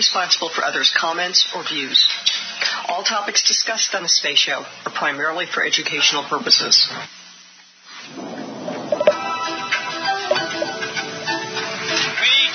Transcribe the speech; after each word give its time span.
responsible 0.00 0.48
for 0.48 0.64
others' 0.64 0.88
comments 0.96 1.52
or 1.54 1.62
views. 1.62 2.08
All 2.88 3.04
topics 3.04 3.42
discussed 3.42 3.94
on 3.94 4.02
the 4.02 4.08
Space 4.08 4.38
Show 4.38 4.64
are 4.86 4.92
primarily 4.96 5.44
for 5.44 5.62
educational 5.62 6.24
purposes. 6.24 6.88
We 8.16 8.24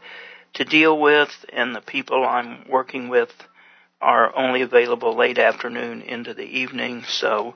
to 0.55 0.65
deal 0.65 0.99
with, 1.01 1.31
and 1.53 1.75
the 1.75 1.81
people 1.81 2.25
I'm 2.25 2.65
working 2.69 3.09
with 3.09 3.31
are 4.01 4.37
only 4.37 4.63
available 4.63 5.17
late 5.17 5.39
afternoon 5.39 6.03
into 6.03 6.33
the 6.35 6.45
evening. 6.45 7.03
So 7.09 7.55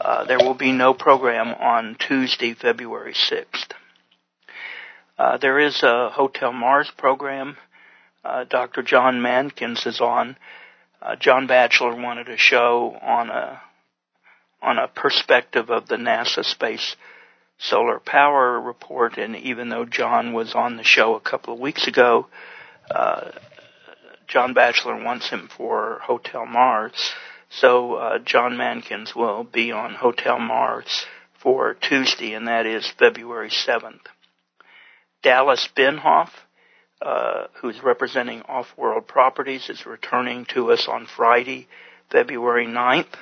uh, 0.00 0.24
there 0.24 0.38
will 0.38 0.54
be 0.54 0.72
no 0.72 0.94
program 0.94 1.48
on 1.48 1.96
Tuesday, 2.00 2.54
February 2.54 3.12
6th. 3.12 3.72
Uh, 5.18 5.36
there 5.36 5.60
is 5.60 5.82
a 5.82 6.10
Hotel 6.10 6.52
Mars 6.52 6.90
program. 6.96 7.56
Uh, 8.24 8.44
Dr. 8.44 8.82
John 8.82 9.20
Mankins 9.20 9.86
is 9.86 10.00
on. 10.00 10.36
Uh, 11.00 11.16
John 11.16 11.46
Batchelor 11.46 11.94
wanted 11.94 12.28
a 12.28 12.36
show 12.36 12.96
on 13.00 13.30
a 13.30 13.60
on 14.62 14.78
a 14.78 14.86
perspective 14.86 15.70
of 15.70 15.88
the 15.88 15.96
NASA 15.96 16.44
space 16.44 16.96
solar 17.62 18.00
power 18.00 18.60
report, 18.60 19.18
and 19.18 19.36
even 19.36 19.68
though 19.68 19.84
John 19.84 20.32
was 20.32 20.54
on 20.54 20.76
the 20.76 20.84
show 20.84 21.14
a 21.14 21.20
couple 21.20 21.54
of 21.54 21.60
weeks 21.60 21.86
ago, 21.86 22.26
uh, 22.90 23.30
John 24.26 24.54
Batchelor 24.54 25.02
wants 25.02 25.30
him 25.30 25.48
for 25.56 26.00
Hotel 26.02 26.44
Mars. 26.46 27.12
So 27.50 27.94
uh, 27.94 28.18
John 28.18 28.52
Mankins 28.52 29.14
will 29.14 29.44
be 29.44 29.72
on 29.72 29.94
Hotel 29.94 30.38
Mars 30.38 31.04
for 31.40 31.74
Tuesday, 31.74 32.32
and 32.32 32.48
that 32.48 32.66
is 32.66 32.90
February 32.98 33.50
7th. 33.50 34.00
Dallas 35.22 35.68
Bienhoff, 35.76 36.30
uh, 37.00 37.44
who's 37.60 37.82
representing 37.82 38.42
Off-World 38.42 39.06
Properties, 39.06 39.68
is 39.68 39.86
returning 39.86 40.46
to 40.46 40.72
us 40.72 40.88
on 40.88 41.06
Friday, 41.06 41.68
February 42.10 42.66
9th. 42.66 43.14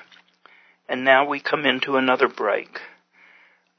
And 0.89 1.05
now 1.05 1.29
we 1.29 1.41
come 1.41 1.67
into 1.67 1.97
another 1.97 2.29
break. 2.29 2.81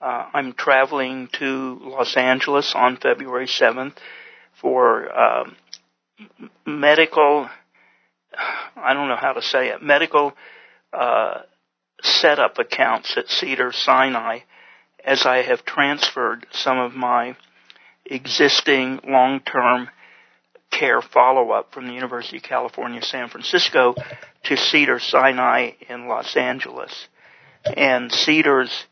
Uh, 0.01 0.25
I'm 0.34 0.53
traveling 0.53 1.29
to 1.34 1.79
Los 1.84 2.17
Angeles 2.17 2.73
on 2.75 2.97
February 2.97 3.45
7th 3.45 3.95
for 4.59 5.16
um, 5.16 5.56
medical, 6.66 7.47
I 8.75 8.95
don't 8.95 9.09
know 9.09 9.16
how 9.16 9.34
to 9.34 9.44
say 9.44 9.67
it, 9.67 9.84
medical 9.84 10.34
uh, 10.91 11.41
setup 12.01 12.57
accounts 12.57 13.16
at 13.16 13.29
Cedar 13.29 13.72
Sinai 13.72 14.40
as 15.06 15.28
I 15.28 15.44
have 15.44 15.66
transferred 15.66 16.47
some 16.51 16.79
of 16.79 16.94
my 16.94 17.38
existing 18.03 19.01
long-term 19.07 19.88
care 20.72 21.03
follow-up 21.03 21.75
from 21.75 21.85
the 21.85 21.94
University 21.94 22.38
of 22.38 22.44
California, 22.44 23.03
San 23.03 23.29
Francisco 23.29 23.94
to 24.45 24.57
Cedar 24.57 24.97
Sinai 24.97 25.73
in 25.88 26.07
Los 26.07 26.35
Angeles. 26.35 27.07
And 27.63 28.11
Cedar's 28.11 28.88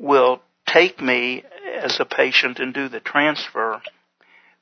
will 0.00 0.40
take 0.66 1.00
me 1.00 1.44
as 1.80 2.00
a 2.00 2.04
patient 2.04 2.58
and 2.58 2.72
do 2.72 2.88
the 2.88 3.00
transfer, 3.00 3.82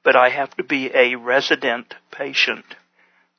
but 0.02 0.16
I 0.16 0.30
have 0.30 0.54
to 0.56 0.64
be 0.64 0.90
a 0.92 1.14
resident 1.14 1.94
patient 2.10 2.64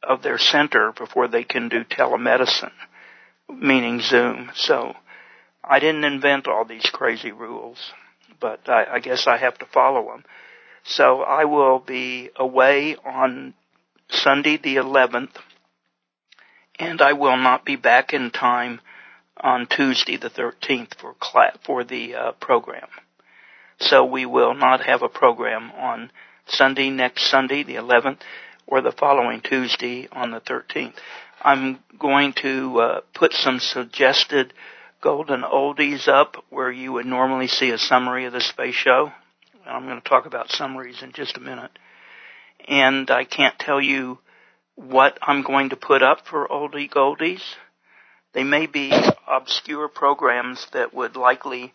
of 0.02 0.24
their 0.24 0.38
center 0.38 0.94
before 0.94 1.28
they 1.28 1.44
can 1.44 1.68
do 1.68 1.84
telemedicine, 1.84 2.72
meaning 3.50 4.00
Zoom. 4.00 4.50
So 4.56 4.96
I 5.64 5.80
didn't 5.80 6.06
invent 6.06 6.48
all 6.48 6.64
these 6.64 6.90
crazy 6.92 7.32
rules, 7.32 7.92
but 8.40 8.70
I, 8.70 8.86
I 8.94 9.00
guess 9.00 9.28
I 9.28 9.38
have 9.38 9.58
to 9.60 9.66
follow 9.66 10.06
them. 10.12 10.24
So 10.84 11.22
I 11.22 11.44
will 11.44 11.80
be 11.80 12.30
away 12.36 12.96
on 13.04 13.54
Sunday 14.10 14.58
the 14.58 14.78
11th, 14.78 15.36
and 16.80 17.02
I 17.02 17.14
will 17.14 17.38
not 17.38 17.66
be 17.66 17.76
back 17.76 18.14
in 18.14 18.32
time 18.32 18.80
on 19.40 19.68
Tuesday 19.68 20.18
the 20.18 20.30
13th 20.30 20.96
for 20.96 21.16
for 21.66 21.84
the 21.84 22.16
uh, 22.16 22.32
program. 22.34 22.88
So 23.80 24.06
we 24.06 24.26
will 24.26 24.54
not 24.54 24.86
have 24.86 25.02
a 25.02 25.10
program 25.10 25.72
on 25.72 26.12
Sunday 26.48 26.90
next 26.90 27.30
Sunday 27.30 27.64
the 27.64 27.76
11th 27.76 28.20
or 28.68 28.82
the 28.82 28.92
following 28.92 29.42
Tuesday 29.42 30.08
on 30.12 30.32
the 30.32 30.42
13th. 30.42 30.96
I'm 31.42 31.80
going 31.98 32.34
to 32.42 32.80
uh, 32.80 33.02
put 33.14 33.34
some 33.34 33.60
suggested 33.60 34.54
golden 35.02 35.44
oldies 35.44 36.08
up 36.08 36.44
where 36.50 36.72
you 36.72 36.92
would 36.94 37.06
normally 37.06 37.48
see 37.48 37.70
a 37.70 37.78
summary 37.78 38.26
of 38.26 38.34
the 38.34 38.42
space 38.42 38.76
show. 38.76 39.12
I'm 39.66 39.86
going 39.86 40.02
to 40.02 40.10
talk 40.10 40.26
about 40.26 40.52
summaries 40.52 41.02
in 41.02 41.14
just 41.14 41.38
a 41.38 41.42
minute. 41.42 41.72
And 42.68 43.10
I 43.10 43.24
can't 43.24 43.58
tell 43.58 43.80
you 43.80 44.20
what 44.76 45.18
I'm 45.22 45.42
going 45.44 45.70
to 45.70 45.76
put 45.76 46.04
up 46.04 46.26
for 46.28 46.48
oldie 46.48 46.90
goldies 46.90 47.42
they 48.34 48.44
may 48.44 48.68
be 48.68 48.92
obscure 49.28 49.88
programs 49.88 50.68
that 50.74 50.94
would 50.94 51.16
likely 51.16 51.74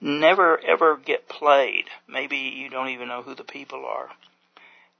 never 0.00 0.58
ever 0.58 0.96
get 0.96 1.28
played. 1.28 1.84
Maybe 2.08 2.36
you 2.36 2.68
don't 2.68 2.88
even 2.88 3.08
know 3.08 3.22
who 3.22 3.34
the 3.34 3.44
people 3.44 3.84
are. 3.86 4.08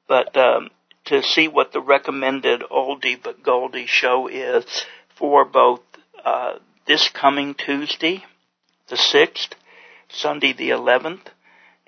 But 0.06 0.36
um, 0.36 0.70
to 1.06 1.22
see 1.22 1.48
what 1.48 1.72
the 1.72 1.80
recommended 1.80 2.62
oldie 2.70 3.20
but 3.20 3.42
goldie 3.42 3.86
show 3.86 4.28
is 4.28 4.64
for 5.16 5.44
both 5.44 5.80
uh, 6.24 6.54
this 6.86 7.08
coming 7.08 7.54
Tuesday, 7.54 8.24
the 8.88 8.96
6th, 8.96 9.52
Sunday 10.08 10.52
the 10.52 10.70
11th, 10.70 11.26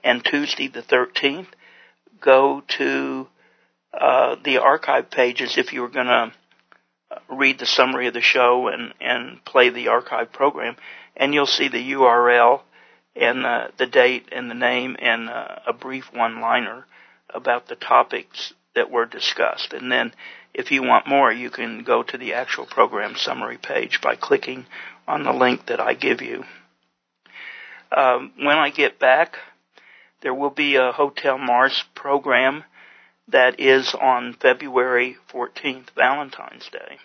and 0.02 0.24
Tuesday 0.24 0.68
the 0.68 0.82
13th, 0.82 1.48
go 2.20 2.62
to 2.78 3.28
uh, 3.92 4.36
the 4.44 4.58
archive 4.58 5.10
pages 5.10 5.56
if 5.56 5.72
you 5.72 5.82
were 5.82 5.88
going 5.88 6.06
to 6.06 6.32
read 7.28 7.58
the 7.58 7.66
summary 7.66 8.06
of 8.06 8.14
the 8.14 8.20
show 8.20 8.68
and, 8.68 8.92
and 9.00 9.44
play 9.44 9.70
the 9.70 9.88
archive 9.88 10.32
program, 10.32 10.76
and 11.16 11.34
you'll 11.34 11.46
see 11.46 11.68
the 11.68 11.92
URL 11.92 12.62
and 13.16 13.46
uh, 13.46 13.68
the 13.78 13.86
date 13.86 14.28
and 14.32 14.50
the 14.50 14.54
name 14.54 14.96
and 14.98 15.28
uh, 15.28 15.56
a 15.66 15.72
brief 15.72 16.12
one-liner 16.12 16.86
about 17.30 17.68
the 17.68 17.76
topics 17.76 18.52
that 18.74 18.90
were 18.90 19.06
discussed. 19.06 19.72
And 19.72 19.90
then 19.90 20.12
if 20.52 20.70
you 20.70 20.82
want 20.82 21.06
more, 21.06 21.32
you 21.32 21.50
can 21.50 21.84
go 21.84 22.02
to 22.02 22.18
the 22.18 22.34
actual 22.34 22.66
program 22.66 23.14
summary 23.16 23.58
page 23.58 24.00
by 24.00 24.16
clicking 24.16 24.66
on 25.06 25.24
the 25.24 25.32
link 25.32 25.66
that 25.66 25.80
I 25.80 25.94
give 25.94 26.22
you. 26.22 26.44
Um, 27.96 28.32
when 28.38 28.58
I 28.58 28.70
get 28.70 28.98
back, 28.98 29.36
there 30.22 30.34
will 30.34 30.50
be 30.50 30.76
a 30.76 30.92
Hotel 30.92 31.38
Mars 31.38 31.84
program 31.94 32.64
that 33.28 33.58
is 33.60 33.94
on 33.94 34.34
February 34.34 35.16
14th, 35.32 35.90
Valentine's 35.96 36.68
Day. 36.70 36.98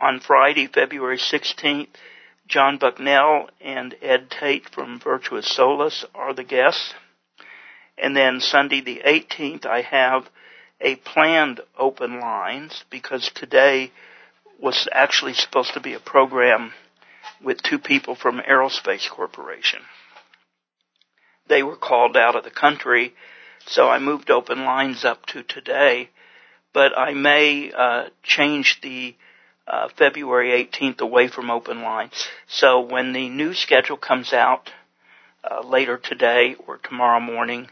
On 0.00 0.20
Friday, 0.20 0.66
February 0.66 1.18
16th, 1.18 1.88
John 2.46 2.78
Bucknell 2.78 3.50
and 3.60 3.94
Ed 4.00 4.30
Tate 4.30 4.68
from 4.70 5.00
Virtus 5.00 5.54
Solis 5.54 6.04
are 6.14 6.32
the 6.32 6.44
guests. 6.44 6.94
And 7.98 8.16
then 8.16 8.40
Sunday 8.40 8.80
the 8.80 9.02
18th, 9.04 9.66
I 9.66 9.82
have 9.82 10.28
a 10.80 10.96
planned 10.96 11.60
open 11.76 12.20
lines 12.20 12.84
because 12.90 13.30
today 13.34 13.90
was 14.60 14.88
actually 14.92 15.34
supposed 15.34 15.74
to 15.74 15.80
be 15.80 15.94
a 15.94 16.00
program 16.00 16.72
with 17.42 17.62
two 17.62 17.78
people 17.78 18.14
from 18.14 18.40
Aerospace 18.40 19.10
Corporation. 19.10 19.80
They 21.48 21.62
were 21.62 21.76
called 21.76 22.16
out 22.16 22.36
of 22.36 22.44
the 22.44 22.50
country, 22.50 23.14
so 23.66 23.88
I 23.88 23.98
moved 23.98 24.30
open 24.30 24.64
lines 24.64 25.04
up 25.04 25.26
to 25.26 25.42
today, 25.42 26.10
but 26.72 26.96
I 26.96 27.14
may 27.14 27.72
uh, 27.72 28.08
change 28.22 28.80
the 28.82 29.14
uh, 29.66 29.88
February 29.96 30.66
18th 30.72 31.00
away 31.00 31.28
from 31.28 31.50
open 31.50 31.82
line. 31.82 32.10
So 32.46 32.80
when 32.80 33.12
the 33.12 33.28
new 33.28 33.54
schedule 33.54 33.98
comes 33.98 34.32
out 34.32 34.70
uh, 35.48 35.60
later 35.60 35.98
today 35.98 36.56
or 36.66 36.78
tomorrow 36.78 37.20
morning, 37.20 37.68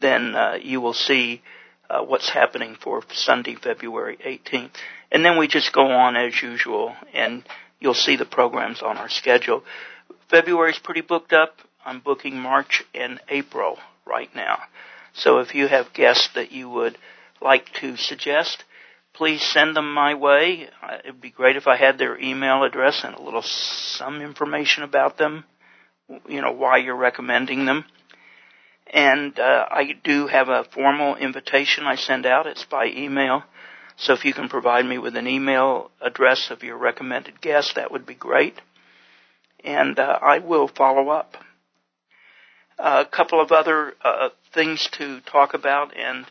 then 0.00 0.34
uh, 0.34 0.58
you 0.60 0.80
will 0.80 0.94
see 0.94 1.42
uh, 1.88 2.02
what's 2.02 2.30
happening 2.30 2.76
for 2.80 3.02
Sunday, 3.12 3.54
February 3.54 4.16
18th. 4.24 4.70
And 5.12 5.24
then 5.24 5.38
we 5.38 5.46
just 5.46 5.72
go 5.72 5.86
on 5.86 6.16
as 6.16 6.40
usual 6.42 6.94
and 7.14 7.44
you'll 7.80 7.94
see 7.94 8.16
the 8.16 8.24
programs 8.24 8.82
on 8.82 8.96
our 8.96 9.08
schedule. 9.08 9.62
February's 10.28 10.78
pretty 10.78 11.02
booked 11.02 11.32
up. 11.32 11.60
I'm 11.84 12.00
booking 12.00 12.38
March 12.40 12.82
and 12.94 13.20
April 13.28 13.78
right 14.04 14.34
now. 14.34 14.58
So 15.16 15.38
if 15.38 15.54
you 15.54 15.66
have 15.66 15.94
guests 15.94 16.28
that 16.34 16.52
you 16.52 16.68
would 16.68 16.98
like 17.40 17.72
to 17.80 17.96
suggest, 17.96 18.64
please 19.14 19.42
send 19.42 19.74
them 19.74 19.92
my 19.94 20.14
way. 20.14 20.68
Uh, 20.82 20.98
it'd 21.04 21.22
be 21.22 21.30
great 21.30 21.56
if 21.56 21.66
I 21.66 21.76
had 21.76 21.96
their 21.96 22.18
email 22.18 22.62
address 22.64 23.02
and 23.02 23.14
a 23.14 23.22
little 23.22 23.42
some 23.42 24.20
information 24.20 24.82
about 24.82 25.16
them. 25.16 25.44
You 26.28 26.42
know 26.42 26.52
why 26.52 26.76
you're 26.78 26.96
recommending 26.96 27.64
them. 27.64 27.86
And 28.92 29.38
uh, 29.40 29.66
I 29.70 29.94
do 30.04 30.26
have 30.26 30.48
a 30.48 30.64
formal 30.64 31.16
invitation 31.16 31.86
I 31.86 31.96
send 31.96 32.26
out. 32.26 32.46
It's 32.46 32.64
by 32.64 32.86
email. 32.86 33.42
So 33.96 34.12
if 34.12 34.24
you 34.24 34.34
can 34.34 34.50
provide 34.50 34.84
me 34.84 34.98
with 34.98 35.16
an 35.16 35.26
email 35.26 35.90
address 36.00 36.50
of 36.50 36.62
your 36.62 36.76
recommended 36.76 37.40
guest, 37.40 37.76
that 37.76 37.90
would 37.90 38.04
be 38.04 38.14
great. 38.14 38.60
And 39.64 39.98
uh, 39.98 40.18
I 40.20 40.38
will 40.38 40.68
follow 40.68 41.08
up. 41.08 41.36
A 42.78 43.04
couple 43.04 43.40
of 43.40 43.52
other 43.52 43.94
uh, 44.04 44.28
things 44.52 44.88
to 44.92 45.20
talk 45.22 45.54
about, 45.54 45.96
and 45.96 46.26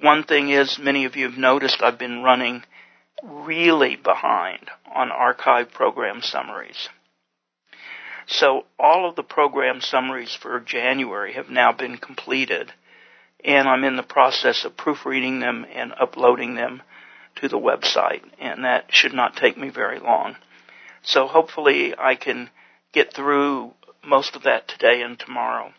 one 0.00 0.24
thing 0.24 0.50
is, 0.50 0.78
many 0.78 1.04
of 1.04 1.16
you 1.16 1.28
have 1.28 1.38
noticed 1.38 1.82
I've 1.82 1.98
been 1.98 2.22
running 2.22 2.64
really 3.22 3.96
behind 3.96 4.68
on 4.94 5.10
archive 5.10 5.72
program 5.72 6.20
summaries. 6.22 6.88
So 8.26 8.66
all 8.78 9.08
of 9.08 9.16
the 9.16 9.22
program 9.22 9.80
summaries 9.80 10.34
for 10.34 10.60
January 10.60 11.32
have 11.34 11.48
now 11.48 11.72
been 11.72 11.96
completed, 11.96 12.72
and 13.44 13.68
I'm 13.68 13.84
in 13.84 13.96
the 13.96 14.02
process 14.02 14.64
of 14.64 14.76
proofreading 14.76 15.40
them 15.40 15.64
and 15.72 15.92
uploading 15.98 16.56
them 16.56 16.82
to 17.36 17.48
the 17.48 17.58
website, 17.58 18.22
and 18.40 18.64
that 18.64 18.86
should 18.92 19.14
not 19.14 19.36
take 19.36 19.56
me 19.56 19.70
very 19.70 19.98
long. 19.98 20.36
So 21.02 21.26
hopefully 21.26 21.94
I 21.96 22.16
can 22.16 22.50
get 22.92 23.14
through 23.14 23.72
most 24.04 24.34
of 24.36 24.42
that 24.42 24.68
today 24.68 25.02
and 25.02 25.18
tomorrow. 25.18 25.72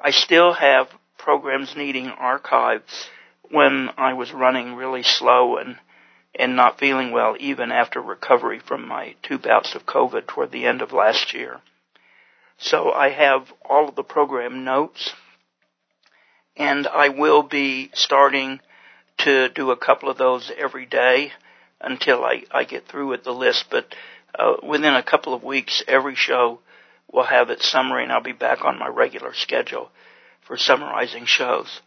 I 0.00 0.10
still 0.10 0.52
have 0.52 0.88
programs 1.18 1.74
needing 1.76 2.08
archives 2.08 3.08
when 3.50 3.90
I 3.96 4.14
was 4.14 4.32
running 4.32 4.74
really 4.74 5.02
slow 5.02 5.56
and 5.56 5.78
and 6.36 6.56
not 6.56 6.80
feeling 6.80 7.12
well 7.12 7.36
even 7.38 7.70
after 7.70 8.00
recovery 8.00 8.58
from 8.58 8.88
my 8.88 9.14
two 9.22 9.38
bouts 9.38 9.74
of 9.74 9.86
COVID 9.86 10.26
toward 10.26 10.50
the 10.50 10.66
end 10.66 10.82
of 10.82 10.92
last 10.92 11.32
year. 11.32 11.60
So 12.58 12.92
I 12.92 13.10
have 13.10 13.52
all 13.64 13.88
of 13.88 13.94
the 13.94 14.02
program 14.02 14.64
notes 14.64 15.12
and 16.56 16.86
I 16.86 17.08
will 17.08 17.42
be 17.42 17.90
starting 17.94 18.60
to 19.18 19.48
do 19.48 19.70
a 19.70 19.76
couple 19.76 20.08
of 20.08 20.18
those 20.18 20.50
every 20.56 20.86
day 20.86 21.32
until 21.80 22.24
I, 22.24 22.44
I 22.50 22.64
get 22.64 22.86
through 22.88 23.08
with 23.08 23.24
the 23.24 23.32
list. 23.32 23.66
But 23.70 23.94
uh, 24.36 24.54
within 24.62 24.94
a 24.94 25.02
couple 25.02 25.34
of 25.34 25.42
weeks, 25.42 25.82
every 25.86 26.14
show 26.14 26.60
will 27.14 27.24
have 27.24 27.48
its 27.48 27.70
summary 27.70 28.02
and 28.02 28.12
I'll 28.12 28.20
be 28.20 28.32
back 28.32 28.64
on 28.64 28.78
my 28.78 28.88
regular 28.88 29.32
schedule 29.34 29.90
for 30.46 30.56
summarizing 30.56 31.26
shows. 31.26 31.80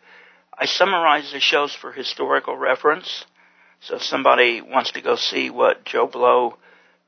I 0.58 0.66
summarize 0.66 1.32
the 1.32 1.40
shows 1.40 1.76
for 1.76 1.92
historical 1.92 2.56
reference 2.56 3.26
so 3.80 3.96
if 3.96 4.04
somebody 4.04 4.62
wants 4.62 4.92
to 4.92 5.02
go 5.02 5.16
see 5.16 5.50
what 5.50 5.86
Joe 5.86 6.08
Blow 6.08 6.58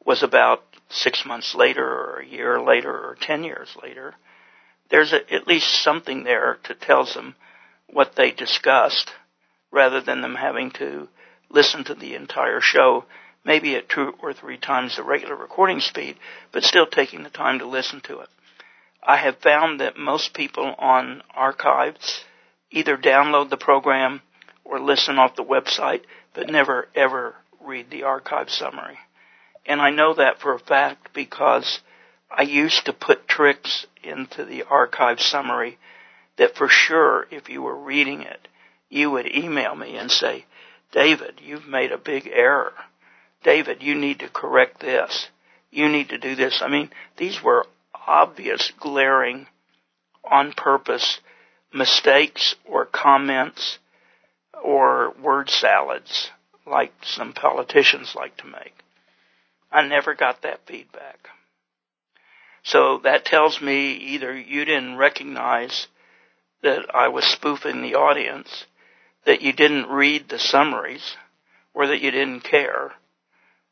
was 0.06 0.24
about 0.24 0.64
six 0.90 1.26
months 1.26 1.56
later 1.56 1.86
or 1.86 2.20
a 2.20 2.26
year 2.26 2.62
later 2.62 2.92
or 2.92 3.18
ten 3.20 3.44
years 3.44 3.76
later, 3.82 4.16
there's 4.90 5.14
a, 5.14 5.34
at 5.34 5.48
least 5.48 5.84
something 5.84 6.24
there 6.24 6.58
to 6.64 6.76
tells 6.76 7.14
them 7.14 7.36
what 7.88 8.16
they 8.16 8.32
discussed 8.32 9.12
rather 9.72 10.02
than 10.02 10.22
them 10.22 10.36
having 10.36 10.72
to 10.72 11.08
listen 11.50 11.84
to 11.84 11.96
the 11.96 12.16
entire 12.16 12.62
show 12.62 13.06
maybe 13.44 13.76
at 13.76 13.90
two 13.90 14.14
or 14.22 14.34
three 14.34 14.58
times 14.58 14.96
the 14.96 15.04
regular 15.04 15.36
recording 15.36 15.80
speed, 15.80 16.18
but 16.52 16.64
still 16.64 16.86
taking 16.86 17.24
the 17.24 17.30
time 17.30 17.60
to 17.60 17.68
listen 17.68 18.02
to 18.02 18.20
it. 18.20 18.30
I 19.02 19.18
have 19.18 19.38
found 19.38 19.80
that 19.80 19.98
most 19.98 20.34
people 20.34 20.76
on 20.78 21.24
archives 21.34 22.24
either 22.72 22.98
download 22.98 23.50
the 23.50 23.58
program 23.58 24.22
or 24.64 24.80
listen 24.80 25.18
off 25.18 25.36
the 25.36 25.44
website 25.44 26.02
but 26.34 26.50
never 26.50 26.88
ever 26.96 27.36
read 27.62 27.90
the 27.90 28.04
archive 28.04 28.50
summary. 28.50 28.98
And 29.66 29.82
I 29.82 29.90
know 29.92 30.14
that 30.16 30.40
for 30.40 30.54
a 30.54 30.60
fact 30.60 31.14
because 31.14 31.80
I 32.30 32.44
used 32.44 32.86
to 32.86 32.94
put 32.94 33.28
tricks 33.28 33.86
into 34.04 34.46
the 34.46 34.64
archive 34.64 35.20
summary 35.20 35.78
that 36.38 36.56
for 36.56 36.68
sure 36.70 37.28
if 37.32 37.50
you 37.50 37.62
were 37.62 37.76
reading 37.76 38.22
it, 38.22 38.48
you 38.90 39.12
would 39.12 39.28
email 39.28 39.76
me 39.76 39.98
and 39.98 40.10
say, 40.10 40.46
David, 40.92 41.40
you've 41.44 41.68
made 41.68 41.92
a 41.92 41.98
big 41.98 42.28
error. 42.28 42.74
David, 43.44 43.82
you 43.82 43.96
need 43.96 44.20
to 44.20 44.30
correct 44.30 44.80
this. 44.80 45.30
You 45.72 45.88
need 45.88 46.10
to 46.10 46.18
do 46.18 46.36
this. 46.36 46.62
I 46.62 46.68
mean, 46.68 46.90
these 47.18 47.42
were 47.44 47.66
obvious, 47.94 48.72
glaring, 48.80 49.48
on 50.24 50.54
purpose 50.54 51.20
mistakes 51.74 52.56
or 52.66 52.86
comments 52.86 53.80
or 54.64 55.14
word 55.22 55.50
salads 55.50 56.32
like 56.66 56.94
some 57.04 57.34
politicians 57.34 58.16
like 58.16 58.36
to 58.38 58.48
make. 58.48 58.74
I 59.72 59.88
never 59.88 60.16
got 60.16 60.42
that 60.42 60.62
feedback. 60.66 61.30
So 62.64 63.00
that 63.04 63.26
tells 63.26 63.62
me 63.62 63.94
either 63.94 64.38
you 64.38 64.66
didn't 64.66 64.98
recognize 64.98 65.88
that 66.62 66.94
I 66.94 67.08
was 67.08 67.24
spoofing 67.26 67.82
the 67.82 67.96
audience, 67.96 68.66
that 69.26 69.42
you 69.42 69.54
didn't 69.54 69.90
read 69.90 70.28
the 70.28 70.40
summaries, 70.40 71.16
or 71.74 71.88
that 71.88 72.02
you 72.02 72.12
didn't 72.12 72.42
care, 72.42 72.92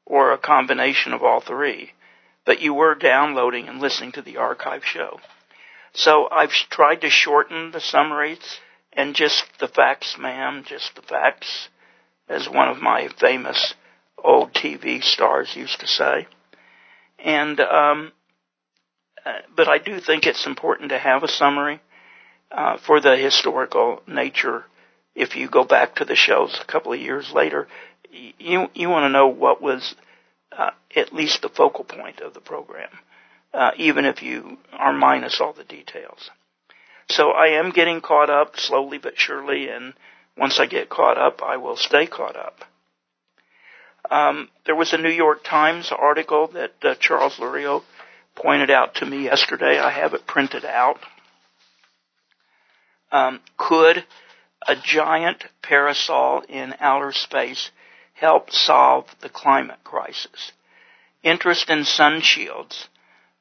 or 0.07 0.31
a 0.31 0.37
combination 0.37 1.13
of 1.13 1.21
all 1.21 1.41
three, 1.41 1.91
but 2.45 2.61
you 2.61 2.73
were 2.73 2.95
downloading 2.95 3.67
and 3.67 3.79
listening 3.79 4.13
to 4.13 4.21
the 4.21 4.37
archive 4.37 4.83
show. 4.83 5.19
So 5.93 6.29
I've 6.31 6.51
tried 6.51 7.01
to 7.01 7.09
shorten 7.09 7.71
the 7.71 7.81
summaries 7.81 8.59
and 8.93 9.13
just 9.13 9.43
the 9.59 9.67
facts, 9.67 10.15
ma'am, 10.17 10.63
just 10.65 10.95
the 10.95 11.01
facts, 11.01 11.67
as 12.29 12.49
one 12.49 12.69
of 12.69 12.81
my 12.81 13.09
famous 13.19 13.73
old 14.23 14.53
TV 14.53 15.03
stars 15.03 15.55
used 15.55 15.81
to 15.81 15.87
say. 15.87 16.27
And, 17.19 17.59
um, 17.59 18.11
uh, 19.25 19.39
but 19.55 19.67
I 19.67 19.77
do 19.77 19.99
think 19.99 20.25
it's 20.25 20.47
important 20.47 20.89
to 20.89 20.99
have 20.99 21.23
a 21.23 21.27
summary 21.27 21.81
uh, 22.51 22.77
for 22.77 23.01
the 23.01 23.17
historical 23.17 24.01
nature. 24.07 24.63
If 25.15 25.35
you 25.35 25.49
go 25.49 25.65
back 25.65 25.95
to 25.95 26.05
the 26.05 26.15
shows 26.15 26.57
a 26.61 26.71
couple 26.71 26.93
of 26.93 26.99
years 26.99 27.31
later, 27.33 27.67
you 28.11 28.67
you 28.73 28.89
want 28.89 29.03
to 29.05 29.09
know 29.09 29.27
what 29.27 29.61
was 29.61 29.95
uh, 30.51 30.71
at 30.95 31.13
least 31.13 31.41
the 31.41 31.49
focal 31.49 31.83
point 31.83 32.19
of 32.21 32.33
the 32.33 32.41
program, 32.41 32.89
uh, 33.53 33.71
even 33.77 34.05
if 34.05 34.21
you 34.21 34.57
are 34.73 34.93
minus 34.93 35.39
all 35.41 35.53
the 35.53 35.63
details. 35.63 36.29
So 37.09 37.31
I 37.31 37.59
am 37.59 37.71
getting 37.71 38.01
caught 38.01 38.29
up 38.29 38.57
slowly 38.57 38.97
but 38.97 39.17
surely, 39.17 39.69
and 39.69 39.93
once 40.37 40.59
I 40.59 40.65
get 40.65 40.89
caught 40.89 41.17
up, 41.17 41.41
I 41.41 41.57
will 41.57 41.77
stay 41.77 42.05
caught 42.05 42.35
up. 42.35 42.59
Um, 44.09 44.49
there 44.65 44.75
was 44.75 44.93
a 44.93 44.97
New 44.97 45.09
York 45.11 45.43
Times 45.43 45.91
article 45.91 46.47
that 46.53 46.73
uh, 46.81 46.95
Charles 46.95 47.37
Lurio 47.37 47.83
pointed 48.35 48.69
out 48.69 48.95
to 48.95 49.05
me 49.05 49.23
yesterday. 49.23 49.79
I 49.79 49.91
have 49.91 50.13
it 50.13 50.27
printed 50.27 50.63
out. 50.63 50.99
Um, 53.11 53.39
could 53.57 54.05
a 54.67 54.75
giant 54.75 55.43
parasol 55.61 56.43
in 56.47 56.75
outer 56.79 57.11
space 57.11 57.71
help 58.17 58.51
solve 58.51 59.05
the 59.21 59.29
climate 59.29 59.83
crisis. 59.83 60.51
Interest 61.23 61.69
in 61.69 61.83
sun 61.83 62.21
shields, 62.21 62.89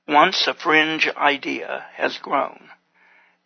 once 0.07 0.47
a 0.47 0.55
fringe 0.55 1.09
idea, 1.17 1.87
has 1.95 2.19
grown. 2.19 2.69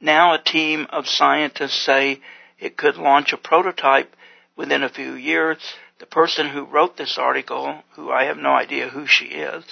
Now 0.00 0.34
a 0.34 0.42
team 0.42 0.86
of 0.90 1.06
scientists 1.06 1.84
say 1.84 2.20
it 2.58 2.76
could 2.76 2.96
launch 2.96 3.32
a 3.32 3.36
prototype 3.36 4.14
within 4.56 4.82
a 4.82 4.88
few 4.88 5.14
years. 5.14 5.58
The 5.98 6.06
person 6.06 6.48
who 6.48 6.64
wrote 6.64 6.96
this 6.96 7.16
article, 7.16 7.82
who 7.94 8.10
I 8.10 8.24
have 8.24 8.38
no 8.38 8.50
idea 8.50 8.88
who 8.88 9.06
she 9.06 9.26
is, 9.26 9.64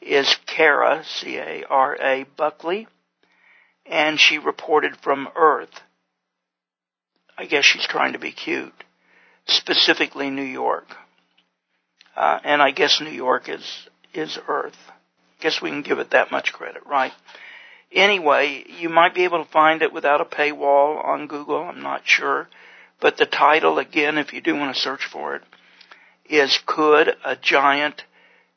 is 0.00 0.36
Cara, 0.46 1.04
C-A-R-A 1.04 2.24
Buckley, 2.36 2.86
and 3.84 4.18
she 4.18 4.38
reported 4.38 4.96
from 4.96 5.28
Earth. 5.36 5.82
I 7.36 7.44
guess 7.44 7.64
she's 7.64 7.86
trying 7.86 8.12
to 8.12 8.18
be 8.18 8.32
cute. 8.32 8.84
Specifically 9.46 10.30
New 10.30 10.42
York. 10.42 10.86
Uh, 12.16 12.38
and 12.44 12.62
I 12.62 12.70
guess 12.70 13.00
New 13.00 13.10
York 13.10 13.48
is, 13.48 13.88
is 14.12 14.38
Earth. 14.48 14.76
Guess 15.40 15.60
we 15.60 15.70
can 15.70 15.82
give 15.82 15.98
it 15.98 16.10
that 16.10 16.30
much 16.30 16.52
credit, 16.52 16.86
right? 16.86 17.12
Anyway, 17.92 18.64
you 18.80 18.88
might 18.88 19.14
be 19.14 19.24
able 19.24 19.44
to 19.44 19.50
find 19.50 19.82
it 19.82 19.92
without 19.92 20.20
a 20.20 20.24
paywall 20.24 21.04
on 21.04 21.26
Google, 21.26 21.62
I'm 21.62 21.82
not 21.82 22.02
sure. 22.04 22.48
But 23.00 23.16
the 23.16 23.26
title, 23.26 23.78
again, 23.78 24.18
if 24.18 24.32
you 24.32 24.40
do 24.40 24.56
want 24.56 24.74
to 24.74 24.80
search 24.80 25.04
for 25.04 25.36
it, 25.36 25.42
is 26.28 26.58
Could 26.66 27.14
a 27.24 27.36
Giant 27.36 28.02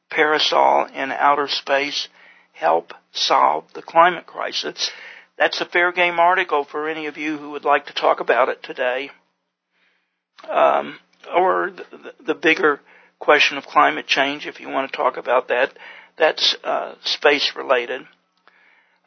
Parasol 0.10 0.86
in 0.86 1.12
Outer 1.12 1.48
Space 1.48 2.08
Help 2.53 2.94
Solve 3.12 3.65
the 3.74 3.82
Climate 3.82 4.25
Crisis? 4.25 4.91
That's 5.38 5.62
a 5.62 5.65
fair 5.65 5.91
game 5.91 6.20
article 6.20 6.63
for 6.63 6.88
any 6.88 7.08
of 7.08 7.17
you 7.17 7.38
who 7.38 7.51
would 7.51 7.65
like 7.65 7.88
to 7.88 7.94
talk 7.94 8.20
about 8.20 8.50
it 8.50 8.63
today. 8.63 9.12
Um, 10.48 11.00
or 11.36 11.72
the, 11.72 12.13
the, 12.25 12.36
bigger 12.36 12.79
question 13.20 13.58
of 13.58 13.65
climate 13.65 14.08
change, 14.08 14.46
if 14.46 14.60
you 14.60 14.70
want 14.70 14.89
to 14.91 14.96
talk 14.96 15.17
about 15.17 15.48
that, 15.50 15.74
that's 16.17 16.56
uh, 16.63 16.96
space 17.03 17.53
related. 17.56 18.01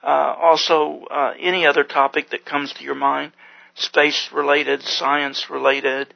Uh, 0.02 0.34
also, 0.40 1.04
uh, 1.10 1.32
any 1.38 1.66
other 1.66 1.84
topic 1.84 2.30
that 2.30 2.44
comes 2.44 2.72
to 2.74 2.84
your 2.84 2.94
mind, 2.94 3.32
space 3.74 4.30
related, 4.32 4.82
science 4.82 5.48
related, 5.50 6.12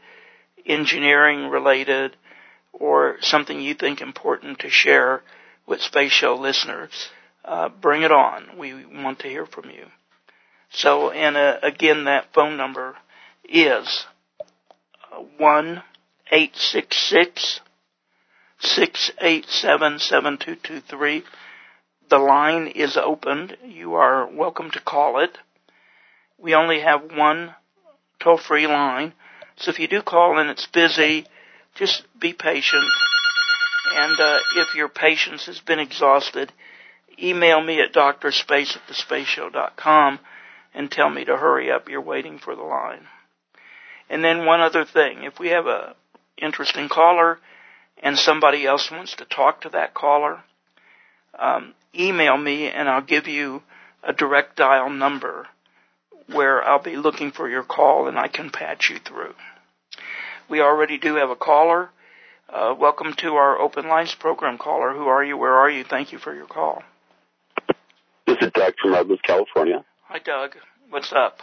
engineering 0.66 1.48
related, 1.48 2.16
or 2.72 3.16
something 3.20 3.60
you 3.60 3.74
think 3.74 4.00
important 4.00 4.58
to 4.60 4.70
share 4.70 5.22
with 5.66 5.80
Space 5.80 6.12
Show 6.12 6.34
listeners, 6.34 7.10
uh, 7.44 7.68
bring 7.68 8.02
it 8.02 8.12
on. 8.12 8.58
We 8.58 8.84
want 8.84 9.20
to 9.20 9.28
hear 9.28 9.46
from 9.46 9.70
you. 9.70 9.86
So, 10.70 11.10
and 11.10 11.36
uh, 11.36 11.58
again, 11.62 12.04
that 12.04 12.32
phone 12.34 12.56
number 12.56 12.96
is 13.48 14.06
one 15.38 15.82
eight 16.30 16.56
six 16.56 16.96
six 17.08 17.60
six 18.60 19.10
eight 19.20 19.46
seven 19.48 19.98
seven 19.98 20.38
two 20.38 20.56
two 20.56 20.80
three. 20.80 21.22
The 22.10 22.18
line 22.18 22.68
is 22.68 22.96
opened. 22.96 23.56
You 23.64 23.94
are 23.94 24.26
welcome 24.26 24.70
to 24.72 24.80
call 24.80 25.20
it. 25.20 25.36
We 26.38 26.54
only 26.54 26.80
have 26.80 27.12
one 27.12 27.54
toll 28.20 28.38
free 28.38 28.66
line, 28.66 29.14
so 29.56 29.70
if 29.70 29.78
you 29.78 29.88
do 29.88 30.02
call 30.02 30.38
and 30.38 30.50
it's 30.50 30.66
busy, 30.66 31.26
just 31.74 32.04
be 32.18 32.32
patient. 32.32 32.84
And 33.94 34.18
uh, 34.18 34.38
if 34.56 34.74
your 34.74 34.88
patience 34.88 35.46
has 35.46 35.60
been 35.60 35.78
exhausted, 35.78 36.52
email 37.22 37.62
me 37.62 37.80
at 37.80 37.92
drspace 37.92 38.76
at 38.76 38.82
thespaceshow.com 38.88 40.18
and 40.74 40.90
tell 40.90 41.10
me 41.10 41.24
to 41.24 41.36
hurry 41.36 41.70
up. 41.70 41.88
You're 41.88 42.00
waiting 42.00 42.38
for 42.38 42.56
the 42.56 42.62
line. 42.62 43.06
And 44.08 44.22
then 44.22 44.44
one 44.44 44.60
other 44.60 44.84
thing. 44.84 45.24
If 45.24 45.38
we 45.38 45.48
have 45.48 45.66
a 45.66 45.94
interesting 46.36 46.88
caller 46.88 47.38
and 48.02 48.18
somebody 48.18 48.66
else 48.66 48.90
wants 48.90 49.16
to 49.16 49.24
talk 49.24 49.62
to 49.62 49.70
that 49.70 49.94
caller, 49.94 50.42
um, 51.38 51.74
email 51.94 52.36
me 52.36 52.68
and 52.68 52.88
I'll 52.88 53.02
give 53.02 53.26
you 53.26 53.62
a 54.02 54.12
direct 54.12 54.56
dial 54.56 54.90
number 54.90 55.46
where 56.32 56.62
I'll 56.62 56.82
be 56.82 56.96
looking 56.96 57.32
for 57.32 57.48
your 57.48 57.62
call 57.62 58.08
and 58.08 58.18
I 58.18 58.28
can 58.28 58.50
patch 58.50 58.90
you 58.90 58.98
through. 58.98 59.34
We 60.48 60.60
already 60.60 60.98
do 60.98 61.16
have 61.16 61.30
a 61.30 61.36
caller. 61.36 61.90
Uh, 62.48 62.74
welcome 62.78 63.14
to 63.18 63.34
our 63.34 63.58
open 63.58 63.88
lines 63.88 64.14
program 64.14 64.58
caller. 64.58 64.92
Who 64.92 65.06
are 65.06 65.24
you? 65.24 65.36
Where 65.36 65.54
are 65.54 65.70
you? 65.70 65.84
Thank 65.84 66.12
you 66.12 66.18
for 66.18 66.34
your 66.34 66.46
call. 66.46 66.82
This 68.26 68.36
is 68.40 68.50
Doug 68.52 68.74
from 68.80 68.92
Redlands, 68.92 69.22
California. 69.22 69.84
Hi, 70.04 70.18
Doug. 70.18 70.56
What's 70.90 71.12
up? 71.12 71.38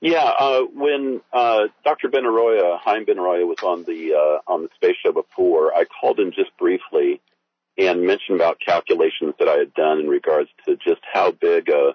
Yeah, 0.00 0.30
uh, 0.38 0.60
when 0.72 1.20
uh, 1.32 1.64
Dr. 1.84 2.08
Benaroya, 2.08 2.78
Haym 2.84 3.04
Benaroya, 3.04 3.46
was 3.46 3.58
on 3.64 3.82
the 3.84 4.14
uh, 4.14 4.52
on 4.52 4.62
the 4.62 4.68
space 4.76 4.96
show 5.04 5.12
before, 5.12 5.74
I 5.74 5.84
called 5.86 6.20
him 6.20 6.30
just 6.30 6.56
briefly 6.56 7.20
and 7.76 8.06
mentioned 8.06 8.36
about 8.40 8.58
calculations 8.64 9.34
that 9.38 9.48
I 9.48 9.56
had 9.56 9.74
done 9.74 9.98
in 9.98 10.08
regards 10.08 10.50
to 10.66 10.76
just 10.76 11.00
how 11.12 11.32
big 11.32 11.68
a, 11.68 11.94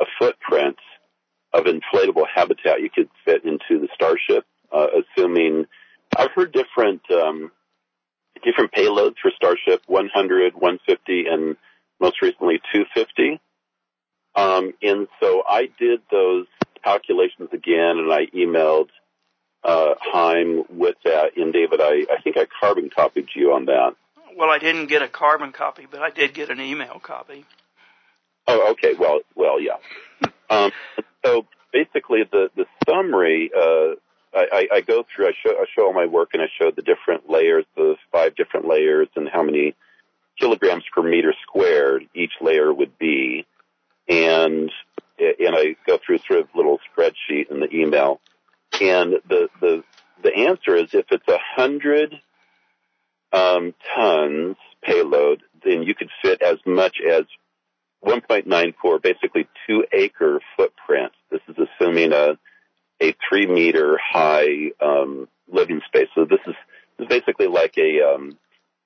a 0.00 0.04
footprint 0.18 0.76
of 1.52 1.64
inflatable 1.64 2.26
habitat 2.32 2.80
you 2.80 2.90
could 2.90 3.08
fit 3.24 3.44
into 3.44 3.80
the 3.80 3.88
Starship, 3.94 4.44
uh, 4.70 4.86
assuming 5.00 5.66
I've 6.16 6.32
heard 6.32 6.52
different 6.52 7.02
um, 7.10 7.52
different 8.44 8.72
payloads 8.72 9.16
for 9.20 9.30
Starship, 9.34 9.82
100, 9.86 10.54
150, 10.54 11.26
and 11.26 11.56
most 12.00 12.20
recently 12.20 12.60
250. 12.72 13.40
Um, 14.34 14.72
and 14.82 15.08
so 15.20 15.42
I 15.48 15.68
did 15.78 16.00
those 16.10 16.46
calculations 16.82 17.50
again, 17.52 17.98
and 17.98 18.12
I 18.12 18.26
emailed 18.26 18.88
uh, 19.64 19.94
Haym 20.12 20.64
with 20.68 20.96
that. 21.04 21.36
And 21.36 21.52
David, 21.52 21.80
I, 21.80 22.06
I 22.12 22.20
think 22.22 22.36
I 22.36 22.46
carbon 22.60 22.90
copied 22.94 23.28
you 23.34 23.52
on 23.52 23.66
that. 23.66 23.94
Well, 24.36 24.50
I 24.50 24.58
didn't 24.58 24.86
get 24.86 25.02
a 25.02 25.08
carbon 25.08 25.52
copy, 25.52 25.86
but 25.90 26.00
I 26.00 26.10
did 26.10 26.34
get 26.34 26.50
an 26.50 26.60
email 26.60 27.00
copy. 27.00 27.44
Oh, 28.46 28.72
okay. 28.72 28.94
Well, 28.98 29.20
well, 29.34 29.60
yeah. 29.60 29.76
um, 30.50 30.72
so 31.24 31.46
basically, 31.72 32.22
the 32.30 32.50
the 32.56 32.66
summary. 32.88 33.50
Uh, 33.56 33.94
I, 34.32 34.68
I 34.72 34.80
go 34.80 35.04
through. 35.12 35.26
I 35.26 35.32
show 35.44 35.50
I 35.50 35.64
show 35.74 35.86
all 35.86 35.92
my 35.92 36.06
work, 36.06 36.30
and 36.34 36.42
I 36.42 36.46
show 36.56 36.70
the 36.70 36.82
different 36.82 37.28
layers, 37.28 37.64
the 37.76 37.96
five 38.12 38.36
different 38.36 38.68
layers, 38.68 39.08
and 39.16 39.28
how 39.28 39.42
many 39.42 39.74
kilograms 40.38 40.84
per 40.94 41.02
meter 41.02 41.34
squared 41.42 42.06
each 42.14 42.32
layer 42.40 42.72
would 42.72 42.96
be 42.96 43.44
and 44.10 44.72
and 45.20 45.54
I 45.54 45.76
go 45.86 45.98
through 46.04 46.18
sort 46.26 46.40
of 46.40 46.48
little 46.54 46.78
spreadsheet 46.90 47.50
in 47.50 47.60
the 47.60 47.72
email, 47.74 48.20
and 48.80 49.14
the 49.28 49.48
the 49.60 49.84
the 50.22 50.34
answer 50.34 50.76
is 50.76 50.92
if 50.92 51.06
it's 51.10 51.28
a 51.28 51.38
hundred 51.56 52.14
um, 53.32 53.74
tons 53.94 54.56
payload, 54.82 55.42
then 55.64 55.82
you 55.82 55.94
could 55.94 56.10
fit 56.22 56.42
as 56.42 56.58
much 56.66 56.96
as 57.00 57.24
1.94, 58.04 59.02
basically 59.02 59.46
two 59.66 59.84
acre 59.92 60.40
footprint. 60.56 61.12
This 61.30 61.40
is 61.48 61.56
assuming 61.58 62.12
a 62.12 62.38
a 63.02 63.14
three 63.28 63.46
meter 63.46 63.98
high 63.98 64.72
um, 64.80 65.26
living 65.50 65.80
space. 65.86 66.08
So 66.14 66.24
this 66.24 66.40
is, 66.46 66.54
this 66.98 67.04
is 67.04 67.08
basically 67.08 67.46
like 67.46 67.74
a 67.78 68.02
um, 68.02 68.36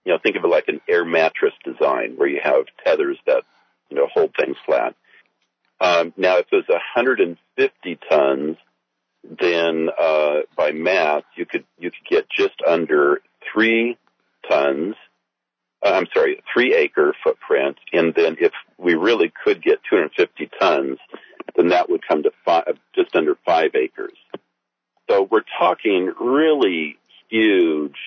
you 0.05 0.13
know 0.13 0.19
think 0.23 0.37
of 0.37 0.45
it 0.45 0.49
like 0.49 0.69
an 0.69 0.81
air 0.89 1.05
mattress 1.05 1.55
design 1.65 2.15
where 2.17 2.29
you 2.29 2.41
have 2.43 2.67
tethers 2.85 3.19
that 3.27 3.43
you 3.91 3.97
know 3.97 4.09
hold 4.13 4.35
things 4.39 4.57
flat. 4.65 4.95
Um, 5.81 6.13
now, 6.17 6.39
if 6.39 6.47
it 6.53 6.57
was 6.57 6.69
150 6.69 7.99
tons, 8.09 8.57
then 9.25 9.89
uh, 9.99 10.41
by 10.57 10.73
math, 10.73 11.25
you 11.37 11.47
could 11.47 11.65
you 11.79 11.91
could 11.91 12.07
get 12.09 12.29
just 12.31 12.55
under 12.67 13.21
three 13.53 13.97
tons. 14.49 14.95
Uh, 15.85 15.91
I'm 15.91 16.07
sorry, 16.15 16.43
three 16.53 16.75
acre 16.75 17.15
footprint, 17.23 17.77
and 17.93 18.15
then 18.15 18.37
if 18.41 18.53
we 18.79 18.95
really 18.95 19.33
could 19.45 19.63
get 19.63 19.81
250 19.91 20.51
tons, 20.59 20.99
then 21.57 21.69
that 21.69 21.91
would 21.91 22.07
come 22.07 22.23
to 22.23 22.33
five, 22.45 22.79
just 22.95 23.15
under 23.15 23.37
five 23.45 23.75
acres. 23.75 24.17
So 25.09 25.27
we're 25.31 25.45
talking 25.59 26.13
really 26.19 26.97
huge 27.29 27.99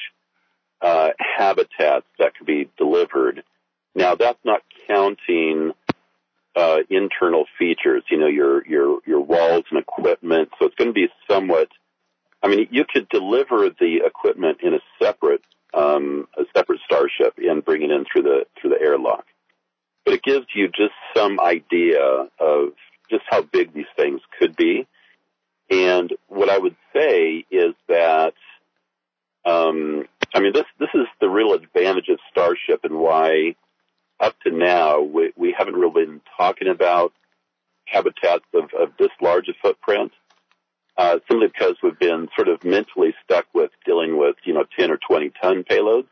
uh, 0.81 1.09
habitats 1.19 2.05
that 2.19 2.36
could 2.36 2.47
be 2.47 2.69
delivered. 2.77 3.43
Now 3.95 4.15
that's 4.15 4.39
not 4.43 4.62
counting 4.88 5.74
uh, 6.57 6.77
internal 6.89 7.45
features, 7.59 8.03
you 8.09 8.17
know, 8.17 8.27
your, 8.27 8.65
your, 8.65 8.99
your 9.05 9.19
walls 9.19 9.65
and 9.69 9.79
equipment. 9.79 10.49
So 10.57 10.65
it's 10.65 10.75
going 10.75 10.89
to 10.89 10.93
be 10.93 11.07
somewhat, 11.29 11.67
I 12.41 12.47
mean, 12.47 12.67
you 12.71 12.83
could 12.91 13.07
deliver 13.09 13.69
the 13.69 14.01
equipment 14.03 14.57
in 14.63 14.73
a 14.73 14.79
separate, 14.99 15.43
um, 15.73 16.27
a 16.35 16.43
separate 16.55 16.79
starship 16.83 17.35
and 17.37 17.63
bring 17.63 17.83
it 17.83 17.91
in 17.91 18.05
through 18.11 18.23
the, 18.23 18.45
through 18.59 18.71
the 18.71 18.81
airlock. 18.81 19.25
But 20.03 20.15
it 20.15 20.23
gives 20.23 20.47
you 20.55 20.67
just 20.67 20.95
some 21.15 21.39
idea 21.39 22.01
of 22.39 22.69
just 23.09 23.23
how 23.29 23.43
big 23.43 23.73
these 23.73 23.85
things 23.95 24.21
could 24.39 24.55
be. 24.55 24.87
And 25.69 26.11
what 26.27 26.49
I 26.49 26.57
would 26.57 26.75
say 26.95 27.45
is 27.51 27.75
that, 27.87 28.33
um, 29.45 30.05
I 30.33 30.39
mean, 30.39 30.53
this, 30.53 30.65
this 30.79 30.89
is 30.95 31.05
the 31.21 31.29
real 31.29 31.53
advantage 31.53 32.09
of 32.09 32.19
Starship 32.31 32.83
and 32.83 32.97
why 32.97 33.55
up 34.19 34.36
to 34.45 34.51
now, 34.51 35.01
we, 35.01 35.31
we 35.36 35.55
haven't 35.57 35.75
really 35.75 36.05
been 36.05 36.21
talking 36.38 36.67
about 36.67 37.13
habitats 37.86 38.45
of, 38.53 38.65
of 38.79 38.89
this 39.00 39.12
large 39.21 39.47
a 39.50 39.53
footprint. 39.62 40.12
uh, 40.97 41.19
simply 41.29 41.47
because 41.47 41.75
we've 41.83 42.00
been 42.00 42.27
sort 42.36 42.47
of 42.47 42.63
mentally 42.63 43.13
stuck 43.24 43.45
with 43.53 43.71
dealing 43.86 44.17
with, 44.17 44.36
you 44.43 44.53
know, 44.53 44.65
10 44.77 44.91
or 44.91 44.97
20 44.97 45.31
ton 45.41 45.63
payloads. 45.63 46.07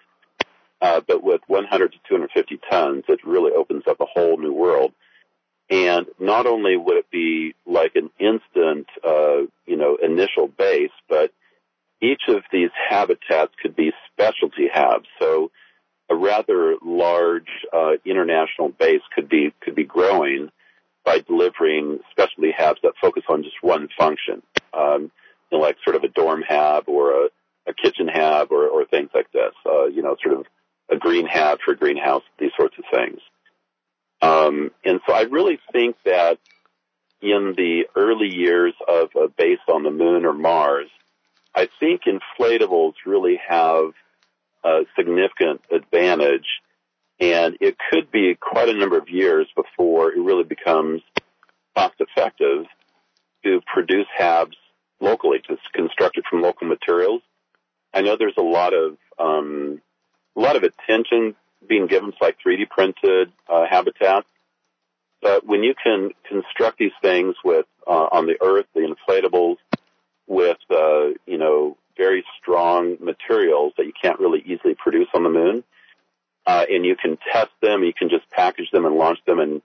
Uh, 0.81 1.01
but 1.07 1.23
with 1.23 1.41
100 1.47 1.91
to 1.93 1.97
250 2.07 2.59
tons, 2.69 3.03
it 3.07 3.19
really 3.25 3.51
opens 3.51 3.83
up 3.87 3.99
a 3.99 4.05
whole 4.05 4.37
new 4.37 4.53
world. 4.53 4.91
And 5.69 6.05
not 6.19 6.45
only 6.45 6.77
would 6.77 6.97
it 6.97 7.09
be 7.09 7.55
like 7.65 7.95
an 7.95 8.11
instant, 8.19 8.87
uh, 9.03 9.47
you 9.65 9.77
know, 9.77 9.97
initial 10.01 10.47
base, 10.47 10.91
but 11.09 11.31
each 12.01 12.23
of 12.27 12.43
these 12.51 12.69
habitats 12.89 13.53
could 13.59 13.75
be 13.75 13.91
specialty 14.11 14.67
habs. 14.73 15.05
So 15.19 15.49
a 16.09 16.15
rather 16.15 16.75
large 16.83 17.49
uh, 17.73 17.93
international 18.05 18.69
base 18.69 19.01
could 19.13 19.27
be 19.27 19.53
could 19.61 19.75
be 19.75 19.83
growing 19.83 20.49
by 21.03 21.19
delivering 21.19 21.99
specialty 22.11 22.51
habs 22.51 22.81
that 22.81 22.93
focus 22.99 23.23
on 23.29 23.43
just 23.43 23.55
one 23.61 23.87
function, 23.97 24.41
um, 24.73 25.11
like 25.51 25.77
sort 25.83 25.95
of 25.95 26.03
a 26.03 26.07
dorm 26.09 26.41
hab 26.41 26.89
or 26.89 27.11
a, 27.11 27.73
kitchen 27.81 28.07
hab 28.07 28.51
or, 28.51 28.85
things 28.85 29.09
like 29.13 29.31
this. 29.31 29.53
Uh, 29.65 29.85
you 29.85 30.01
know, 30.01 30.15
sort 30.23 30.39
of 30.39 30.45
a 30.89 30.97
green 30.97 31.25
hab 31.25 31.59
for 31.63 31.71
a 31.71 31.77
greenhouse, 31.77 32.23
these 32.39 32.51
sorts 32.57 32.75
of 32.77 32.85
things. 32.91 33.19
Um, 34.21 34.71
and 34.83 34.99
so 35.05 35.13
I 35.13 35.21
really 35.21 35.59
think 35.71 35.95
that 36.05 36.37
in 37.21 37.53
the 37.57 37.85
early 37.95 38.33
years 38.33 38.73
of 38.87 39.09
a 39.15 39.27
base 39.27 39.59
on 39.67 39.83
the 39.83 39.91
moon 39.91 40.25
or 40.25 40.33
Mars, 40.33 40.89
I 41.55 41.67
think 41.79 42.01
inflatables 42.03 42.93
really 43.05 43.39
have 43.47 43.91
a 44.65 44.81
significant 44.97 45.61
advantage 45.71 46.47
and 47.19 47.57
it 47.61 47.77
could 47.89 48.11
be 48.11 48.35
quite 48.35 48.69
a 48.69 48.73
number 48.73 48.97
of 48.97 49.09
years 49.09 49.47
before 49.55 50.11
it 50.11 50.19
really 50.19 50.43
becomes 50.43 51.01
cost 51.75 51.95
effective 51.99 52.65
to 53.43 53.61
produce 53.71 54.07
HABs 54.19 54.55
locally, 54.99 55.39
to 55.47 55.57
construct 55.73 56.17
it 56.17 56.25
from 56.29 56.41
local 56.41 56.67
materials. 56.67 57.21
I 57.93 58.01
know 58.01 58.17
there's 58.17 58.37
a 58.37 58.41
lot 58.41 58.73
of 58.73 58.97
um, 59.17 59.81
a 60.35 60.39
lot 60.39 60.57
of 60.57 60.63
attention 60.63 61.35
being 61.67 61.87
given 61.87 62.11
to 62.11 62.17
like 62.19 62.37
3D 62.45 62.69
printed 62.69 63.31
uh, 63.47 63.65
habitats, 63.69 64.27
but 65.21 65.45
when 65.45 65.63
you 65.63 65.73
can 65.81 66.11
construct 66.27 66.77
these 66.77 66.91
things 67.01 67.35
with 67.43 67.65
uh, 67.87 68.07
on 68.11 68.25
the 68.25 68.35
Earth, 68.41 68.65
the 68.73 68.81
inflatables 68.81 69.57
with 70.27 70.57
uh, 70.69 71.15
you 71.25 71.37
know 71.37 71.77
very 71.97 72.23
strong 72.41 72.97
materials 72.99 73.73
that 73.77 73.85
you 73.85 73.93
can't 73.99 74.19
really 74.19 74.43
easily 74.45 74.75
produce 74.75 75.07
on 75.13 75.23
the 75.23 75.29
moon, 75.29 75.63
uh, 76.45 76.65
and 76.69 76.85
you 76.85 76.95
can 76.95 77.17
test 77.31 77.51
them. 77.61 77.83
You 77.83 77.93
can 77.93 78.09
just 78.09 78.29
package 78.29 78.69
them 78.71 78.85
and 78.85 78.95
launch 78.95 79.19
them. 79.25 79.39
And 79.39 79.61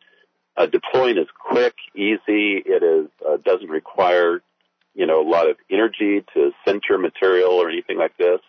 uh, 0.56 0.66
deploying 0.66 1.18
is 1.18 1.28
quick, 1.38 1.75
easy. 1.94 2.62
It 2.64 2.82
is 2.82 3.08
uh, 3.26 3.37
doesn't 3.44 3.70
require 3.70 4.42
you 4.94 5.06
know 5.06 5.20
a 5.20 5.28
lot 5.28 5.49
of 5.49 5.56
energy 5.70 6.25
to 6.34 6.52
sinter 6.66 6.99
material 7.00 7.52
or 7.52 7.70
anything 7.70 7.99
like 7.99 8.16
this. 8.16 8.40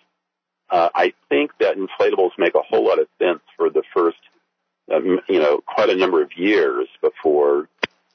Uh, 0.69 0.89
I 0.95 1.13
think 1.27 1.51
that 1.59 1.75
inflatables 1.75 2.31
make 2.37 2.55
a 2.55 2.61
whole 2.61 2.85
lot 2.85 2.99
of 2.99 3.07
sense 3.19 3.41
for 3.57 3.69
the 3.69 3.83
first, 3.93 4.17
um, 4.93 5.19
you 5.27 5.39
know, 5.39 5.59
quite 5.65 5.89
a 5.89 5.95
number 5.95 6.21
of 6.23 6.29
years 6.37 6.87
before 7.01 7.67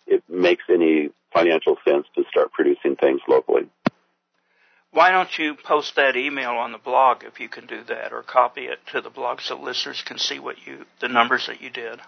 it 0.06 0.22
makes 0.28 0.64
any 0.70 1.10
financial 1.34 1.76
sense 1.86 2.06
to 2.14 2.24
start 2.30 2.52
producing 2.52 2.96
things 2.96 3.20
locally. 3.28 3.68
Why 4.96 5.10
don't 5.10 5.38
you 5.38 5.54
post 5.54 5.96
that 5.96 6.16
email 6.16 6.52
on 6.52 6.72
the 6.72 6.78
blog 6.78 7.22
if 7.22 7.38
you 7.38 7.50
can 7.50 7.66
do 7.66 7.84
that, 7.84 8.14
or 8.14 8.22
copy 8.22 8.62
it 8.62 8.78
to 8.92 9.02
the 9.02 9.10
blog 9.10 9.42
so 9.42 9.60
listeners 9.60 10.00
can 10.00 10.16
see 10.16 10.38
what 10.38 10.66
you 10.66 10.86
the 11.00 11.08
numbers 11.08 11.48
that 11.48 11.60
you 11.60 11.68
did? 11.68 12.00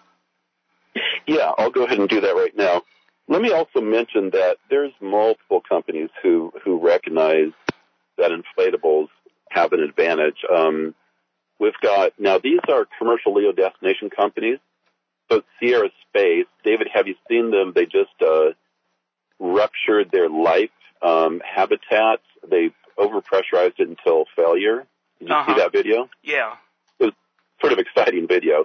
Yeah, 1.26 1.52
I'll 1.59 1.71
go 1.71 1.85
ahead 1.85 1.99
and 1.99 2.09
do 2.09 2.23
that 2.23 2.35
right 2.35 2.57
now. 2.57 2.80
Let 3.28 3.42
me 3.42 3.52
also 3.52 3.83
mention 3.83 4.30
that 4.30 4.57
there's 4.71 4.95
multiple 5.02 5.61
companies 5.68 6.09
who 6.23 6.50
who 6.64 6.78
recognize 6.78 7.52
that 8.16 8.30
inflatables 8.30 9.09
have 9.50 9.75
an 9.75 9.80
advantage. 9.80 10.38
Um, 10.50 10.95
we've 11.61 11.78
got 11.83 12.12
now 12.18 12.38
these 12.38 12.61
are 12.70 12.87
commercial 12.98 13.35
LEO 13.35 13.53
destination 13.53 14.09
companies. 14.09 14.61
So 15.31 15.42
Sierra 15.61 15.90
Space, 16.09 16.46
David, 16.64 16.88
have 16.94 17.07
you 17.07 17.16
seen 17.29 17.51
them? 17.51 17.74
They 17.74 17.85
just 17.85 18.16
uh, 18.27 18.53
ruptured 19.38 20.11
their 20.11 20.31
life 20.31 20.70
um, 21.02 21.40
habitats. 21.44 22.22
They 22.48 22.70
overpressurized 22.98 23.78
it 23.78 23.88
until 23.88 24.24
failure. 24.37 24.87
Did 25.18 25.28
you 25.28 25.34
uh-huh. 25.34 25.54
see 25.54 25.61
that 25.61 25.72
video? 25.72 26.08
Yeah. 26.22 26.54
It 26.98 27.06
was 27.06 27.14
sort 27.61 27.72
of 27.72 27.78
exciting 27.78 28.26
video. 28.28 28.64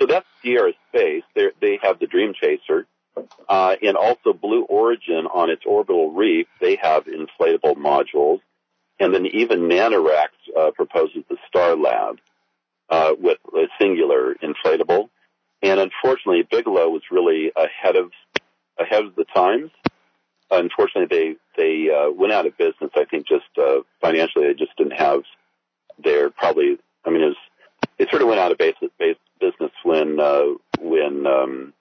So 0.00 0.06
that's 0.06 0.26
Sierra 0.42 0.72
Space. 0.88 1.22
They're, 1.34 1.52
they 1.60 1.78
have 1.82 1.98
the 1.98 2.06
Dream 2.06 2.34
Chaser. 2.38 2.86
Uh, 3.48 3.76
and 3.82 3.96
also 3.96 4.32
Blue 4.32 4.62
Origin 4.62 5.26
on 5.26 5.50
its 5.50 5.62
orbital 5.66 6.12
reef, 6.12 6.46
they 6.60 6.76
have 6.76 7.04
inflatable 7.04 7.76
modules. 7.76 8.40
And 8.98 9.14
then 9.14 9.26
even 9.26 9.68
NanoRacks 9.68 10.28
uh, 10.58 10.70
proposes 10.70 11.24
the 11.28 11.36
Starlab 11.52 12.18
uh, 12.88 13.12
with 13.18 13.38
a 13.54 13.66
singular 13.78 14.34
inflatable. 14.34 15.08
And 15.62 15.78
unfortunately, 15.78 16.46
Bigelow 16.50 16.88
was 16.88 17.02
really 17.10 17.52
ahead 17.54 17.96
of 17.96 18.10
ahead 18.78 19.04
of 19.04 19.14
the 19.14 19.24
times 19.24 19.70
unfortunately, 20.60 21.36
they 21.56 21.62
they 21.62 21.94
uh, 21.94 22.10
went 22.10 22.32
out 22.32 22.46
of 22.46 22.56
business. 22.56 22.90
I 22.94 23.04
think 23.04 23.26
just 23.26 23.44
uh, 23.58 23.80
financially, 24.00 24.46
they 24.46 24.54
just 24.54 24.76
didn't 24.76 24.98
have 24.98 25.22
their 26.02 26.30
probably. 26.30 26.78
I 27.04 27.10
mean, 27.10 27.22
it 27.22 27.26
was 27.26 27.36
they 27.98 28.06
sort 28.08 28.22
of 28.22 28.28
went 28.28 28.40
out 28.40 28.52
of 28.52 28.58
business 28.58 28.90
business 29.40 29.72
when 29.84 30.20
uh, 30.20 30.42
when 30.80 31.26
um, 31.26 31.72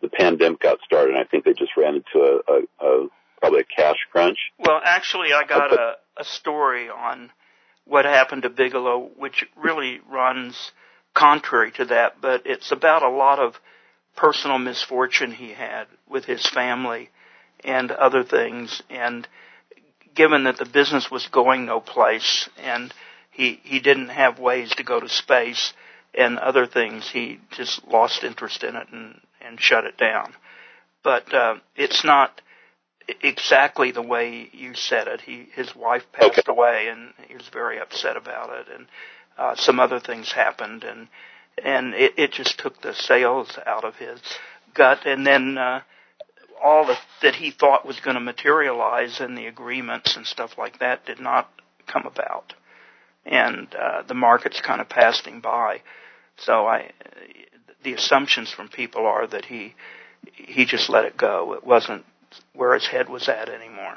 the 0.00 0.08
pandemic 0.08 0.60
got 0.60 0.78
started. 0.84 1.14
And 1.14 1.18
I 1.18 1.24
think 1.24 1.44
they 1.44 1.52
just 1.52 1.76
ran 1.76 1.96
into 1.96 2.18
a, 2.18 2.52
a, 2.52 2.86
a 2.86 3.08
probably 3.40 3.60
a 3.60 3.64
cash 3.64 3.98
crunch. 4.10 4.38
Well, 4.58 4.80
actually, 4.84 5.32
I 5.32 5.44
got 5.44 5.72
a, 5.72 5.96
a 6.16 6.24
story 6.24 6.88
on 6.88 7.30
what 7.84 8.04
happened 8.04 8.42
to 8.42 8.50
Bigelow, 8.50 9.10
which 9.16 9.44
really 9.56 10.00
runs 10.08 10.72
contrary 11.14 11.72
to 11.72 11.84
that, 11.86 12.20
but 12.20 12.42
it's 12.46 12.72
about 12.72 13.02
a 13.02 13.10
lot 13.10 13.38
of 13.38 13.58
personal 14.16 14.58
misfortune 14.58 15.32
he 15.32 15.52
had 15.52 15.86
with 16.08 16.24
his 16.24 16.46
family 16.46 17.10
and 17.64 17.90
other 17.90 18.24
things. 18.24 18.82
And 18.90 19.26
given 20.14 20.44
that 20.44 20.58
the 20.58 20.64
business 20.66 21.10
was 21.10 21.26
going 21.28 21.66
no 21.66 21.80
place 21.80 22.48
and 22.58 22.92
he, 23.30 23.60
he 23.62 23.80
didn't 23.80 24.08
have 24.08 24.38
ways 24.38 24.74
to 24.76 24.84
go 24.84 25.00
to 25.00 25.08
space 25.08 25.72
and 26.14 26.38
other 26.38 26.66
things, 26.66 27.10
he 27.10 27.40
just 27.50 27.86
lost 27.86 28.24
interest 28.24 28.62
in 28.62 28.76
it 28.76 28.88
and, 28.92 29.20
and 29.40 29.60
shut 29.60 29.84
it 29.84 29.96
down. 29.96 30.34
But, 31.02 31.32
uh, 31.32 31.56
it's 31.74 32.04
not 32.04 32.40
exactly 33.22 33.90
the 33.90 34.02
way 34.02 34.48
you 34.52 34.74
said 34.74 35.08
it. 35.08 35.22
He, 35.22 35.48
his 35.54 35.74
wife 35.74 36.04
passed 36.12 36.38
okay. 36.40 36.52
away 36.52 36.88
and 36.88 37.12
he 37.26 37.34
was 37.34 37.48
very 37.48 37.80
upset 37.80 38.16
about 38.16 38.50
it 38.50 38.66
and, 38.72 38.86
uh, 39.38 39.56
some 39.56 39.80
other 39.80 39.98
things 39.98 40.30
happened 40.32 40.84
and, 40.84 41.08
and 41.64 41.94
it, 41.94 42.12
it 42.18 42.32
just 42.32 42.58
took 42.58 42.80
the 42.82 42.94
sales 42.94 43.58
out 43.66 43.84
of 43.84 43.96
his 43.96 44.20
gut 44.74 45.06
and 45.06 45.26
then, 45.26 45.56
uh, 45.56 45.80
all 46.62 46.86
the, 46.86 46.96
that 47.22 47.34
he 47.34 47.50
thought 47.50 47.86
was 47.86 48.00
going 48.00 48.14
to 48.14 48.20
materialize 48.20 49.20
in 49.20 49.34
the 49.34 49.46
agreements 49.46 50.16
and 50.16 50.26
stuff 50.26 50.56
like 50.56 50.78
that 50.78 51.04
did 51.06 51.20
not 51.20 51.50
come 51.86 52.06
about, 52.06 52.54
and 53.24 53.74
uh, 53.74 54.02
the 54.02 54.14
market's 54.14 54.60
kind 54.60 54.80
of 54.80 54.88
passing 54.88 55.40
by. 55.40 55.80
So 56.38 56.66
I, 56.66 56.90
the 57.82 57.94
assumptions 57.94 58.50
from 58.50 58.68
people 58.68 59.06
are 59.06 59.26
that 59.26 59.44
he 59.44 59.74
he 60.34 60.64
just 60.64 60.88
let 60.88 61.04
it 61.04 61.16
go. 61.16 61.54
It 61.54 61.64
wasn't 61.64 62.04
where 62.54 62.74
his 62.74 62.86
head 62.86 63.08
was 63.08 63.28
at 63.28 63.48
anymore. 63.48 63.96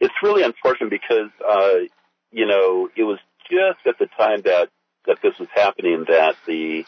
It's 0.00 0.14
really 0.22 0.42
unfortunate 0.42 0.90
because 0.90 1.30
uh, 1.46 1.86
you 2.30 2.46
know 2.46 2.88
it 2.96 3.04
was 3.04 3.18
just 3.50 3.86
at 3.86 3.98
the 3.98 4.06
time 4.18 4.42
that 4.44 4.68
that 5.06 5.18
this 5.22 5.32
was 5.38 5.48
happening 5.54 6.04
that 6.08 6.36
the 6.46 6.84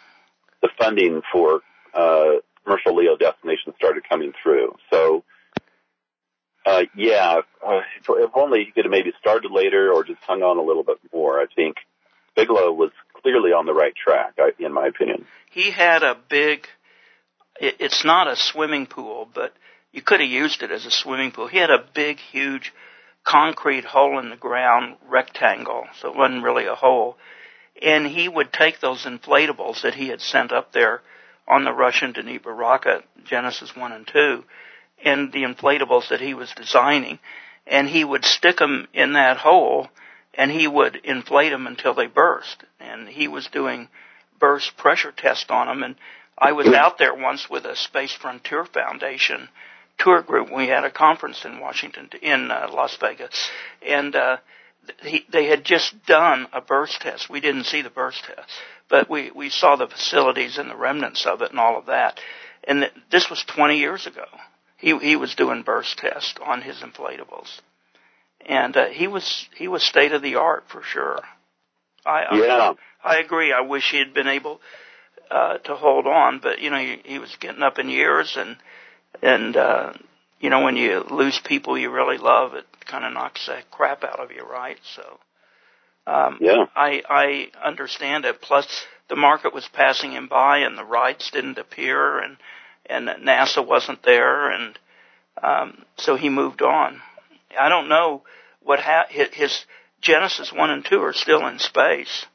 the 0.62 0.68
funding 0.78 1.22
for 1.32 1.60
uh, 1.94 2.40
commercial 2.64 2.96
LEO 2.96 3.16
destinations 3.16 3.74
started 3.76 4.08
coming 4.08 4.32
through. 4.42 4.74
So, 4.90 5.24
uh, 6.66 6.84
yeah, 6.96 7.40
uh, 7.64 7.80
if 8.08 8.30
only 8.34 8.64
he 8.64 8.72
could 8.72 8.84
have 8.84 8.90
maybe 8.90 9.12
started 9.20 9.50
later 9.50 9.92
or 9.92 10.04
just 10.04 10.20
hung 10.22 10.42
on 10.42 10.56
a 10.56 10.62
little 10.62 10.82
bit 10.82 10.98
more. 11.12 11.40
I 11.40 11.46
think 11.54 11.76
Bigelow 12.34 12.72
was 12.72 12.90
clearly 13.22 13.52
on 13.52 13.66
the 13.66 13.74
right 13.74 13.94
track, 13.94 14.34
in 14.58 14.72
my 14.72 14.86
opinion. 14.86 15.26
He 15.50 15.70
had 15.70 16.02
a 16.02 16.16
big. 16.28 16.66
It's 17.60 18.04
not 18.04 18.26
a 18.26 18.34
swimming 18.34 18.86
pool, 18.86 19.28
but 19.32 19.54
you 19.92 20.02
could 20.02 20.20
have 20.20 20.28
used 20.28 20.62
it 20.62 20.72
as 20.72 20.86
a 20.86 20.90
swimming 20.90 21.30
pool. 21.30 21.46
He 21.46 21.58
had 21.58 21.70
a 21.70 21.84
big, 21.94 22.18
huge 22.18 22.72
concrete 23.22 23.84
hole 23.84 24.18
in 24.18 24.30
the 24.30 24.36
ground 24.36 24.96
rectangle, 25.08 25.84
so 26.00 26.08
it 26.08 26.16
wasn't 26.16 26.42
really 26.42 26.66
a 26.66 26.74
hole. 26.74 27.16
And 27.80 28.06
he 28.06 28.28
would 28.28 28.52
take 28.52 28.80
those 28.80 29.04
inflatables 29.04 29.82
that 29.82 29.94
he 29.94 30.08
had 30.08 30.20
sent 30.20 30.52
up 30.52 30.72
there 30.72 31.02
on 31.46 31.64
the 31.64 31.72
Russian 31.72 32.12
Dnepr 32.12 32.56
rocket, 32.56 33.04
Genesis 33.24 33.76
1 33.76 33.92
and 33.92 34.06
2, 34.06 34.44
and 35.04 35.32
the 35.32 35.42
inflatables 35.42 36.08
that 36.08 36.20
he 36.20 36.34
was 36.34 36.52
designing. 36.56 37.18
And 37.66 37.88
he 37.88 38.04
would 38.04 38.24
stick 38.24 38.58
them 38.58 38.88
in 38.92 39.14
that 39.14 39.38
hole 39.38 39.88
and 40.36 40.50
he 40.50 40.66
would 40.66 40.96
inflate 41.04 41.52
them 41.52 41.66
until 41.66 41.94
they 41.94 42.06
burst. 42.06 42.64
And 42.80 43.08
he 43.08 43.28
was 43.28 43.46
doing 43.48 43.88
burst 44.38 44.76
pressure 44.76 45.12
tests 45.12 45.46
on 45.48 45.68
them. 45.68 45.82
And 45.82 45.96
I 46.36 46.52
was 46.52 46.66
out 46.74 46.98
there 46.98 47.14
once 47.14 47.48
with 47.48 47.64
a 47.64 47.76
Space 47.76 48.12
Frontier 48.12 48.64
Foundation 48.64 49.48
tour 49.98 50.22
group. 50.22 50.52
We 50.52 50.68
had 50.68 50.84
a 50.84 50.90
conference 50.90 51.44
in 51.44 51.60
Washington, 51.60 52.10
in 52.20 52.50
uh, 52.50 52.68
Las 52.72 52.96
Vegas, 53.00 53.50
and 53.86 54.14
uh, 54.16 54.38
he, 55.02 55.24
they 55.32 55.46
had 55.46 55.64
just 55.64 55.94
done 56.06 56.48
a 56.52 56.60
burst 56.60 57.00
test. 57.00 57.30
We 57.30 57.40
didn't 57.40 57.64
see 57.64 57.82
the 57.82 57.90
burst 57.90 58.24
test, 58.24 58.50
but 58.94 59.10
we 59.10 59.32
we 59.34 59.50
saw 59.50 59.74
the 59.74 59.88
facilities 59.88 60.56
and 60.56 60.70
the 60.70 60.76
remnants 60.76 61.26
of 61.26 61.42
it 61.42 61.50
and 61.50 61.58
all 61.58 61.76
of 61.76 61.86
that. 61.86 62.20
And 62.62 62.82
th- 62.82 62.92
this 63.10 63.28
was 63.28 63.42
20 63.42 63.76
years 63.76 64.06
ago. 64.06 64.26
He 64.76 64.96
he 64.98 65.16
was 65.16 65.34
doing 65.34 65.62
burst 65.62 65.98
tests 65.98 66.34
on 66.40 66.62
his 66.62 66.76
inflatables, 66.76 67.60
and 68.46 68.76
uh, 68.76 68.86
he 68.86 69.08
was 69.08 69.48
he 69.56 69.66
was 69.66 69.82
state 69.82 70.12
of 70.12 70.22
the 70.22 70.36
art 70.36 70.64
for 70.68 70.80
sure. 70.82 71.18
I 72.06 72.36
yeah. 72.36 72.74
I, 73.02 73.16
I 73.16 73.18
agree. 73.18 73.52
I 73.52 73.62
wish 73.62 73.90
he 73.90 73.98
had 73.98 74.14
been 74.14 74.28
able 74.28 74.60
uh, 75.28 75.58
to 75.58 75.74
hold 75.74 76.06
on, 76.06 76.38
but 76.38 76.60
you 76.60 76.70
know 76.70 76.78
he, 76.78 77.00
he 77.04 77.18
was 77.18 77.34
getting 77.40 77.64
up 77.64 77.80
in 77.80 77.88
years 77.88 78.36
and 78.36 78.56
and 79.22 79.56
uh, 79.56 79.92
you 80.38 80.50
know 80.50 80.62
when 80.62 80.76
you 80.76 81.04
lose 81.10 81.40
people 81.44 81.76
you 81.76 81.90
really 81.90 82.18
love, 82.18 82.54
it 82.54 82.66
kind 82.86 83.04
of 83.04 83.12
knocks 83.12 83.46
that 83.48 83.72
crap 83.72 84.04
out 84.04 84.20
of 84.20 84.30
you, 84.30 84.44
right? 84.44 84.78
So 84.94 85.18
um, 86.06 86.38
yeah, 86.40 86.66
I 86.74 87.02
I 87.08 87.48
understand 87.66 88.24
it. 88.24 88.40
Plus 88.40 88.86
the 89.08 89.16
market 89.16 89.54
was 89.54 89.68
passing 89.68 90.12
him 90.12 90.28
by, 90.28 90.58
and 90.58 90.76
the 90.76 90.84
rides 90.84 91.30
didn't 91.30 91.58
appear, 91.58 92.18
and 92.18 92.36
and 92.86 93.08
NASA 93.08 93.66
wasn't 93.66 94.02
there, 94.02 94.50
and 94.50 94.78
um, 95.42 95.84
so 95.96 96.16
he 96.16 96.28
moved 96.28 96.62
on. 96.62 97.00
I 97.58 97.68
don't 97.68 97.88
know 97.88 98.22
what 98.62 98.80
ha- 98.80 99.06
his 99.08 99.64
Genesis 100.00 100.52
one 100.52 100.70
and 100.70 100.84
two 100.84 101.02
are 101.02 101.12
still 101.12 101.46
in 101.46 101.58
space, 101.58 102.26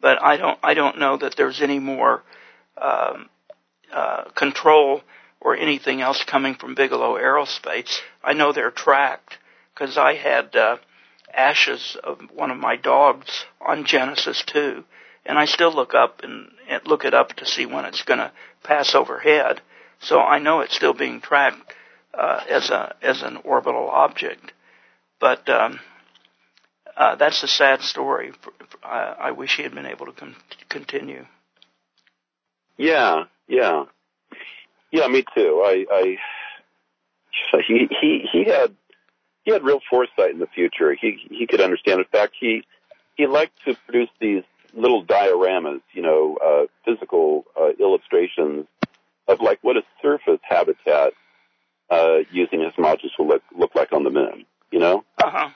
but 0.00 0.22
I 0.22 0.36
don't 0.36 0.58
I 0.62 0.74
don't 0.74 0.98
know 0.98 1.16
that 1.18 1.36
there's 1.36 1.60
any 1.60 1.78
more 1.78 2.22
um, 2.80 3.28
uh, 3.92 4.24
control 4.34 5.02
or 5.40 5.56
anything 5.56 6.00
else 6.00 6.24
coming 6.24 6.54
from 6.54 6.74
Bigelow 6.74 7.16
Aerospace. 7.16 8.00
I 8.22 8.32
know 8.32 8.52
they're 8.52 8.70
tracked 8.70 9.38
because 9.74 9.96
I 9.98 10.14
had 10.14 10.54
uh, 10.56 10.76
ashes 11.34 11.96
of 12.02 12.20
one 12.34 12.50
of 12.50 12.58
my 12.58 12.76
dogs 12.76 13.44
on 13.60 13.84
Genesis 13.84 14.42
2, 14.46 14.84
and 15.26 15.38
I 15.38 15.44
still 15.44 15.72
look 15.72 15.94
up 15.94 16.22
and, 16.22 16.50
look 16.86 17.04
it 17.04 17.14
up 17.14 17.34
to 17.34 17.46
see 17.46 17.66
when 17.66 17.84
it's 17.84 18.02
going 18.02 18.20
to 18.20 18.32
pass 18.62 18.94
overhead. 18.94 19.60
So 20.00 20.20
I 20.20 20.38
know 20.38 20.60
it's 20.60 20.74
still 20.74 20.94
being 20.94 21.20
tracked 21.20 21.74
uh, 22.14 22.40
as 22.48 22.70
a 22.70 22.94
as 23.02 23.22
an 23.22 23.38
orbital 23.44 23.88
object, 23.90 24.52
but 25.20 25.48
um, 25.48 25.80
uh, 26.96 27.16
that's 27.16 27.42
a 27.42 27.48
sad 27.48 27.82
story. 27.82 28.32
I, 28.82 29.14
I 29.20 29.30
wish 29.32 29.56
he 29.56 29.62
had 29.62 29.74
been 29.74 29.86
able 29.86 30.06
to 30.06 30.12
con- 30.12 30.36
continue. 30.68 31.26
Yeah, 32.76 33.24
yeah, 33.46 33.84
yeah. 34.90 35.06
Me 35.08 35.24
too. 35.34 35.62
I, 35.64 35.86
I 35.90 36.16
he 37.66 37.88
he 38.00 38.26
he 38.32 38.44
had 38.44 38.74
he 39.50 39.54
had 39.54 39.64
real 39.64 39.80
foresight 39.90 40.30
in 40.30 40.38
the 40.38 40.46
future. 40.46 40.94
He 40.94 41.18
he 41.28 41.46
could 41.46 41.60
understand. 41.60 41.98
In 41.98 42.06
fact, 42.06 42.34
he 42.38 42.62
he 43.16 43.26
liked 43.26 43.52
to 43.66 43.74
produce 43.86 44.08
these 44.20 44.44
little 44.72 45.04
dioramas, 45.04 45.80
you 45.92 46.02
know, 46.02 46.38
uh, 46.44 46.66
physical 46.84 47.44
uh, 47.60 47.70
illustrations 47.80 48.66
of 49.26 49.40
like 49.40 49.58
what 49.62 49.76
a 49.76 49.82
surface 50.00 50.38
habitat 50.42 51.14
uh, 51.90 52.18
using 52.30 52.60
his 52.60 52.72
modules 52.74 53.10
will 53.18 53.26
look 53.26 53.42
look 53.56 53.74
like 53.74 53.92
on 53.92 54.04
the 54.04 54.10
moon. 54.10 54.44
You 54.70 54.78
know. 54.78 55.04
Uh-huh. 55.22 55.48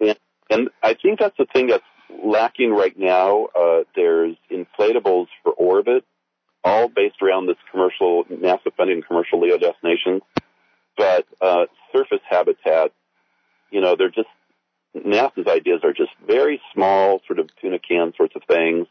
And 0.00 0.18
and 0.50 0.68
I 0.82 0.94
think 0.94 1.20
that's 1.20 1.36
the 1.38 1.46
thing 1.46 1.68
that's 1.68 1.84
lacking 2.24 2.72
right 2.72 2.98
now. 2.98 3.46
Uh, 3.46 3.84
there's 3.94 4.34
inflatables 4.50 5.28
for 5.44 5.52
orbit, 5.52 6.04
all 6.64 6.88
based 6.88 7.22
around 7.22 7.46
this 7.46 7.58
commercial 7.70 8.24
NASA 8.24 8.74
funded 8.76 9.06
commercial 9.06 9.40
LEO 9.40 9.56
destinations. 9.56 10.22
But 10.96 11.26
uh, 11.40 11.66
surface 11.92 12.22
habitat, 12.28 12.92
you 13.70 13.80
know, 13.80 13.96
they're 13.96 14.10
just 14.10 14.28
NASA's 14.96 15.46
ideas 15.46 15.80
are 15.84 15.92
just 15.92 16.12
very 16.26 16.60
small, 16.72 17.20
sort 17.26 17.38
of 17.38 17.50
tuna 17.60 17.78
can 17.78 18.12
sorts 18.16 18.34
of 18.34 18.42
things. 18.48 18.86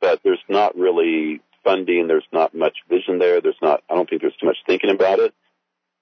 But 0.00 0.20
there's 0.22 0.42
not 0.48 0.76
really 0.76 1.40
funding. 1.64 2.06
There's 2.08 2.26
not 2.32 2.54
much 2.54 2.78
vision 2.88 3.18
there. 3.18 3.40
There's 3.40 3.60
not. 3.62 3.82
I 3.88 3.94
don't 3.94 4.08
think 4.08 4.22
there's 4.22 4.36
too 4.36 4.46
much 4.46 4.58
thinking 4.66 4.90
about 4.90 5.18
it. 5.18 5.34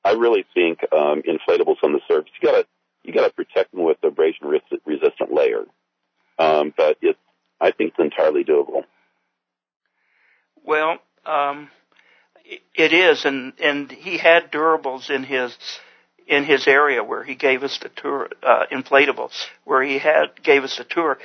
I 0.05 0.12
really 0.12 0.44
think 0.55 0.81
um, 0.92 1.22
inflatables 1.22 1.76
on 1.83 1.92
the 1.92 2.00
surface. 2.09 2.33
You 2.40 2.48
got 2.50 2.61
to 2.61 2.66
you 3.03 3.12
got 3.12 3.26
to 3.26 3.33
protect 3.33 3.72
them 3.72 3.85
with 3.85 3.98
abrasion 4.03 4.46
resistant 4.87 5.33
layer. 5.33 5.64
Um, 6.38 6.72
but 6.76 6.96
it's 7.03 7.18
I 7.61 7.72
think 7.72 7.92
it's 7.92 7.98
entirely 7.98 8.44
doable. 8.44 8.85
Well, 10.64 10.98
um, 11.26 11.68
it 12.74 12.92
is, 13.11 13.25
and 13.25 13.53
and 13.61 13.90
he 13.90 14.18
had 14.18 14.51
durables 14.51 15.11
in 15.11 15.25
his 15.25 15.57
in 16.27 16.44
his 16.44 16.66
area 16.68 17.03
where 17.03 17.25
he 17.25 17.35
gave 17.35 17.64
us 17.64 17.79
the 17.79 17.88
tour, 17.88 18.29
uh, 18.42 18.64
inflatables, 18.70 19.33
where 19.64 19.83
he 19.83 19.99
had 19.99 20.42
gave 20.42 20.62
us 20.62 20.79
a 20.79 20.85
tour, 20.85 21.18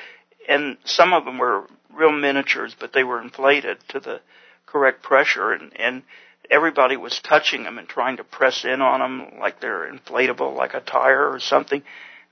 and 0.50 0.78
some 0.84 1.14
of 1.14 1.26
them 1.26 1.38
were 1.38 1.68
real 1.94 2.12
miniatures, 2.12 2.76
but 2.80 2.92
they 2.92 3.04
were 3.04 3.22
inflated 3.22 3.78
to 3.90 4.00
the 4.00 4.20
correct 4.66 5.04
pressure, 5.04 5.52
and 5.52 5.72
and 5.80 6.04
everybody 6.50 6.98
was 6.98 7.20
touching 7.20 7.64
them 7.64 7.78
and 7.78 7.88
trying 7.88 8.18
to 8.18 8.24
press 8.24 8.66
in 8.66 8.82
on 8.82 9.00
them 9.00 9.40
like 9.40 9.60
they're 9.60 9.92
inflatable, 9.92 10.56
like 10.56 10.74
a 10.74 10.82
tire 10.82 11.30
or 11.32 11.40
something. 11.40 11.84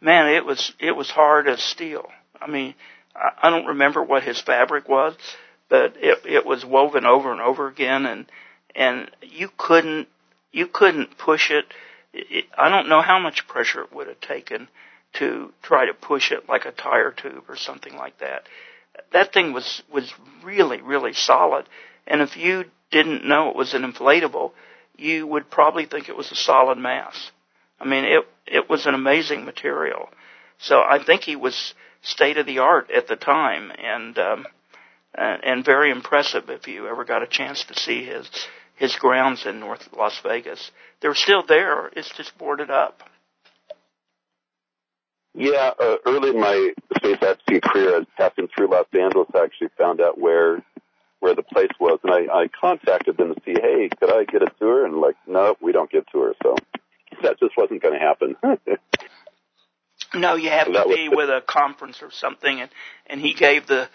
Man, 0.02 0.34
it 0.34 0.46
was 0.46 0.74
it 0.80 0.92
was 0.92 1.10
hard 1.10 1.48
as 1.48 1.62
steel. 1.62 2.10
I 2.42 2.48
mean, 2.48 2.76
I, 3.16 3.48
I 3.48 3.50
don't 3.50 3.68
remember 3.68 4.04
what 4.04 4.24
his 4.24 4.42
fabric 4.42 4.89
was, 4.89 5.16
but 5.70 5.96
it 5.98 6.26
it 6.26 6.46
was 6.46 6.66
woven 6.66 7.06
over 7.06 7.32
and 7.32 7.42
over 7.42 7.68
again, 7.68 8.06
and 8.06 8.26
and 8.76 9.10
you 9.22 9.50
couldn't 9.58 10.08
you 10.52 10.68
couldn't 10.68 11.18
push 11.18 11.52
it. 11.52 11.66
I 12.58 12.70
don't 12.70 12.90
know 12.90 13.02
how 13.02 13.20
much 13.20 13.48
pressure 13.48 13.82
it 13.82 13.94
would 13.94 14.08
have 14.08 14.22
taken 14.22 14.68
to 15.14 15.52
try 15.62 15.86
to 15.86 15.94
push 15.94 16.32
it 16.32 16.48
like 16.48 16.66
a 16.66 16.72
tire 16.72 17.12
tube 17.12 17.46
or 17.48 17.56
something 17.56 17.96
like 17.96 18.20
that. 18.20 18.44
That 19.12 19.34
thing 19.34 19.54
was 19.54 19.84
was 19.92 20.12
really 20.44 20.82
really 20.82 21.14
solid, 21.14 21.68
and 22.08 22.22
if 22.22 22.38
you 22.38 22.66
didn't 22.92 23.26
know 23.26 23.50
it 23.50 23.56
was 23.56 23.74
an 23.74 23.82
inflatable, 23.82 24.52
you 24.98 25.26
would 25.28 25.50
probably 25.50 25.86
think 25.86 26.10
it 26.10 26.18
was 26.18 26.32
a 26.32 26.36
solid 26.36 26.78
mass. 26.78 27.32
I 27.80 27.86
mean, 27.86 28.06
it 28.06 28.28
it 28.46 28.70
was 28.70 28.86
an 28.86 28.94
amazing 28.94 29.46
material. 29.46 30.10
So 30.60 30.82
I 30.82 31.04
think 31.04 31.24
he 31.24 31.36
was 31.36 31.74
state 32.02 32.38
of 32.38 32.46
the 32.46 32.60
art 32.60 32.92
at 32.92 33.08
the 33.08 33.16
time, 33.16 33.72
and 33.78 34.18
um, 34.18 34.46
and 35.16 35.66
very 35.66 35.92
impressive. 35.92 36.50
If 36.50 36.68
you 36.68 36.88
ever 36.88 37.04
got 37.04 37.24
a 37.24 37.28
chance 37.28 37.64
to 37.66 37.80
see 37.80 38.04
his 38.06 38.30
his 38.76 38.96
grounds 38.96 39.46
in 39.46 39.60
North 39.60 39.88
Las 39.96 40.20
Vegas, 40.24 40.72
they're 41.02 41.16
still 41.16 41.44
there. 41.46 41.88
It's 41.96 42.10
just 42.16 42.38
boarded 42.38 42.70
up. 42.70 43.04
Yeah, 45.36 45.72
uh, 45.80 45.98
early 46.06 46.30
in 46.30 46.40
my 46.40 46.74
space 46.96 47.22
activity 47.22 47.60
career, 47.62 47.98
I 47.98 48.06
passing 48.18 48.48
through 48.56 48.68
Los 48.70 48.86
Angeles, 48.94 49.28
I 49.34 49.44
actually 49.44 49.70
found 49.78 50.00
out 50.00 50.20
where 50.20 50.64
where 51.20 51.34
the 51.34 51.42
place 51.42 51.72
was, 51.80 52.00
and 52.04 52.14
I, 52.14 52.42
I 52.42 52.50
contacted 52.50 53.16
them 53.16 53.34
to 53.34 53.42
see, 53.46 53.54
hey, 53.54 53.88
could 53.98 54.12
I 54.12 54.26
get 54.26 54.42
a 54.42 54.52
tour? 54.60 54.86
And 54.86 54.98
like, 54.98 55.16
no, 55.26 55.56
we 55.62 55.72
don't 55.72 55.90
give 55.90 56.04
tours, 56.12 56.36
so 56.44 56.56
that 57.22 57.40
just 57.40 57.56
wasn't 57.56 57.82
going 57.82 57.94
to 57.94 58.00
happen. 58.00 58.36
no, 60.14 60.36
you 60.36 60.50
have 60.50 60.68
to 60.68 60.84
be 60.86 61.08
with 61.08 61.30
a 61.30 61.42
conference 61.48 62.02
or 62.02 62.12
something, 62.12 62.62
and 62.62 62.70
and 63.08 63.22
he 63.22 63.34
gave 63.34 63.68
the 63.68 63.88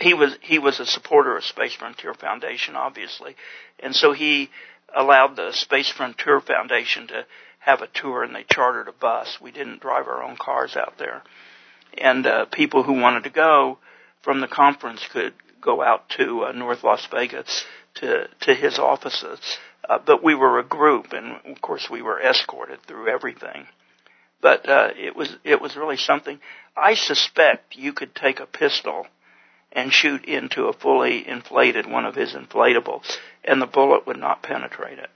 he 0.00 0.14
was 0.14 0.36
he 0.42 0.58
was 0.58 0.80
a 0.80 0.86
supporter 0.86 1.36
of 1.36 1.44
Space 1.44 1.74
Frontier 1.74 2.14
Foundation, 2.14 2.76
obviously, 2.76 3.36
and 3.80 3.94
so 3.94 4.12
he 4.12 4.50
allowed 4.94 5.36
the 5.36 5.52
Space 5.52 5.90
Frontier 5.90 6.40
Foundation 6.40 7.08
to 7.08 7.26
have 7.58 7.82
a 7.82 7.88
tour, 7.88 8.22
and 8.22 8.34
they 8.34 8.44
chartered 8.44 8.88
a 8.88 8.92
bus. 8.92 9.38
We 9.40 9.50
didn't 9.50 9.80
drive 9.80 10.06
our 10.06 10.22
own 10.22 10.36
cars 10.36 10.76
out 10.76 10.94
there, 10.98 11.22
and 11.96 12.26
uh, 12.26 12.44
people 12.46 12.82
who 12.82 13.00
wanted 13.00 13.24
to 13.24 13.30
go 13.30 13.78
from 14.22 14.40
the 14.40 14.48
conference 14.48 15.06
could 15.12 15.34
go 15.60 15.82
out 15.82 16.08
to 16.10 16.44
uh, 16.44 16.52
North 16.52 16.84
Las 16.84 17.06
Vegas 17.10 17.64
to 17.96 18.28
to 18.40 18.54
his 18.54 18.78
offices. 18.78 19.40
Uh, 19.88 19.98
but 20.04 20.22
we 20.22 20.34
were 20.34 20.58
a 20.58 20.64
group, 20.64 21.12
and 21.12 21.36
of 21.46 21.60
course 21.60 21.88
we 21.90 22.02
were 22.02 22.20
escorted 22.20 22.80
through 22.82 23.08
everything. 23.08 23.66
But 24.40 24.68
uh, 24.68 24.90
it 24.96 25.16
was 25.16 25.36
it 25.44 25.60
was 25.60 25.76
really 25.76 25.96
something. 25.96 26.38
I 26.76 26.94
suspect 26.94 27.76
you 27.76 27.92
could 27.92 28.14
take 28.14 28.38
a 28.38 28.46
pistol 28.46 29.06
and 29.72 29.92
shoot 29.92 30.24
into 30.24 30.66
a 30.66 30.72
fully 30.72 31.26
inflated 31.26 31.86
one 31.86 32.04
of 32.04 32.14
his 32.14 32.34
inflatables, 32.34 33.18
and 33.44 33.60
the 33.60 33.66
bullet 33.66 34.06
would 34.06 34.18
not 34.18 34.42
penetrate 34.42 34.98
it. 34.98 35.10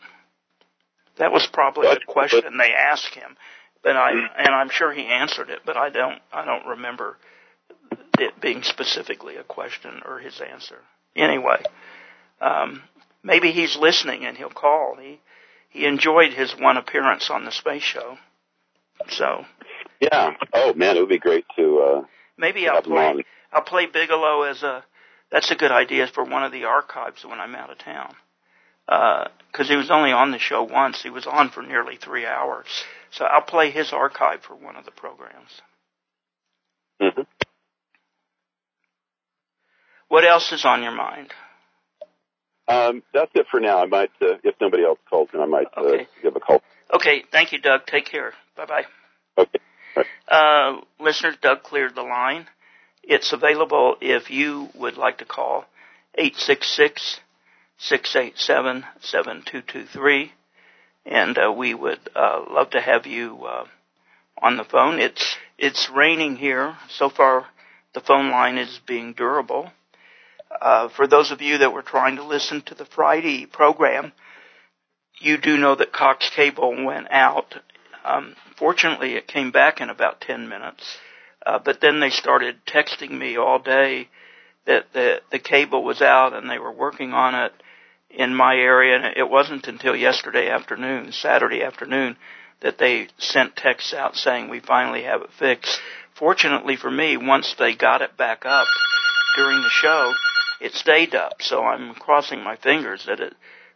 That 1.16 1.32
was 1.32 1.46
probably 1.46 1.88
the 1.88 2.00
question 2.06 2.56
they 2.58 2.72
asked 2.72 3.14
him, 3.14 3.36
but 3.82 3.96
I 3.96 4.10
and 4.10 4.54
I'm 4.54 4.70
sure 4.70 4.92
he 4.92 5.06
answered 5.06 5.50
it, 5.50 5.60
but 5.64 5.76
I 5.76 5.90
don't 5.90 6.20
I 6.32 6.44
don't 6.44 6.66
remember 6.66 7.16
it 8.18 8.40
being 8.40 8.62
specifically 8.62 9.36
a 9.36 9.44
question 9.44 10.02
or 10.04 10.18
his 10.18 10.40
answer. 10.40 10.78
Anyway, 11.14 11.62
um, 12.40 12.82
maybe 13.22 13.52
he's 13.52 13.76
listening 13.76 14.24
and 14.24 14.36
he'll 14.36 14.50
call. 14.50 14.96
He 15.00 15.20
he 15.68 15.86
enjoyed 15.86 16.32
his 16.32 16.54
one 16.58 16.76
appearance 16.76 17.30
on 17.30 17.44
the 17.44 17.52
space 17.52 17.82
show. 17.82 18.18
So 19.08 19.44
yeah. 20.00 20.34
Oh 20.52 20.74
man, 20.74 20.96
it 20.96 21.00
would 21.00 21.08
be 21.08 21.18
great 21.18 21.44
to. 21.56 21.78
Uh, 21.78 22.02
maybe 22.36 22.68
I'll 22.68 22.82
play. 22.82 23.24
I'll 23.52 23.62
play 23.62 23.86
Bigelow 23.86 24.42
as 24.42 24.62
a. 24.62 24.84
That's 25.30 25.50
a 25.50 25.56
good 25.56 25.72
idea 25.72 26.06
for 26.06 26.24
one 26.24 26.42
of 26.42 26.52
the 26.52 26.64
archives 26.64 27.24
when 27.24 27.40
I'm 27.40 27.54
out 27.54 27.70
of 27.70 27.78
town. 27.78 28.14
because 28.86 29.68
uh, 29.68 29.72
he 29.72 29.76
was 29.76 29.90
only 29.90 30.12
on 30.12 30.30
the 30.30 30.38
show 30.38 30.62
once. 30.62 31.02
He 31.02 31.08
was 31.08 31.26
on 31.26 31.48
for 31.50 31.62
nearly 31.62 31.96
three 31.96 32.26
hours. 32.26 32.66
So 33.10 33.24
I'll 33.24 33.40
play 33.42 33.70
his 33.70 33.92
archive 33.92 34.42
for 34.42 34.54
one 34.54 34.76
of 34.76 34.84
the 34.84 34.90
programs. 34.90 35.62
Mm-hmm. 37.00 37.22
What 40.08 40.26
else 40.26 40.52
is 40.52 40.66
on 40.66 40.82
your 40.82 40.92
mind? 40.92 41.32
Um, 42.68 43.02
that's 43.14 43.30
it 43.34 43.46
for 43.50 43.60
now. 43.60 43.82
I 43.82 43.86
might, 43.86 44.10
uh, 44.20 44.36
if 44.44 44.54
nobody 44.60 44.84
else 44.84 44.98
calls 45.08 45.28
me, 45.32 45.40
I 45.40 45.46
might 45.46 45.66
uh, 45.76 45.80
okay. 45.80 46.06
give 46.22 46.36
a 46.36 46.40
call. 46.40 46.62
Okay. 46.94 47.24
Thank 47.32 47.52
you, 47.52 47.60
Doug. 47.60 47.86
Take 47.86 48.06
care. 48.06 48.34
Bye 48.56 48.66
bye. 48.66 48.84
Okay. 49.38 49.58
Right. 49.96 50.06
Uh, 50.28 50.80
listeners, 51.00 51.36
Doug 51.42 51.62
cleared 51.62 51.94
the 51.94 52.02
line. 52.02 52.46
It's 53.02 53.32
available 53.32 53.96
if 54.00 54.30
you 54.30 54.68
would 54.74 54.96
like 54.96 55.18
to 55.18 55.24
call 55.24 55.64
866 56.14 57.20
687 57.78 58.84
7223 59.00 60.32
and 61.04 61.36
uh, 61.38 61.52
we 61.52 61.74
would 61.74 62.00
uh, 62.14 62.44
love 62.50 62.70
to 62.70 62.80
have 62.80 63.06
you 63.06 63.44
uh, 63.44 63.64
on 64.40 64.56
the 64.56 64.64
phone. 64.64 64.98
It's 64.98 65.36
it's 65.58 65.90
raining 65.90 66.36
here. 66.36 66.76
So 66.88 67.08
far, 67.08 67.46
the 67.94 68.00
phone 68.00 68.30
line 68.30 68.58
is 68.58 68.80
being 68.86 69.12
durable. 69.12 69.70
Uh, 70.60 70.88
for 70.88 71.06
those 71.06 71.30
of 71.30 71.40
you 71.40 71.58
that 71.58 71.72
were 71.72 71.82
trying 71.82 72.16
to 72.16 72.24
listen 72.24 72.62
to 72.62 72.74
the 72.74 72.84
Friday 72.84 73.46
program, 73.46 74.12
you 75.18 75.38
do 75.38 75.56
know 75.56 75.74
that 75.74 75.92
Cox 75.92 76.30
Cable 76.34 76.84
went 76.84 77.10
out. 77.10 77.54
Um, 78.04 78.34
fortunately, 78.58 79.14
it 79.14 79.26
came 79.26 79.50
back 79.50 79.80
in 79.80 79.88
about 79.88 80.20
10 80.20 80.48
minutes. 80.48 80.98
Uh, 81.44 81.58
but 81.58 81.80
then 81.80 82.00
they 82.00 82.10
started 82.10 82.56
texting 82.66 83.10
me 83.10 83.36
all 83.36 83.58
day 83.58 84.08
that 84.66 84.86
the 84.92 85.20
the 85.30 85.38
cable 85.38 85.82
was 85.82 86.00
out 86.00 86.34
and 86.34 86.48
they 86.48 86.58
were 86.58 86.72
working 86.72 87.12
on 87.12 87.34
it 87.34 87.52
in 88.10 88.34
my 88.34 88.54
area, 88.54 88.96
and 88.96 89.16
it 89.16 89.28
wasn't 89.28 89.66
until 89.66 89.96
yesterday 89.96 90.48
afternoon, 90.50 91.12
Saturday 91.12 91.62
afternoon, 91.62 92.16
that 92.60 92.78
they 92.78 93.08
sent 93.18 93.56
texts 93.56 93.94
out 93.94 94.16
saying 94.16 94.48
we 94.48 94.60
finally 94.60 95.02
have 95.02 95.22
it 95.22 95.30
fixed. 95.38 95.80
Fortunately 96.14 96.76
for 96.76 96.90
me, 96.90 97.16
once 97.16 97.54
they 97.58 97.74
got 97.74 98.02
it 98.02 98.16
back 98.16 98.44
up 98.44 98.66
during 99.36 99.62
the 99.62 99.70
show, 99.70 100.12
it 100.60 100.72
stayed 100.74 101.14
up. 101.14 101.40
So 101.40 101.64
I'm 101.64 101.94
crossing 101.94 102.44
my 102.44 102.56
fingers 102.56 103.04
that 103.06 103.20
it 103.20 103.34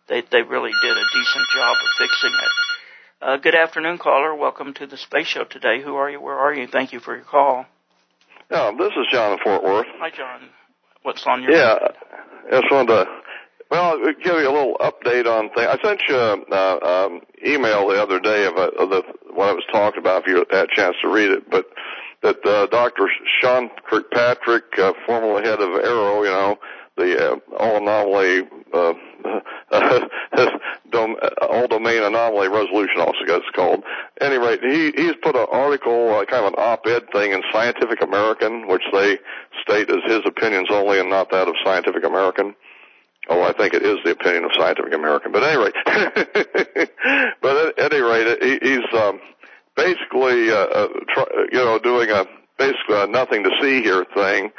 they 0.09 0.23
they 0.31 0.43
really 0.43 0.73
did 0.83 0.97
a 0.97 1.11
decent 1.13 1.47
job 1.55 1.77
of 1.81 1.89
fixing 1.99 2.33
it. 2.33 2.66
Uh, 3.27 3.37
good 3.39 3.57
afternoon, 3.57 3.99
caller. 3.99 4.37
Welcome 4.37 4.73
to 4.75 4.87
the 4.87 4.97
Space 4.97 5.27
Show 5.27 5.43
today. 5.43 5.83
Who 5.83 5.97
are 5.97 6.09
you? 6.09 6.21
Where 6.21 6.39
are 6.39 6.55
you? 6.55 6.69
Thank 6.69 6.93
you 6.93 7.01
for 7.01 7.17
your 7.17 7.25
call. 7.25 7.67
Yeah, 8.53 8.71
this 8.79 8.93
is 8.93 9.05
John 9.11 9.33
in 9.33 9.39
Fort 9.43 9.65
Worth. 9.65 9.87
Hi, 9.99 10.11
John. 10.17 10.49
What's 11.03 11.27
on 11.27 11.43
your 11.43 11.51
yeah? 11.51 11.75
Mind? 11.83 11.95
I 12.47 12.61
just 12.61 12.71
wanted 12.71 12.95
to 12.95 13.07
well, 13.69 13.99
give 14.23 14.33
you 14.33 14.49
a 14.49 14.55
little 14.55 14.77
update 14.79 15.27
on 15.27 15.49
things. 15.57 15.67
I 15.69 15.77
sent 15.83 16.03
you 16.09 16.17
an 16.17 16.45
uh, 16.53 16.79
um, 16.79 17.21
email 17.45 17.89
the 17.89 18.01
other 18.01 18.21
day 18.21 18.47
of, 18.47 18.55
a, 18.55 18.69
of 18.79 18.91
the, 18.91 19.03
what 19.35 19.49
I 19.49 19.53
was 19.55 19.65
talking 19.73 19.99
about 19.99 20.23
if 20.23 20.29
you 20.29 20.47
had 20.49 20.71
a 20.71 20.77
chance 20.77 20.95
to 21.03 21.09
read 21.09 21.33
it, 21.33 21.51
but 21.51 21.67
that 22.23 22.47
uh, 22.47 22.67
Dr. 22.67 23.09
Sean 23.41 23.71
Kirkpatrick, 23.91 24.79
uh, 24.79 24.93
former 25.05 25.43
head 25.43 25.59
of 25.61 25.71
AARO, 25.71 26.25
you 26.25 26.31
know, 26.31 26.59
the 26.97 27.33
uh, 27.33 27.37
all 27.59 27.77
anomaly, 27.77 28.49
uh, 28.73 28.95
all 31.49 31.69
domain 31.69 32.03
anomaly 32.03 32.49
resolution 32.49 33.01
officer, 33.01 33.25
it's 33.29 33.47
called. 33.55 33.85
Any 34.21 34.39
rate, 34.39 34.61
he 34.63 34.93
he's 34.97 35.15
put 35.23 35.37
an 35.37 35.47
article, 35.51 36.15
uh, 36.15 36.25
kind 36.25 36.47
of 36.47 36.55
an 36.55 36.59
op-ed 36.59 37.11
thing 37.13 37.33
in 37.33 37.43
Scientific 37.53 38.03
American, 38.03 38.67
which 38.67 38.83
they 38.93 39.19
state 39.63 39.91
is 39.91 40.03
his 40.07 40.21
opinions 40.25 40.69
only 40.71 40.99
and 40.99 41.11
not 41.11 41.31
that 41.31 41.49
of 41.49 41.55
Scientific 41.65 42.05
American. 42.05 42.55
Oh, 43.29 43.43
I 43.43 43.53
think 43.53 43.75
it 43.75 43.83
is 43.83 43.99
the 44.05 44.13
opinion 44.13 44.45
of 44.45 44.53
Scientific 44.57 44.95
American. 44.95 45.33
But 45.33 45.43
anyway, 45.43 45.71
but 47.43 47.79
at 47.79 47.93
any 47.93 48.01
rate, 48.01 48.39
he, 48.41 48.59
he's 48.63 48.99
um, 49.01 49.21
basically, 49.75 50.51
uh, 50.51 50.55
uh, 50.55 50.89
try, 51.09 51.25
you 51.51 51.59
know, 51.59 51.79
doing 51.79 52.11
a 52.11 52.25
basically 52.57 53.03
a 53.03 53.07
nothing 53.07 53.43
to 53.43 53.51
see 53.61 53.83
here 53.83 54.07
thing, 54.15 54.51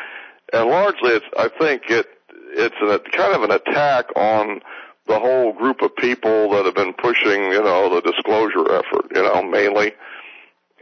and 0.53 0.69
largely, 0.69 1.11
it's 1.11 1.25
I 1.37 1.49
think 1.59 1.83
it 1.89 2.07
it's 2.49 2.75
a 2.81 2.99
kind 3.15 3.33
of 3.33 3.43
an 3.43 3.51
attack 3.51 4.05
on 4.15 4.61
the 5.07 5.19
whole 5.19 5.53
group 5.53 5.81
of 5.81 5.95
people 5.95 6.51
that 6.51 6.65
have 6.65 6.75
been 6.75 6.93
pushing, 6.93 7.43
you 7.43 7.63
know, 7.63 7.93
the 7.93 8.01
disclosure 8.01 8.65
effort, 8.73 9.05
you 9.15 9.21
know, 9.21 9.41
mainly, 9.41 9.93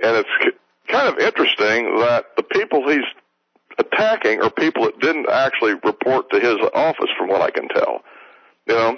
and 0.03 0.17
it's 0.17 0.57
kind 0.87 1.07
of 1.07 1.19
interesting 1.19 1.97
that 1.99 2.25
the 2.35 2.43
people 2.43 2.89
he's 2.89 3.05
attacking 3.77 4.41
are 4.41 4.49
people 4.49 4.83
that 4.83 4.99
didn't 4.99 5.29
actually 5.29 5.73
report 5.83 6.29
to 6.31 6.39
his 6.39 6.57
office, 6.73 7.09
from 7.17 7.29
what 7.29 7.41
I 7.41 7.51
can 7.51 7.67
tell. 7.69 8.01
You 8.67 8.75
know, 8.75 8.97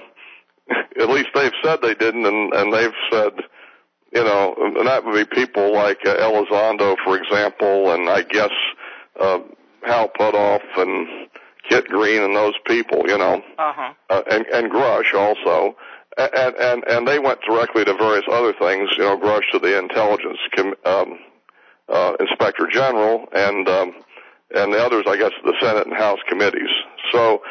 at 0.99 1.10
least 1.10 1.30
they've 1.36 1.51
said 1.63 1.80
they 1.82 1.95
didn't, 1.95 2.25
and 2.25 2.53
and 2.53 2.73
they've 2.73 2.93
said, 3.12 3.34
you 4.13 4.23
know, 4.23 4.56
and 4.58 4.88
that 4.88 5.06
would 5.06 5.30
be 5.30 5.36
people 5.36 5.73
like 5.73 5.99
uh, 6.06 6.15
Elizondo, 6.15 6.95
for 7.03 7.17
example, 7.17 7.91
and 7.91 8.10
I 8.10 8.23
guess 8.23 8.51
uh, 9.19 9.39
Hal 9.84 10.10
Puthoff 10.10 10.63
and 10.77 11.27
Kit 11.69 11.88
Green 11.88 12.21
and 12.21 12.36
those 12.36 12.56
people, 12.65 13.03
you 13.08 13.17
know, 13.17 13.41
uh-huh. 13.58 13.93
uh, 14.10 14.23
and 14.30 14.45
and 14.47 14.71
Grush 14.71 15.13
also. 15.13 15.75
And, 16.17 16.56
and 16.56 16.84
and 16.88 17.08
they 17.08 17.19
went 17.19 17.41
directly 17.47 17.86
to 17.86 17.93
various 17.93 18.25
other 18.32 18.51
things, 18.51 18.89
you 18.97 19.03
know, 19.03 19.17
Grush 19.19 19.43
to 19.51 19.60
the 19.60 19.77
intelligence 19.77 20.39
com- 20.56 20.73
um, 20.84 21.19
uh, 21.89 22.13
inspector 22.19 22.67
general, 22.71 23.27
and 23.34 23.69
um, 23.69 23.93
and 24.56 24.73
the 24.73 24.84
others, 24.84 25.06
I 25.08 25.17
guess, 25.17 25.32
the 25.43 25.53
Senate 25.62 25.88
and 25.88 25.95
House 25.95 26.19
committees. 26.27 26.69
So, 27.12 27.41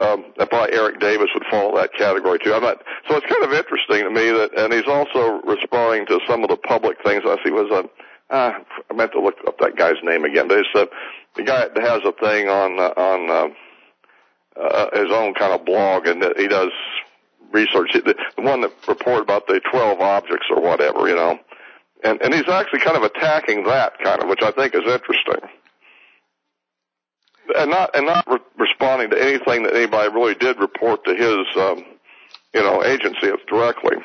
um, 0.00 0.24
and 0.38 0.48
probably 0.48 0.74
Eric 0.74 1.00
Davis 1.00 1.30
would 1.34 1.44
fall 1.50 1.70
in 1.70 1.76
that 1.76 1.94
category 1.94 2.38
too. 2.38 2.54
I'm 2.54 2.62
not, 2.62 2.82
so 3.08 3.16
it's 3.16 3.26
kind 3.26 3.44
of 3.44 3.52
interesting 3.52 4.04
to 4.04 4.10
me 4.10 4.30
that, 4.30 4.50
and 4.56 4.72
he's 4.72 4.86
also 4.86 5.40
responding 5.42 6.06
to 6.06 6.20
some 6.28 6.42
of 6.42 6.50
the 6.50 6.56
public 6.56 6.98
things. 7.04 7.22
I 7.26 7.36
see 7.44 7.50
was 7.50 7.70
a, 7.70 8.34
uh, 8.34 8.52
I 8.90 8.94
meant 8.94 9.12
to 9.12 9.20
look 9.20 9.36
up 9.46 9.58
that 9.58 9.76
guy's 9.76 10.02
name 10.02 10.24
again, 10.24 10.48
but 10.48 10.58
it's 10.58 10.68
the, 10.74 10.88
the 11.36 11.42
guy 11.42 11.68
that 11.68 11.82
has 11.82 12.02
a 12.04 12.12
thing 12.12 12.48
on, 12.48 12.78
uh, 12.78 12.92
on, 12.96 13.30
uh, 14.56 14.90
his 14.92 15.10
own 15.10 15.34
kind 15.34 15.52
of 15.52 15.64
blog 15.64 16.06
and 16.06 16.22
he 16.36 16.48
does 16.48 16.70
research. 17.52 17.92
The, 17.92 18.14
the 18.36 18.42
one 18.42 18.60
that 18.62 18.72
reported 18.88 19.22
about 19.22 19.46
the 19.46 19.60
12 19.70 20.00
objects 20.00 20.46
or 20.50 20.60
whatever, 20.60 21.08
you 21.08 21.16
know. 21.16 21.38
And, 22.04 22.20
and 22.20 22.34
he's 22.34 22.48
actually 22.48 22.80
kind 22.80 22.96
of 22.96 23.04
attacking 23.04 23.64
that 23.64 23.98
kind 24.02 24.22
of, 24.22 24.28
which 24.28 24.42
I 24.42 24.50
think 24.50 24.74
is 24.74 24.82
interesting 24.82 25.48
and 27.56 27.70
not 27.70 27.90
and 27.94 28.06
not 28.06 28.24
re- 28.28 28.38
responding 28.58 29.10
to 29.10 29.20
anything 29.20 29.64
that 29.64 29.74
anybody 29.74 30.12
really 30.12 30.34
did 30.34 30.58
report 30.58 31.04
to 31.04 31.14
his 31.14 31.46
um, 31.56 31.84
you 32.54 32.62
know 32.62 32.84
agency 32.84 33.30
directly. 33.48 33.96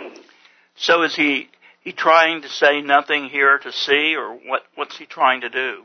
So 0.76 1.04
is 1.04 1.16
he 1.16 1.50
he 1.82 1.92
trying 1.92 2.42
to 2.42 2.50
say 2.50 2.82
nothing 2.82 3.30
here 3.30 3.58
to 3.60 3.72
see, 3.72 4.16
or 4.16 4.34
what 4.34 4.64
what's 4.76 4.98
he 4.98 5.06
trying 5.06 5.42
to 5.42 5.50
do? 5.50 5.84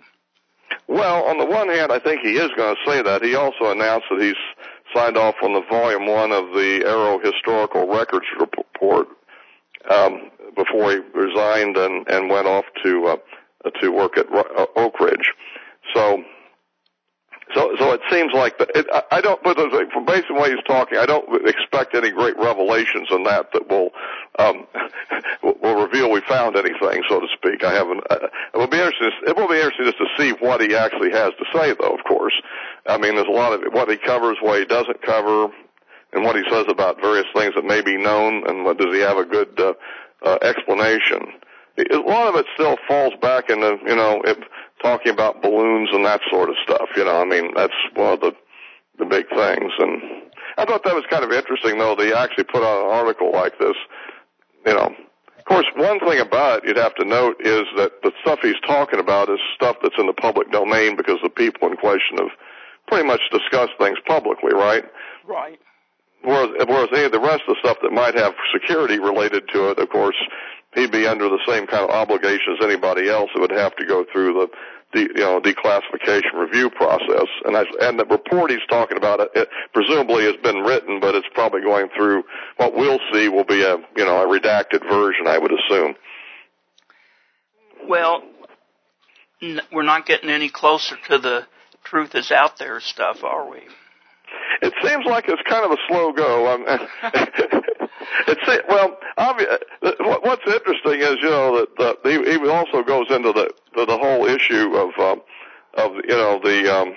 Well, 0.88 1.24
on 1.24 1.38
the 1.38 1.46
one 1.46 1.68
hand, 1.68 1.92
I 1.92 1.98
think 1.98 2.20
he 2.22 2.32
is 2.32 2.50
going 2.56 2.76
to 2.76 2.90
say 2.90 3.02
that. 3.02 3.22
He 3.22 3.34
also 3.34 3.70
announced 3.70 4.06
that 4.10 4.20
he's 4.20 4.34
signed 4.94 5.16
off 5.16 5.36
on 5.42 5.54
the 5.54 5.62
volume 5.68 6.06
one 6.06 6.32
of 6.32 6.46
the 6.52 6.82
AARO 6.84 7.24
Historical 7.24 7.88
Records 7.88 8.26
report 8.38 9.08
um, 9.90 10.30
before 10.54 10.92
he 10.92 10.98
resigned 11.14 11.76
and, 11.76 12.06
and 12.08 12.28
went 12.28 12.46
off 12.46 12.64
to 12.82 13.06
uh, 13.06 13.16
to 13.80 13.90
work 13.90 14.18
at 14.18 14.26
uh, 14.32 14.66
Oak 14.76 14.98
Ridge. 15.00 15.32
So 15.94 16.22
so, 17.54 17.74
so 17.78 17.92
it 17.92 18.00
seems 18.10 18.32
like 18.32 18.58
the, 18.58 18.66
it, 18.74 18.86
I 19.10 19.20
don't, 19.20 19.42
but 19.42 19.56
from 19.56 20.04
based 20.04 20.30
on 20.30 20.36
what 20.36 20.50
he's 20.50 20.62
talking, 20.66 20.98
I 20.98 21.06
don't 21.06 21.46
expect 21.46 21.94
any 21.94 22.10
great 22.10 22.36
revelations 22.36 23.08
in 23.10 23.24
that 23.24 23.52
that 23.52 23.68
will, 23.68 23.90
um, 24.38 24.66
will 25.42 25.82
reveal 25.82 26.10
we 26.10 26.20
found 26.22 26.56
anything, 26.56 27.02
so 27.08 27.20
to 27.20 27.26
speak. 27.36 27.64
I 27.64 27.72
haven't. 27.72 28.02
Uh, 28.10 28.28
it 28.54 28.56
will 28.56 28.68
be 28.68 28.78
interesting. 28.78 29.10
It 29.26 29.36
will 29.36 29.48
be 29.48 29.56
interesting 29.56 29.86
just 29.86 29.98
to 29.98 30.08
see 30.18 30.32
what 30.44 30.60
he 30.60 30.74
actually 30.74 31.10
has 31.10 31.32
to 31.38 31.44
say, 31.52 31.74
though. 31.78 31.94
Of 31.94 32.04
course, 32.04 32.34
I 32.86 32.98
mean, 32.98 33.16
there's 33.16 33.28
a 33.28 33.30
lot 33.30 33.52
of 33.52 33.72
what 33.72 33.90
he 33.90 33.96
covers, 33.96 34.38
what 34.40 34.58
he 34.58 34.64
doesn't 34.64 35.02
cover, 35.02 35.48
and 36.12 36.24
what 36.24 36.36
he 36.36 36.42
says 36.50 36.66
about 36.68 37.00
various 37.00 37.26
things 37.34 37.54
that 37.54 37.64
may 37.64 37.80
be 37.80 37.96
known, 37.96 38.46
and 38.48 38.64
what, 38.64 38.78
does 38.78 38.94
he 38.94 39.00
have 39.00 39.16
a 39.16 39.24
good 39.24 39.58
uh, 39.58 39.74
uh, 40.24 40.38
explanation? 40.42 41.32
A 41.78 41.96
lot 41.96 42.28
of 42.28 42.36
it 42.36 42.46
still 42.54 42.76
falls 42.86 43.14
back 43.22 43.48
into, 43.48 43.78
you 43.86 43.96
know, 43.96 44.20
if 44.26 44.36
talking 44.82 45.12
about 45.12 45.42
balloons 45.42 45.90
and 45.92 46.04
that 46.04 46.20
sort 46.30 46.50
of 46.50 46.56
stuff. 46.62 46.88
You 46.96 47.04
know, 47.04 47.20
I 47.20 47.24
mean, 47.24 47.52
that's 47.54 47.74
one 47.94 48.14
of 48.14 48.20
the 48.20 48.32
the 48.98 49.06
big 49.06 49.28
things. 49.28 49.72
And 49.78 50.02
I 50.58 50.64
thought 50.64 50.84
that 50.84 50.94
was 50.94 51.04
kind 51.08 51.24
of 51.24 51.32
interesting, 51.32 51.78
though. 51.78 51.94
They 51.96 52.12
actually 52.12 52.44
put 52.44 52.62
out 52.62 52.84
an 52.84 52.90
article 52.92 53.32
like 53.32 53.58
this. 53.58 53.76
You 54.66 54.74
know, 54.74 54.94
of 55.38 55.44
course, 55.46 55.66
one 55.76 55.98
thing 56.00 56.20
about 56.20 56.62
it 56.62 56.68
you'd 56.68 56.76
have 56.76 56.94
to 56.96 57.04
note 57.04 57.36
is 57.40 57.64
that 57.76 58.02
the 58.02 58.12
stuff 58.22 58.40
he's 58.42 58.60
talking 58.66 59.00
about 59.00 59.28
is 59.28 59.38
stuff 59.54 59.76
that's 59.82 59.98
in 59.98 60.06
the 60.06 60.12
public 60.12 60.52
domain 60.52 60.96
because 60.96 61.18
the 61.22 61.30
people 61.30 61.68
in 61.68 61.76
question 61.76 62.18
have 62.18 62.30
pretty 62.86 63.06
much 63.06 63.20
discussed 63.32 63.72
things 63.78 63.98
publicly, 64.06 64.52
right? 64.54 64.84
Right. 65.26 65.58
Whereas, 66.22 66.50
whereas 66.68 66.88
any 66.92 67.04
of 67.04 67.12
the 67.12 67.18
rest 67.18 67.42
of 67.48 67.56
the 67.56 67.60
stuff 67.60 67.78
that 67.82 67.90
might 67.90 68.14
have 68.14 68.34
security 68.52 69.00
related 69.00 69.48
to 69.52 69.70
it, 69.70 69.78
of 69.78 69.88
course, 69.88 70.16
he'd 70.74 70.92
be 70.92 71.06
under 71.06 71.28
the 71.28 71.40
same 71.48 71.66
kind 71.66 71.82
of 71.82 71.90
obligation 71.90 72.56
as 72.56 72.64
anybody 72.64 73.08
else 73.08 73.30
that 73.34 73.40
would 73.40 73.50
have 73.50 73.74
to 73.76 73.84
go 73.84 74.04
through 74.12 74.34
the 74.34 74.48
de, 74.92 75.00
you 75.00 75.14
know 75.14 75.40
declassification 75.40 76.34
review 76.34 76.70
process. 76.70 77.26
And 77.44 77.56
I, 77.56 77.64
and 77.80 77.98
the 77.98 78.04
report 78.04 78.50
he's 78.50 78.60
talking 78.68 78.96
about 78.96 79.20
it, 79.20 79.30
it 79.34 79.48
presumably 79.72 80.24
has 80.24 80.36
been 80.42 80.58
written, 80.58 81.00
but 81.00 81.14
it's 81.14 81.26
probably 81.34 81.62
going 81.62 81.88
through 81.96 82.24
what 82.56 82.74
we'll 82.74 83.00
see 83.12 83.28
will 83.28 83.44
be 83.44 83.62
a 83.62 83.76
you 83.96 84.04
know 84.04 84.22
a 84.22 84.26
redacted 84.26 84.88
version, 84.88 85.26
I 85.26 85.38
would 85.38 85.52
assume. 85.52 85.94
Well, 87.88 88.22
n- 89.40 89.60
we're 89.72 89.82
not 89.82 90.06
getting 90.06 90.30
any 90.30 90.48
closer 90.48 90.96
to 91.08 91.18
the 91.18 91.46
truth 91.84 92.14
is 92.14 92.30
out 92.30 92.58
there 92.58 92.80
stuff, 92.80 93.24
are 93.24 93.50
we? 93.50 93.58
It 94.62 94.72
seems 94.82 95.04
like 95.04 95.24
it's 95.28 95.42
kind 95.48 95.64
of 95.64 95.72
a 95.72 95.76
slow 95.88 96.12
go. 96.12 96.64
It's 98.28 98.64
well, 98.68 98.98
obvious. 99.16 99.58
What's 99.80 100.46
interesting 100.46 101.00
is 101.00 101.16
you 101.22 101.30
know 101.30 101.66
that 101.78 102.02
the, 102.02 102.10
he, 102.10 102.38
he 102.38 102.48
also 102.48 102.82
goes 102.82 103.06
into 103.10 103.32
the 103.32 103.52
the, 103.74 103.86
the 103.86 103.98
whole 103.98 104.26
issue 104.26 104.74
of 104.76 104.98
um, 104.98 105.22
of 105.74 105.94
you 105.96 106.16
know 106.16 106.40
the 106.42 106.74
um, 106.74 106.94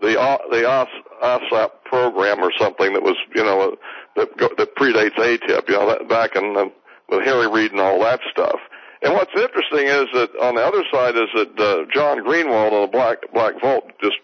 the 0.00 0.20
uh, 0.20 0.38
the 0.50 0.68
OS, 0.68 0.88
OSAP 1.22 1.70
program 1.84 2.40
or 2.40 2.52
something 2.58 2.92
that 2.92 3.02
was 3.02 3.16
you 3.34 3.44
know 3.44 3.76
that 4.16 4.36
go, 4.36 4.48
that 4.58 4.74
predates 4.76 5.14
AATIP. 5.14 5.68
You 5.68 5.74
know 5.74 5.88
that 5.88 6.08
back 6.08 6.36
in 6.36 6.54
the, 6.54 6.72
with 7.08 7.24
Harry 7.24 7.48
Reid 7.48 7.72
and 7.72 7.80
all 7.80 8.00
that 8.00 8.20
stuff. 8.30 8.60
And 9.02 9.14
what's 9.14 9.32
interesting 9.34 9.86
is 9.86 10.06
that 10.14 10.30
on 10.40 10.54
the 10.54 10.64
other 10.64 10.84
side 10.92 11.16
is 11.16 11.28
that 11.34 11.58
uh, 11.58 11.84
John 11.92 12.24
Greenewald 12.24 12.72
on 12.72 12.82
the 12.82 12.88
Black 12.92 13.18
Black 13.32 13.60
Vault 13.60 13.90
just 14.00 14.16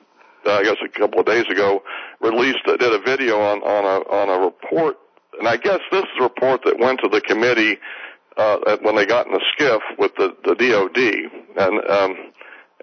uh, 0.46 0.52
I 0.52 0.62
guess 0.62 0.76
a 0.84 0.88
couple 0.88 1.20
of 1.20 1.26
days 1.26 1.46
ago 1.50 1.82
released 2.20 2.66
uh, 2.66 2.76
did 2.76 2.92
a 2.92 3.00
video 3.00 3.40
on 3.40 3.62
on 3.62 3.84
a 3.84 4.08
on 4.08 4.28
a 4.28 4.44
report, 4.44 4.96
and 5.38 5.48
I 5.48 5.56
guess 5.56 5.80
this 5.90 6.02
is 6.02 6.20
a 6.20 6.22
report 6.22 6.62
that 6.64 6.78
went 6.78 7.00
to 7.00 7.08
the 7.08 7.20
committee 7.20 7.78
uh, 8.36 8.76
when 8.82 8.96
they 8.96 9.06
got 9.06 9.26
in 9.26 9.32
the 9.32 9.42
SCIF 9.58 9.80
with 9.98 10.14
the 10.16 10.36
the 10.44 10.54
DoD, 10.54 10.98
and 11.56 11.90
um, 11.90 12.16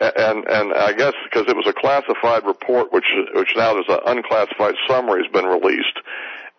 and 0.02 0.46
and 0.48 0.74
I 0.74 0.94
guess 0.94 1.14
because 1.24 1.46
it 1.48 1.56
was 1.56 1.68
a 1.68 1.74
classified 1.74 2.46
report, 2.46 2.92
which 2.92 3.06
which 3.34 3.54
now 3.56 3.74
there's 3.74 3.86
an 3.90 4.00
unclassified 4.06 4.76
summary 4.88 5.24
has 5.24 5.32
been 5.32 5.46
released, 5.46 5.98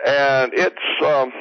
and 0.04 0.52
it's. 0.54 1.04
Um, 1.04 1.32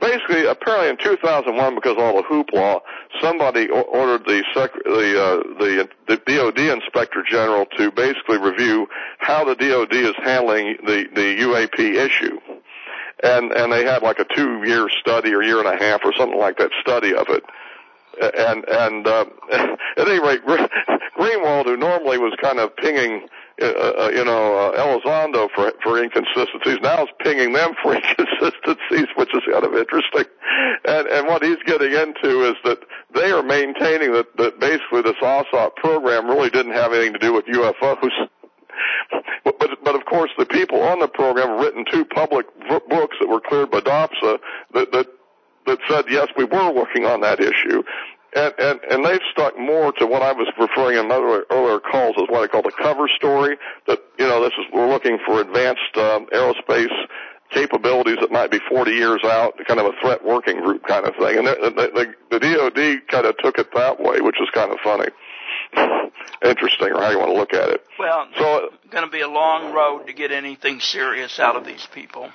basically, 0.00 0.46
apparently 0.46 0.90
in 0.90 0.96
2001, 0.98 1.74
because 1.74 1.92
of 1.92 1.98
all 1.98 2.16
the 2.16 2.22
hoopla, 2.22 2.80
somebody 3.20 3.68
ordered 3.68 4.24
the 4.26 4.44
sec- 4.54 4.84
the, 4.84 5.22
uh, 5.22 5.58
the 5.58 5.88
the 6.08 6.16
DoD 6.26 6.58
Inspector 6.58 7.22
General 7.28 7.66
to 7.78 7.90
basically 7.92 8.38
review 8.38 8.86
how 9.18 9.44
the 9.44 9.54
DoD 9.54 9.92
is 9.94 10.14
handling 10.22 10.76
the 10.84 11.06
the 11.14 11.36
UAP 11.40 11.78
issue, 11.94 12.38
and 13.22 13.52
and 13.52 13.72
they 13.72 13.84
had 13.84 14.02
like 14.02 14.18
a 14.18 14.26
two 14.34 14.62
year 14.64 14.88
study 15.00 15.32
or 15.34 15.42
year 15.42 15.58
and 15.58 15.68
a 15.68 15.76
half 15.76 16.00
or 16.04 16.12
something 16.16 16.38
like 16.38 16.58
that 16.58 16.70
study 16.80 17.14
of 17.14 17.26
it. 17.28 17.44
And 18.20 18.64
and 18.68 19.06
uh, 19.06 19.24
at 19.52 20.08
any 20.08 20.20
rate, 20.20 20.44
Greenewald, 21.18 21.66
who 21.66 21.76
normally 21.76 22.18
was 22.18 22.34
kind 22.40 22.58
of 22.58 22.74
pinging 22.76 23.28
uh, 23.60 23.64
uh, 23.64 24.10
you 24.14 24.22
know, 24.22 24.54
uh, 24.54 24.76
Elizondo 24.76 25.48
for 25.54 25.72
for 25.82 26.02
inconsistencies. 26.02 26.76
Now 26.82 27.04
is 27.04 27.08
pinging 27.20 27.54
them 27.54 27.72
for 27.82 27.94
inconsistencies, 27.96 29.06
which 29.16 29.34
is 29.34 29.40
kind 29.50 29.64
of 29.64 29.74
interesting. 29.74 30.24
And 30.84 31.08
and 31.08 31.26
what 31.26 31.42
he's 31.42 31.56
getting 31.64 31.92
into 31.92 32.50
is 32.50 32.56
that 32.64 32.80
they 33.14 33.30
are 33.30 33.42
maintaining 33.42 34.12
that 34.12 34.26
that 34.36 34.60
basically 34.60 35.00
this 35.02 35.16
OSOP 35.22 35.74
program 35.76 36.26
really 36.26 36.50
didn't 36.50 36.72
have 36.72 36.92
anything 36.92 37.14
to 37.14 37.18
do 37.18 37.32
with 37.32 37.46
UFOs. 37.46 38.10
Of 39.96 40.04
course, 40.04 40.30
the 40.38 40.44
people 40.46 40.82
on 40.82 41.00
the 41.00 41.08
program 41.08 41.48
have 41.48 41.60
written 41.60 41.84
two 41.90 42.04
public 42.04 42.46
v- 42.68 42.80
books 42.88 43.16
that 43.18 43.28
were 43.28 43.40
cleared 43.40 43.70
by 43.70 43.80
DOPSR 43.80 44.38
that, 44.74 44.92
that 44.92 45.06
that 45.66 45.78
said 45.88 46.04
yes, 46.08 46.28
we 46.36 46.44
were 46.44 46.70
working 46.70 47.06
on 47.06 47.22
that 47.22 47.40
issue, 47.40 47.82
and, 48.36 48.54
and, 48.58 48.80
and 48.90 49.04
they've 49.04 49.20
stuck 49.32 49.58
more 49.58 49.90
to 49.92 50.06
what 50.06 50.22
I 50.22 50.32
was 50.32 50.46
referring 50.60 50.98
in 50.98 51.10
other 51.10 51.44
earlier 51.50 51.80
calls 51.80 52.14
as 52.18 52.28
what 52.28 52.44
I 52.44 52.46
call 52.46 52.62
the 52.62 52.70
cover 52.70 53.08
story. 53.16 53.56
That 53.88 53.98
you 54.18 54.26
know, 54.28 54.42
this 54.42 54.52
is 54.58 54.66
we're 54.72 54.88
looking 54.88 55.18
for 55.26 55.40
advanced 55.40 55.96
um, 55.96 56.26
aerospace 56.26 56.92
capabilities 57.50 58.18
that 58.20 58.30
might 58.30 58.50
be 58.50 58.58
40 58.68 58.90
years 58.92 59.20
out, 59.24 59.54
kind 59.66 59.80
of 59.80 59.86
a 59.86 59.92
threat 60.00 60.24
working 60.24 60.60
group 60.60 60.84
kind 60.86 61.06
of 61.06 61.14
thing. 61.16 61.38
And 61.38 61.46
the, 61.46 61.70
the, 61.94 62.14
the 62.30 62.40
DoD 62.40 63.08
kind 63.08 63.26
of 63.26 63.36
took 63.38 63.58
it 63.58 63.68
that 63.74 64.00
way, 64.00 64.20
which 64.20 64.36
is 64.40 64.48
kind 64.52 64.72
of 64.72 64.78
funny, 64.82 65.06
interesting, 66.44 66.92
or 66.92 67.00
how 67.00 67.10
you 67.10 67.18
want 67.18 67.30
to 67.30 67.36
look 67.36 67.52
at 67.52 67.68
it. 67.68 67.84
Well, 67.98 68.28
so 68.38 68.56
it's 68.66 68.92
going 68.92 69.04
to 69.04 69.10
be 69.10 69.20
a 69.20 69.28
long 69.28 69.72
road 69.72 70.06
to 70.06 70.12
get 70.12 70.32
anything 70.32 70.80
serious 70.80 71.38
out 71.38 71.56
of 71.56 71.64
these 71.64 71.86
people. 71.92 72.30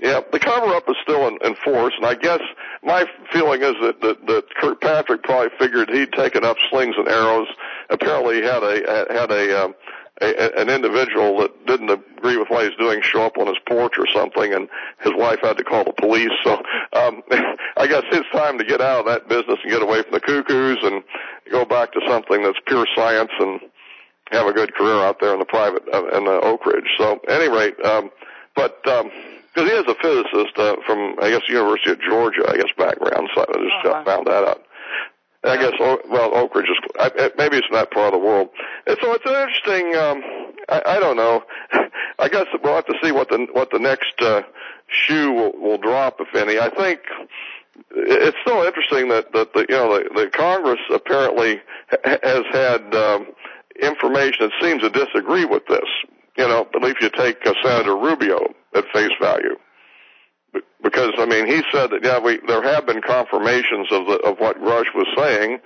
Yeah, 0.00 0.20
the 0.32 0.40
cover 0.40 0.74
up 0.74 0.88
is 0.88 0.96
still 1.02 1.28
in, 1.28 1.38
in 1.44 1.54
force, 1.64 1.94
and 1.96 2.04
I 2.04 2.14
guess 2.14 2.40
my 2.82 3.04
feeling 3.32 3.62
is 3.62 3.74
that, 3.80 4.00
that 4.00 4.26
that 4.26 4.54
Kirkpatrick 4.56 5.22
probably 5.22 5.50
figured 5.58 5.90
he'd 5.90 6.12
taken 6.12 6.44
up 6.44 6.56
slings 6.70 6.96
and 6.98 7.08
arrows. 7.08 7.46
Apparently, 7.88 8.36
he 8.36 8.42
had 8.42 8.62
a 8.64 9.06
had 9.12 9.30
a, 9.30 9.64
um, 9.64 9.74
a 10.22 10.60
an 10.60 10.68
individual 10.68 11.38
that 11.38 11.66
didn't 11.66 11.90
agree 11.90 12.36
with 12.36 12.48
what 12.48 12.64
he's 12.64 12.78
doing 12.78 13.02
show 13.02 13.22
up 13.22 13.38
on 13.38 13.46
his 13.46 13.56
porch 13.66 13.94
or 13.98 14.06
something, 14.14 14.54
and 14.54 14.68
his 15.00 15.12
wife 15.16 15.40
had 15.42 15.56
to 15.56 15.64
call 15.64 15.84
the 15.84 15.92
police. 15.92 16.32
So 16.44 16.54
um, 16.92 17.22
I 17.76 17.86
guess 17.86 18.04
it's 18.12 18.28
time 18.30 18.58
to 18.58 18.64
get 18.64 18.80
out 18.80 19.00
of 19.00 19.06
that 19.06 19.28
business 19.28 19.58
and 19.62 19.70
get 19.70 19.82
away 19.82 20.02
from 20.02 20.12
the 20.12 20.20
cuckoos 20.20 20.78
and 20.82 21.02
go 21.50 21.64
back 21.64 21.92
to 21.92 22.00
something 22.06 22.42
that's 22.42 22.58
pure 22.66 22.86
science 22.94 23.32
and 23.38 23.60
have 24.30 24.46
a 24.46 24.52
good 24.52 24.74
career 24.74 25.02
out 25.02 25.20
there 25.20 25.32
in 25.32 25.38
the 25.38 25.44
private 25.44 25.82
uh, 25.92 26.06
in 26.16 26.24
the 26.24 26.40
Oak 26.40 26.64
Ridge. 26.66 26.88
So, 26.98 27.20
at 27.28 27.40
any 27.40 27.48
rate, 27.48 27.78
um, 27.84 28.10
but. 28.54 28.86
Um, 28.86 29.10
because 29.54 29.70
he 29.70 29.76
is 29.76 29.84
a 29.86 29.94
physicist 30.00 30.56
uh, 30.56 30.76
from, 30.86 31.16
I 31.20 31.28
guess, 31.28 31.42
University 31.46 31.90
of 31.90 32.00
Georgia, 32.00 32.42
I 32.48 32.56
guess, 32.56 32.72
background. 32.78 33.28
So 33.34 33.42
I 33.42 33.52
just 33.52 33.84
uh-huh. 33.84 34.04
found 34.04 34.26
that 34.26 34.44
out. 34.48 34.64
I 35.44 35.56
guess, 35.56 35.72
well, 35.80 36.34
Oak 36.34 36.54
Ridge 36.54 36.68
is, 36.68 36.78
maybe 37.36 37.56
it's 37.56 37.66
that 37.72 37.90
part 37.90 38.14
of 38.14 38.20
the 38.20 38.24
world. 38.24 38.48
And 38.86 38.96
so 39.02 39.12
it's 39.12 39.24
an 39.26 39.34
interesting, 39.34 39.96
um, 39.96 40.22
I, 40.68 40.96
I 40.96 41.00
don't 41.00 41.16
know. 41.16 41.42
I 42.18 42.28
guess 42.28 42.46
we'll 42.62 42.76
have 42.76 42.86
to 42.86 42.94
see 43.02 43.10
what 43.10 43.28
the, 43.28 43.48
what 43.52 43.70
the 43.70 43.80
next, 43.80 44.14
uh, 44.20 44.42
shoe 44.86 45.32
will, 45.32 45.52
will 45.60 45.78
drop, 45.78 46.20
if 46.20 46.34
any. 46.34 46.58
I 46.58 46.70
think 46.70 47.00
it's 47.90 48.36
still 48.42 48.62
interesting 48.62 49.08
that, 49.08 49.32
that 49.32 49.52
the, 49.54 49.66
you 49.68 49.74
know, 49.74 49.98
the, 49.98 50.24
the 50.24 50.30
Congress 50.30 50.80
apparently 50.92 51.60
has 52.04 52.44
had, 52.52 52.94
um, 52.94 53.26
information 53.80 54.48
that 54.48 54.52
seems 54.60 54.82
to 54.82 54.90
disagree 54.90 55.44
with 55.44 55.66
this. 55.66 55.88
You 56.36 56.48
know, 56.48 56.66
but 56.72 56.82
if 56.84 57.00
you 57.00 57.10
take 57.10 57.46
uh, 57.46 57.52
Senator 57.62 57.96
Rubio 57.96 58.54
at 58.74 58.84
face 58.92 59.12
value. 59.20 59.56
Because 60.82 61.12
I 61.18 61.26
mean, 61.26 61.46
he 61.46 61.62
said 61.72 61.90
that 61.90 62.00
yeah, 62.02 62.18
we 62.18 62.40
there 62.46 62.62
have 62.62 62.86
been 62.86 63.00
confirmations 63.00 63.88
of 63.90 64.06
the 64.06 64.18
of 64.24 64.38
what 64.38 64.58
Grusch 64.58 64.92
was 64.94 65.06
saying, 65.16 65.60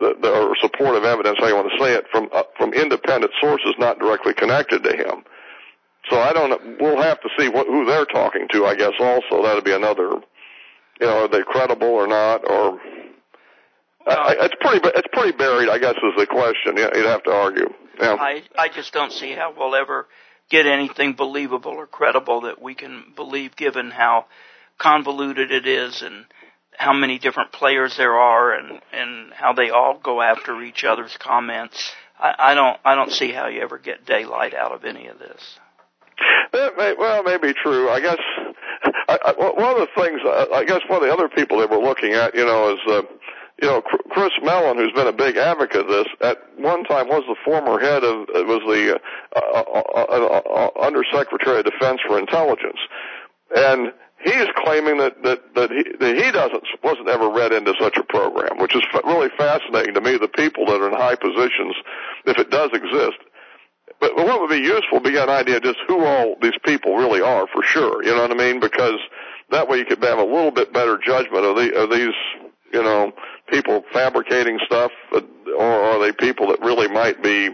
the, 0.00 0.14
the, 0.20 0.30
or 0.30 0.56
supportive 0.60 1.04
evidence, 1.04 1.38
how 1.38 1.48
you 1.48 1.54
want 1.54 1.70
to 1.70 1.84
say 1.84 1.92
it, 1.92 2.06
from 2.10 2.28
uh, 2.32 2.42
from 2.56 2.72
independent 2.72 3.32
sources 3.40 3.74
not 3.78 3.98
directly 3.98 4.34
connected 4.34 4.82
to 4.84 4.96
him. 4.96 5.24
So 6.10 6.18
I 6.18 6.32
don't. 6.32 6.80
We'll 6.80 7.00
have 7.00 7.20
to 7.20 7.28
see 7.38 7.48
what 7.48 7.66
who 7.66 7.84
they're 7.84 8.06
talking 8.06 8.48
to. 8.52 8.66
I 8.66 8.74
guess 8.74 8.92
also 8.98 9.42
that'll 9.42 9.62
be 9.62 9.72
another. 9.72 10.20
You 11.00 11.06
know, 11.06 11.24
are 11.24 11.28
they 11.28 11.42
credible 11.42 11.88
or 11.88 12.06
not? 12.06 12.48
Or 12.48 12.80
I, 14.06 14.36
it's 14.40 14.54
pretty. 14.60 14.80
It's 14.96 15.08
pretty 15.12 15.36
buried. 15.36 15.68
I 15.68 15.78
guess 15.78 15.94
is 15.94 16.14
the 16.18 16.26
question. 16.26 16.76
You'd 16.76 17.06
have 17.06 17.22
to 17.24 17.32
argue. 17.32 17.68
Yeah. 18.00 18.16
I 18.18 18.42
I 18.58 18.68
just 18.68 18.92
don't 18.92 19.12
see 19.12 19.32
how 19.32 19.54
we'll 19.56 19.74
ever 19.74 20.08
get 20.50 20.66
anything 20.66 21.14
believable 21.14 21.72
or 21.72 21.86
credible 21.86 22.42
that 22.42 22.60
we 22.60 22.74
can 22.74 23.12
believe 23.16 23.56
given 23.56 23.90
how 23.90 24.26
convoluted 24.78 25.50
it 25.50 25.66
is 25.66 26.02
and 26.02 26.26
how 26.76 26.92
many 26.92 27.18
different 27.18 27.52
players 27.52 27.96
there 27.96 28.14
are 28.14 28.52
and, 28.52 28.80
and 28.92 29.32
how 29.32 29.52
they 29.52 29.70
all 29.70 29.98
go 29.98 30.20
after 30.20 30.60
each 30.62 30.84
other's 30.84 31.16
comments. 31.18 31.92
I, 32.18 32.34
I 32.38 32.54
don't 32.54 32.78
I 32.84 32.94
don't 32.94 33.12
see 33.12 33.32
how 33.32 33.48
you 33.48 33.62
ever 33.62 33.78
get 33.78 34.06
daylight 34.06 34.54
out 34.54 34.72
of 34.72 34.84
any 34.84 35.06
of 35.06 35.18
this. 35.18 35.58
That 36.52 36.76
may, 36.76 36.94
well, 36.96 37.22
may 37.22 37.38
be 37.38 37.52
true. 37.52 37.88
I 37.90 38.00
guess 38.00 38.18
I, 39.08 39.18
I, 39.24 39.32
one 39.36 39.80
of 39.80 39.88
the 39.88 39.88
things 39.96 40.20
I 40.24 40.64
guess 40.64 40.80
one 40.88 41.02
of 41.02 41.08
the 41.08 41.12
other 41.12 41.28
people 41.28 41.58
that 41.58 41.70
we're 41.70 41.82
looking 41.82 42.12
at, 42.12 42.34
you 42.34 42.44
know, 42.44 42.74
is 42.74 42.80
uh, 42.88 43.02
you 43.62 43.68
know, 43.68 43.80
Chris 43.82 44.32
Mellon, 44.42 44.76
who's 44.76 44.92
been 44.92 45.06
a 45.06 45.12
big 45.12 45.36
advocate 45.36 45.82
of 45.82 45.88
this, 45.88 46.06
at 46.20 46.38
one 46.58 46.84
time 46.84 47.08
was 47.08 47.22
the 47.28 47.36
former 47.44 47.78
head 47.78 48.02
of, 48.02 48.26
was 48.46 48.62
the 48.66 48.98
uh, 49.36 49.38
uh, 49.38 49.82
uh, 49.94 50.70
uh, 50.74 50.86
Undersecretary 50.86 51.60
of 51.60 51.64
Defense 51.64 52.00
for 52.06 52.18
Intelligence, 52.18 52.78
and 53.54 53.92
he 54.24 54.32
is 54.32 54.48
claiming 54.56 54.98
that 54.98 55.22
that 55.22 55.54
that 55.54 55.70
he, 55.70 55.84
that 56.00 56.16
he 56.16 56.30
doesn't 56.32 56.64
wasn't 56.82 57.08
ever 57.08 57.30
read 57.30 57.52
into 57.52 57.74
such 57.78 57.96
a 57.96 58.04
program, 58.04 58.58
which 58.58 58.74
is 58.74 58.82
really 59.04 59.28
fascinating 59.38 59.94
to 59.94 60.00
me. 60.00 60.18
The 60.18 60.28
people 60.28 60.66
that 60.66 60.80
are 60.80 60.88
in 60.88 60.94
high 60.94 61.16
positions, 61.16 61.76
if 62.26 62.38
it 62.38 62.50
does 62.50 62.70
exist. 62.72 63.18
But 64.00 64.16
what 64.16 64.40
would 64.40 64.50
be 64.50 64.56
useful 64.56 64.98
would 64.98 65.04
be 65.04 65.16
an 65.16 65.28
idea 65.28 65.60
just 65.60 65.78
who 65.86 66.04
all 66.04 66.36
these 66.42 66.58
people 66.64 66.96
really 66.96 67.20
are 67.20 67.46
for 67.46 67.62
sure. 67.62 68.02
You 68.02 68.14
know 68.14 68.22
what 68.22 68.32
I 68.32 68.34
mean? 68.34 68.60
Because 68.60 68.98
that 69.50 69.68
way 69.68 69.78
you 69.78 69.84
could 69.84 70.02
have 70.02 70.18
a 70.18 70.24
little 70.24 70.50
bit 70.50 70.72
better 70.72 70.98
judgment 70.98 71.44
of, 71.44 71.56
the, 71.56 71.74
of 71.74 71.90
these, 71.90 72.14
you 72.72 72.82
know, 72.82 73.12
people 73.48 73.84
fabricating 73.92 74.58
stuff, 74.64 74.92
or 75.12 75.62
are 75.62 75.98
they 76.00 76.12
people 76.12 76.48
that 76.48 76.60
really 76.60 76.88
might 76.88 77.22
be, 77.22 77.50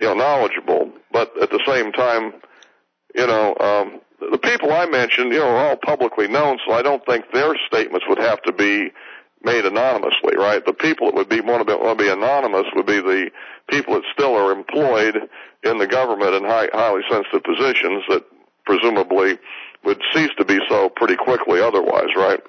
you 0.00 0.06
know, 0.06 0.14
knowledgeable? 0.14 0.92
But 1.12 1.32
at 1.40 1.50
the 1.50 1.62
same 1.66 1.92
time, 1.92 2.34
you 3.14 3.26
know, 3.26 3.56
um, 3.60 4.00
the 4.20 4.38
people 4.38 4.72
I 4.72 4.86
mentioned, 4.86 5.32
you 5.32 5.38
know, 5.38 5.48
are 5.48 5.68
all 5.68 5.76
publicly 5.76 6.28
known, 6.28 6.58
so 6.66 6.72
I 6.72 6.82
don't 6.82 7.04
think 7.04 7.32
their 7.32 7.54
statements 7.66 8.06
would 8.08 8.18
have 8.18 8.42
to 8.42 8.52
be 8.52 8.92
made 9.42 9.64
anonymously, 9.64 10.36
right? 10.36 10.64
The 10.64 10.72
people 10.72 11.06
that 11.06 11.14
would 11.14 11.28
be 11.28 11.40
want 11.40 11.66
to 11.66 11.76
be, 11.76 11.80
want 11.80 11.98
to 11.98 12.04
be 12.04 12.10
anonymous 12.10 12.66
would 12.74 12.86
be 12.86 13.00
the 13.00 13.30
people 13.68 13.94
that 13.94 14.02
still 14.12 14.34
are 14.34 14.52
employed 14.52 15.28
in 15.62 15.78
the 15.78 15.86
government 15.86 16.34
in 16.34 16.44
high, 16.44 16.68
highly 16.72 17.02
sensitive 17.10 17.44
positions 17.44 18.04
that 18.08 18.24
presumably 18.64 19.38
would 19.84 20.02
cease 20.12 20.30
to 20.38 20.44
be 20.44 20.58
so 20.68 20.88
pretty 20.88 21.16
quickly 21.16 21.60
otherwise, 21.60 22.08
right? 22.16 22.40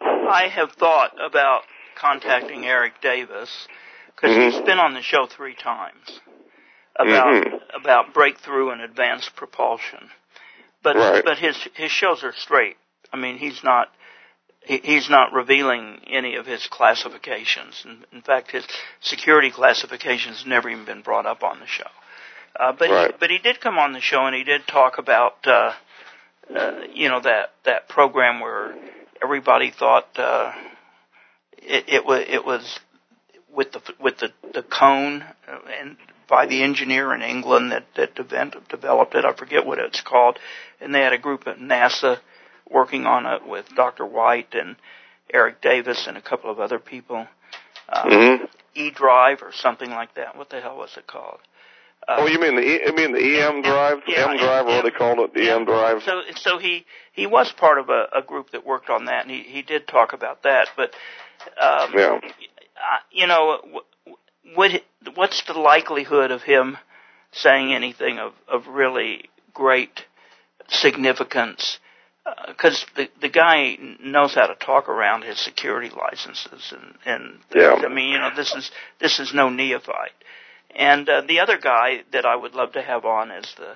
I 0.00 0.48
have 0.48 0.72
thought 0.72 1.12
about 1.20 1.62
contacting 1.94 2.64
Eric 2.66 3.00
Davis 3.00 3.68
because 4.14 4.36
Mhm. 4.36 4.52
he's 4.52 4.60
been 4.62 4.78
on 4.78 4.94
the 4.94 5.02
show 5.02 5.26
three 5.26 5.54
times 5.54 6.20
about 6.96 7.34
Mhm. 7.34 7.60
about 7.74 8.12
breakthrough 8.14 8.70
and 8.70 8.80
advanced 8.80 9.34
propulsion. 9.36 10.10
But 10.82 10.96
Right. 10.96 11.24
but 11.24 11.38
his 11.38 11.56
his 11.74 11.90
shows 11.90 12.22
are 12.22 12.32
straight. 12.32 12.76
I 13.12 13.16
mean, 13.16 13.38
he's 13.38 13.62
not 13.64 13.90
he, 14.64 14.78
he's 14.78 15.10
not 15.10 15.32
revealing 15.32 16.02
any 16.06 16.36
of 16.36 16.46
his 16.46 16.66
classifications. 16.68 17.84
In, 17.84 18.04
in 18.12 18.22
fact, 18.22 18.50
his 18.50 18.66
security 19.00 19.50
classifications 19.50 20.44
never 20.46 20.68
even 20.70 20.84
been 20.84 21.02
brought 21.02 21.26
up 21.26 21.42
on 21.42 21.60
the 21.60 21.66
show. 21.66 21.88
Uh, 22.58 22.72
but 22.72 22.88
he, 22.88 23.12
but 23.18 23.30
he 23.30 23.38
did 23.38 23.60
come 23.60 23.78
on 23.78 23.92
the 23.92 24.00
show 24.00 24.26
and 24.26 24.34
he 24.34 24.44
did 24.44 24.66
talk 24.66 24.98
about 24.98 25.36
uh, 25.46 25.72
uh, 26.54 26.72
you 26.92 27.08
know 27.08 27.20
that 27.20 27.50
that 27.64 27.88
program 27.88 28.40
where 28.40 28.74
everybody 29.22 29.70
thought 29.70 30.08
uh, 30.18 30.52
it, 31.64 31.84
it 31.88 32.04
was 32.04 32.24
it 32.28 32.44
was 32.44 32.80
with 33.54 33.72
the 33.72 33.80
with 34.00 34.18
the 34.18 34.30
the 34.52 34.62
cone 34.62 35.22
uh, 35.48 35.58
and 35.80 35.96
by 36.28 36.46
the 36.46 36.62
engineer 36.62 37.14
in 37.14 37.22
England 37.22 37.72
that 37.72 37.86
that 37.96 38.18
event 38.18 38.56
developed 38.68 39.14
it. 39.14 39.24
I 39.24 39.34
forget 39.34 39.66
what 39.66 39.78
it's 39.78 40.00
called, 40.00 40.38
and 40.80 40.94
they 40.94 41.00
had 41.00 41.12
a 41.12 41.18
group 41.18 41.46
at 41.46 41.58
NASA 41.58 42.18
working 42.70 43.06
on 43.06 43.26
it 43.26 43.46
with 43.46 43.66
Dr. 43.76 44.06
White 44.06 44.54
and 44.54 44.76
Eric 45.32 45.60
Davis 45.60 46.06
and 46.06 46.16
a 46.16 46.22
couple 46.22 46.50
of 46.50 46.60
other 46.60 46.78
people. 46.78 47.26
Uh, 47.88 48.36
hmm 48.38 48.44
E 48.76 48.90
Drive 48.90 49.42
or 49.42 49.52
something 49.52 49.90
like 49.90 50.14
that. 50.14 50.36
What 50.36 50.50
the 50.50 50.60
hell 50.60 50.76
was 50.76 50.96
it 50.96 51.06
called? 51.06 51.38
Uh, 52.06 52.16
Oh, 52.20 52.26
you 52.26 52.38
mean 52.38 52.56
the 52.56 52.62
e, 52.62 52.80
you 52.86 52.92
mean 52.94 53.12
the 53.12 53.40
EM 53.40 53.62
drive, 53.62 53.98
Yeah, 54.06 54.30
M 54.30 54.36
drive, 54.38 54.66
or 54.66 54.76
what 54.76 54.84
they 54.84 54.90
called 54.90 55.18
it, 55.20 55.32
the 55.34 55.48
EM 55.50 55.64
drive? 55.64 56.02
So, 56.02 56.20
so 56.36 56.58
he 56.58 56.84
he 57.12 57.26
was 57.26 57.50
part 57.52 57.78
of 57.78 57.88
a, 57.88 58.06
a 58.14 58.22
group 58.22 58.50
that 58.50 58.66
worked 58.66 58.90
on 58.90 59.06
that, 59.06 59.22
and 59.22 59.30
he 59.30 59.42
he 59.42 59.62
did 59.62 59.86
talk 59.88 60.12
about 60.12 60.42
that. 60.42 60.68
But 60.76 60.92
um, 61.60 61.92
Yeah. 61.96 62.20
uh, 62.22 62.98
you 63.10 63.26
know, 63.26 63.58
w- 63.62 64.16
would 64.56 64.82
what's 65.14 65.42
the 65.44 65.54
likelihood 65.54 66.30
of 66.30 66.42
him 66.42 66.76
saying 67.32 67.72
anything 67.74 68.18
of 68.18 68.32
of 68.48 68.66
really 68.68 69.30
great 69.54 70.04
significance? 70.68 71.78
Because 72.48 72.84
the 72.96 73.08
the 73.20 73.28
guy 73.28 73.76
knows 74.02 74.34
how 74.34 74.46
to 74.46 74.54
talk 74.54 74.88
around 74.88 75.22
his 75.22 75.38
security 75.38 75.90
licenses 75.94 76.72
and 76.72 76.94
and 77.04 77.38
Yeah. 77.54 77.74
I 77.84 77.88
mean, 77.88 78.10
you 78.12 78.18
know, 78.18 78.30
this 78.34 78.54
is 78.54 78.70
this 79.00 79.18
is 79.20 79.32
no 79.34 79.48
neophyte. 79.50 80.12
And 80.76 81.08
uh, 81.08 81.22
the 81.26 81.40
other 81.40 81.58
guy 81.58 82.02
that 82.12 82.24
I 82.26 82.34
would 82.36 82.54
love 82.54 82.72
to 82.72 82.82
have 82.82 83.04
on 83.04 83.30
is 83.30 83.52
the 83.56 83.74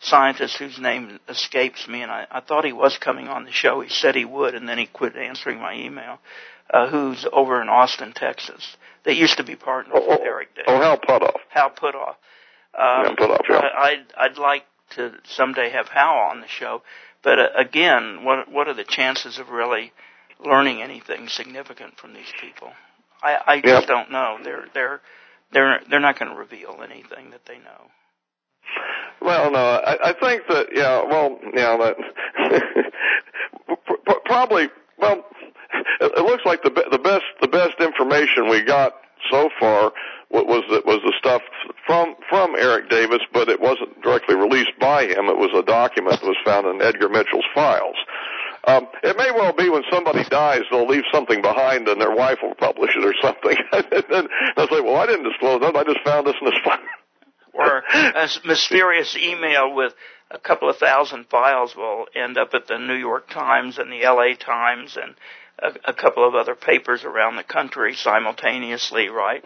scientist 0.00 0.56
whose 0.58 0.78
name 0.78 1.20
escapes 1.28 1.86
me, 1.86 2.02
and 2.02 2.10
I, 2.10 2.26
I 2.30 2.40
thought 2.40 2.64
he 2.64 2.72
was 2.72 2.98
coming 2.98 3.28
on 3.28 3.44
the 3.44 3.52
show. 3.52 3.80
He 3.80 3.88
said 3.90 4.14
he 4.14 4.24
would, 4.24 4.54
and 4.54 4.68
then 4.68 4.78
he 4.78 4.86
quit 4.86 5.14
answering 5.16 5.58
my 5.60 5.74
email. 5.74 6.18
Uh, 6.72 6.88
who's 6.88 7.26
over 7.32 7.60
in 7.60 7.68
Austin, 7.68 8.12
Texas? 8.14 8.76
That 9.04 9.16
used 9.16 9.36
to 9.38 9.44
be 9.44 9.56
partners 9.56 9.94
Oh, 9.98 10.08
with 10.08 10.20
Eric 10.20 10.54
Davis. 10.54 10.68
oh, 10.68 10.78
Hal 10.80 10.98
Puthoff. 10.98 11.36
Hal 11.48 11.70
Puthoff. 11.70 12.14
Um, 12.74 13.04
Yeah, 13.06 13.14
Puthoff, 13.18 13.40
yeah. 13.48 13.56
I, 13.56 13.88
I'd 13.88 14.04
I'd 14.16 14.38
like 14.38 14.64
to 14.96 15.12
someday 15.24 15.70
have 15.70 15.88
Hal 15.88 16.14
on 16.30 16.40
the 16.40 16.48
show, 16.48 16.82
but 17.22 17.38
uh, 17.38 17.48
again, 17.56 18.24
what 18.24 18.50
what 18.50 18.68
are 18.68 18.74
the 18.74 18.84
chances 18.84 19.38
of 19.38 19.48
really 19.50 19.92
learning 20.44 20.80
anything 20.82 21.28
significant 21.28 21.96
from 21.98 22.14
these 22.14 22.32
people? 22.40 22.72
I, 23.22 23.38
I 23.46 23.60
just 23.60 23.88
Yeah. 23.88 23.94
don't 23.94 24.10
know. 24.12 24.38
They're 24.42 24.66
they're 24.74 25.00
they're 25.52 25.80
they're 25.88 26.00
not 26.00 26.18
going 26.18 26.30
to 26.30 26.36
reveal 26.38 26.80
anything 26.82 27.30
that 27.30 27.44
they 27.46 27.58
know. 27.58 27.90
Well, 29.22 29.50
no, 29.50 29.58
I, 29.58 30.10
I 30.10 30.12
think 30.12 30.42
that 30.48 30.68
yeah, 30.72 31.04
well, 31.04 31.38
yeah, 31.54 31.76
that 31.76 32.92
probably. 34.24 34.68
Well, 34.98 35.24
it, 36.00 36.12
it 36.16 36.24
looks 36.24 36.44
like 36.44 36.62
the 36.62 36.70
the 36.90 36.98
best 36.98 37.24
the 37.40 37.48
best 37.48 37.80
information 37.80 38.48
we 38.48 38.62
got 38.62 38.94
so 39.30 39.50
far 39.58 39.92
wa- 40.30 40.42
was 40.42 40.64
that 40.70 40.86
was 40.86 41.00
the 41.04 41.12
stuff 41.18 41.42
from 41.86 42.14
from 42.28 42.54
Eric 42.56 42.88
Davis, 42.88 43.20
but 43.32 43.48
it 43.48 43.60
wasn't 43.60 44.00
directly 44.02 44.36
released 44.36 44.78
by 44.80 45.04
him. 45.04 45.26
It 45.26 45.36
was 45.38 45.50
a 45.54 45.62
document 45.62 46.20
that 46.20 46.26
was 46.26 46.36
found 46.44 46.66
in 46.66 46.80
Edgar 46.82 47.08
Mitchell's 47.08 47.44
files. 47.54 47.96
Um, 48.64 48.88
it 49.02 49.16
may 49.16 49.30
well 49.30 49.52
be 49.52 49.70
when 49.70 49.82
somebody 49.90 50.22
dies, 50.24 50.62
they'll 50.70 50.86
leave 50.86 51.04
something 51.12 51.40
behind, 51.40 51.88
and 51.88 52.00
their 52.00 52.14
wife 52.14 52.38
will 52.42 52.54
publish 52.54 52.90
it 52.94 53.04
or 53.04 53.14
something. 53.22 53.56
and 53.72 54.04
then 54.10 54.28
they'll 54.56 54.68
say, 54.68 54.80
"Well, 54.80 54.96
I 54.96 55.06
didn't 55.06 55.24
disclose 55.24 55.60
that. 55.62 55.74
I 55.76 55.84
just 55.84 56.00
found 56.04 56.26
this 56.26 56.36
in 56.40 56.46
this 56.46 56.58
file." 56.64 56.78
or 57.54 57.82
a 57.94 58.28
mysterious 58.44 59.16
email 59.16 59.74
with 59.74 59.92
a 60.30 60.38
couple 60.38 60.70
of 60.70 60.76
thousand 60.76 61.26
files 61.28 61.74
will 61.74 62.06
end 62.14 62.38
up 62.38 62.54
at 62.54 62.66
the 62.68 62.78
New 62.78 62.94
York 62.94 63.28
Times 63.30 63.78
and 63.78 63.90
the 63.90 64.02
LA 64.04 64.34
Times 64.34 64.96
and 64.96 65.14
a, 65.58 65.90
a 65.90 65.94
couple 65.94 66.26
of 66.26 66.34
other 66.34 66.54
papers 66.54 67.04
around 67.04 67.36
the 67.36 67.42
country 67.42 67.94
simultaneously, 67.94 69.08
right? 69.08 69.44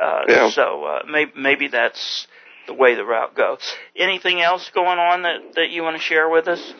Uh, 0.00 0.22
Yeah. 0.28 0.50
So 0.50 0.84
uh, 0.84 1.02
maybe, 1.08 1.32
maybe 1.36 1.68
that's 1.68 2.26
the 2.66 2.74
way 2.74 2.94
the 2.94 3.04
route 3.04 3.34
goes. 3.34 3.60
Anything 3.96 4.40
else 4.40 4.70
going 4.72 4.98
on 4.98 5.22
that, 5.22 5.54
that 5.56 5.70
you 5.70 5.82
want 5.82 5.96
to 5.96 6.02
share 6.02 6.28
with 6.28 6.46
us? 6.46 6.74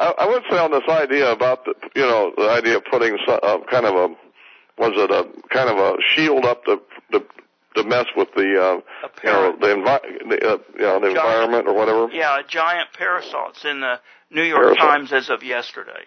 I, 0.00 0.14
I 0.18 0.26
would 0.26 0.42
say 0.50 0.58
on 0.58 0.70
this 0.72 0.88
idea 0.88 1.30
about 1.30 1.64
the, 1.66 1.74
you 1.94 2.02
know, 2.02 2.32
the 2.36 2.50
idea 2.50 2.78
of 2.78 2.84
putting 2.90 3.16
some, 3.26 3.38
uh, 3.42 3.58
kind 3.70 3.86
of 3.86 3.94
a, 3.94 4.08
was 4.78 4.92
it 4.96 5.10
a 5.10 5.26
kind 5.54 5.68
of 5.68 5.76
a 5.78 5.96
shield 6.08 6.44
up 6.46 6.64
the 6.64 6.80
the 7.12 7.24
the 7.76 7.84
mess 7.84 8.06
with 8.16 8.28
the, 8.34 8.40
uh, 8.60 8.80
you 9.22 9.30
know, 9.30 9.56
the, 9.60 9.66
envi- 9.68 10.28
the 10.28 10.54
uh, 10.54 10.58
you 10.74 10.80
know, 10.80 10.98
the 11.00 11.14
Giant- 11.14 11.16
environment 11.16 11.68
or 11.68 11.74
whatever. 11.74 12.08
Yeah, 12.12 12.40
a 12.40 12.42
giant 12.42 12.88
parasol. 12.98 13.50
It's 13.50 13.64
in 13.64 13.80
the 13.80 14.00
New 14.30 14.42
York 14.42 14.76
Parasol. 14.76 14.88
Times 14.88 15.12
as 15.12 15.30
of 15.30 15.44
yesterday. 15.44 16.02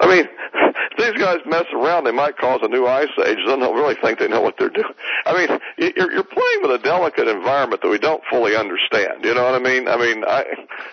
I 0.00 0.06
mean, 0.08 0.28
if 0.54 0.98
these 0.98 1.22
guys 1.22 1.38
mess 1.46 1.66
around, 1.72 2.04
they 2.04 2.12
might 2.12 2.36
cause 2.38 2.60
a 2.62 2.68
new 2.68 2.86
ice 2.86 3.08
age. 3.26 3.38
Then 3.46 3.60
They 3.60 3.66
don't 3.66 3.76
really 3.76 3.96
think 4.02 4.18
they 4.18 4.28
know 4.28 4.40
what 4.40 4.56
they're 4.58 4.70
doing. 4.70 4.94
I 5.26 5.36
mean, 5.36 5.58
you're, 5.96 6.12
you're 6.12 6.24
playing 6.24 6.62
with 6.62 6.70
a 6.70 6.78
delicate 6.82 7.28
environment 7.28 7.82
that 7.82 7.88
we 7.88 7.98
don't 7.98 8.22
fully 8.30 8.56
understand. 8.56 9.24
You 9.24 9.34
know 9.34 9.44
what 9.44 9.54
I 9.54 9.58
mean? 9.58 9.88
I 9.88 9.96
mean, 9.96 10.24
I, 10.24 10.44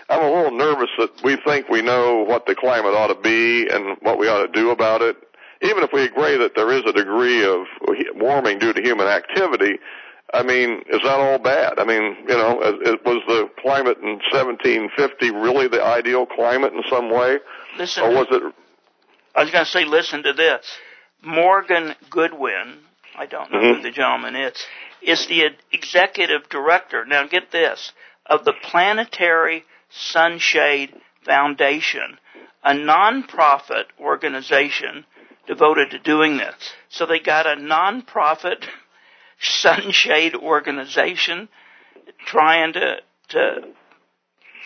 I'm 0.10 0.24
a 0.24 0.32
little 0.32 0.58
nervous 0.58 0.89
that 0.97 1.24
we 1.24 1.38
think 1.38 1.70
we 1.70 1.82
know 1.82 2.24
what 2.24 2.45
the 2.45 2.55
climate 2.55 2.93
ought 2.93 3.08
to 3.08 3.20
be 3.20 3.68
and 3.70 3.97
what 4.01 4.20
we 4.20 4.28
ought 4.28 4.45
to 4.45 4.51
do 4.51 4.72
about 4.72 5.01
it. 5.01 5.16
Even 5.62 5.82
if 5.82 5.91
we 5.91 6.03
agree 6.03 6.38
that 6.38 6.53
there 6.55 6.72
is 6.72 6.84
a 6.86 6.93
degree 6.93 7.43
of 7.43 7.66
warming 8.16 8.60
due 8.60 8.74
to 8.74 8.82
human 8.82 9.08
activity, 9.08 9.80
I 10.34 10.43
mean, 10.43 10.84
is 10.89 11.01
that 11.03 11.20
all 11.20 11.39
bad? 11.39 11.80
I 11.80 11.86
mean, 11.86 12.18
you 12.28 12.36
know, 12.36 12.58
was 13.05 13.24
the 13.28 13.49
climate 13.60 13.97
in 13.99 14.20
1750 14.32 15.32
really 15.32 15.68
the 15.68 15.84
ideal 15.84 16.26
climate 16.26 16.74
in 16.74 16.84
some 16.89 17.10
way, 17.10 17.39
Listen, 17.78 18.03
or 18.03 18.10
was 18.14 18.28
it? 18.32 18.53
I 19.38 19.41
was 19.43 19.51
going 19.51 19.65
to 19.65 19.69
say, 19.71 19.85
listen 19.85 20.23
to 20.23 20.33
this. 20.33 20.65
Morgan 21.21 21.93
Goodwin, 22.09 22.79
I 23.15 23.27
don't 23.27 23.51
know 23.51 23.59
who 23.59 23.75
Mhm. 23.75 23.83
the 23.83 23.91
gentleman 23.91 24.35
is, 24.35 24.67
is 25.01 25.27
the 25.27 25.55
executive 25.71 26.49
director, 26.49 27.05
now 27.05 27.23
get 27.27 27.51
this, 27.51 27.93
of 28.25 28.45
the 28.45 28.53
Planetary 28.53 29.63
Sunshade 29.89 30.99
Foundation, 31.23 32.17
a 32.63 32.71
nonprofit 32.71 33.85
organization 33.99 35.05
devoted 35.45 35.91
to 35.91 35.99
doing 35.99 36.38
this. 36.38 36.73
So 36.89 37.05
they 37.05 37.19
got 37.19 37.45
a 37.45 37.55
nonprofit 37.55 38.67
sunshade 39.39 40.33
organization 40.35 41.47
trying 42.25 42.73
to, 42.73 42.97
to 43.29 43.67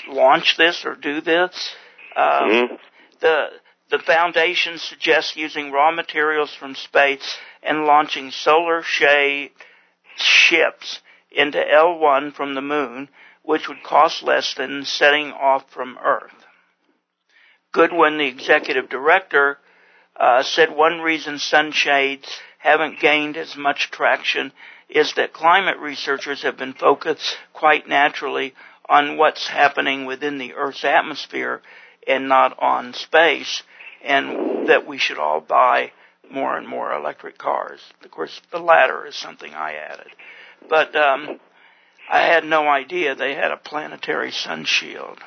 launch 0.08 0.56
this 0.56 0.86
or 0.86 0.96
do 0.96 1.20
this. 1.20 1.76
Um, 2.16 2.50
Mhm. 2.50 2.80
the 3.20 3.52
the 3.92 4.00
foundation 4.00 4.78
suggests 4.78 5.36
using 5.36 5.72
raw 5.72 5.92
materials 5.92 6.56
from 6.56 6.76
space 6.76 7.38
and 7.62 7.86
launching 7.86 8.32
solar 8.32 8.82
ships 8.82 11.02
into 11.32 11.60
L1 11.60 12.34
from 12.34 12.56
the 12.56 12.62
moon, 12.62 13.10
which 13.44 13.68
would 13.68 13.84
cost 13.84 14.24
less 14.24 14.54
than 14.54 14.86
setting 14.86 15.32
off 15.32 15.70
from 15.70 16.00
Earth. 16.04 16.46
Goodwin, 17.74 18.18
the 18.18 18.28
executive 18.28 18.90
director, 18.90 19.60
uh, 20.16 20.44
said 20.44 20.72
one 20.72 21.02
reason 21.02 21.38
sunshades 21.38 22.40
haven't 22.60 23.00
gained 23.00 23.38
as 23.38 23.56
much 23.56 23.92
traction 23.92 24.52
is 24.90 25.14
that 25.14 25.34
climate 25.34 25.78
researchers 25.78 26.44
have 26.44 26.58
been 26.58 26.74
focused 26.74 27.38
quite 27.54 27.88
naturally 27.88 28.54
on 28.88 29.18
what's 29.18 29.48
happening 29.48 30.06
within 30.06 30.38
the 30.38 30.54
Earth's 30.54 30.84
atmosphere 30.84 31.62
and 32.08 32.28
not 32.28 32.58
on 32.60 32.94
space, 32.94 33.64
and 34.04 34.68
that 34.68 34.88
we 34.88 34.98
should 34.98 35.18
all 35.18 35.42
buy 35.42 35.92
more 36.32 36.58
and 36.58 36.68
more 36.68 36.94
electric 36.94 37.38
cars. 37.38 37.80
Of 38.04 38.12
course, 38.12 38.42
the 38.52 38.60
latter 38.60 39.06
is 39.06 39.16
something 39.16 39.54
I 39.54 39.74
added. 39.74 40.08
But 40.70 40.96
um, 40.96 41.40
I 42.10 42.22
had 42.22 42.46
no 42.46 42.68
idea 42.68 43.16
they 43.16 43.36
had 43.36 43.52
a 43.52 43.58
planetary 43.58 44.32
sun 44.32 44.66
shield. 44.66 45.20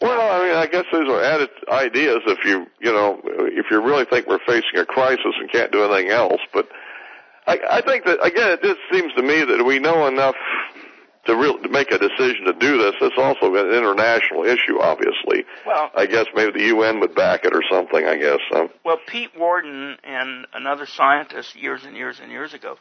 Well, 0.00 0.20
I 0.20 0.46
mean, 0.46 0.56
I 0.56 0.66
guess 0.66 0.84
these 0.92 1.08
are 1.08 1.22
added 1.22 1.50
ideas 1.68 2.18
if 2.26 2.44
you, 2.44 2.66
you 2.80 2.92
know, 2.92 3.20
if 3.24 3.66
you 3.70 3.80
really 3.80 4.04
think 4.04 4.26
we're 4.26 4.40
facing 4.46 4.78
a 4.78 4.84
crisis 4.84 5.34
and 5.38 5.50
can't 5.50 5.70
do 5.70 5.84
anything 5.84 6.10
else. 6.10 6.40
But 6.52 6.68
I, 7.46 7.58
I 7.70 7.80
think 7.82 8.04
that 8.04 8.24
again, 8.24 8.50
it 8.50 8.62
just 8.62 8.80
seems 8.92 9.12
to 9.14 9.22
me 9.22 9.44
that 9.44 9.64
we 9.64 9.78
know 9.78 10.06
enough 10.06 10.34
to 11.26 11.36
real 11.36 11.58
to 11.58 11.68
make 11.68 11.90
a 11.90 11.98
decision 11.98 12.44
to 12.46 12.52
do 12.52 12.78
this. 12.78 12.94
It's 13.00 13.18
also 13.18 13.54
an 13.54 13.72
international 13.72 14.44
issue, 14.44 14.80
obviously. 14.80 15.44
Well, 15.66 15.90
I 15.94 16.06
guess 16.06 16.26
maybe 16.34 16.52
the 16.52 16.66
UN 16.66 17.00
would 17.00 17.14
back 17.14 17.44
it 17.44 17.54
or 17.54 17.62
something. 17.70 18.04
I 18.04 18.16
guess. 18.16 18.40
Um, 18.54 18.70
well, 18.84 18.98
Pete 19.06 19.36
Worden 19.38 19.96
and 20.04 20.46
another 20.52 20.86
scientist 20.86 21.56
years 21.56 21.84
and 21.84 21.96
years 21.96 22.20
and 22.20 22.30
years 22.30 22.54
ago 22.54 22.76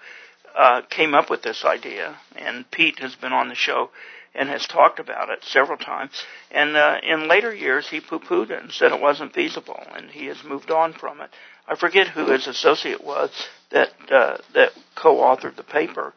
uh, 0.56 0.82
came 0.90 1.14
up 1.14 1.30
with 1.30 1.42
this 1.42 1.66
idea, 1.66 2.18
and 2.36 2.70
Pete 2.70 3.00
has 3.00 3.16
been 3.16 3.34
on 3.34 3.50
the 3.50 3.56
show 3.56 3.90
and 4.36 4.50
has 4.50 4.66
talked 4.66 5.00
about 5.00 5.30
it 5.30 5.44
several 5.44 5.78
times. 5.78 6.24
And 6.52 6.76
uh, 6.76 6.98
in 7.04 7.28
later 7.28 7.54
years, 7.54 7.88
he 7.88 8.02
poo-pooed 8.02 8.50
it 8.50 8.64
and 8.64 8.72
said 8.72 8.92
it 8.92 9.00
wasn't 9.00 9.34
feasible, 9.34 9.80
and 9.96 10.10
he 10.10 10.26
has 10.26 10.44
moved 10.44 10.72
on 10.72 10.94
from 10.94 11.22
it. 11.22 11.30
I 11.68 11.76
forget 11.76 12.08
who 12.08 12.32
his 12.32 12.48
associate 12.48 13.04
was 13.04 13.30
that 13.72 13.90
uh, 14.12 14.38
that 14.54 14.72
co-authored 14.96 15.56
the 15.56 15.64
paper 15.64 16.14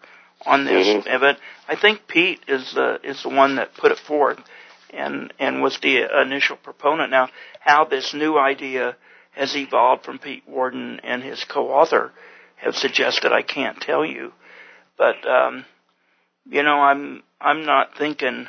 on 0.47 0.65
this, 0.65 0.87
Mhm. 0.87 1.21
but 1.21 1.39
I 1.69 1.77
think 1.77 2.07
Pete 2.07 2.43
is 2.47 2.73
the 2.73 3.01
is 3.03 3.23
the 3.23 3.29
one 3.29 3.57
that 3.57 3.75
put 3.75 3.93
it 3.93 3.99
forth 3.99 4.39
and 4.91 5.33
and 5.39 5.63
was 5.63 5.79
the 5.79 6.21
initial 6.23 6.57
proponent. 6.57 7.11
Now, 7.11 7.29
how 7.61 7.85
this 7.85 8.15
new 8.15 8.39
idea 8.39 8.97
has 9.33 9.57
evolved 9.57 10.05
from 10.05 10.19
Pete 10.19 10.45
Worden 10.47 11.01
and 11.03 11.23
his 11.23 11.45
co-author 11.45 12.13
have 12.57 12.75
suggested 12.77 13.33
I 13.33 13.43
can't 13.43 13.81
tell 13.81 14.05
you, 14.05 14.33
but 14.97 15.17
um, 15.29 15.65
you 16.49 16.63
know 16.63 16.81
I'm 16.81 17.23
I'm 17.41 17.65
not 17.67 17.97
thinking 17.99 18.49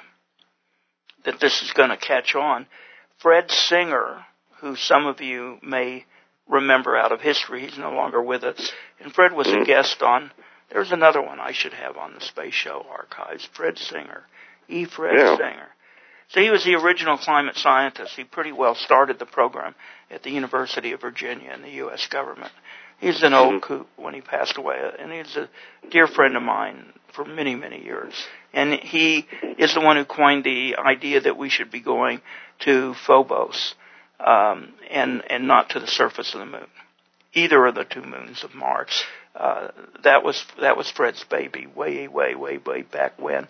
that 1.26 1.40
this 1.40 1.62
is 1.62 1.72
going 1.74 1.90
to 1.90 1.98
catch 1.98 2.36
on. 2.36 2.68
Fred 3.18 3.52
Singer, 3.52 4.26
who 4.62 4.76
some 4.76 5.06
of 5.08 5.20
you 5.20 5.58
may 5.62 6.06
remember 6.48 6.96
out 6.96 7.12
of 7.12 7.20
history, 7.20 7.66
he's 7.66 7.78
no 7.78 7.92
longer 7.92 8.22
with 8.22 8.44
us, 8.44 8.72
and 9.00 9.14
Fred 9.14 9.34
was 9.34 9.48
a 9.48 9.58
Mhm. 9.58 9.66
guest 9.66 10.02
on. 10.02 10.32
There's 10.70 10.92
another 10.92 11.22
one 11.22 11.40
I 11.40 11.52
should 11.54 11.74
have 11.74 11.98
on 11.98 12.14
the 12.14 12.22
Space 12.22 12.54
Show 12.54 12.86
archives. 12.90 13.48
Fred 13.54 13.78
Singer, 13.78 14.24
E. 14.68 14.86
Fred 14.86 15.18
Yeah. 15.18 15.38
Singer. 15.38 15.68
So 16.30 16.42
he 16.42 16.50
was 16.50 16.66
the 16.66 16.76
original 16.76 17.18
climate 17.18 17.56
scientist. 17.56 18.16
He 18.16 18.26
pretty 18.26 18.52
well 18.52 18.76
started 18.76 19.18
the 19.18 19.26
program 19.26 19.76
at 20.12 20.24
the 20.24 20.32
University 20.32 20.92
of 20.92 21.00
Virginia 21.00 21.52
in 21.54 21.62
the 21.62 21.72
U.S. 21.84 22.06
government. 22.08 22.52
He's 23.00 23.24
an 23.24 23.34
old 23.34 23.56
Mhm. 23.56 23.62
coot 23.62 23.88
when 23.96 24.14
he 24.14 24.22
passed 24.22 24.58
away, 24.58 24.92
and 25.00 25.12
he's 25.12 25.38
a 25.38 25.48
dear 25.90 26.08
friend 26.08 26.36
of 26.36 26.44
mine 26.44 26.92
for 27.14 27.24
many, 27.24 27.56
many 27.56 27.82
years. 27.84 28.28
And 28.54 28.74
he 28.74 29.28
is 29.58 29.74
the 29.74 29.80
one 29.82 29.96
who 29.98 30.04
coined 30.06 30.44
the 30.44 30.76
idea 30.78 31.22
that 31.22 31.38
we 31.38 31.48
should 31.50 31.72
be 31.72 31.80
going 31.80 32.22
to 32.60 32.94
Phobos 32.96 33.76
um, 34.20 34.74
and 34.90 35.24
and 35.30 35.48
not 35.48 35.70
to 35.70 35.80
the 35.80 35.88
surface 35.88 36.34
of 36.34 36.40
the 36.40 36.46
moon, 36.48 36.68
either 37.34 37.66
of 37.68 37.76
the 37.76 37.84
two 37.86 38.02
moons 38.02 38.44
of 38.44 38.54
Mars. 38.56 39.06
Uh, 39.38 39.68
that 40.04 40.24
was 40.24 40.44
that 40.60 40.76
was 40.78 40.90
Fred's 40.90 41.24
baby, 41.24 41.68
way, 41.68 42.08
way, 42.08 42.34
way, 42.34 42.58
way 42.58 42.82
back 42.82 43.22
when. 43.22 43.48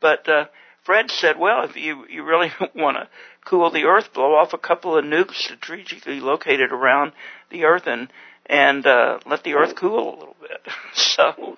But 0.00 0.28
uh, 0.28 0.46
Fred 0.82 1.10
said, 1.10 1.38
well, 1.38 1.62
if 1.64 1.76
you 1.76 2.06
you 2.08 2.24
really 2.24 2.50
want 2.74 2.96
to 2.96 3.08
cool 3.44 3.70
the 3.70 3.84
Earth, 3.84 4.12
blow 4.12 4.34
off 4.34 4.52
a 4.52 4.58
couple 4.58 4.96
of 4.96 5.04
nukes 5.04 5.34
strategically 5.34 6.18
located 6.18 6.72
around 6.72 7.12
the 7.50 7.64
Earth 7.64 7.86
and 7.86 8.08
and 8.46 8.84
uh, 8.86 9.20
let 9.26 9.44
the 9.44 9.54
Earth 9.54 9.76
cool 9.76 10.08
a 10.08 10.18
little 10.18 10.36
bit. 10.40 10.60
so. 10.94 11.56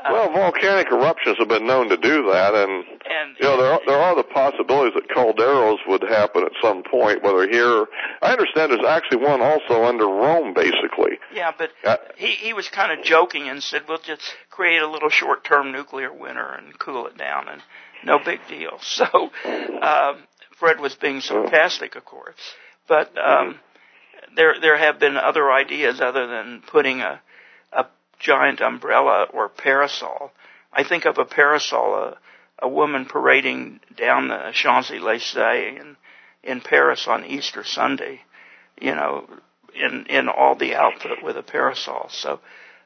Uh, 0.00 0.08
well, 0.12 0.32
volcanic 0.32 0.88
eruptions 0.90 1.36
have 1.38 1.48
been 1.48 1.66
known 1.66 1.88
to 1.88 1.96
do 1.96 2.30
that, 2.30 2.54
and 2.54 2.84
and 3.08 3.36
you 3.38 3.44
know 3.44 3.56
there 3.56 3.72
are, 3.72 3.80
there 3.86 3.98
are 3.98 4.14
the 4.14 4.22
possibilities 4.22 4.94
that 4.94 5.08
calderos 5.08 5.78
would 5.86 6.02
happen 6.02 6.44
at 6.44 6.52
some 6.62 6.82
point, 6.82 7.22
whether 7.22 7.48
here. 7.48 7.86
I 8.22 8.32
understand 8.32 8.72
there's 8.72 8.86
actually 8.86 9.18
one 9.18 9.40
also 9.40 9.84
under 9.84 10.06
Rome, 10.06 10.54
basically. 10.54 11.18
Yeah, 11.34 11.52
but 11.56 11.70
Uh, 11.84 11.96
he 12.16 12.28
he 12.28 12.52
was 12.52 12.68
kind 12.68 12.92
of 12.98 13.04
joking 13.04 13.48
and 13.48 13.62
said, 13.62 13.82
"We'll 13.88 13.98
just 13.98 14.22
create 14.50 14.82
a 14.82 14.86
little 14.86 15.10
short-term 15.10 15.72
nuclear 15.72 16.12
winter 16.12 16.46
and 16.52 16.78
cool 16.78 17.06
it 17.06 17.16
down, 17.16 17.48
and 17.48 17.62
no 18.04 18.18
big 18.18 18.40
deal." 18.48 18.78
So 19.00 19.30
um, 19.82 20.24
Fred 20.58 20.80
was 20.80 20.94
being 20.94 21.20
sarcastic, 21.20 21.96
of 21.96 22.04
course, 22.04 22.36
but 22.86 23.16
um, 23.16 23.58
there 24.36 24.60
there 24.60 24.76
have 24.76 24.98
been 24.98 25.16
other 25.16 25.50
ideas 25.50 26.00
other 26.00 26.26
than 26.26 26.62
putting 26.66 27.00
a 27.00 27.20
giant 28.20 28.60
umbrella 28.60 29.26
or 29.32 29.48
parasol. 29.48 30.30
I 30.72 30.84
think 30.84 31.04
of 31.04 31.18
a 31.18 31.24
parasol, 31.24 31.94
a 31.94 32.18
a 32.62 32.68
woman 32.68 33.06
parading 33.06 33.80
down 33.96 34.28
the 34.28 34.50
Champs 34.52 34.90
Elysees 34.90 35.36
in 35.36 35.96
in 36.42 36.60
Paris 36.60 37.06
on 37.08 37.24
Easter 37.24 37.64
Sunday. 37.64 38.20
You 38.80 38.94
know, 38.94 39.28
in 39.74 40.06
in 40.06 40.28
all 40.28 40.54
the 40.54 40.74
outfit 40.74 41.22
with 41.22 41.36
a 41.36 41.42
parasol. 41.42 42.08
So 42.10 42.40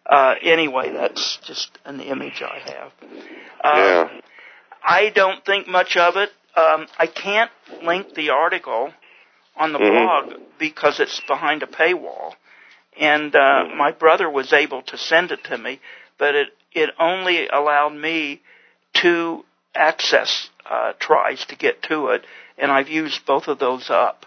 uh, 0.06 0.34
anyway, 0.42 0.92
that's 0.92 1.38
just 1.44 1.78
an 1.84 2.00
image 2.00 2.42
I 2.42 2.58
have. 2.58 2.92
Uh, 3.62 3.76
yeah. 3.76 4.08
I 4.86 5.10
don't 5.10 5.44
think 5.44 5.66
much 5.66 5.96
of 5.96 6.16
it. 6.16 6.30
Um, 6.56 6.86
I 6.98 7.06
can't 7.06 7.50
link 7.82 8.14
the 8.14 8.30
article 8.30 8.92
on 9.56 9.72
the 9.72 9.78
Mhm. 9.78 9.90
blog 9.90 10.40
because 10.58 11.00
it's 11.00 11.20
behind 11.20 11.62
a 11.62 11.66
paywall, 11.66 12.34
and 12.98 13.34
uh, 13.34 13.64
my 13.76 13.92
brother 13.92 14.28
was 14.30 14.52
able 14.52 14.82
to 14.82 14.98
send 14.98 15.30
it 15.30 15.44
to 15.44 15.58
me, 15.58 15.80
but 16.18 16.34
it 16.34 16.48
it 16.72 16.90
only 16.98 17.48
allowed 17.48 17.94
me 17.94 18.40
two 18.92 19.44
access 19.74 20.48
uh, 20.68 20.92
tries 20.98 21.44
to 21.46 21.56
get 21.56 21.82
to 21.82 22.08
it, 22.08 22.24
and 22.58 22.70
I've 22.70 22.88
used 22.88 23.26
both 23.26 23.48
of 23.48 23.58
those 23.58 23.90
up. 23.90 24.26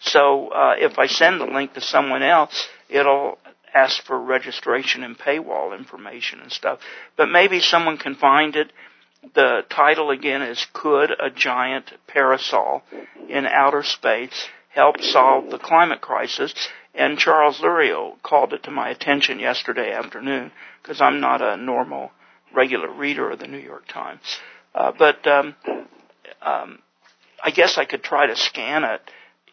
So 0.00 0.48
uh, 0.48 0.74
if 0.78 0.98
I 0.98 1.06
send 1.06 1.40
the 1.40 1.46
link 1.46 1.74
to 1.74 1.80
someone 1.80 2.22
else, 2.22 2.68
it'll 2.88 3.38
ask 3.74 4.02
for 4.04 4.18
registration 4.18 5.02
and 5.02 5.18
paywall 5.18 5.76
information 5.76 6.40
and 6.40 6.52
stuff. 6.52 6.78
But 7.16 7.28
maybe 7.28 7.60
someone 7.60 7.98
can 7.98 8.14
find 8.14 8.54
it. 8.56 8.72
The 9.34 9.62
title 9.70 10.10
again 10.10 10.42
is 10.42 10.66
Could 10.72 11.10
a 11.10 11.30
Giant 11.30 11.90
Parasol 12.06 12.82
in 13.28 13.46
Outer 13.46 13.82
Space 13.82 14.48
Help 14.68 15.00
Solve 15.00 15.50
the 15.50 15.58
Climate 15.58 16.00
Crisis? 16.00 16.54
And 16.94 17.18
Charles 17.18 17.60
Lurio 17.60 18.14
called 18.22 18.52
it 18.52 18.62
to 18.64 18.70
my 18.70 18.88
attention 18.88 19.40
yesterday 19.40 19.92
afternoon 19.92 20.52
because 20.82 21.00
I'm 21.00 21.20
not 21.20 21.42
a 21.42 21.56
normal, 21.56 22.12
regular 22.54 22.90
reader 22.90 23.30
of 23.30 23.40
the 23.40 23.48
New 23.48 23.58
York 23.58 23.88
Times. 23.88 24.20
Uh, 24.74 24.92
but 24.96 25.26
um, 25.26 25.56
um, 26.42 26.78
I 27.42 27.50
guess 27.50 27.78
I 27.78 27.84
could 27.84 28.02
try 28.02 28.26
to 28.26 28.36
scan 28.36 28.84
it 28.84 29.00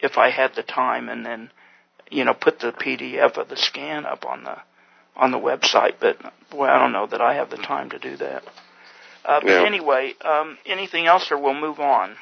if 0.01 0.17
I 0.17 0.29
had 0.29 0.55
the 0.55 0.63
time, 0.63 1.09
and 1.09 1.25
then 1.25 1.51
you 2.09 2.25
know 2.25 2.33
put 2.33 2.59
the 2.59 2.71
PDF 2.71 3.37
of 3.37 3.49
the 3.49 3.57
scan 3.57 4.05
up 4.05 4.25
on 4.25 4.43
the 4.43 4.57
on 5.15 5.31
the 5.31 5.37
website. 5.39 5.95
But 5.99 6.17
boy, 6.51 6.67
I 6.67 6.79
don't 6.79 6.91
know 6.91 7.07
that 7.07 7.21
I 7.21 7.35
have 7.35 7.49
the 7.49 7.57
time 7.57 7.89
to 7.91 7.99
do 7.99 8.17
that. 8.17 8.43
Uh, 9.23 9.39
but 9.41 9.49
Yeah. 9.49 9.65
anyway, 9.65 10.13
um, 10.21 10.57
anything 10.65 11.05
else, 11.05 11.31
or 11.31 11.37
we'll 11.37 11.53
move 11.53 11.79
on. 11.79 12.15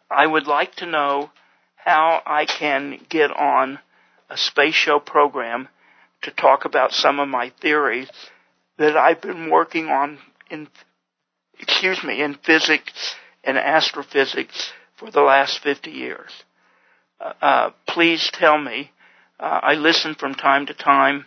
I 0.08 0.26
would 0.28 0.46
like 0.46 0.76
to 0.76 0.86
know 0.86 1.32
how 1.76 2.22
I 2.24 2.46
can 2.46 3.04
get 3.10 3.32
on 3.32 3.80
a 4.30 4.38
space 4.38 4.76
show 4.76 5.00
program 5.00 5.68
to 6.22 6.32
talk 6.32 6.66
about 6.66 6.92
some 6.92 7.20
of 7.20 7.28
my 7.28 7.52
theories 7.60 8.08
that 8.78 8.96
I've 8.96 9.20
been 9.20 9.50
working 9.50 9.88
on 9.88 10.20
in, 10.52 10.68
excuse 11.60 12.04
me, 12.04 12.22
in 12.22 12.36
physics 12.36 13.16
and 13.44 13.58
astrophysics 13.58 14.72
for 14.96 15.10
the 15.10 15.22
last 15.22 15.58
50 15.64 15.90
years. 15.90 16.32
Uh, 17.20 17.34
uh, 17.42 17.70
please 17.88 18.30
tell 18.32 18.60
me. 18.60 18.92
Uh, 19.40 19.60
I 19.64 19.74
listen 19.74 20.14
from 20.14 20.36
time 20.36 20.68
to 20.68 20.76
time, 20.76 21.26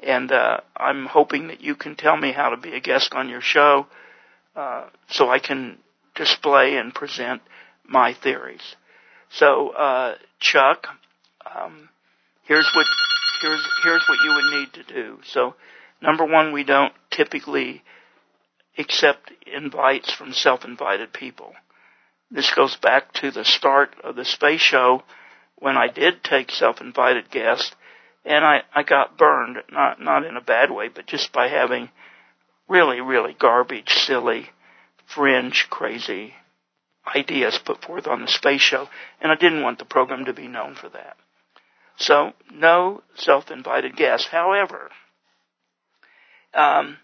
and 0.00 0.30
uh, 0.30 0.58
I'm 0.76 1.06
hoping 1.06 1.48
that 1.48 1.60
you 1.60 1.74
can 1.74 1.96
tell 1.96 2.16
me 2.16 2.32
how 2.32 2.50
to 2.50 2.56
be 2.56 2.74
a 2.74 2.80
guest 2.80 3.12
on 3.14 3.28
your 3.28 3.40
show, 3.40 3.86
uh, 4.54 4.86
so 5.08 5.28
I 5.28 5.38
can 5.38 5.78
display 6.14 6.76
and 6.76 6.94
present 6.94 7.42
my 7.84 8.14
theories. 8.14 8.76
So, 9.30 9.70
uh, 9.70 10.16
Chuck, 10.40 10.86
um, 11.54 11.88
here's 12.44 12.70
what 12.74 12.86
here's 13.42 13.66
here's 13.82 14.04
what 14.08 14.18
you 14.24 14.34
would 14.34 14.58
need 14.60 14.72
to 14.74 14.82
do. 14.94 15.18
So, 15.24 15.54
number 16.00 16.24
one, 16.24 16.52
we 16.52 16.64
don't 16.64 16.92
typically 17.10 17.82
accept 18.78 19.32
invites 19.46 20.12
from 20.12 20.32
self-invited 20.32 21.12
people. 21.12 21.54
this 22.30 22.52
goes 22.54 22.76
back 22.76 23.12
to 23.14 23.30
the 23.30 23.44
start 23.44 23.94
of 24.04 24.14
the 24.14 24.24
space 24.24 24.60
show 24.60 25.02
when 25.56 25.76
I 25.76 25.88
did 25.88 26.22
take 26.22 26.50
self-invited 26.50 27.30
guests 27.30 27.74
and 28.24 28.44
I, 28.44 28.62
I 28.74 28.82
got 28.82 29.16
burned, 29.16 29.58
not, 29.70 30.00
not 30.00 30.24
in 30.24 30.36
a 30.36 30.42
bad 30.42 30.70
way, 30.70 30.88
but 30.88 31.06
just 31.06 31.32
by 31.32 31.48
having 31.48 31.88
really, 32.68 33.00
really 33.00 33.34
garbage, 33.38 33.90
silly, 33.90 34.50
fringe, 35.06 35.66
crazy 35.70 36.34
ideas 37.14 37.58
put 37.64 37.82
forth 37.82 38.06
on 38.06 38.20
the 38.20 38.28
space 38.28 38.60
show, 38.60 38.88
and 39.20 39.32
I 39.32 39.34
didn't 39.34 39.62
want 39.62 39.78
the 39.78 39.84
program 39.84 40.26
to 40.26 40.32
be 40.32 40.48
known 40.48 40.74
for 40.74 40.88
that. 40.90 41.16
So, 41.96 42.32
no 42.52 43.02
self-invited 43.16 43.96
guests. 43.96 44.28
However, 44.28 44.90
um, 46.54 46.98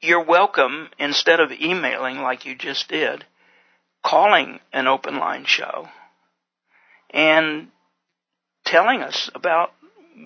you're 0.00 0.24
welcome, 0.24 0.88
instead 0.98 1.40
of 1.40 1.50
emailing 1.52 2.18
like 2.18 2.46
you 2.46 2.54
just 2.54 2.88
did, 2.88 3.24
calling 4.04 4.60
an 4.72 4.86
open 4.86 5.18
line 5.18 5.44
show 5.46 5.88
and 7.10 7.68
telling 8.64 9.00
us 9.02 9.30
about 9.34 9.72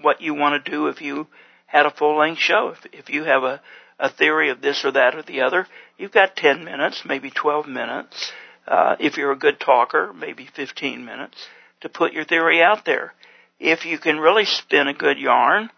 what 0.03 0.20
you 0.20 0.34
want 0.34 0.64
to 0.64 0.70
do 0.70 0.86
if 0.88 1.01
you 1.01 1.26
had 1.66 1.86
a 1.86 1.91
full 1.91 2.18
length 2.18 2.41
show. 2.41 2.68
If, 2.68 2.86
if 2.93 3.11
you 3.11 3.24
have 3.24 3.43
a, 3.43 3.61
a 3.99 4.09
theory 4.09 4.51
of 4.51 4.61
this 4.61 4.84
or 4.84 4.93
that 4.93 5.14
or 5.14 5.22
the 5.22 5.43
other, 5.43 5.66
you've 5.99 6.12
got 6.12 6.36
10 6.36 6.64
minutes, 6.64 7.03
maybe 7.05 7.30
12 7.30 7.66
minutes. 7.66 8.32
Uh, 8.66 8.97
if 9.01 9.16
you're 9.16 9.32
a 9.32 9.38
good 9.38 9.59
talker, 9.59 10.12
maybe 10.12 10.47
15 10.55 11.05
minutes 11.05 11.49
to 11.80 11.88
put 11.88 12.12
your 12.12 12.24
theory 12.24 12.62
out 12.62 12.84
there. 12.84 13.14
If 13.59 13.84
you 13.84 13.99
can 13.99 14.18
really 14.18 14.45
spin 14.45 14.88
a 14.88 14.95
good 14.95 15.18
yarn, 15.18 15.70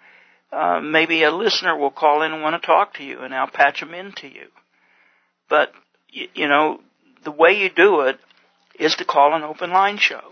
uh, 0.53 0.81
maybe 0.81 1.23
a 1.23 1.31
listener 1.31 1.77
will 1.77 1.91
call 1.91 2.23
in 2.23 2.33
and 2.33 2.43
want 2.43 2.61
to 2.61 2.67
talk 2.67 2.95
to 2.95 3.05
you, 3.05 3.21
and 3.21 3.35
I'll 3.35 3.49
patch 3.49 3.81
them 3.81 3.95
into 3.95 4.29
you. 4.29 4.49
But 5.49 5.73
you, 6.11 6.29
you 6.35 6.49
know, 6.49 6.81
the 7.25 7.31
way 7.31 7.53
you 7.53 7.71
do 7.71 8.01
it 8.03 8.19
is 8.79 8.95
to 8.97 9.05
call 9.05 9.35
an 9.35 9.43
open 9.43 9.71
line 9.71 9.99
show 9.99 10.23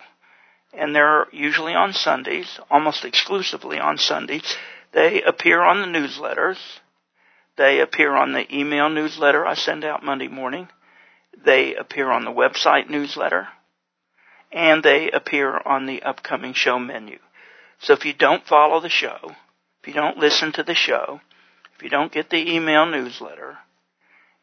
and 0.72 0.94
they're 0.94 1.26
usually 1.32 1.74
on 1.74 1.92
Sundays, 1.92 2.60
almost 2.70 3.04
exclusively 3.04 3.78
on 3.78 3.98
Sundays. 3.98 4.56
They 4.92 5.22
appear 5.22 5.60
on 5.62 5.80
the 5.80 5.98
newsletters. 5.98 6.58
They 7.56 7.80
appear 7.80 8.14
on 8.14 8.32
the 8.32 8.46
email 8.54 8.88
newsletter 8.88 9.46
I 9.46 9.54
send 9.54 9.84
out 9.84 10.04
Monday 10.04 10.28
morning. 10.28 10.68
They 11.44 11.74
appear 11.74 12.10
on 12.10 12.24
the 12.24 12.30
website 12.30 12.88
newsletter. 12.88 13.48
And 14.52 14.82
they 14.82 15.10
appear 15.10 15.60
on 15.64 15.86
the 15.86 16.02
upcoming 16.02 16.54
show 16.54 16.78
menu. 16.78 17.18
So 17.80 17.92
if 17.92 18.04
you 18.04 18.12
don't 18.12 18.46
follow 18.46 18.80
the 18.80 18.88
show, 18.88 19.18
if 19.80 19.88
you 19.88 19.94
don't 19.94 20.18
listen 20.18 20.52
to 20.52 20.62
the 20.62 20.74
show, 20.74 21.20
if 21.76 21.82
you 21.82 21.88
don't 21.88 22.12
get 22.12 22.30
the 22.30 22.54
email 22.54 22.86
newsletter, 22.86 23.58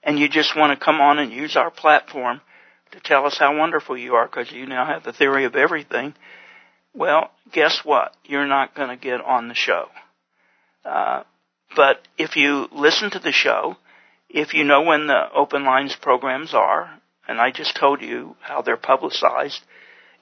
and 0.02 0.18
you 0.18 0.30
just 0.30 0.56
want 0.56 0.78
to 0.78 0.84
come 0.84 1.02
on 1.02 1.20
and 1.20 1.32
use 1.32 1.56
our 1.56 1.70
platform 1.70 2.42
to 2.92 3.00
tell 3.00 3.26
us 3.26 3.38
how 3.38 3.58
wonderful 3.58 3.98
you 3.98 4.16
are 4.16 4.26
because 4.26 4.52
you 4.52 4.66
now 4.66 4.86
have 4.86 5.04
the 5.04 5.14
theory 5.14 5.46
of 5.46 5.56
everything. 5.56 6.14
Well, 6.94 7.32
guess 7.52 7.82
what? 7.84 8.16
You're 8.26 8.48
not 8.48 8.76
going 8.76 8.90
to 8.90 8.96
get 8.96 9.22
on 9.22 9.48
the 9.48 9.56
show. 9.56 9.88
Uh, 10.84 11.24
but 11.76 12.08
if 12.18 12.36
you 12.36 12.68
listen 12.72 13.12
to 13.12 13.20
the 13.20 13.32
show, 13.32 13.76
if 14.30 14.54
you 14.54 14.64
know 14.64 14.82
when 14.82 15.08
the 15.08 15.32
open 15.36 15.64
lines 15.64 15.96
programs 15.96 16.54
are, 16.54 16.90
and 17.28 17.40
I 17.40 17.52
just 17.52 17.76
told 17.76 18.02
you 18.02 18.36
how 18.40 18.62
they're 18.62 18.78
publicized, 18.78 19.62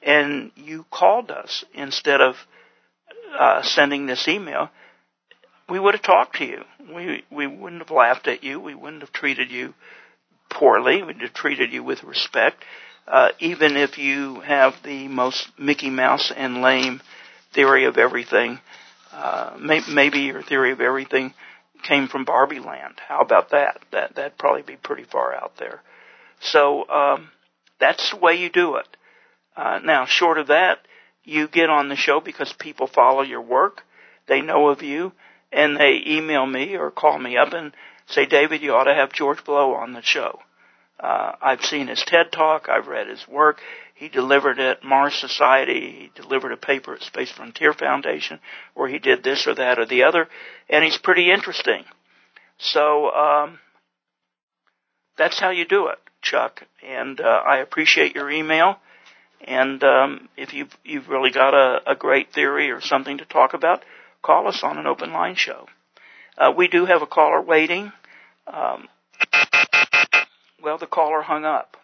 and 0.01 0.51
you 0.55 0.85
called 0.91 1.31
us 1.31 1.63
instead 1.73 2.21
of 2.21 2.35
uh, 3.37 3.61
sending 3.63 4.05
this 4.05 4.27
email, 4.27 4.69
we 5.69 5.79
would 5.79 5.93
have 5.93 6.03
talked 6.03 6.37
to 6.37 6.45
you. 6.45 6.63
We 6.93 7.23
we 7.31 7.47
wouldn't 7.47 7.81
have 7.81 7.91
laughed 7.91 8.27
at 8.27 8.43
you. 8.43 8.59
We 8.59 8.75
wouldn't 8.75 9.01
have 9.01 9.11
treated 9.11 9.51
you 9.51 9.73
poorly. 10.49 10.99
Have 10.99 11.33
treated 11.33 11.73
you 11.73 11.83
with 11.83 12.03
respect, 12.03 12.63
uh, 13.07 13.29
even 13.39 13.77
if 13.77 13.97
you 13.97 14.41
have 14.41 14.75
the 14.83 15.07
most 15.07 15.47
Mickey 15.57 15.89
Mouse 15.89 16.31
and 16.35 16.61
lame 16.61 17.01
theory 17.53 17.85
of 17.85 17.97
everything. 17.97 18.59
Uh, 19.11 19.57
may, 19.59 19.81
maybe 19.89 20.19
your 20.19 20.43
theory 20.43 20.71
of 20.71 20.81
everything 20.81 21.33
came 21.83 22.07
from 22.07 22.25
Barbie 22.25 22.59
Land. 22.59 22.95
How 23.07 23.21
about 23.21 23.51
that? 23.51 23.79
That 23.91 24.15
that'd 24.15 24.37
probably 24.37 24.63
be 24.63 24.75
pretty 24.75 25.03
far 25.03 25.33
out 25.33 25.53
there. 25.57 25.81
So 26.41 26.87
um, 26.89 27.29
that's 27.79 28.11
the 28.11 28.17
way 28.17 28.35
you 28.35 28.49
do 28.49 28.75
it. 28.75 28.87
Uh, 29.55 29.79
now, 29.83 30.05
short 30.05 30.37
of 30.37 30.47
that, 30.47 30.79
you 31.23 31.47
get 31.47 31.69
on 31.69 31.89
the 31.89 31.95
show 31.95 32.19
because 32.19 32.53
people 32.53 32.87
follow 32.87 33.21
your 33.21 33.41
work, 33.41 33.83
they 34.27 34.41
know 34.41 34.67
of 34.67 34.83
you, 34.83 35.13
and 35.51 35.77
they 35.77 36.01
email 36.05 36.45
me 36.45 36.75
or 36.75 36.91
call 36.91 37.17
me 37.17 37.37
up 37.37 37.53
and 37.53 37.71
say, 38.07 38.25
David, 38.25 38.61
you 38.61 38.73
ought 38.73 38.85
to 38.85 38.93
have 38.93 39.13
George 39.13 39.43
Blow 39.43 39.73
on 39.73 39.93
the 39.93 40.01
show. 40.01 40.39
Uh, 40.99 41.33
I've 41.41 41.63
seen 41.63 41.87
his 41.87 42.03
TED 42.05 42.31
Talk. 42.31 42.67
I've 42.69 42.87
read 42.87 43.07
his 43.07 43.27
work. 43.27 43.59
He 43.95 44.09
delivered 44.09 44.59
at 44.59 44.83
Mars 44.83 45.15
Society. 45.15 46.11
He 46.13 46.21
delivered 46.21 46.51
a 46.51 46.57
paper 46.57 46.95
at 46.95 47.01
Space 47.01 47.31
Frontier 47.31 47.73
Foundation 47.73 48.39
where 48.73 48.89
he 48.89 48.99
did 48.99 49.23
this 49.23 49.47
or 49.47 49.55
that 49.55 49.79
or 49.79 49.85
the 49.85 50.03
other, 50.03 50.27
and 50.69 50.83
he's 50.83 50.97
pretty 50.97 51.31
interesting. 51.31 51.83
So 52.57 53.09
um, 53.11 53.59
that's 55.17 55.39
how 55.39 55.49
you 55.49 55.65
do 55.65 55.87
it, 55.87 55.99
Chuck. 56.21 56.63
And 56.85 57.19
uh, 57.19 57.23
I 57.45 57.57
appreciate 57.57 58.15
your 58.15 58.29
email. 58.29 58.77
And 59.41 59.83
um, 59.83 60.29
if 60.37 60.53
you've 60.53 60.75
you've 60.83 61.09
really 61.09 61.31
got 61.31 61.53
a, 61.53 61.91
a 61.91 61.95
great 61.95 62.33
theory 62.33 62.71
or 62.71 62.81
something 62.81 63.17
to 63.19 63.25
talk 63.25 63.53
about, 63.53 63.83
call 64.21 64.47
us 64.47 64.61
on 64.63 64.77
an 64.77 64.87
open 64.87 65.11
line 65.11 65.35
show. 65.35 65.67
Uh, 66.37 66.51
we 66.55 66.67
do 66.67 66.85
have 66.85 67.01
a 67.01 67.07
caller 67.07 67.41
waiting. 67.41 67.91
Um, 68.47 68.87
well, 70.61 70.77
the 70.77 70.87
caller 70.87 71.21
hung 71.21 71.45
up. 71.45 71.77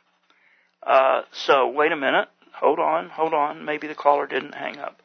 Uh, 0.83 1.21
so 1.31 1.69
wait 1.69 1.91
a 1.91 1.95
minute. 1.95 2.27
Hold 2.53 2.79
on, 2.79 3.09
hold 3.09 3.33
on. 3.33 3.65
Maybe 3.65 3.87
the 3.87 3.95
caller 3.95 4.27
didn't 4.27 4.53
hang 4.53 4.77
up. 4.77 5.01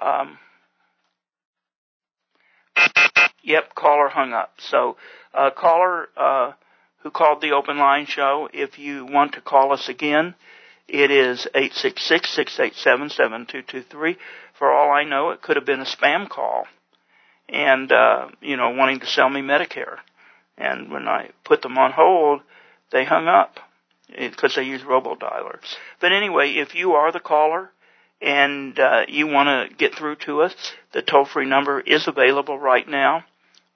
Um, 0.00 0.38
yep, 3.42 3.74
caller 3.74 4.08
hung 4.08 4.32
up. 4.32 4.54
So, 4.58 4.96
uh, 5.32 5.50
caller 5.50 6.08
uh, 6.16 6.52
who 7.02 7.10
called 7.10 7.40
the 7.40 7.52
open 7.52 7.78
line 7.78 8.06
show, 8.06 8.48
if 8.52 8.78
you 8.78 9.06
want 9.06 9.34
to 9.34 9.40
call 9.40 9.72
us 9.72 9.88
again, 9.88 10.34
it 10.88 11.10
is 11.10 11.46
eight 11.54 11.74
six 11.74 12.02
six 12.02 12.30
six 12.34 12.58
eight 12.58 12.74
seven 12.74 13.10
seven 13.10 13.46
two 13.46 13.62
two 13.62 13.82
three. 13.82 14.16
For 14.58 14.72
all 14.72 14.90
I 14.90 15.04
know, 15.04 15.30
it 15.30 15.42
could 15.42 15.56
have 15.56 15.66
been 15.66 15.80
a 15.80 15.84
spam 15.84 16.28
call 16.28 16.66
and 17.48 17.90
uh, 17.90 18.28
you 18.40 18.56
know 18.56 18.70
wanting 18.70 19.00
to 19.00 19.06
sell 19.06 19.28
me 19.28 19.40
Medicare. 19.40 19.98
And 20.56 20.90
when 20.90 21.06
I 21.06 21.30
put 21.44 21.62
them 21.62 21.78
on 21.78 21.92
hold, 21.92 22.40
they 22.90 23.04
hung 23.04 23.28
up 23.28 23.60
because 24.08 24.56
they 24.56 24.64
use 24.64 24.82
robodialer. 24.82 25.58
But 26.00 26.12
anyway, 26.12 26.52
if 26.52 26.74
you 26.74 26.92
are 26.92 27.12
the 27.12 27.20
caller 27.20 27.70
and 28.20 28.78
uh, 28.78 29.02
you 29.06 29.28
want 29.28 29.70
to 29.70 29.76
get 29.76 29.94
through 29.94 30.16
to 30.16 30.42
us, 30.42 30.54
the 30.92 31.02
toll-free 31.02 31.46
number 31.46 31.80
is 31.80 32.08
available 32.08 32.58
right 32.58 32.88
now: 32.88 33.24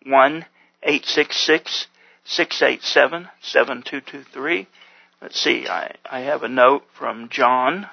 one 0.04 0.46
eight 0.82 1.04
six 1.06 1.36
six 1.36 1.86
six 2.24 2.62
eight 2.62 2.82
seven 2.82 3.28
seven 3.40 3.82
two 3.82 4.00
two 4.00 4.24
three. 4.32 4.66
Let's 5.20 5.40
see. 5.40 5.68
I 5.68 5.94
I 6.04 6.20
have 6.20 6.42
a 6.42 6.48
note 6.48 6.82
from 6.98 7.28
John 7.28 7.86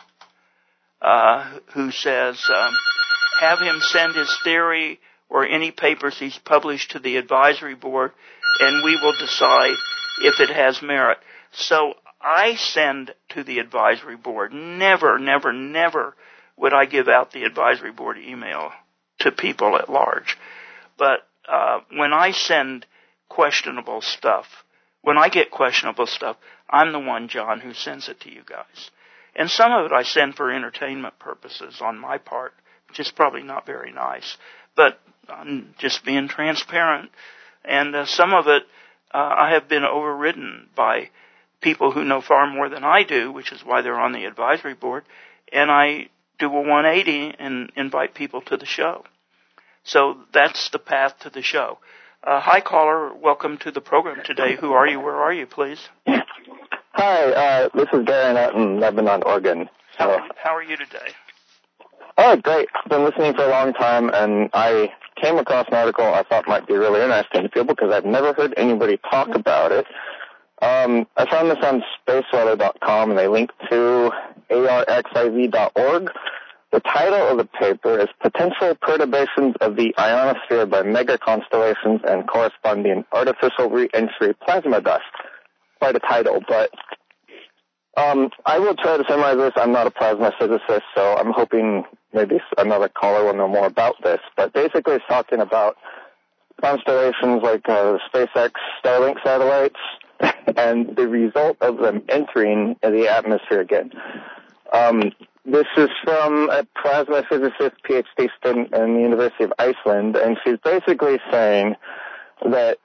uh, 1.02 1.60
who 1.74 1.92
says. 1.92 2.44
Um, 2.54 2.74
have 3.40 3.60
him 3.60 3.80
send 3.80 4.16
his 4.16 4.38
theory 4.44 5.00
or 5.30 5.46
any 5.46 5.72
papers 5.72 6.18
he's 6.18 6.38
published 6.40 6.92
to 6.92 7.00
the 7.00 7.18
advisory 7.18 7.76
board, 7.76 8.12
and 8.60 8.84
we 8.84 8.96
will 8.96 9.14
decide 9.18 9.76
if 10.22 10.40
it 10.40 10.50
has 10.50 10.82
merit. 10.82 11.20
So 11.52 11.94
I 12.22 12.56
send 12.56 13.14
to 13.30 13.44
the 13.44 13.60
advisory 13.60 14.18
board. 14.18 14.54
Never, 14.54 15.18
never, 15.20 15.54
never 15.54 16.16
would 16.58 16.74
I 16.74 16.86
give 16.86 17.08
out 17.08 17.32
the 17.32 17.44
advisory 17.44 17.92
board 17.92 18.18
email 18.18 18.72
to 19.20 19.32
people 19.32 19.78
at 19.78 19.90
large. 19.90 20.38
But 20.98 21.20
uh, 21.48 21.80
when 21.96 22.14
I 22.14 22.32
send 22.32 22.86
questionable 23.30 24.02
stuff, 24.02 24.46
when 25.02 25.18
I 25.18 25.30
get 25.30 25.52
questionable 25.52 26.08
stuff, 26.08 26.38
I'm 26.70 26.92
the 26.92 27.00
one, 27.00 27.30
John, 27.30 27.62
who 27.62 27.74
sends 27.74 28.10
it 28.10 28.20
to 28.22 28.32
you 28.32 28.42
guys. 28.46 28.92
And 29.36 29.50
some 29.50 29.72
of 29.72 29.86
it 29.86 29.94
I 29.94 30.04
send 30.04 30.36
for 30.36 30.52
entertainment 30.52 31.18
purposes 31.20 31.78
on 31.82 31.98
my 31.98 32.18
part, 32.18 32.54
which 32.90 33.00
is 33.00 33.12
probably 33.12 33.44
not 33.44 33.66
very 33.66 33.94
nice. 33.94 34.38
But 34.76 35.00
I'm 35.32 35.74
just 35.78 36.04
being 36.06 36.28
transparent. 36.28 37.12
And 37.64 37.96
uh, 37.96 38.06
some 38.06 38.34
of 38.34 38.48
it 38.48 38.64
uh, 39.14 39.18
I 39.18 39.52
have 39.54 39.68
been 39.68 39.84
overridden 39.84 40.70
by 40.76 41.10
people 41.62 41.92
who 41.92 42.06
know 42.06 42.22
far 42.22 42.48
more 42.48 42.70
than 42.70 42.84
I 42.84 43.04
do, 43.04 43.32
which 43.32 43.52
is 43.52 43.62
why 43.66 43.82
they're 43.82 44.00
on 44.00 44.12
the 44.12 44.26
advisory 44.26 44.76
board. 44.76 45.04
And 45.52 45.72
I 45.72 46.10
do 46.38 46.46
a 46.48 46.62
180 46.62 47.36
and 47.40 47.72
invite 47.76 48.14
people 48.14 48.42
to 48.42 48.58
the 48.58 48.66
show. 48.66 49.04
So 49.84 50.18
that's 50.34 50.70
the 50.70 50.80
path 50.80 51.20
to 51.22 51.30
the 51.30 51.42
show. 51.42 51.80
Uh, 52.24 52.40
hi, 52.40 52.62
caller. 52.62 53.14
Welcome 53.14 53.58
to 53.60 53.72
the 53.72 53.82
program 53.82 54.24
today. 54.24 54.56
Who 54.60 54.74
are 54.74 54.88
you? 54.88 55.00
Where 55.00 55.16
are 55.16 55.34
you, 55.34 55.46
please? 55.46 55.80
Hi, 56.06 57.32
uh, 57.32 57.70
this 57.74 57.88
is 57.94 58.06
Darren 58.06 58.36
out 58.36 58.56
in 58.56 58.80
Lebanon, 58.80 59.24
Oregon. 59.24 59.70
How, 59.98 60.28
how 60.36 60.56
are 60.56 60.64
you 60.64 60.76
today? 60.76 61.14
Oh, 62.18 62.36
great. 62.36 62.68
I've 62.76 62.90
been 62.90 63.06
listening 63.06 63.34
for 63.34 63.46
a 63.46 63.50
long 63.50 63.74
time, 63.74 64.10
and 64.14 64.50
I 64.54 64.92
came 65.22 65.38
across 65.38 65.68
an 65.68 65.76
article 65.76 66.06
I 66.06 66.24
thought 66.24 66.48
might 66.48 66.68
be 66.68 66.74
really 66.74 67.02
interesting 67.02 67.44
to 67.44 67.50
people 67.50 67.76
because 67.76 67.94
I've 67.94 68.06
never 68.06 68.34
heard 68.34 68.54
anybody 68.58 68.98
talk 69.10 69.36
about 69.36 69.72
it. 69.72 69.86
Um, 70.62 71.08
I 71.16 71.30
found 71.30 71.50
this 71.50 71.64
on 71.64 71.84
spaceweather.com, 72.08 73.12
and 73.12 73.20
they 73.20 73.28
link 73.28 73.52
to 73.70 74.12
arxiv.org. 74.50 76.12
The 76.72 76.80
title 76.82 77.28
of 77.28 77.38
the 77.38 77.46
paper 77.46 77.98
is 77.98 78.08
Potential 78.22 78.76
Perturbations 78.76 79.56
of 79.62 79.76
the 79.76 79.94
Ionosphere 79.98 80.66
by 80.66 80.84
Mega 80.84 81.18
Constellations 81.18 82.02
and 82.08 82.28
Corresponding 82.28 83.06
Artificial 83.12 83.70
Re-Entry 83.70 84.36
Plasma 84.46 84.82
Dust. 84.82 85.04
Quite 85.80 85.96
a 85.96 86.00
title, 86.00 86.42
but 86.48 86.70
um, 88.00 88.30
I 88.46 88.60
will 88.60 88.76
try 88.76 88.98
to 88.98 89.04
summarize 89.08 89.38
this. 89.38 89.54
I'm 89.58 89.72
not 89.72 89.88
a 89.88 89.92
plasma 89.92 90.32
physicist, 90.40 90.86
so 90.96 91.16
I'm 91.18 91.32
hoping 91.32 91.84
maybe 92.14 92.40
another 92.58 92.88
caller 92.88 93.26
will 93.26 93.34
know 93.34 93.48
more 93.48 93.66
about 93.66 93.96
this. 94.04 94.20
But 94.38 94.54
basically, 94.54 94.96
it's 94.96 95.06
talking 95.10 95.40
about 95.40 95.78
constellations 96.62 97.44
like 97.44 97.68
uh, 97.68 97.98
SpaceX 98.14 98.52
Starlink 98.84 99.22
satellites 99.24 99.80
and 100.58 100.96
the 100.96 101.08
result 101.08 101.58
of 101.62 101.78
them 101.78 102.04
entering 102.10 102.78
the 102.82 103.08
atmosphere 103.10 103.62
again. 103.62 103.92
Um, 104.72 105.12
this 105.46 105.68
is 105.78 105.90
from 106.04 106.50
a 106.50 106.66
plasma 106.82 107.24
physicist 107.28 107.76
PhD 107.84 108.30
student 108.40 108.74
in 108.74 108.96
the 108.96 109.02
University 109.02 109.44
of 109.44 109.54
Iceland, 109.60 110.16
and 110.16 110.38
she's 110.44 110.58
basically 110.64 111.20
saying 111.32 111.76
that 112.46 112.78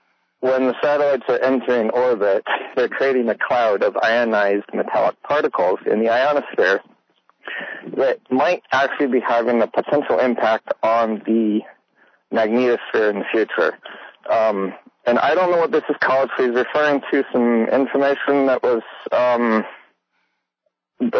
when 0.45 0.67
the 0.67 0.75
satellites 0.83 1.25
are 1.31 1.43
entering 1.43 1.89
orbit, 1.89 2.45
they're 2.77 2.87
creating 2.87 3.31
a 3.31 3.35
cloud 3.35 3.83
of 3.83 3.97
ionized 3.97 4.67
metallic 4.75 5.17
particles 5.23 5.79
in 5.91 6.01
the 6.01 6.11
ionosphere 6.11 6.83
that 7.97 8.21
might 8.31 8.63
actually 8.71 9.07
be 9.07 9.21
having 9.21 9.63
a 9.63 9.67
potential 9.67 10.19
impact 10.19 10.71
on 10.83 11.23
the 11.25 11.61
magnetosphere 12.31 13.09
in 13.09 13.21
the 13.21 13.25
future. 13.33 13.79
Um, 14.31 14.75
and 15.07 15.19
I 15.19 15.35
don't 15.35 15.51
know 15.51 15.57
what 15.57 15.73
this 15.73 15.85
is 15.89 15.97
called. 16.01 16.29
She's 16.37 16.51
referring 16.51 17.01
to 17.11 17.25
some 17.33 17.67
information 17.69 18.45
that 18.45 18.63
was 18.63 18.83
um, 19.13 19.65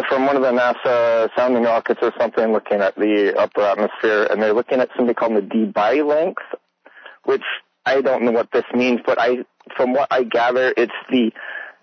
from 0.07 0.27
one 0.27 0.35
of 0.35 0.43
the 0.43 0.51
NASA 0.51 1.29
sounding 1.35 1.63
rockets 1.63 1.99
or 2.03 2.13
something 2.19 2.51
looking 2.51 2.79
at 2.79 2.95
the 2.95 3.33
upper 3.35 3.61
atmosphere, 3.61 4.27
and 4.29 4.39
they're 4.39 4.53
looking 4.53 4.81
at 4.81 4.89
something 4.95 5.15
called 5.15 5.35
the 5.35 5.41
debye 5.41 6.07
length, 6.07 6.43
which 7.23 7.41
I 7.85 8.01
don't 8.01 8.23
know 8.23 8.31
what 8.31 8.51
this 8.51 8.65
means, 8.73 9.01
but 9.05 9.19
I, 9.19 9.45
from 9.75 9.93
what 9.93 10.07
I 10.11 10.23
gather, 10.23 10.73
it's 10.75 10.93
the 11.09 11.31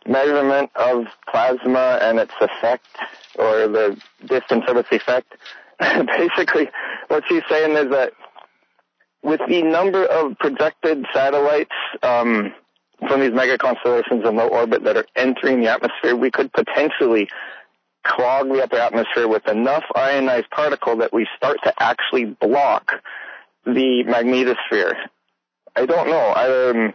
measurement 0.06 0.70
of 0.74 1.04
plasma 1.30 1.98
and 2.02 2.18
its 2.18 2.32
effect, 2.40 2.86
or 3.36 3.68
the 3.68 4.00
distance 4.26 4.64
of 4.68 4.76
its 4.76 4.88
effect. 4.90 5.32
Basically, 5.78 6.68
what 7.08 7.24
she's 7.28 7.42
saying 7.48 7.76
is 7.76 7.90
that 7.90 8.12
with 9.22 9.40
the 9.48 9.62
number 9.62 10.04
of 10.04 10.36
projected 10.38 11.06
satellites 11.12 11.70
um, 12.02 12.52
from 13.08 13.20
these 13.20 13.32
mega 13.32 13.58
constellations 13.58 14.24
in 14.26 14.36
low 14.36 14.48
orbit 14.48 14.84
that 14.84 14.96
are 14.96 15.06
entering 15.16 15.60
the 15.60 15.68
atmosphere, 15.68 16.16
we 16.16 16.30
could 16.30 16.52
potentially 16.52 17.28
clog 18.04 18.48
the 18.48 18.62
upper 18.62 18.76
atmosphere 18.76 19.28
with 19.28 19.46
enough 19.48 19.84
ionized 19.94 20.50
particle 20.50 20.96
that 20.96 21.12
we 21.12 21.26
start 21.36 21.58
to 21.62 21.72
actually 21.80 22.24
block 22.24 22.92
the 23.64 24.04
magnetosphere. 24.06 24.94
I 25.76 25.86
don't 25.86 26.08
know. 26.08 26.16
I, 26.16 26.70
um, 26.70 26.94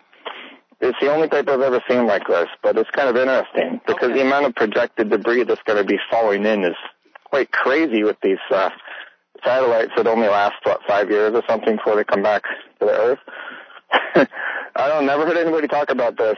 it's 0.79 0.97
the 1.01 1.11
only 1.11 1.27
type 1.27 1.47
I've 1.49 1.61
ever 1.61 1.81
seen 1.89 2.05
like 2.05 2.27
this, 2.27 2.47
but 2.61 2.77
it's 2.77 2.89
kind 2.91 3.09
of 3.09 3.15
interesting 3.17 3.81
because 3.85 4.09
Okay. 4.09 4.19
the 4.19 4.21
amount 4.21 4.45
of 4.45 4.55
projected 4.55 5.09
debris 5.09 5.43
that's 5.43 5.61
going 5.65 5.79
to 5.79 5.83
be 5.85 5.97
falling 6.11 6.45
in 6.45 6.63
is 6.63 6.75
quite 7.25 7.51
crazy 7.51 8.03
with 8.03 8.17
these 8.21 8.37
uh, 8.51 8.69
satellites 9.43 9.91
that 9.97 10.07
only 10.07 10.27
last 10.27 10.55
what 10.63 10.81
five 10.87 11.09
years 11.09 11.33
or 11.33 11.43
something 11.49 11.77
before 11.77 11.95
they 11.95 12.03
come 12.03 12.21
back 12.23 12.43
to 12.79 12.85
the 12.85 12.91
Earth. 12.91 13.19
I 14.75 14.87
don't 14.89 15.05
never 15.05 15.25
heard 15.25 15.37
anybody 15.37 15.67
talk 15.67 15.89
about 15.89 16.17
this. 16.17 16.37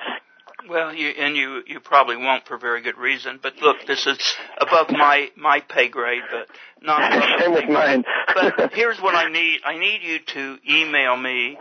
Well, 0.70 0.94
you 0.94 1.08
and 1.10 1.36
you 1.36 1.64
you 1.68 1.80
probably 1.80 2.18
won't 2.18 2.46
for 2.48 2.58
very 2.58 2.82
good 2.82 2.98
reason. 2.98 3.40
But 3.42 3.58
look, 3.62 3.86
this 3.88 4.06
is 4.06 4.18
above 4.60 4.90
my 4.92 5.30
my 5.36 5.62
pay 5.62 5.88
grade, 5.90 6.22
but 6.32 6.48
not 6.82 7.12
above 7.12 7.30
Same 7.40 7.54
with 7.54 7.70
mine. 7.70 8.04
But 8.34 8.74
here's 8.74 9.00
what 9.02 9.16
I 9.16 9.30
need. 9.32 9.62
I 9.66 9.78
need 9.78 10.02
you 10.04 10.20
to 10.20 10.58
email 10.70 11.16
me, 11.18 11.58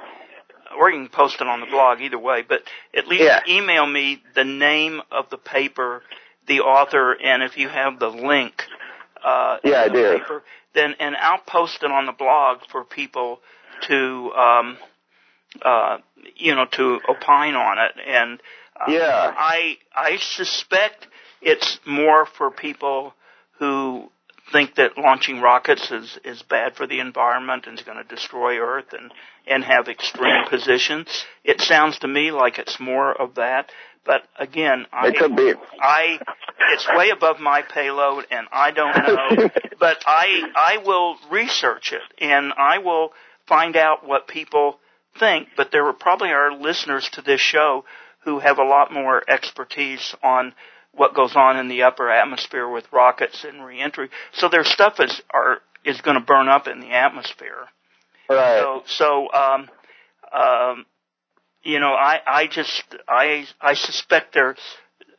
or 0.77 0.91
you 0.91 0.99
can 0.99 1.09
post 1.09 1.41
it 1.41 1.47
on 1.47 1.61
the 1.61 1.67
blog 1.67 2.01
either 2.01 2.19
way. 2.19 2.43
But 2.43 2.63
at 2.95 3.07
least 3.07 3.23
Yeah. 3.23 3.43
email 3.49 3.87
me 3.87 4.23
the 4.35 4.45
name 4.45 5.03
of 5.11 5.31
the 5.31 5.39
paper, 5.39 6.03
the 6.47 6.61
author, 6.61 7.13
and 7.13 7.43
if 7.43 7.57
you 7.57 7.69
have 7.69 7.99
the 7.99 8.11
link. 8.11 8.65
Uh, 9.23 9.59
Yeah, 9.65 9.83
I 9.83 9.89
do. 9.89 10.19
Paper, 10.19 10.43
then 10.75 10.95
and 11.01 11.17
I'll 11.17 11.39
post 11.39 11.83
it 11.83 11.91
on 11.91 12.07
the 12.07 12.13
blog 12.13 12.59
for 12.71 12.85
people 12.85 13.41
to 13.83 14.33
um, 14.35 14.79
uh, 15.63 15.99
you 16.37 16.55
know 16.55 16.67
to 16.67 17.01
opine 17.09 17.55
on 17.55 17.79
it 17.79 17.93
and. 18.07 18.41
Uh, 18.79 18.93
Yeah. 18.93 19.35
I 19.37 19.79
I 19.93 20.19
suspect 20.19 21.09
it's 21.41 21.81
more 21.85 22.27
for 22.27 22.51
people 22.53 23.13
who 23.59 24.09
think 24.53 24.77
that 24.77 24.97
launching 24.99 25.41
rockets 25.41 25.91
is 25.91 26.19
is 26.25 26.43
bad 26.43 26.77
for 26.77 26.87
the 26.87 27.01
environment 27.01 27.67
and 27.67 27.79
is 27.79 27.85
going 27.85 27.99
to 27.99 28.05
destroy 28.05 28.59
Earth 28.59 28.93
and 28.93 29.13
and 29.47 29.65
have 29.65 29.89
extreme 29.89 30.47
positions. 30.49 31.25
It 31.45 31.61
sounds 31.61 31.99
to 32.01 32.09
me 32.09 32.31
like 32.31 32.59
it's 32.59 32.79
more 32.79 33.13
of 33.13 33.37
that. 33.37 33.71
But 34.05 34.23
again, 34.39 34.87
I 34.93 35.09
It 35.09 35.17
could 35.17 35.37
be. 35.37 35.53
I 35.81 36.19
it's 36.71 36.89
way 36.95 37.11
above 37.11 37.41
my 37.41 37.63
payload 37.63 38.27
and 38.31 38.47
I 38.51 38.71
don't 38.71 38.97
know. 38.97 39.51
but 39.79 40.03
I 40.07 40.43
I 40.55 40.79
will 40.85 41.17
research 41.31 41.93
it 41.93 42.03
and 42.23 42.53
I 42.57 42.79
will 42.79 43.13
find 43.47 43.77
out 43.77 44.07
what 44.07 44.29
people 44.29 44.79
think. 45.19 45.49
But 45.57 45.71
there 45.73 45.87
are 45.87 45.93
probably 45.93 46.31
are 46.31 46.53
listeners 46.53 47.09
to 47.13 47.23
this 47.23 47.41
show 47.41 47.85
who 48.21 48.39
have 48.39 48.59
a 48.59 48.65
lot 48.65 48.93
more 48.93 49.23
expertise 49.29 50.15
on 50.23 50.55
what 50.99 51.15
goes 51.15 51.35
on 51.35 51.57
in 51.57 51.69
the 51.69 51.83
upper 51.83 52.11
atmosphere 52.11 52.69
with 52.69 52.85
rockets 52.93 53.45
and 53.45 53.65
reentry. 53.65 54.11
So 54.33 54.49
their 54.49 54.65
stuff 54.65 55.01
is 55.01 55.23
are 55.33 55.59
is 55.85 56.01
going 56.01 56.19
to 56.19 56.25
burn 56.25 56.49
up 56.49 56.67
in 56.67 56.81
the 56.81 56.91
atmosphere. 56.91 57.69
Right. 58.29 58.61
So 58.61 58.83
so 58.87 59.33
um 59.33 59.69
um 60.33 60.87
you 61.63 61.81
know 61.81 61.93
I 61.93 62.21
I 62.27 62.47
just 62.47 62.83
I 63.09 63.47
I 63.61 63.75
suspect 63.75 64.35
there's 64.35 64.59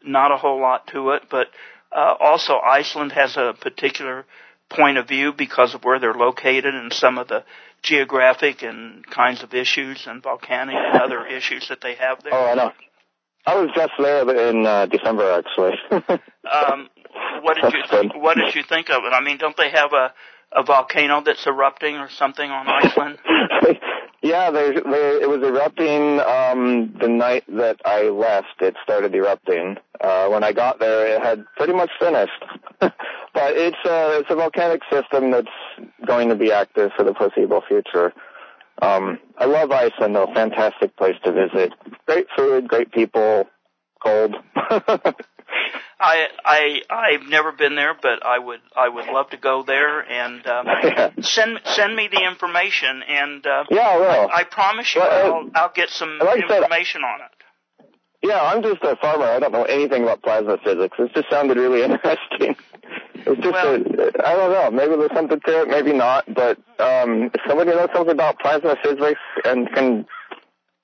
not 0.04 0.32
a 0.32 0.38
whole 0.38 0.62
lot 0.62 0.88
to 0.88 1.12
it, 1.12 1.24
but 1.30 1.48
uh, 1.92 2.16
also 2.20 2.58
Iceland 2.58 3.12
has 3.14 3.36
a 3.38 3.56
particular 3.60 4.26
point 4.70 4.98
of 4.98 5.08
view 5.08 5.34
because 5.34 5.74
of 5.74 5.84
where 5.84 6.00
they're 6.00 6.14
located 6.14 6.76
and 6.76 6.94
some 6.94 7.18
of 7.18 7.28
the 7.28 7.44
geographic 7.82 8.62
and 8.62 9.06
kinds 9.08 9.42
of 9.44 9.54
issues 9.54 10.06
and 10.06 10.22
volcanic 10.22 10.76
and 10.76 11.02
other 11.02 11.26
issues 11.26 11.68
that 11.70 11.82
they 11.82 11.96
have 11.96 12.22
there. 12.24 12.34
Oh, 12.34 12.46
I 12.46 12.54
know. 12.54 12.72
I 13.46 13.56
was 13.56 13.70
just 13.76 13.94
there 13.98 14.50
in 14.50 14.66
uh, 14.66 14.86
December, 14.88 15.32
actually. 15.32 15.74
Um, 16.50 16.90
what 17.44 17.58
did 17.62 17.74
you 17.74 17.84
think, 17.88 18.16
what 18.16 18.36
did 18.36 18.56
you 18.56 18.64
think 18.64 18.90
of 18.90 19.04
it? 19.04 19.14
I 19.14 19.22
mean, 19.22 19.38
don't 19.38 19.56
they 19.56 19.70
have 19.70 19.94
a 19.94 20.14
a 20.52 20.64
volcano 20.64 21.22
that's 21.22 21.46
erupting 21.46 21.96
or 21.98 22.10
something 22.10 22.50
on 22.50 22.68
Iceland? 22.68 23.20
yeah, 24.22 24.50
they, 24.52 24.74
they, 24.74 25.20
it 25.22 25.30
was 25.30 25.42
erupting 25.44 26.20
um, 26.22 26.96
the 27.00 27.08
night 27.08 27.44
that 27.48 27.80
I 27.86 28.04
left. 28.10 28.62
It 28.62 28.76
started 28.84 29.14
erupting. 29.14 29.78
Uh, 30.02 30.28
when 30.30 30.44
I 30.44 30.54
got 30.54 30.80
there, 30.80 31.16
it 31.16 31.22
had 31.22 31.46
pretty 31.56 31.74
much 31.74 31.92
finished. 32.00 32.44
but 32.80 32.94
it's 33.36 33.78
a, 33.86 34.20
it's 34.20 34.30
a 34.30 34.36
volcanic 34.36 34.82
system 34.92 35.32
that's 35.32 35.48
going 36.06 36.30
to 36.30 36.36
be 36.36 36.52
active 36.52 36.92
for 36.98 37.04
the 37.04 37.14
foreseeable 37.14 37.62
future. 37.68 38.14
Um, 38.82 39.20
I 39.38 39.46
love 39.46 39.72
Iceland, 39.72 40.16
though. 40.16 40.28
Fantastic 40.34 40.96
place 40.98 41.16
to 41.24 41.32
visit. 41.32 41.74
Great 42.06 42.28
food, 42.36 42.68
great 42.68 42.92
people, 42.92 43.46
cold. 44.02 44.36
I 46.02 46.28
I 46.46 46.82
I've 46.90 47.28
never 47.28 47.52
been 47.52 47.76
there, 47.76 47.94
but 48.02 48.26
I 48.26 48.40
would 48.40 48.62
I 48.76 48.88
would 48.88 49.08
love 49.08 49.30
to 49.32 49.38
go 49.38 49.64
there 49.64 50.00
and 50.00 50.46
um, 50.48 50.66
yeah. 50.84 51.12
send 51.22 51.60
send 51.66 51.96
me 51.96 52.08
the 52.10 52.24
information 52.26 53.02
and 53.08 53.46
uh, 53.46 53.64
yeah, 53.70 53.82
I 53.82 53.98
will. 53.98 54.30
I 54.34 54.44
promise 54.46 54.94
you 54.96 55.02
Well, 55.02 55.34
I'll 55.34 55.50
I'll 55.56 55.72
get 55.74 55.90
some 55.90 56.20
like 56.20 56.44
I 56.46 56.48
said- 56.48 56.58
information 56.64 57.02
on 57.04 57.22
it. 57.22 57.32
Yeah, 58.22 58.42
I'm 58.42 58.62
just 58.62 58.84
a 58.84 58.98
farmer. 58.98 59.24
I 59.26 59.40
don't 59.40 59.54
know 59.54 59.64
anything 59.64 60.04
about 60.04 60.22
plasma 60.22 60.58
physics. 60.62 60.96
It 61.00 61.12
just 61.16 61.30
sounded 61.30 61.56
really 61.58 61.84
interesting. 61.90 62.56
It's 63.26 63.42
just, 63.42 63.54
Well- 63.54 63.76
a, 63.76 64.28
I 64.28 64.36
don't 64.36 64.52
know. 64.52 64.72
Maybe 64.72 64.96
there's 64.96 65.14
something 65.14 65.40
to 65.40 65.62
it, 65.62 65.68
maybe 65.70 65.94
not. 65.94 66.26
But 66.34 66.58
um, 66.80 67.32
if 67.34 67.42
somebody 67.48 67.72
knows 67.72 67.90
something 67.94 68.14
about 68.14 68.40
plasma 68.40 68.76
physics 68.84 69.20
and 69.46 69.72
can, 69.74 70.06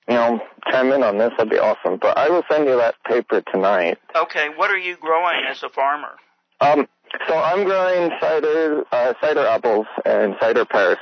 you 0.08 0.14
know, 0.14 0.40
chime 0.70 0.92
in 0.92 1.02
on 1.02 1.18
this, 1.18 1.32
that'd 1.36 1.50
be 1.50 1.58
awesome. 1.58 1.98
But 2.00 2.16
I 2.18 2.28
will 2.28 2.42
send 2.50 2.66
you 2.66 2.76
that 2.76 2.94
paper 3.06 3.42
tonight. 3.52 3.98
Okay, 4.14 4.48
what 4.56 4.70
are 4.70 4.78
you 4.78 4.96
growing 4.96 5.44
as 5.48 5.62
a 5.62 5.68
farmer? 5.68 6.16
Um, 6.60 6.86
so 7.28 7.34
I'm 7.36 7.64
growing 7.64 8.10
cider, 8.20 8.84
uh, 8.92 9.14
cider 9.20 9.46
apples 9.46 9.86
and 10.04 10.34
cider 10.40 10.64
pears 10.64 10.98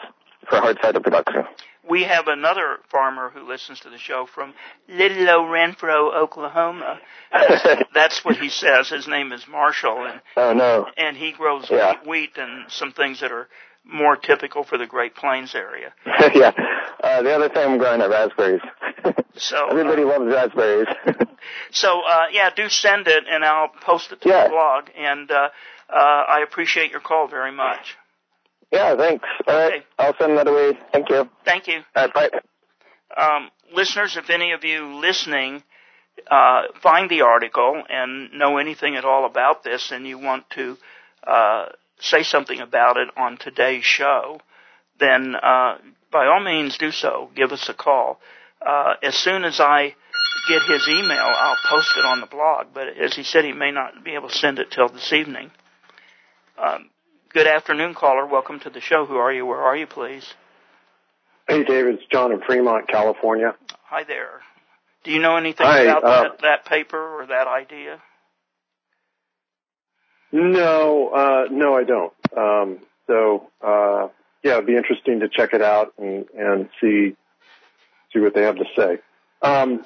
for 0.48 0.58
hard 0.58 0.78
cider 0.82 1.00
production. 1.00 1.44
We 1.88 2.04
have 2.04 2.28
another 2.28 2.78
farmer 2.90 3.30
who 3.30 3.46
listens 3.46 3.80
to 3.80 3.90
the 3.90 3.98
show 3.98 4.26
from 4.32 4.54
Little 4.88 5.44
Renfro, 5.44 6.14
Oklahoma. 6.14 6.98
That's, 7.94 8.24
what 8.24 8.36
he 8.36 8.48
says. 8.48 8.88
His 8.88 9.06
name 9.06 9.32
is 9.32 9.46
Marshall, 9.48 10.06
and 10.06 10.20
oh 10.36 10.52
no. 10.54 10.86
and 10.96 11.16
he 11.16 11.32
grows 11.32 11.68
Yeah. 11.70 11.92
wheat, 12.00 12.08
wheat 12.08 12.30
and 12.38 12.70
some 12.70 12.92
things 12.92 13.20
that 13.20 13.32
are 13.32 13.48
more 13.84 14.16
typical 14.16 14.64
for 14.64 14.78
the 14.78 14.86
Great 14.86 15.14
Plains 15.14 15.54
area. 15.54 15.92
yeah. 16.34 16.52
Uh, 17.02 17.22
the 17.22 17.34
other 17.34 17.48
thing 17.50 17.72
I'm 17.72 17.78
growing 17.78 18.00
are 18.00 18.10
raspberries. 18.10 18.62
So 19.36 19.66
Everybody 19.68 20.02
uh, 20.04 20.06
loves 20.06 20.32
raspberries. 20.32 20.86
So 21.72 22.02
uh, 22.02 22.26
yeah, 22.30 22.50
do 22.54 22.68
send 22.68 23.08
it, 23.08 23.24
and 23.28 23.44
I'll 23.44 23.68
post 23.82 24.12
it 24.12 24.20
to 24.22 24.28
Yeah. 24.28 24.44
the 24.44 24.50
blog. 24.50 24.84
And 24.96 25.28
uh, 25.28 25.48
uh, 25.90 25.92
I 25.92 26.40
appreciate 26.46 26.92
your 26.92 27.00
call 27.00 27.26
very 27.26 27.50
much. 27.50 27.96
Yeah, 28.74 28.96
thanks. 28.96 29.24
All 29.46 29.54
right, 29.54 29.72
Okay. 29.74 29.84
I'll 30.00 30.16
send 30.18 30.36
that 30.36 30.48
away. 30.48 30.76
Thank 30.92 31.08
you. 31.08 31.28
Thank 31.44 31.68
you. 31.68 31.80
All 31.94 32.08
right, 32.12 32.12
bye. 32.12 32.30
um, 33.16 33.50
listeners, 33.72 34.16
if 34.16 34.30
any 34.30 34.50
of 34.52 34.64
you 34.64 34.96
listening 34.96 35.62
uh, 36.30 36.62
find 36.82 37.08
the 37.08 37.20
article 37.22 37.82
and 37.88 38.32
know 38.32 38.58
anything 38.58 38.96
at 38.96 39.04
all 39.04 39.26
about 39.26 39.62
this, 39.62 39.92
and 39.92 40.06
you 40.06 40.18
want 40.18 40.48
to 40.50 40.76
uh, 41.26 41.66
say 42.00 42.22
something 42.24 42.60
about 42.60 42.96
it 42.96 43.08
on 43.16 43.36
today's 43.36 43.84
show, 43.84 44.40
then 44.98 45.34
uh, 45.36 45.78
by 46.10 46.26
all 46.26 46.42
means 46.42 46.76
do 46.78 46.90
so. 46.90 47.30
Give 47.36 47.52
us 47.52 47.68
a 47.68 47.74
call. 47.74 48.18
Uh, 48.64 48.94
as 49.02 49.14
soon 49.14 49.44
as 49.44 49.60
I 49.60 49.94
get 50.48 50.62
his 50.68 50.88
email, 50.88 51.18
I'll 51.36 51.56
post 51.68 51.90
it 51.96 52.04
on 52.04 52.20
the 52.20 52.26
blog. 52.26 52.68
But 52.74 52.88
as 52.98 53.14
he 53.14 53.22
said, 53.22 53.44
he 53.44 53.52
may 53.52 53.70
not 53.70 54.02
be 54.04 54.14
able 54.14 54.28
to 54.30 54.34
send 54.34 54.58
it 54.58 54.70
till 54.72 54.88
this 54.88 55.12
evening. 55.12 55.50
Um, 56.58 56.90
good 57.34 57.46
afternoon, 57.48 57.94
caller. 57.94 58.24
Welcome 58.24 58.60
to 58.60 58.70
the 58.70 58.80
show. 58.80 59.04
Who 59.04 59.16
are 59.16 59.32
you? 59.32 59.44
Where 59.44 59.60
are 59.60 59.76
you, 59.76 59.88
please? 59.88 60.32
Hey, 61.48 61.64
David. 61.64 61.96
It's 61.96 62.04
John 62.10 62.32
in 62.32 62.40
Fremont, 62.40 62.88
California. 62.88 63.54
Hi 63.86 64.04
there. 64.04 64.40
Do 65.02 65.10
you 65.10 65.20
know 65.20 65.36
anything 65.36 65.66
Hi, 65.66 65.80
about 65.80 66.04
uh, 66.04 66.22
that, 66.22 66.40
that 66.42 66.64
paper 66.64 66.96
or 66.96 67.26
that 67.26 67.48
idea? 67.48 68.00
No, 70.32 71.08
uh, 71.08 71.44
no, 71.50 71.74
I 71.74 71.84
don't. 71.84 72.12
Um, 72.36 72.78
so, 73.06 73.50
uh, 73.60 74.08
yeah, 74.42 74.54
it'd 74.54 74.66
be 74.66 74.76
interesting 74.76 75.20
to 75.20 75.28
check 75.28 75.52
it 75.52 75.60
out 75.60 75.92
and, 75.98 76.26
and 76.38 76.68
see, 76.80 77.14
see 78.12 78.20
what 78.20 78.34
they 78.34 78.42
have 78.42 78.56
to 78.56 78.64
say. 78.76 78.98
Um, 79.42 79.84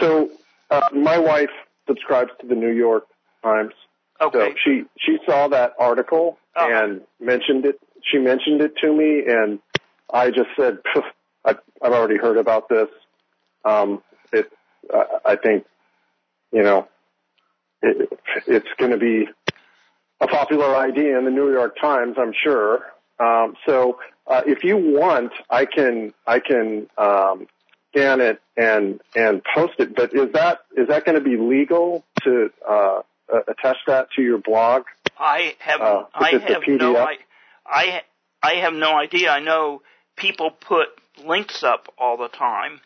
so, 0.00 0.30
uh, 0.70 0.88
my 0.92 1.18
wife 1.18 1.50
subscribes 1.86 2.30
to 2.40 2.46
the 2.46 2.54
New 2.54 2.72
York 2.72 3.04
Times. 3.42 3.72
Okay. 4.20 4.50
So 4.50 4.54
she, 4.64 4.82
she 4.98 5.18
saw 5.26 5.48
that 5.48 5.74
article 5.78 6.38
Uh-huh. 6.56 6.68
and 6.84 7.00
mentioned 7.20 7.64
it. 7.66 7.78
She 8.02 8.18
mentioned 8.18 8.60
it 8.60 8.72
to 8.82 8.92
me 8.92 9.22
and 9.26 9.58
I 10.12 10.30
just 10.30 10.48
said, 10.58 10.78
I, 11.44 11.56
I've 11.82 11.92
already 11.92 12.16
heard 12.16 12.36
about 12.38 12.68
this. 12.68 12.88
Um, 13.64 14.02
it, 14.32 14.50
I 14.92 15.04
I 15.32 15.36
think, 15.36 15.64
you 16.52 16.62
know, 16.62 16.88
it, 17.82 18.08
it's 18.46 18.68
going 18.78 18.92
to 18.92 18.96
be 18.98 19.28
a 20.20 20.26
popular 20.26 20.74
idea 20.76 21.18
in 21.18 21.24
the 21.24 21.30
New 21.30 21.52
York 21.52 21.76
Times, 21.80 22.16
I'm 22.18 22.32
sure. 22.44 22.80
Um, 23.20 23.54
so 23.66 23.98
uh, 24.26 24.42
if 24.46 24.64
you 24.64 24.76
want, 24.76 25.32
I 25.50 25.64
can 25.66 26.14
I 26.26 26.38
can 26.40 26.86
um, 26.96 27.46
scan 27.90 28.20
it 28.20 28.40
and 28.56 29.00
and 29.14 29.42
post 29.54 29.74
it. 29.78 29.94
But 29.94 30.14
is 30.14 30.32
that 30.32 30.60
is 30.76 30.88
that 30.88 31.04
going 31.04 31.16
to 31.18 31.24
be 31.24 31.36
legal 31.36 32.04
to 32.24 32.50
uh, 32.68 33.00
uh, 33.32 33.40
attach 33.48 33.78
that 33.86 34.10
to 34.16 34.22
your 34.22 34.38
blog? 34.38 34.84
I 35.18 35.54
have 35.58 35.80
Uh, 35.80 36.04
I 36.14 36.30
is 36.30 36.42
it 36.42 36.46
the 36.46 36.54
have 36.54 36.62
no 36.68 36.96
I, 36.96 37.16
I 37.66 38.02
I 38.42 38.54
have 38.56 38.72
no 38.72 38.96
idea. 38.96 39.30
I 39.30 39.40
know 39.40 39.82
people 40.16 40.50
put 40.50 40.88
links 41.24 41.62
up 41.62 41.92
all 41.98 42.16
the 42.16 42.28
time, 42.28 42.80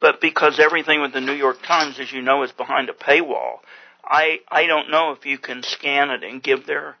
but 0.00 0.20
because 0.20 0.60
everything 0.60 1.00
with 1.00 1.12
the 1.12 1.20
New 1.20 1.32
York 1.32 1.62
Times, 1.62 1.98
as 1.98 2.12
you 2.12 2.22
know, 2.22 2.42
is 2.42 2.52
behind 2.52 2.88
a 2.88 2.92
paywall, 2.92 3.60
I 4.04 4.40
I 4.48 4.66
don't 4.66 4.90
know 4.90 5.12
if 5.12 5.24
you 5.26 5.38
can 5.38 5.62
scan 5.62 6.10
it 6.10 6.22
and 6.22 6.42
give 6.42 6.66
their 6.66 6.96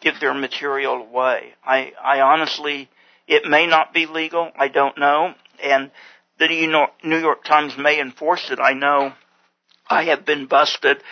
give 0.00 0.18
their 0.20 0.34
material 0.34 0.94
away. 0.94 1.54
I 1.64 1.92
I 2.02 2.20
honestly 2.20 2.88
it 3.26 3.44
may 3.44 3.66
not 3.66 3.94
be 3.94 4.06
legal. 4.06 4.50
I 4.56 4.68
don't 4.68 4.98
know, 4.98 5.34
and 5.62 5.90
the 6.38 6.48
New 6.48 6.70
York, 6.70 6.90
New 7.04 7.18
York 7.18 7.44
Times 7.44 7.74
may 7.78 8.00
enforce 8.00 8.50
it. 8.50 8.58
I 8.60 8.72
know 8.72 9.12
I 9.88 10.04
have 10.04 10.24
been 10.24 10.46
busted 10.46 11.02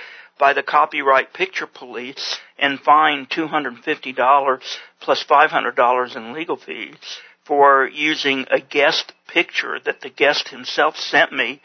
by 0.40 0.54
the 0.54 0.62
copyright 0.62 1.34
picture 1.34 1.66
police 1.66 2.38
and 2.58 2.80
fined 2.80 3.28
$250 3.28 4.60
plus 4.98 5.22
$500 5.22 6.16
in 6.16 6.32
legal 6.32 6.56
fees 6.56 6.96
for 7.44 7.86
using 7.86 8.46
a 8.50 8.58
guest 8.58 9.12
picture 9.28 9.78
that 9.84 10.00
the 10.00 10.08
guest 10.08 10.48
himself 10.48 10.96
sent 10.96 11.30
me, 11.30 11.60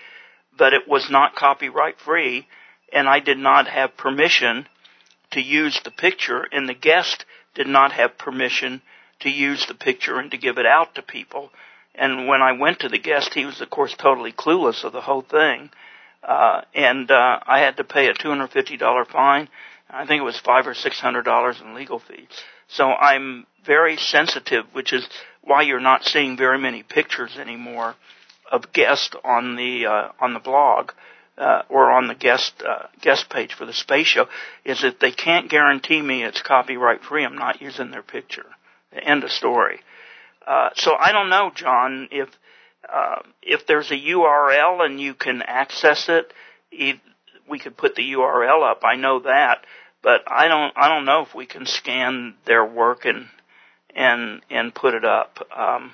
but 0.58 0.74
it 0.74 0.88
was 0.88 1.10
not 1.10 1.36
copyright 1.36 1.98
free 2.00 2.46
and 2.92 3.08
I 3.08 3.20
did 3.22 3.38
not 3.38 3.68
have 3.68 3.98
permission 3.98 4.68
to 5.32 5.42
use 5.42 5.80
the 5.84 5.92
picture 5.92 6.46
and 6.52 6.68
the 6.68 6.74
guest 6.74 7.26
did 7.56 7.68
not 7.68 7.94
have 7.94 8.18
permission 8.18 8.82
to 9.22 9.30
use 9.30 9.66
the 9.68 9.74
picture 9.74 10.20
and 10.20 10.30
to 10.32 10.38
give 10.38 10.58
it 10.58 10.66
out 10.66 10.96
to 10.96 11.02
people. 11.02 11.50
And 11.96 12.28
when 12.28 12.42
I 12.42 12.52
went 12.52 12.80
to 12.80 12.90
the 12.90 13.00
guest, 13.00 13.34
he 13.34 13.46
was 13.46 13.62
of 13.62 13.70
course 13.70 13.96
totally 13.98 14.34
clueless 14.34 14.84
of 14.84 14.92
the 14.92 15.02
whole 15.02 15.22
thing. 15.22 15.70
Uh, 16.26 16.62
and, 16.74 17.10
uh, 17.12 17.40
I 17.46 17.60
had 17.60 17.78
to 17.78 17.84
pay 17.84 18.08
a 18.08 18.14
$250 18.14 19.08
fine. 19.08 19.48
I 19.90 20.06
think 20.08 20.20
it 20.22 20.24
was 20.24 20.40
five 20.40 20.66
or 20.66 20.74
six 20.74 21.00
hundred 21.00 21.24
dollars 21.24 21.62
in 21.62 21.76
legal 21.76 22.00
fees. 22.00 22.28
So 22.68 22.92
I'm 22.92 23.46
very 23.64 23.98
sensitive, 23.98 24.66
which 24.74 24.92
is 24.92 25.08
why 25.42 25.62
you're 25.62 25.80
not 25.80 26.04
seeing 26.04 26.36
very 26.36 26.58
many 26.58 26.82
pictures 26.82 27.38
anymore 27.38 27.96
of 28.52 28.74
guests 28.74 29.16
on 29.24 29.56
the, 29.56 29.86
uh, 29.86 30.10
on 30.20 30.34
the 30.34 30.40
blog 30.40 30.92
uh, 31.38 31.64
or 31.70 31.92
on 31.92 32.08
the 32.08 32.16
guest 32.16 32.54
uh, 32.66 32.88
guest 33.02 33.30
page 33.30 33.54
for 33.54 33.66
the 33.66 33.74
space 33.74 34.08
show 34.08 34.28
is 34.64 34.82
that 34.82 35.00
they 35.00 35.12
can't 35.12 35.50
guarantee 35.50 36.02
me 36.02 36.24
it's 36.24 36.42
copyright 36.42 37.04
free. 37.04 37.26
I'm 37.26 37.36
not 37.36 37.62
using 37.62 37.92
their 37.92 38.04
picture. 38.04 38.46
End 38.94 39.24
of 39.24 39.32
story. 39.32 39.80
Uh, 40.48 40.70
so 40.76 40.96
I 40.98 41.12
don't 41.12 41.30
know, 41.30 41.52
John, 41.54 42.08
if 42.12 42.30
uh, 42.92 43.22
if 43.42 43.66
there's 43.68 43.92
a 43.92 43.96
URL 43.96 44.86
and 44.86 45.00
you 45.00 45.14
can 45.14 45.42
access 45.42 46.10
it, 46.10 46.32
we 47.48 47.60
could 47.60 47.78
put 47.78 47.96
the 47.96 48.14
URL 48.14 48.70
up. 48.70 48.82
I 48.84 48.96
know 48.96 49.20
that, 49.20 49.66
but 50.02 50.22
I 50.28 50.48
don't 50.48 50.74
I 50.76 50.88
don't 50.88 51.06
know 51.06 51.22
if 51.22 51.34
we 51.36 51.46
can 51.46 51.66
scan 51.66 52.36
their 52.46 52.66
work 52.66 53.06
and 53.06 53.28
and 53.96 54.42
and 54.50 54.74
put 54.74 54.94
it 54.94 55.06
up. 55.06 55.40
Um, 55.56 55.94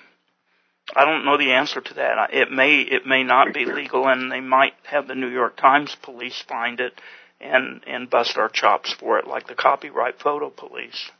I 0.95 1.05
don't 1.05 1.25
know 1.25 1.37
the 1.37 1.53
answer 1.53 1.81
to 1.81 1.93
that. 1.95 2.33
It 2.33 2.51
may 2.51 2.81
it 2.81 3.05
may 3.05 3.23
not 3.23 3.53
be 3.53 3.65
legal, 3.65 4.07
and 4.07 4.31
they 4.31 4.41
might 4.41 4.73
have 4.83 5.07
the 5.07 5.15
New 5.15 5.29
York 5.29 5.57
Times 5.57 5.95
police 6.01 6.41
find 6.47 6.79
it 6.79 6.99
and 7.39 7.81
and 7.87 8.09
bust 8.09 8.37
our 8.37 8.49
chops 8.49 8.93
for 8.93 9.19
it, 9.19 9.27
like 9.27 9.47
the 9.47 9.55
copyright 9.55 10.19
photo 10.19 10.49
police. 10.49 11.11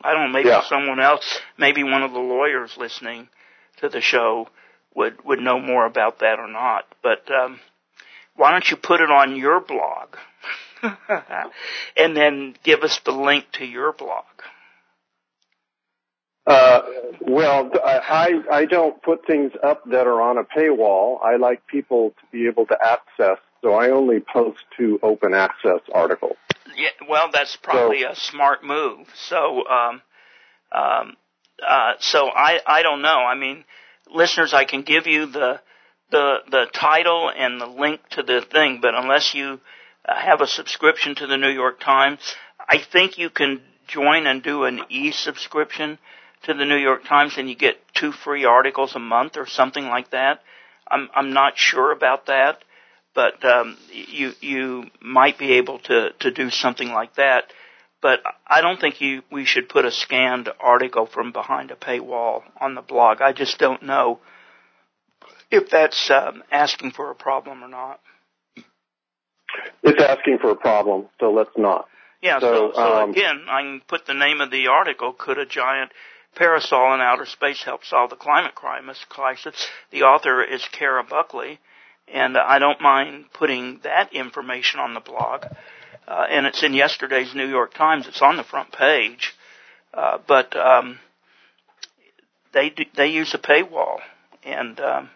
I 0.00 0.14
don't. 0.14 0.32
Maybe 0.32 0.48
Yeah. 0.48 0.62
someone 0.62 1.00
else, 1.00 1.40
maybe 1.56 1.82
one 1.82 2.02
of 2.02 2.12
the 2.12 2.20
lawyers 2.20 2.76
listening 2.76 3.28
to 3.80 3.88
the 3.88 4.00
show, 4.00 4.48
would 4.94 5.24
would 5.24 5.40
know 5.40 5.60
more 5.60 5.86
about 5.86 6.20
that 6.20 6.38
or 6.38 6.48
not. 6.48 6.84
But 7.02 7.30
um, 7.30 7.60
why 8.36 8.52
don't 8.52 8.70
you 8.70 8.76
put 8.76 9.00
it 9.00 9.10
on 9.10 9.36
your 9.36 9.60
blog, 9.60 10.16
and 11.96 12.16
then 12.16 12.54
give 12.62 12.82
us 12.82 13.00
the 13.04 13.12
link 13.12 13.46
to 13.52 13.64
your 13.64 13.92
blog? 13.92 14.24
Uh, 16.48 16.80
well, 17.20 17.70
I, 17.84 18.40
I 18.50 18.64
don't 18.64 19.02
put 19.02 19.26
things 19.26 19.52
up 19.62 19.84
that 19.90 20.06
are 20.06 20.22
on 20.22 20.38
a 20.38 20.44
paywall. 20.44 21.22
I 21.22 21.36
like 21.36 21.66
people 21.66 22.14
to 22.18 22.26
be 22.32 22.46
able 22.46 22.64
to 22.66 22.78
access, 22.82 23.36
so 23.60 23.74
I 23.74 23.90
only 23.90 24.20
post 24.20 24.60
to 24.78 24.98
open 25.02 25.34
access 25.34 25.80
articles. 25.92 26.38
Yeah, 26.74 26.88
well, 27.06 27.28
that's 27.30 27.56
probably 27.56 28.02
a 28.04 28.14
smart 28.16 28.64
move. 28.64 29.08
So, 29.14 29.66
um, 29.68 30.00
um, 30.72 31.16
uh, 31.66 31.94
so 32.00 32.28
I, 32.28 32.60
I 32.66 32.82
don't 32.82 33.02
know. 33.02 33.18
I 33.18 33.34
mean, 33.34 33.64
listeners, 34.12 34.54
I 34.54 34.64
can 34.64 34.82
give 34.82 35.06
you 35.06 35.26
the, 35.26 35.60
the, 36.10 36.36
the 36.50 36.66
title 36.72 37.30
and 37.34 37.60
the 37.60 37.66
link 37.66 38.00
to 38.10 38.22
the 38.22 38.42
thing, 38.50 38.78
but 38.80 38.94
unless 38.94 39.34
you 39.34 39.60
uh, 40.08 40.14
have 40.16 40.40
a 40.40 40.46
subscription 40.46 41.14
to 41.16 41.26
the 41.26 41.36
New 41.36 41.50
York 41.50 41.80
Times, 41.80 42.20
I 42.68 42.78
think 42.78 43.18
you 43.18 43.30
can 43.30 43.60
join 43.86 44.26
and 44.26 44.42
do 44.42 44.64
an 44.64 44.80
e-subscription 44.90 45.98
to 46.44 46.54
the 46.54 46.64
New 46.64 46.76
York 46.76 47.04
Times 47.04 47.34
and 47.36 47.48
you 47.48 47.56
get 47.56 47.76
two 47.94 48.12
free 48.12 48.44
articles 48.44 48.94
a 48.94 48.98
month 49.00 49.36
or 49.36 49.46
something 49.46 49.86
like 49.86 50.10
that. 50.10 50.40
I'm, 50.90 51.08
I'm 51.14 51.32
not 51.32 51.54
sure 51.56 51.92
about 51.92 52.26
that 52.26 52.62
but 53.18 53.44
um, 53.44 53.76
you 53.90 54.32
you 54.40 54.84
might 55.00 55.38
be 55.38 55.54
able 55.54 55.80
to 55.80 56.10
to 56.20 56.30
do 56.30 56.50
something 56.50 56.88
like 56.92 57.14
that. 57.16 57.44
But 58.00 58.20
I 58.46 58.60
don't 58.60 58.80
think 58.80 59.00
you 59.00 59.22
we 59.30 59.44
should 59.44 59.68
put 59.68 59.84
a 59.84 59.90
scanned 59.90 60.48
article 60.60 61.06
from 61.06 61.32
behind 61.32 61.70
a 61.70 61.74
paywall 61.74 62.42
on 62.60 62.74
the 62.74 62.82
blog. 62.82 63.20
I 63.20 63.32
just 63.32 63.58
don't 63.58 63.82
know 63.82 64.20
if 65.50 65.70
that's 65.70 66.10
um, 66.10 66.42
asking 66.50 66.92
for 66.92 67.10
a 67.10 67.14
problem 67.14 67.64
or 67.64 67.68
not. 67.68 68.00
It's 69.82 70.02
asking 70.02 70.38
for 70.40 70.50
a 70.50 70.56
problem, 70.56 71.08
so 71.18 71.32
let's 71.32 71.50
not. 71.56 71.88
Yeah. 72.22 72.40
So, 72.40 72.52
So, 72.52 72.72
so 72.74 73.02
um, 73.02 73.10
again, 73.10 73.46
I 73.48 73.62
can 73.62 73.82
put 73.86 74.06
the 74.06 74.14
name 74.14 74.40
of 74.40 74.50
the 74.50 74.68
article. 74.68 75.12
Could 75.12 75.38
a 75.38 75.46
giant 75.46 75.92
parasol 76.34 76.94
in 76.94 77.00
outer 77.00 77.26
space 77.26 77.62
help 77.62 77.84
solve 77.84 78.10
the 78.10 78.16
climate 78.16 78.54
crisis? 78.54 79.68
The 79.90 80.02
author 80.02 80.42
is 80.42 80.64
Cara 80.70 81.04
Buckley, 81.04 81.58
and 82.06 82.36
I 82.36 82.58
don't 82.58 82.80
mind 82.80 83.26
putting 83.32 83.80
that 83.82 84.12
information 84.12 84.80
on 84.80 84.94
the 84.94 85.00
blog. 85.00 85.44
Uh, 86.08 86.26
and 86.30 86.46
it's 86.46 86.62
in 86.62 86.72
yesterday's 86.72 87.34
New 87.34 87.46
York 87.46 87.74
Times. 87.74 88.06
It's 88.08 88.22
on 88.22 88.38
the 88.38 88.42
front 88.42 88.72
page, 88.72 89.34
uh, 89.92 90.16
but 90.26 90.56
um, 90.56 90.98
they 92.54 92.70
do, 92.70 92.84
they 92.96 93.08
use 93.08 93.34
a 93.34 93.38
paywall, 93.38 93.98
and 94.42 94.80
um, 94.80 95.10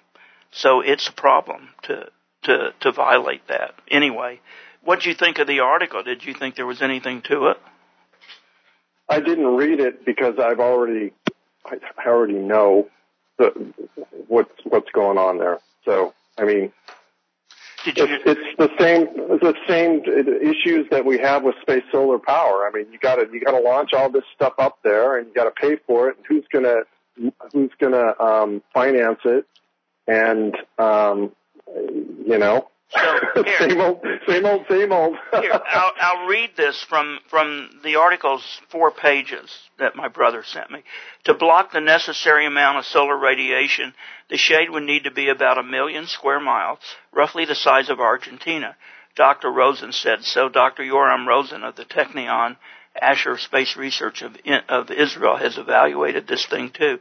so 0.51 0.83
it's 0.83 1.09
a 1.09 1.13
problem 1.13 1.71
to 1.85 2.11
to 2.43 2.75
to 2.81 2.93
violate 2.93 3.49
that. 3.49 3.75
Anyway, 3.91 4.41
what 4.85 5.01
did 5.01 5.07
you 5.07 5.15
think 5.15 5.39
of 5.39 5.47
the 5.47 5.61
article? 5.61 6.03
Did 6.03 6.25
you 6.25 6.35
think 6.35 6.57
there 6.57 6.67
was 6.67 6.83
anything 6.83 7.23
to 7.23 7.47
it? 7.47 7.57
I 9.09 9.21
didn't 9.21 9.57
read 9.57 9.81
it 9.81 10.05
because 10.05 10.35
I've 10.39 10.61
already 10.61 11.15
I, 11.65 11.79
already 12.07 12.35
know 12.35 12.91
the 13.39 13.73
what's 14.29 14.53
what's 14.65 14.91
going 14.91 15.17
on 15.17 15.39
there. 15.39 15.59
So 15.87 16.13
I 16.37 16.45
mean, 16.45 16.71
Did 17.85 17.99
you, 17.99 18.05
it's, 18.05 18.23
it's 18.27 18.57
the 18.59 18.71
same 18.79 19.07
the 19.41 19.55
same 19.67 20.03
issues 20.41 20.87
that 20.91 21.05
we 21.05 21.19
have 21.19 21.43
with 21.43 21.57
space 21.63 21.83
solar 21.91 22.19
power. 22.19 22.67
I 22.67 22.71
mean, 22.73 22.93
you 22.93 22.99
got 22.99 23.17
to 23.17 23.29
you 23.33 23.41
got 23.41 23.53
to 23.53 23.61
launch 23.61 23.93
all 23.93 24.11
this 24.11 24.25
stuff 24.35 24.55
up 24.59 24.79
there, 24.85 25.19
and 25.19 25.27
you 25.29 25.35
got 25.35 25.45
to 25.45 25.51
pay 25.51 25.77
for 25.87 26.09
it. 26.09 26.17
And 26.17 26.27
who's 26.27 26.45
gonna 26.53 26.83
who's 27.53 27.71
gonna 27.81 28.15
um, 28.21 28.63
finance 28.73 29.21
it? 29.25 29.47
And 30.07 30.57
um, 30.79 31.33
you 31.67 32.39
know, 32.39 32.69
So, 32.93 33.19
here. 33.45 33.59
same 33.59 33.81
old, 33.81 34.05
same 34.29 34.45
old, 34.45 34.67
same 34.69 34.93
old. 34.93 35.17
Here, 35.41 35.53
I'll, 35.53 35.93
I'll 35.99 36.27
read 36.27 36.51
this 36.57 36.85
from, 36.89 37.19
from 37.31 37.71
the 37.83 37.97
article's 37.97 38.45
four 38.71 38.91
pages 38.91 39.51
that 39.79 39.97
my 39.97 40.09
brother 40.09 40.43
sent 40.45 40.71
me. 40.71 40.83
To 41.25 41.35
block 41.35 41.73
the 41.73 41.81
necessary 41.81 42.47
amount 42.47 42.79
of 42.79 42.85
solar 42.85 43.17
radiation, 43.17 43.95
the 44.29 44.37
shade 44.37 44.69
would 44.71 44.83
need 44.83 45.05
to 45.05 45.11
be 45.11 45.29
about 45.29 45.59
a 45.59 45.63
million 45.63 46.07
square 46.07 46.41
miles, 46.41 46.81
roughly 47.13 47.47
the 47.47 47.55
size 47.55 47.89
of 47.89 47.99
Argentina. 47.99 48.77
Dr. 49.15 49.51
Rosen 49.51 49.93
said 49.93 50.23
so. 50.23 50.49
Dr. 50.49 50.83
Yoram 50.83 51.27
Rosen 51.27 51.65
of 51.65 51.77
the 51.77 51.85
Technion 51.85 52.57
Asher 53.01 53.39
Space 53.39 53.77
Research 53.77 54.23
of, 54.23 54.37
of 54.69 54.91
Israel 54.91 55.37
has 55.37 55.57
evaluated 55.57 56.27
this 56.27 56.47
thing 56.47 56.71
too. 56.71 56.99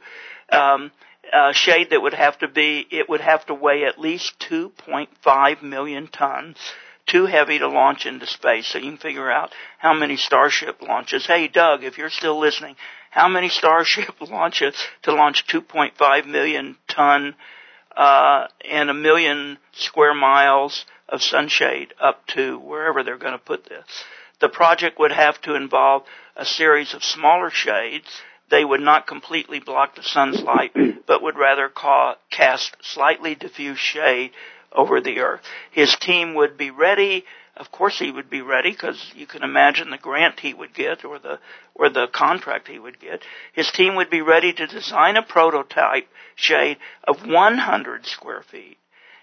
Um, 0.51 0.91
uh, 1.33 1.53
shade 1.53 1.89
that 1.91 2.01
would 2.01 2.13
have 2.13 2.37
to 2.39 2.47
be, 2.47 2.85
it 2.89 3.09
would 3.09 3.21
have 3.21 3.45
to 3.45 3.53
weigh 3.53 3.85
at 3.85 3.99
least 3.99 4.39
2.5 4.49 5.61
million 5.61 6.07
tons. 6.07 6.57
Too 7.07 7.25
heavy 7.25 7.59
to 7.59 7.67
launch 7.67 8.05
into 8.05 8.27
space. 8.27 8.67
So 8.67 8.77
you 8.77 8.91
can 8.91 8.97
figure 8.97 9.31
out 9.31 9.51
how 9.79 9.93
many 9.93 10.17
Starship 10.17 10.81
launches. 10.81 11.25
Hey 11.25 11.47
Doug, 11.47 11.83
if 11.83 11.97
you're 11.97 12.09
still 12.09 12.39
listening, 12.39 12.75
how 13.09 13.27
many 13.27 13.49
Starship 13.49 14.15
launches 14.21 14.75
to 15.03 15.13
launch 15.13 15.47
2.5 15.47 16.27
million 16.27 16.77
ton, 16.87 17.35
uh, 17.95 18.47
and 18.69 18.89
a 18.89 18.93
million 18.93 19.57
square 19.73 20.13
miles 20.13 20.85
of 21.09 21.21
sunshade 21.21 21.93
up 21.99 22.25
to 22.27 22.57
wherever 22.59 23.03
they're 23.03 23.17
going 23.17 23.33
to 23.33 23.37
put 23.37 23.65
this. 23.65 23.85
The 24.39 24.49
project 24.49 24.97
would 24.99 25.11
have 25.11 25.39
to 25.41 25.55
involve 25.55 26.03
a 26.35 26.45
series 26.45 26.93
of 26.93 27.03
smaller 27.03 27.49
shades 27.49 28.07
they 28.51 28.65
would 28.65 28.81
not 28.81 29.07
completely 29.07 29.59
block 29.59 29.95
the 29.95 30.03
sun's 30.03 30.41
light, 30.41 30.75
but 31.07 31.23
would 31.23 31.37
rather 31.37 31.69
ca- 31.69 32.17
cast 32.29 32.75
slightly 32.81 33.33
diffuse 33.33 33.79
shade 33.79 34.31
over 34.73 35.01
the 35.01 35.19
earth. 35.19 35.41
His 35.71 35.95
team 35.95 36.35
would 36.35 36.57
be 36.57 36.69
ready. 36.69 37.25
Of 37.55 37.71
course, 37.71 37.97
he 37.97 38.11
would 38.11 38.29
be 38.29 38.41
ready 38.41 38.71
because 38.71 39.11
you 39.15 39.25
can 39.25 39.43
imagine 39.43 39.89
the 39.89 39.97
grant 39.97 40.39
he 40.39 40.53
would 40.53 40.73
get 40.73 41.03
or 41.05 41.17
the 41.17 41.39
or 41.75 41.89
the 41.89 42.07
contract 42.07 42.67
he 42.67 42.77
would 42.77 42.99
get. 42.99 43.21
His 43.53 43.71
team 43.71 43.95
would 43.95 44.09
be 44.09 44.21
ready 44.21 44.53
to 44.53 44.67
design 44.67 45.15
a 45.15 45.23
prototype 45.23 46.07
shade 46.35 46.77
of 47.07 47.25
100 47.25 48.05
square 48.05 48.43
feet, 48.43 48.77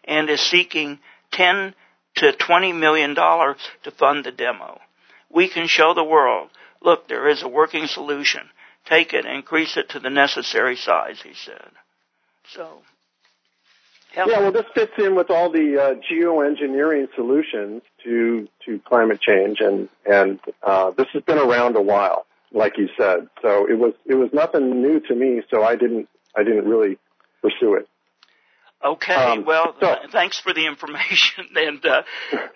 and 0.04 0.30
is 0.30 0.40
seeking 0.40 0.98
10 1.32 1.74
to 2.16 2.32
20 2.32 2.72
million 2.72 3.14
dollars 3.14 3.58
to 3.82 3.90
fund 3.90 4.24
the 4.24 4.32
demo. 4.32 4.80
We 5.30 5.48
can 5.48 5.66
show 5.66 5.92
the 5.92 6.04
world. 6.04 6.50
Look, 6.80 7.08
there 7.08 7.28
is 7.28 7.42
a 7.42 7.48
working 7.48 7.86
solution 7.86 8.48
take 8.88 9.12
it 9.12 9.24
increase 9.26 9.76
it 9.76 9.90
to 9.90 10.00
the 10.00 10.10
necessary 10.10 10.76
size, 10.76 11.20
he 11.22 11.32
said. 11.34 11.70
So, 12.54 12.78
yeah, 14.16 14.26
well, 14.26 14.52
this 14.52 14.64
fits 14.74 14.92
in 14.98 15.14
with 15.14 15.30
all 15.30 15.50
the 15.50 15.78
uh, 15.80 15.94
geoengineering 16.10 17.08
solutions 17.14 17.82
to 18.04 18.48
to 18.64 18.80
climate 18.86 19.20
change, 19.20 19.58
and 19.60 19.88
and 20.10 20.40
uh, 20.62 20.90
this 20.96 21.06
has 21.12 21.22
been 21.22 21.38
around 21.38 21.76
a 21.76 21.82
while, 21.82 22.26
like 22.52 22.78
you 22.78 22.88
said. 22.98 23.28
So 23.42 23.66
it 23.68 23.78
was 23.78 23.92
it 24.06 24.14
was 24.14 24.30
nothing 24.32 24.82
new 24.82 25.00
to 25.00 25.14
me. 25.14 25.42
So 25.50 25.62
I 25.62 25.76
didn't 25.76 26.08
I 26.34 26.42
didn't 26.42 26.66
really 26.68 26.98
pursue 27.42 27.74
it. 27.74 27.88
Okay, 28.84 29.12
Um, 29.14 29.44
well, 29.44 29.74
so- 29.80 29.96
th- 29.96 30.10
thanks 30.12 30.38
for 30.38 30.52
the 30.54 30.66
information. 30.66 31.46
And 31.56 31.84
uh, 31.84 32.02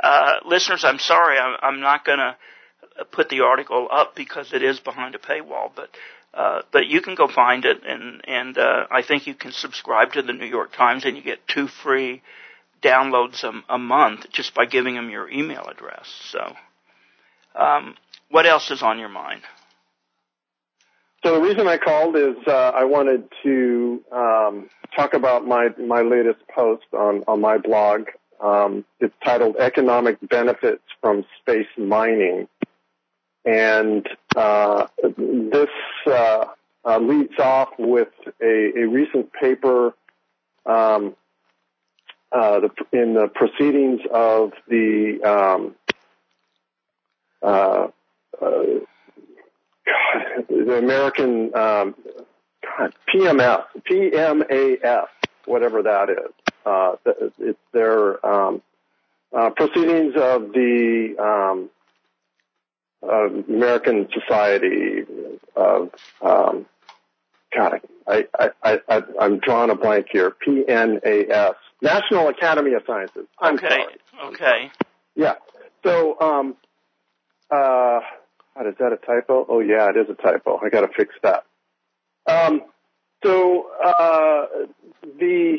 uh, 0.01 0.33
listeners, 0.45 0.85
I'm 0.85 1.01
sorry, 1.01 1.37
I'm, 1.37 1.57
I'm 1.61 1.81
not 1.81 2.05
going 2.05 2.19
to 2.21 2.37
put 3.11 3.29
the 3.29 3.41
article 3.41 3.89
up 3.91 4.15
because 4.15 4.53
it 4.53 4.63
is 4.63 4.79
behind 4.79 5.17
a 5.17 5.19
paywall, 5.19 5.73
but 5.75 5.91
uh, 6.35 6.63
but 6.73 6.87
you 6.87 7.01
can 7.01 7.15
go 7.15 7.29
find 7.29 7.65
it, 7.65 7.83
and 7.87 8.23
and 8.27 8.57
uh, 8.57 8.87
I 8.91 9.03
think 9.03 9.27
you 9.27 9.35
can 9.35 9.53
subscribe 9.53 10.13
to 10.13 10.23
the 10.23 10.33
New 10.33 10.47
York 10.47 10.73
Times, 10.73 11.05
and 11.05 11.17
you 11.17 11.23
get 11.23 11.47
two 11.47 11.69
free 11.69 12.23
downloads 12.83 13.45
a, 13.45 13.53
a 13.69 13.79
month 13.79 14.31
just 14.33 14.55
by 14.55 14.67
giving 14.67 14.95
them 14.95 15.11
your 15.11 15.31
email 15.31 15.67
address. 15.71 16.09
So, 16.31 16.55
um, 17.55 17.97
what 18.31 18.47
else 18.47 18.71
is 18.71 18.83
on 18.83 18.99
your 18.99 19.09
mind? 19.09 19.43
So 21.25 21.35
the 21.35 21.41
reason 21.41 21.69
I 21.69 21.79
called 21.79 22.17
is 22.17 22.35
uh, 22.49 22.73
I 22.75 22.85
wanted 22.85 23.29
to 23.45 24.03
um, 24.11 24.71
talk 24.97 25.15
about 25.15 25.47
my 25.47 25.69
my 25.79 26.03
latest 26.03 26.41
post 26.49 26.87
on 26.93 27.23
on 27.29 27.41
my 27.41 27.59
blog. 27.59 28.09
Um, 28.41 28.85
it's 28.99 29.15
titled 29.25 29.57
"Economic 29.57 30.19
Benefits 30.29 30.83
from 31.01 31.25
Space 31.41 31.69
Mining," 31.79 32.49
and 33.45 34.09
uh, 34.37 34.87
this 35.17 35.69
uh, 36.07 36.45
uh, 36.85 36.99
leads 36.99 37.39
off 37.39 37.71
with 37.79 38.09
a, 38.41 38.73
a 38.77 38.87
recent 38.89 39.33
paper 39.33 39.95
um, 40.67 41.17
uh, 42.31 42.61
the, 42.61 42.71
in 42.93 43.15
the 43.15 43.29
proceedings 43.29 44.01
of 44.13 44.53
the 44.69 45.21
um, 45.23 45.75
uh, 47.43 47.89
uh, 48.41 48.63
God, 49.85 50.47
the 50.49 50.79
American 50.79 51.55
um, 51.55 51.95
God, 52.63 52.95
PMF, 53.13 53.65
PMAF, 53.91 55.07
whatever 55.47 55.83
that 55.83 56.11
is. 56.11 56.33
Uh, 56.65 56.95
it's 57.39 57.59
their 57.73 58.25
um, 58.25 58.63
uh, 59.37 59.51
proceedings 59.51 60.15
of 60.17 60.53
the 60.53 61.69
American 63.03 64.09
Society 64.13 65.05
of 65.57 65.91
um, 66.21 66.67
God, 67.55 67.81
I, 68.07 68.27
I, 68.39 68.51
I, 68.63 68.79
I, 68.89 69.03
I'm 69.21 69.39
drawing 69.39 69.71
a 69.71 69.75
blank 69.75 70.07
here. 70.11 70.35
PNAS, 70.47 71.55
National 71.83 72.29
Academy 72.29 72.73
of 72.75 72.83
Sciences. 72.87 73.27
I'm 73.39 73.57
okay, 73.57 73.69
sorry. 73.69 74.33
okay. 74.33 74.71
Yeah. 75.15 75.35
So, 75.85 76.19
um, 76.21 76.57
uh, 77.51 78.01
God, 78.55 78.67
is 78.69 78.75
that 78.79 78.93
a 78.93 78.97
typo? 78.97 79.47
Oh 79.49 79.61
yeah, 79.61 79.91
it 79.91 79.97
is 79.97 80.07
a 80.09 80.15
typo. 80.15 80.61
I 80.65 80.69
got 80.71 80.83
to 80.83 80.89
fix 80.97 81.15
that. 81.23 81.45
Um, 82.27 82.63
so 83.25 83.69
uh, 83.85 84.47
the 85.19 85.59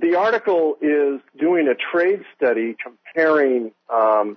the 0.00 0.14
article 0.16 0.76
is 0.80 1.20
doing 1.38 1.68
a 1.68 1.74
trade 1.74 2.24
study 2.36 2.76
comparing 2.82 3.72
um, 3.92 4.36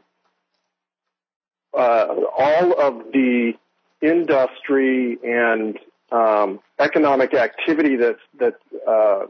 all 1.78 2.80
of 2.80 3.12
the 3.12 3.54
industry 4.02 5.18
and 5.24 5.78
um, 6.12 6.60
economic 6.80 7.34
activity 7.34 7.98
that's 7.98 8.20
that's 8.40 8.56
uh, 8.88 9.26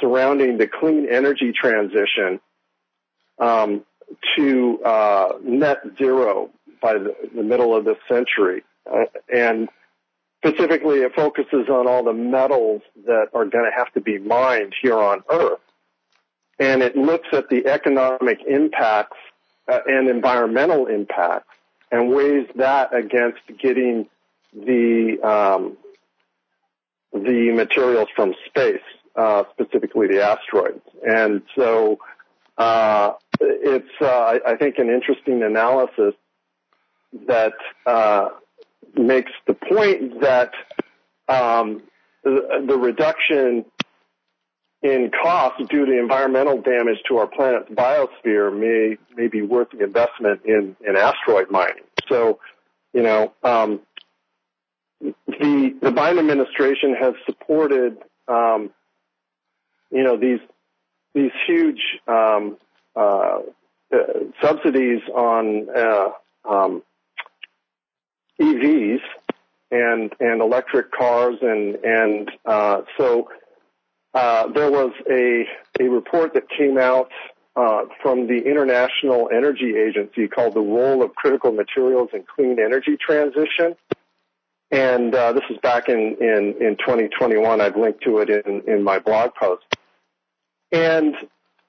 surrounding 0.00 0.58
the 0.58 0.66
clean 0.66 1.06
energy 1.10 1.52
transition 1.52 2.40
um, 3.38 3.84
to 4.36 4.82
uh, 4.82 5.32
net 5.42 5.78
zero 5.98 6.50
by 6.80 6.94
the, 6.94 7.14
the 7.34 7.42
middle 7.42 7.76
of 7.76 7.84
this 7.84 7.98
century, 8.08 8.62
uh, 8.90 9.04
and 9.32 9.68
specifically 10.44 11.00
it 11.00 11.12
focuses 11.14 11.68
on 11.68 11.86
all 11.86 12.04
the 12.04 12.12
metals 12.12 12.82
that 13.04 13.28
are 13.34 13.44
going 13.44 13.64
to 13.64 13.76
have 13.76 13.92
to 13.92 14.00
be 14.00 14.18
mined 14.18 14.74
here 14.80 14.98
on 14.98 15.22
Earth, 15.30 15.60
and 16.58 16.82
it 16.82 16.96
looks 16.96 17.28
at 17.32 17.50
the 17.50 17.66
economic 17.66 18.38
impacts 18.48 19.18
uh, 19.68 19.80
and 19.86 20.08
environmental 20.08 20.86
impacts 20.86 21.55
and 21.90 22.10
weighs 22.10 22.48
that 22.56 22.94
against 22.94 23.40
getting 23.58 24.06
the 24.52 25.18
um, 25.22 25.76
the 27.12 27.52
materials 27.52 28.08
from 28.14 28.34
space, 28.46 28.82
uh, 29.14 29.44
specifically 29.52 30.08
the 30.08 30.22
asteroids. 30.22 30.82
And 31.06 31.42
so 31.56 31.98
uh, 32.58 33.12
it's, 33.40 33.90
uh, 34.00 34.38
I, 34.46 34.56
think, 34.56 34.78
an 34.78 34.90
interesting 34.90 35.42
analysis 35.42 36.14
that 37.26 37.54
uh, 37.86 38.28
makes 38.94 39.32
the 39.46 39.54
point 39.54 40.20
that 40.20 40.52
um, 41.28 41.82
the, 42.24 42.64
the 42.66 42.76
reduction 42.76 43.64
in 44.82 45.10
cost 45.22 45.58
due 45.68 45.86
to 45.86 45.98
environmental 45.98 46.60
damage 46.60 46.98
to 47.08 47.18
our 47.18 47.26
planet's 47.26 47.70
biosphere 47.70 48.54
may 48.56 48.96
may 49.16 49.28
be 49.28 49.42
worth 49.42 49.68
the 49.70 49.82
investment 49.82 50.40
in, 50.44 50.76
in 50.86 50.96
asteroid 50.96 51.50
mining. 51.50 51.84
So, 52.08 52.38
you 52.92 53.02
know, 53.02 53.32
um, 53.42 53.80
the 55.00 55.76
the 55.80 55.90
Biden 55.90 56.18
administration 56.18 56.94
has 57.00 57.14
supported, 57.24 57.98
um, 58.28 58.70
you 59.90 60.04
know, 60.04 60.16
these 60.16 60.40
these 61.14 61.32
huge 61.46 61.80
um, 62.06 62.58
uh, 62.94 63.38
uh, 63.92 63.96
subsidies 64.42 65.00
on 65.14 65.68
uh, 65.74 66.08
um, 66.48 66.82
EVs, 68.40 69.00
and 69.70 70.12
and 70.20 70.40
electric 70.40 70.92
cars 70.92 71.36
and 71.42 71.76
and 71.76 72.30
uh, 72.44 72.82
so 72.96 73.28
uh, 74.16 74.48
there 74.48 74.70
was 74.70 74.92
a 75.10 75.46
a 75.78 75.88
report 75.90 76.32
that 76.32 76.48
came 76.48 76.78
out 76.78 77.10
uh, 77.54 77.82
from 78.02 78.26
the 78.26 78.38
International 78.38 79.28
Energy 79.30 79.76
Agency 79.76 80.26
called 80.26 80.54
"The 80.54 80.60
Role 80.60 81.02
of 81.02 81.14
Critical 81.14 81.52
Materials 81.52 82.08
in 82.14 82.24
Clean 82.24 82.58
Energy 82.58 82.96
Transition," 82.96 83.76
and 84.70 85.14
uh, 85.14 85.34
this 85.34 85.42
is 85.50 85.58
back 85.58 85.90
in 85.90 86.16
in 86.18 86.54
in 86.60 86.76
2021. 86.78 87.60
I've 87.60 87.76
linked 87.76 88.02
to 88.04 88.18
it 88.20 88.30
in 88.30 88.62
in 88.66 88.82
my 88.82 88.98
blog 89.00 89.34
post, 89.34 89.64
and 90.72 91.14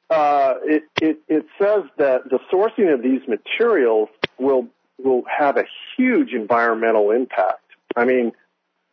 uh, 0.09 0.53
it, 0.63 0.83
it 1.01 1.19
it 1.27 1.45
says 1.59 1.83
that 1.97 2.29
the 2.29 2.39
sourcing 2.49 2.93
of 2.93 3.03
these 3.03 3.27
materials 3.27 4.07
will 4.39 4.67
will 5.03 5.23
have 5.27 5.57
a 5.57 5.65
huge 5.97 6.31
environmental 6.31 7.11
impact. 7.11 7.65
I 7.97 8.05
mean, 8.05 8.31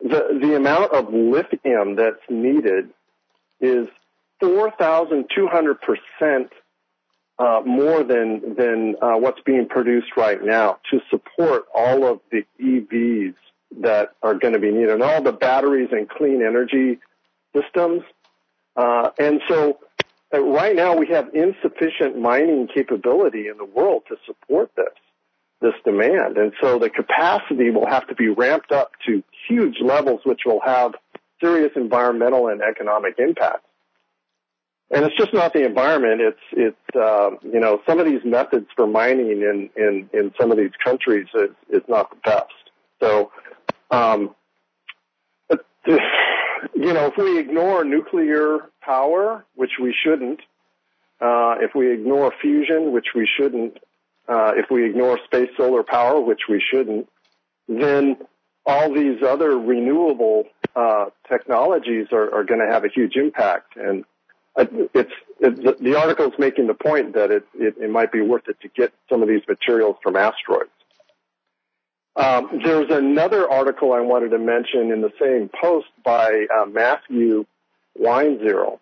the 0.01 0.37
the 0.41 0.57
amount 0.57 0.91
of 0.91 1.13
lithium 1.13 1.95
that's 1.95 2.19
needed 2.29 2.89
is 3.59 3.87
4,200 4.39 5.77
percent 5.81 6.51
uh, 7.37 7.61
more 7.65 8.03
than 8.03 8.55
than 8.55 8.95
uh, 9.01 9.13
what's 9.17 9.41
being 9.41 9.67
produced 9.67 10.15
right 10.15 10.43
now 10.43 10.77
to 10.91 10.99
support 11.09 11.65
all 11.73 12.05
of 12.05 12.19
the 12.31 12.45
EVs 12.61 13.35
that 13.81 14.11
are 14.23 14.35
going 14.35 14.53
to 14.53 14.59
be 14.59 14.71
needed, 14.71 14.91
and 14.91 15.03
all 15.03 15.21
the 15.21 15.33
batteries 15.33 15.89
and 15.91 16.07
clean 16.07 16.41
energy 16.41 16.99
systems. 17.53 18.03
Uh, 18.75 19.09
and 19.19 19.41
so, 19.49 19.79
uh, 20.33 20.41
right 20.41 20.75
now 20.75 20.95
we 20.95 21.07
have 21.07 21.29
insufficient 21.33 22.17
mining 22.17 22.67
capability 22.73 23.47
in 23.47 23.57
the 23.57 23.65
world 23.65 24.03
to 24.07 24.15
support 24.25 24.71
this 24.75 24.85
this 25.61 25.73
demand, 25.83 26.37
and 26.37 26.53
so 26.61 26.77
the 26.79 26.89
capacity 26.89 27.69
will 27.69 27.87
have 27.87 28.07
to 28.07 28.15
be 28.15 28.27
ramped 28.29 28.71
up 28.71 28.91
to 29.05 29.23
huge 29.47 29.77
levels, 29.81 30.21
which 30.23 30.41
will 30.45 30.61
have 30.63 30.93
serious 31.45 31.71
environmental 31.75 32.47
and 32.47 32.61
economic 32.61 33.15
impacts. 33.19 33.67
And 34.91 35.03
it's 35.03 35.17
just 35.17 35.33
not 35.33 35.53
the 35.53 35.65
environment. 35.65 36.21
It's 36.21 36.39
it's 36.51 36.95
uh, 36.95 37.31
you 37.41 37.59
know 37.59 37.81
some 37.87 37.99
of 37.99 38.05
these 38.05 38.21
methods 38.23 38.67
for 38.75 38.85
mining 38.85 39.41
in 39.41 39.69
in 39.75 40.09
in 40.13 40.31
some 40.39 40.51
of 40.51 40.57
these 40.57 40.71
countries 40.83 41.27
is 41.33 41.49
is 41.69 41.81
not 41.87 42.11
the 42.11 42.17
best. 42.23 42.53
So, 43.01 43.31
um, 43.89 44.35
you 45.49 46.93
know, 46.93 47.07
if 47.07 47.17
we 47.17 47.39
ignore 47.39 47.83
nuclear 47.83 48.69
power, 48.81 49.45
which 49.55 49.71
we 49.81 49.93
shouldn't, 50.03 50.41
uh, 51.19 51.55
if 51.61 51.73
we 51.73 51.91
ignore 51.91 52.31
fusion, 52.39 52.91
which 52.91 53.07
we 53.15 53.27
shouldn't, 53.37 53.77
uh, 54.27 54.51
if 54.55 54.69
we 54.69 54.85
ignore 54.85 55.19
space 55.25 55.49
solar 55.57 55.83
power, 55.83 56.21
which 56.21 56.41
we 56.47 56.61
shouldn't, 56.71 57.09
then 57.67 58.17
all 58.65 58.93
these 58.93 59.21
other 59.23 59.57
renewable 59.57 60.43
uh, 60.75 61.05
technologies 61.29 62.07
are, 62.11 62.33
are 62.33 62.43
going 62.43 62.59
to 62.59 62.67
have 62.71 62.83
a 62.83 62.89
huge 62.89 63.15
impact. 63.15 63.75
And 63.77 64.05
it's 64.57 65.11
it, 65.39 65.83
the 65.83 65.99
article 65.99 66.27
is 66.27 66.33
making 66.39 66.67
the 66.67 66.73
point 66.73 67.13
that 67.13 67.31
it, 67.31 67.45
it, 67.55 67.75
it 67.79 67.89
might 67.89 68.11
be 68.11 68.21
worth 68.21 68.47
it 68.47 68.59
to 68.61 68.69
get 68.69 68.93
some 69.09 69.21
of 69.21 69.27
these 69.27 69.41
materials 69.47 69.97
from 70.01 70.15
asteroids. 70.15 70.69
Um, 72.15 72.61
there's 72.63 72.89
another 72.89 73.49
article 73.49 73.91
I 73.91 73.99
wanted 73.99 74.29
to 74.29 74.39
mention 74.39 74.91
in 74.91 75.01
the 75.01 75.11
same 75.19 75.49
post 75.61 75.87
by 76.03 76.45
uh, 76.55 76.65
Matthew 76.65 77.45
Weinzierl, 77.99 78.79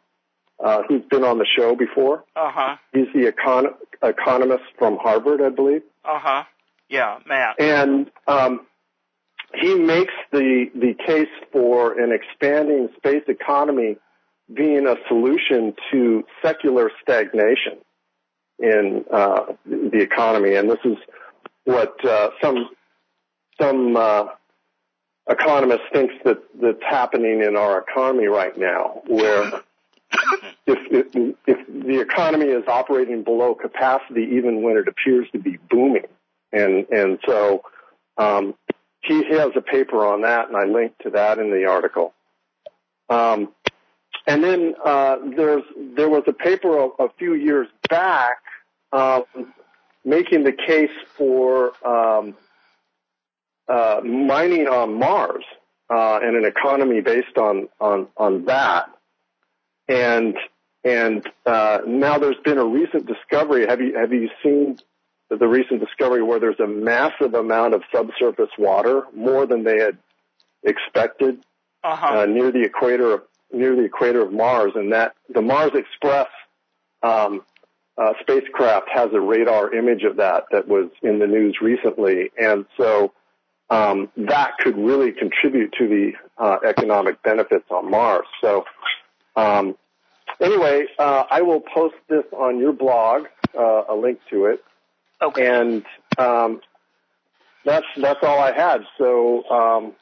uh, 0.63 0.83
who's 0.87 1.01
been 1.09 1.23
on 1.23 1.39
the 1.39 1.47
show 1.57 1.75
before. 1.75 2.23
Uh 2.35 2.51
huh. 2.51 2.75
He's 2.93 3.07
the 3.13 3.31
econ- 3.31 3.73
economist 4.03 4.65
from 4.77 4.97
Harvard, 4.97 5.41
I 5.41 5.49
believe. 5.49 5.81
Uh 6.05 6.19
huh. 6.19 6.43
Yeah, 6.89 7.17
Matt. 7.25 7.59
And 7.59 8.11
um, 8.27 8.67
he 9.55 9.75
makes 9.75 10.13
the 10.31 10.65
the 10.75 10.93
case 11.05 11.29
for 11.51 11.99
an 11.99 12.11
expanding 12.11 12.89
space 12.97 13.23
economy 13.27 13.97
being 14.53 14.87
a 14.87 14.95
solution 15.07 15.73
to 15.91 16.23
secular 16.43 16.91
stagnation 17.01 17.77
in 18.59 19.05
uh, 19.11 19.53
the 19.65 20.01
economy, 20.01 20.55
and 20.55 20.69
this 20.69 20.79
is 20.83 20.97
what 21.65 21.93
uh, 22.05 22.29
some 22.41 22.69
some 23.59 23.95
uh, 23.95 24.25
economists 25.29 25.87
thinks 25.93 26.13
that 26.25 26.37
that's 26.61 26.83
happening 26.87 27.43
in 27.43 27.55
our 27.55 27.79
economy 27.79 28.27
right 28.27 28.57
now, 28.57 29.01
where 29.07 29.61
if, 30.65 30.79
if 30.91 31.35
if 31.47 31.85
the 31.85 31.99
economy 31.99 32.47
is 32.47 32.63
operating 32.67 33.23
below 33.23 33.55
capacity, 33.55 34.29
even 34.33 34.61
when 34.61 34.77
it 34.77 34.87
appears 34.87 35.27
to 35.31 35.39
be 35.39 35.57
booming, 35.69 36.07
and 36.51 36.87
and 36.89 37.19
so 37.25 37.63
um, 38.17 38.55
he 39.03 39.23
has 39.29 39.51
a 39.55 39.61
paper 39.61 40.05
on 40.05 40.21
that, 40.21 40.47
and 40.47 40.57
I 40.57 40.65
linked 40.65 41.01
to 41.03 41.11
that 41.11 41.39
in 41.39 41.51
the 41.51 41.65
article. 41.65 42.13
Um, 43.09 43.49
and 44.25 44.43
then 44.43 44.75
uh, 44.83 45.17
there's 45.35 45.63
there 45.95 46.09
was 46.09 46.23
a 46.27 46.33
paper 46.33 46.77
a, 46.77 46.87
a 47.03 47.09
few 47.17 47.33
years 47.33 47.67
back 47.89 48.37
um, 48.93 49.23
making 50.05 50.43
the 50.43 50.53
case 50.53 50.91
for 51.17 51.73
um, 51.85 52.35
uh, 53.67 54.01
mining 54.03 54.67
on 54.67 54.97
Mars 54.97 55.43
uh, 55.89 56.19
and 56.21 56.37
an 56.37 56.45
economy 56.45 57.01
based 57.01 57.37
on 57.37 57.67
on 57.79 58.07
on 58.15 58.45
that. 58.45 58.89
And 59.89 60.37
and 60.85 61.27
uh, 61.45 61.79
now 61.85 62.17
there's 62.17 62.39
been 62.43 62.57
a 62.57 62.65
recent 62.65 63.05
discovery. 63.05 63.67
Have 63.67 63.81
you 63.81 63.95
have 63.97 64.13
you 64.13 64.29
seen 64.41 64.77
the 65.39 65.47
recent 65.47 65.79
discovery 65.79 66.21
where 66.21 66.39
there's 66.39 66.59
a 66.59 66.67
massive 66.67 67.33
amount 67.33 67.73
of 67.73 67.83
subsurface 67.93 68.49
water, 68.57 69.03
more 69.15 69.45
than 69.45 69.63
they 69.63 69.79
had 69.79 69.97
expected, 70.63 71.43
uh-huh. 71.83 72.19
uh, 72.19 72.25
near 72.25 72.51
the 72.51 72.63
equator 72.63 73.13
of 73.13 73.21
near 73.51 73.75
the 73.75 73.83
equator 73.83 74.21
of 74.21 74.33
Mars, 74.33 74.71
and 74.75 74.93
that 74.93 75.13
the 75.29 75.41
Mars 75.41 75.71
Express 75.75 76.27
um, 77.03 77.43
uh, 77.97 78.13
spacecraft 78.21 78.89
has 78.91 79.09
a 79.13 79.19
radar 79.19 79.73
image 79.73 80.03
of 80.03 80.17
that 80.17 80.45
that 80.51 80.67
was 80.67 80.89
in 81.03 81.19
the 81.19 81.27
news 81.27 81.57
recently, 81.61 82.31
and 82.37 82.65
so 82.77 83.13
um, 83.69 84.09
that 84.17 84.57
could 84.59 84.77
really 84.77 85.11
contribute 85.11 85.73
to 85.79 85.87
the 85.87 86.11
uh, 86.37 86.57
economic 86.67 87.21
benefits 87.23 87.65
on 87.69 87.89
Mars. 87.89 88.25
So, 88.41 88.65
um, 89.35 89.75
anyway, 90.41 90.85
uh, 90.97 91.25
I 91.29 91.41
will 91.41 91.61
post 91.61 91.95
this 92.07 92.25
on 92.31 92.59
your 92.59 92.73
blog, 92.73 93.25
uh, 93.57 93.83
a 93.89 93.95
link 93.95 94.19
to 94.31 94.45
it, 94.45 94.63
Okay. 95.23 95.47
and 95.47 95.83
um, 96.17 96.61
that's 97.65 97.85
that's 97.97 98.19
all 98.23 98.39
I 98.39 98.51
had. 98.53 98.81
So. 98.97 99.43
Um, 99.49 99.93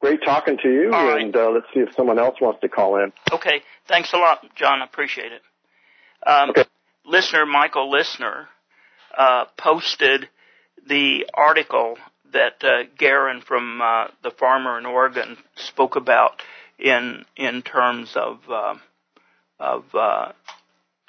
Great 0.00 0.18
talking 0.24 0.58
to 0.60 0.68
you, 0.68 0.90
right. 0.90 1.22
and 1.22 1.36
uh, 1.36 1.48
let's 1.50 1.66
see 1.72 1.78
if 1.78 1.94
someone 1.94 2.18
else 2.18 2.34
wants 2.40 2.60
to 2.62 2.68
call 2.68 2.96
in. 2.96 3.12
Okay. 3.32 3.62
Thanks 3.86 4.12
a 4.12 4.16
lot, 4.16 4.44
John. 4.56 4.82
I 4.82 4.84
appreciate 4.84 5.30
it. 5.30 5.42
Um, 6.26 6.50
Okay. 6.50 6.64
Listener 7.06 7.46
Michael 7.46 7.88
Listener 7.88 8.48
uh, 9.16 9.44
posted 9.56 10.28
the 10.88 11.24
article 11.34 11.98
that 12.32 12.64
uh, 12.64 12.82
Garen 12.98 13.42
from 13.42 13.80
uh, 13.80 14.08
the 14.24 14.32
farmer 14.32 14.76
in 14.76 14.86
Oregon 14.86 15.36
spoke 15.54 15.94
about 15.94 16.42
in 16.80 17.24
in 17.36 17.62
terms 17.62 18.12
of 18.16 18.40
uh, 18.50 18.74
of 19.60 19.84
uh, 19.94 20.32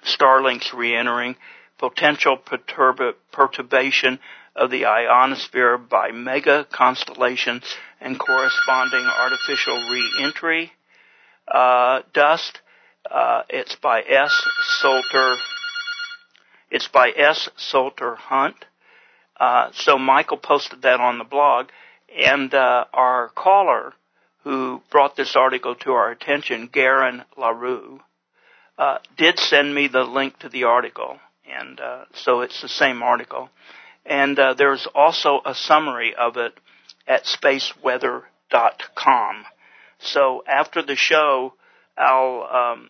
Starlink's 0.03 0.71
reentering 0.71 1.35
potential 1.77 2.37
perturb- 2.37 3.15
perturbation 3.31 4.19
of 4.55 4.69
the 4.69 4.85
ionosphere 4.85 5.77
by 5.77 6.11
mega 6.11 6.65
constellations 6.71 7.63
and 7.99 8.19
corresponding 8.19 9.05
artificial 9.05 9.89
re-entry 9.89 10.71
uh, 11.47 12.01
dust. 12.13 12.59
Uh, 13.09 13.41
it's 13.49 13.75
by 13.75 14.01
S. 14.01 14.33
Salter. 14.79 15.35
It's 16.69 16.87
by 16.87 17.09
S. 17.09 17.49
Salter 17.57 18.15
Hunt. 18.15 18.65
Uh, 19.39 19.69
so 19.73 19.97
Michael 19.97 20.37
posted 20.37 20.83
that 20.83 20.99
on 20.99 21.17
the 21.17 21.23
blog, 21.23 21.67
and 22.15 22.53
uh, 22.53 22.85
our 22.93 23.29
caller 23.29 23.93
who 24.43 24.81
brought 24.91 25.15
this 25.15 25.35
article 25.35 25.75
to 25.75 25.91
our 25.93 26.11
attention, 26.11 26.69
Garen 26.71 27.23
LaRue, 27.37 27.99
uh, 28.77 28.97
did 29.17 29.39
send 29.39 29.73
me 29.73 29.87
the 29.87 30.03
link 30.03 30.37
to 30.39 30.49
the 30.49 30.65
article, 30.65 31.17
and 31.49 31.79
uh, 31.79 32.05
so 32.13 32.41
it's 32.41 32.61
the 32.61 32.69
same 32.69 33.03
article. 33.03 33.49
And 34.05 34.37
uh, 34.37 34.53
there's 34.53 34.87
also 34.93 35.41
a 35.45 35.55
summary 35.55 36.13
of 36.15 36.37
it 36.37 36.53
at 37.07 37.23
spaceweather.com. 37.23 39.45
So 39.99 40.43
after 40.47 40.81
the 40.81 40.95
show, 40.95 41.53
I'll 41.97 42.47
um, 42.51 42.89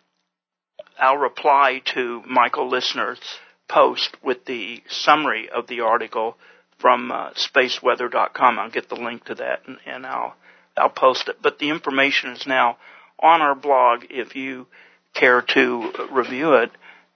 I'll 0.97 1.17
reply 1.17 1.81
to 1.93 2.23
Michael 2.27 2.69
Listener's 2.69 3.19
post 3.67 4.15
with 4.23 4.45
the 4.45 4.81
summary 4.87 5.49
of 5.49 5.67
the 5.67 5.81
article 5.81 6.37
from 6.79 7.11
uh, 7.11 7.31
spaceweather.com. 7.31 8.59
I'll 8.59 8.69
get 8.69 8.89
the 8.89 8.95
link 8.95 9.25
to 9.25 9.35
that 9.35 9.67
and, 9.67 9.77
and 9.85 10.05
I'll 10.05 10.35
I'll 10.75 10.89
post 10.89 11.27
it. 11.27 11.37
But 11.41 11.59
the 11.59 11.69
information 11.69 12.31
is 12.31 12.47
now 12.47 12.77
on 13.19 13.41
our 13.41 13.55
blog 13.55 14.05
if 14.09 14.35
you 14.35 14.67
care 15.13 15.41
to 15.41 15.91
review 16.11 16.55
it 16.55 16.71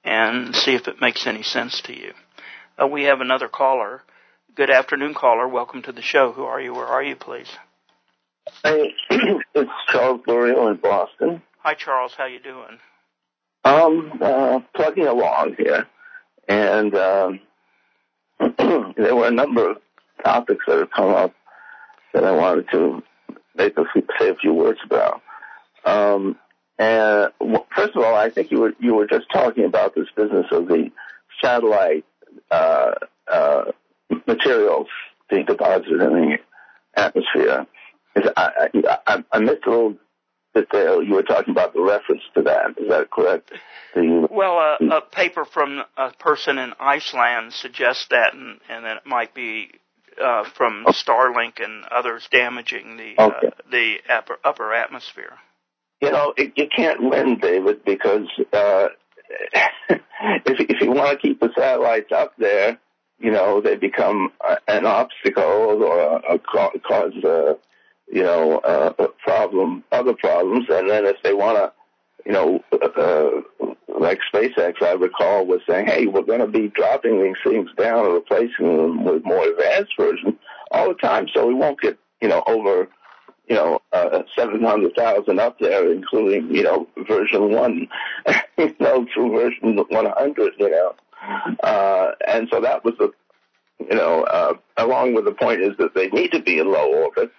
and 0.08 0.56
see 0.56 0.74
if 0.74 0.88
it 0.88 1.02
makes 1.02 1.28
any 1.28 1.44
sense 1.44 1.82
to 1.82 1.94
you. 1.94 2.14
Uh, 2.82 2.88
we 2.88 3.04
have 3.04 3.20
another 3.20 3.50
caller. 3.50 4.02
Good 4.56 4.70
afternoon, 4.70 5.14
caller. 5.14 5.48
Welcome 5.48 5.82
to 5.84 5.92
the 5.92 6.02
show. 6.02 6.32
Who 6.32 6.44
are 6.44 6.62
you? 6.62 6.74
Where 6.74 6.86
are 6.86 7.04
you, 7.04 7.18
please? 7.18 7.50
Hey, 8.64 8.94
it's 9.10 9.72
Charles 9.90 10.22
Lurio 10.26 10.72
in 10.72 10.78
Boston. 10.78 11.42
Hi, 11.60 11.74
Charles. 11.74 12.14
How 12.18 12.26
you 12.26 12.40
doing? 12.40 12.80
Um, 13.66 14.14
uh, 14.22 14.60
plugging 14.74 15.08
along 15.08 15.56
here, 15.58 15.86
and 16.48 16.96
um, 16.96 17.40
there 18.96 19.16
were 19.16 19.28
a 19.28 19.32
number 19.32 19.72
of 19.72 19.78
topics 20.24 20.64
that 20.68 20.80
have 20.80 20.92
come 20.92 21.14
up 21.14 21.34
that 22.14 22.24
I 22.24 22.32
wanted 22.32 22.68
to 22.72 23.04
make 23.56 23.78
a 23.78 23.84
few, 23.92 24.04
say 24.18 24.30
a 24.30 24.36
few 24.36 24.54
words 24.54 24.80
about. 24.86 25.22
Um, 25.84 26.38
and 26.80 27.32
well, 27.40 27.66
first 27.76 27.96
of 27.96 28.04
all, 28.04 28.16
I 28.16 28.30
think 28.30 28.52
you 28.52 28.60
were 28.60 28.74
you 28.80 28.94
were 28.94 29.08
just 29.08 29.26
talking 29.32 29.66
about 29.66 29.96
this 29.96 30.08
business 30.16 30.46
of 30.52 30.68
the 30.68 30.92
satellite 31.44 32.06
uh, 32.52 32.92
uh, 33.28 33.72
materials 34.28 34.88
being 35.30 35.46
deposited 35.46 36.02
in 36.02 36.14
the 36.14 36.38
atmosphere. 36.96 37.66
I, 38.36 38.70
I, 39.06 39.24
I 39.32 39.40
missed 39.40 39.66
a 39.66 39.70
little 39.70 39.96
bit 40.54 40.68
there. 40.72 41.02
You 41.02 41.16
were 41.16 41.24
talking 41.24 41.52
about 41.52 41.74
the 41.74 41.82
reference 41.82 42.22
to 42.36 42.42
that. 42.44 42.72
Is 42.78 42.90
that 42.90 43.12
correct? 43.12 43.52
The, 43.94 44.28
well, 44.30 44.58
uh, 44.58 44.98
a 44.98 45.02
paper 45.02 45.46
from 45.46 45.84
a 45.96 46.12
person 46.12 46.58
in 46.58 46.74
Iceland 46.80 47.54
suggests 47.54 48.08
that, 48.10 48.34
and, 48.34 48.60
and 48.70 48.86
that 48.86 48.98
it 48.98 49.06
might 49.06 49.34
be 49.34 49.72
uh, 50.24 50.46
from 50.56 50.86
Starlink 50.88 51.64
and 51.64 51.86
others 51.86 52.28
damaging 52.32 52.98
the 52.98 53.22
okay. 53.22 53.48
uh, 53.48 53.50
the 53.72 53.98
upper, 54.10 54.38
upper 54.44 54.74
atmosphere. 54.74 55.34
You 56.02 56.12
know, 56.12 56.34
it, 56.38 56.54
you 56.56 56.68
can't 56.76 57.02
win, 57.02 57.40
David, 57.40 57.84
because 57.84 58.28
uh, 58.54 58.88
if 59.90 60.00
if 60.60 60.82
you 60.82 60.92
want 60.92 61.12
to 61.12 61.28
keep 61.28 61.40
the 61.40 61.50
satellites 61.58 62.12
up 62.12 62.34
there, 62.38 62.78
you 63.20 63.32
know 63.32 63.62
they 63.62 63.76
become 63.76 64.32
an 64.68 64.86
obstacle 64.86 65.44
or 65.44 66.22
a, 66.30 66.36
a 66.36 66.40
cause 66.40 67.24
uh, 67.24 67.54
you 68.12 68.24
know 68.24 68.60
uh, 68.60 68.94
a 69.00 69.08
problem, 69.24 69.84
other 69.92 70.14
problems, 70.14 70.66
and 70.70 70.90
then 70.90 71.06
if 71.06 71.18
they 71.24 71.34
want 71.34 71.58
to 71.58 71.72
you 72.28 72.34
know, 72.34 72.62
uh, 72.74 73.30
like 73.98 74.20
SpaceX, 74.34 74.82
I 74.82 74.92
recall 74.92 75.46
was 75.46 75.62
saying, 75.68 75.88
hey, 75.88 76.08
we're 76.08 76.24
going 76.24 76.42
to 76.42 76.48
be 76.48 76.68
dropping 76.68 77.24
these 77.24 77.38
things 77.42 77.70
down 77.78 78.06
and 78.06 78.14
replacing 78.14 78.78
them 78.78 79.06
with 79.06 79.24
more 79.24 79.46
advanced 79.48 79.94
versions 79.98 80.36
all 80.72 80.90
the 80.90 80.96
time, 80.96 81.28
so 81.34 81.48
we 81.48 81.54
won't 81.54 81.80
get, 81.80 81.98
you 82.22 82.28
know, 82.28 82.44
over, 82.46 82.90
you 83.48 83.56
know, 83.56 83.80
uh, 83.94 84.24
700,000 84.36 85.40
up 85.40 85.60
there, 85.60 85.92
including, 85.92 86.54
you 86.54 86.64
know, 86.64 86.88
version 87.08 87.52
1, 87.52 87.88
you 88.58 88.76
know, 88.80 89.06
through 89.14 89.32
version 89.32 89.78
100, 89.90 90.54
you 90.58 90.70
know. 90.70 90.96
Uh, 91.64 92.12
and 92.28 92.48
so 92.52 92.62
that 92.62 92.84
was 92.84 92.94
the, 93.00 93.12
you 93.80 93.96
know, 93.96 94.24
uh, 94.24 94.54
along 94.78 95.14
with 95.14 95.26
the 95.26 95.32
point 95.32 95.62
is 95.62 95.76
that 95.78 95.94
they 95.96 96.10
need 96.10 96.32
to 96.32 96.42
be 96.42 96.60
in 96.60 96.72
low 96.72 96.94
orbit 96.94 97.32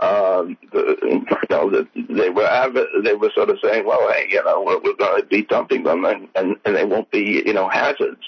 um, 0.00 0.56
the, 0.72 0.96
you 1.02 1.24
know, 1.50 1.70
the, 1.70 1.86
they 2.10 2.28
were 2.28 3.02
they 3.02 3.14
were 3.14 3.30
sort 3.34 3.50
of 3.50 3.58
saying, 3.62 3.86
well, 3.86 4.10
hey, 4.12 4.26
you 4.28 4.42
know, 4.42 4.62
we're, 4.62 4.80
we're 4.80 4.96
going 4.96 5.20
to 5.20 5.26
be 5.26 5.42
dumping 5.42 5.84
them, 5.84 6.04
and, 6.04 6.28
and 6.34 6.56
and 6.64 6.74
they 6.74 6.84
won't 6.84 7.10
be, 7.10 7.42
you 7.46 7.52
know, 7.52 7.68
hazards. 7.68 8.22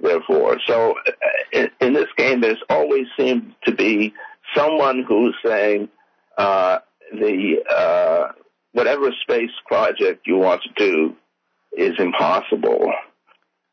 Therefore, 0.00 0.58
so 0.66 0.94
uh, 1.06 1.12
in, 1.52 1.70
in 1.80 1.92
this 1.92 2.08
game, 2.16 2.40
there's 2.40 2.62
always 2.68 3.06
seemed 3.16 3.54
to 3.64 3.72
be 3.72 4.12
someone 4.54 5.04
who's 5.06 5.36
saying 5.44 5.88
the 7.12 7.56
uh, 7.70 8.32
whatever 8.72 9.10
space 9.22 9.50
project 9.66 10.26
you 10.26 10.36
want 10.36 10.62
to 10.62 10.70
do 10.76 11.16
is 11.76 11.94
impossible, 11.98 12.92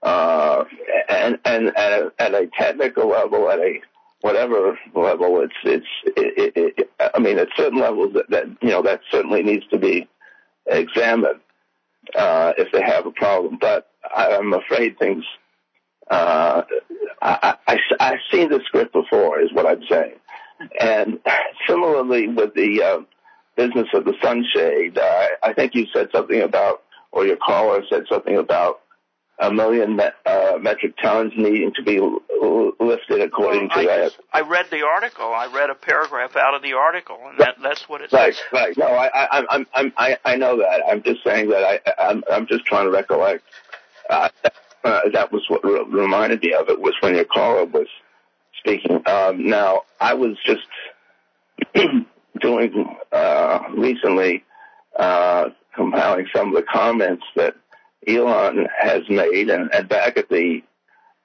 uh, 0.04 0.64
and 1.10 1.40
and 1.46 1.68
at 1.78 1.92
a, 1.94 2.12
at 2.20 2.34
a 2.34 2.50
technical 2.58 3.10
level, 3.10 3.50
at 3.50 3.60
a 3.60 3.82
whatever 4.22 4.78
level, 4.96 5.42
it's 5.42 5.54
it's. 5.64 5.88
It, 6.18 6.54
it, 6.56 6.74
it, 6.78 6.90
I 7.14 7.20
mean, 7.20 7.38
at 7.38 7.50
certain 7.56 7.80
levels, 7.80 8.14
that, 8.14 8.30
that 8.30 8.46
you 8.62 8.70
know 8.70 8.82
that 8.82 9.02
certainly 9.12 9.44
needs 9.44 9.66
to 9.68 9.78
be 9.78 10.08
examined 10.66 11.40
uh, 12.16 12.54
if 12.58 12.72
they 12.72 12.82
have 12.82 13.06
a 13.06 13.12
problem. 13.12 13.58
But 13.60 13.88
I'm 14.16 14.54
afraid 14.54 14.98
things. 15.00 15.24
Uh, 16.10 16.64
I, 17.22 17.56
I, 17.68 17.78
I've 18.00 18.20
seen 18.32 18.50
the 18.50 18.62
script 18.66 18.94
before, 18.94 19.42
is 19.42 19.52
what 19.54 19.66
I'm 19.66 19.84
saying. 19.90 20.16
And 20.80 21.20
similarly 21.68 22.28
with 22.28 22.54
the 22.54 22.82
uh, 22.82 23.00
business 23.56 23.88
of 23.94 24.06
the 24.06 24.14
sunshade, 24.22 24.98
uh, 24.98 25.28
I 25.44 25.54
think 25.54 25.76
you 25.76 25.86
said 25.94 26.10
something 26.12 26.42
about, 26.42 26.84
or 27.12 27.26
your 27.26 27.38
caller 27.38 27.82
said 27.90 28.04
something 28.10 28.38
about 28.38 28.82
a 29.40 29.52
million 29.52 29.98
met, 29.98 30.16
uh, 30.26 30.54
metric 30.62 30.94
tons 31.02 31.34
needing 31.36 31.74
to 31.76 31.84
be 31.84 31.98
l- 31.98 32.72
lifted 32.80 33.22
according 33.22 33.68
well, 33.70 33.84
to 33.84 33.92
I 33.92 33.98
that. 33.98 34.04
Just, 34.12 34.20
I 34.34 34.42
read 34.42 34.68
the 34.72 34.86
article. 34.86 35.26
I 35.26 35.48
read 35.48 35.70
a 35.70 35.76
paragraph 35.76 36.36
out 36.38 36.54
of 36.54 36.62
the 36.62 36.74
article, 36.74 37.20
and 37.26 37.38
that, 37.40 37.56
that's 37.62 37.88
what 37.90 38.02
it 38.02 38.14
right, 38.14 38.34
says. 38.34 38.44
Right, 38.54 38.78
No, 38.78 38.88
I, 38.88 39.08
I, 39.08 39.46
I'm, 39.50 39.68
I'm, 39.74 39.94
I, 39.98 40.18
I 40.24 40.36
know 40.38 40.58
that. 40.58 40.82
I'm 40.90 41.04
just 41.04 41.24
saying 41.24 41.50
that 41.50 41.82
I, 41.86 42.10
I'm, 42.10 42.24
I'm 42.32 42.48
just 42.48 42.66
trying 42.66 42.86
to 42.86 42.92
recollect. 42.92 43.44
Uh, 44.10 44.30
uh, 44.86 45.02
that 45.12 45.32
was 45.32 45.44
what 45.50 45.64
re- 45.66 45.84
reminded 45.90 46.42
me 46.42 46.54
of 46.54 46.70
it 46.70 46.80
was 46.80 46.94
when 47.02 47.16
your 47.16 47.26
caller 47.26 47.66
was 47.66 47.88
speaking. 48.66 49.02
Um, 49.08 49.48
now, 49.48 49.84
I 50.00 50.14
was 50.16 50.38
just 50.44 50.68
doing 52.42 52.98
uh, 53.12 53.60
recently 53.76 54.44
uh, 54.98 55.50
compiling 55.76 56.28
some 56.36 56.50
of 56.50 56.56
the 56.56 56.64
comments 56.64 57.24
that 57.36 57.56
Elon 58.08 58.68
has 58.80 59.02
made, 59.10 59.50
and, 59.50 59.74
and 59.74 59.90
back 59.90 60.18
at 60.18 60.30
the 60.30 60.62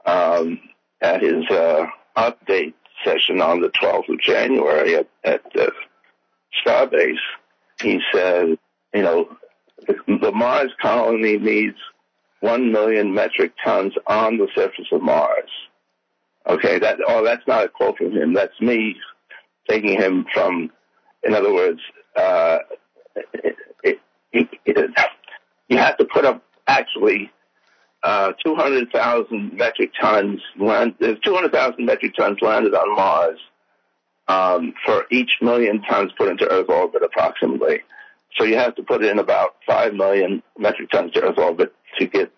um, 0.06 0.60
at 1.00 1.22
his 1.22 1.44
uh, 1.50 1.86
update 2.16 2.74
session 3.04 3.40
on 3.40 3.60
the 3.60 3.70
12th 3.70 4.08
of 4.08 4.20
January 4.20 4.96
at, 4.96 5.08
at 5.24 5.42
Starbase, 6.64 7.14
he 7.80 8.00
said, 8.12 8.58
you 8.92 9.02
know, 9.02 9.28
the, 9.86 9.96
the 10.20 10.32
Mars 10.32 10.70
colony 10.80 11.38
needs 11.38 11.76
one 12.40 12.72
million 12.72 13.14
metric 13.14 13.52
tons 13.62 13.94
on 14.06 14.38
the 14.38 14.48
surface 14.54 14.88
of 14.92 15.02
Mars. 15.02 15.48
Okay, 16.48 16.78
that 16.78 16.98
oh, 17.06 17.24
that's 17.24 17.46
not 17.46 17.64
a 17.64 17.68
quote 17.68 17.98
from 17.98 18.12
him. 18.12 18.34
That's 18.34 18.58
me 18.60 18.96
taking 19.68 19.98
him 19.98 20.26
from. 20.32 20.70
In 21.22 21.34
other 21.34 21.52
words, 21.52 21.80
uh, 22.16 22.58
it, 23.14 23.56
it, 24.32 24.48
it, 24.64 24.90
you 25.68 25.76
have 25.76 25.98
to 25.98 26.06
put 26.06 26.24
up 26.24 26.42
actually 26.66 27.30
uh, 28.02 28.32
200,000 28.44 29.54
metric 29.54 29.92
tons 30.00 30.40
land, 30.58 30.94
there's 31.00 31.18
200,000 31.20 31.84
metric 31.84 32.14
tons 32.16 32.38
landed 32.40 32.74
on 32.74 32.96
Mars 32.96 33.38
um, 34.28 34.72
for 34.84 35.04
each 35.10 35.30
million 35.42 35.82
tons 35.82 36.12
put 36.16 36.28
into 36.28 36.50
Earth 36.50 36.68
orbit 36.68 37.02
approximately. 37.02 37.80
So 38.38 38.44
you 38.44 38.56
have 38.56 38.74
to 38.76 38.82
put 38.82 39.04
in 39.04 39.18
about 39.18 39.56
5 39.66 39.94
million 39.94 40.42
metric 40.58 40.90
tons 40.90 41.12
to 41.12 41.22
Earth 41.22 41.38
orbit 41.38 41.74
to 41.98 42.06
get 42.06 42.32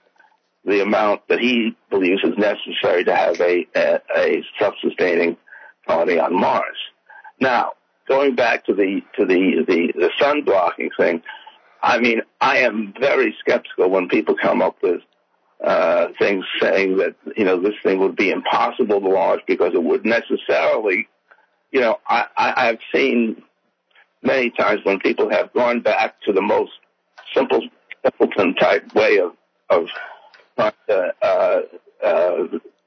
the 0.65 0.81
amount 0.81 1.27
that 1.29 1.41
he 1.41 1.77
believes 1.91 2.23
is 2.23 2.37
necessary 2.39 3.05
to 3.05 3.15
have 3.15 3.41
a, 3.41 3.67
a, 3.75 4.01
a 4.17 4.45
self-sustaining 4.59 5.37
colony 5.87 6.19
on 6.19 6.35
Mars. 6.35 6.77
Now, 7.41 7.73
going 8.09 8.35
back 8.35 8.65
to 8.67 8.75
the 8.75 9.01
to 9.17 9.27
the 9.27 9.65
the, 9.67 9.93
the 9.95 10.11
sun 10.19 10.43
blocking 10.45 10.91
thing, 10.97 11.23
I 11.83 11.99
mean, 11.99 12.23
I 12.41 12.59
am 12.59 12.95
very 12.99 13.35
skeptical 13.41 13.91
when 13.91 14.09
people 14.09 14.37
come 14.41 14.63
up 14.63 14.77
with 14.83 15.01
uh, 15.65 16.09
things 16.19 16.45
saying 16.61 16.99
that 16.99 17.17
you 17.37 17.45
know 17.45 17.61
this 17.61 17.75
thing 17.83 17.99
would 17.99 18.17
be 18.17 18.31
impossible 18.31 19.01
to 19.01 19.09
launch 19.09 19.43
because 19.47 19.75
it 19.75 19.83
would 19.83 20.05
necessarily, 20.05 21.09
you 21.73 21.81
know, 21.81 21.99
I, 22.07 22.27
I, 22.37 22.69
I've 22.69 22.81
seen 22.95 23.43
many 24.23 24.51
times 24.51 24.81
when 24.85 25.01
people 25.01 25.31
have 25.31 25.53
gone 25.53 25.81
back 25.81 26.21
to 26.23 26.33
the 26.33 26.43
most 26.43 26.73
simple 27.35 27.63
simpleton 28.05 28.55
type 28.55 28.95
way 28.95 29.19
of 29.19 29.33
of 29.71 29.89
trying 30.57 30.73
to 30.89 31.15
uh, 31.23 31.61
uh, 32.05 32.45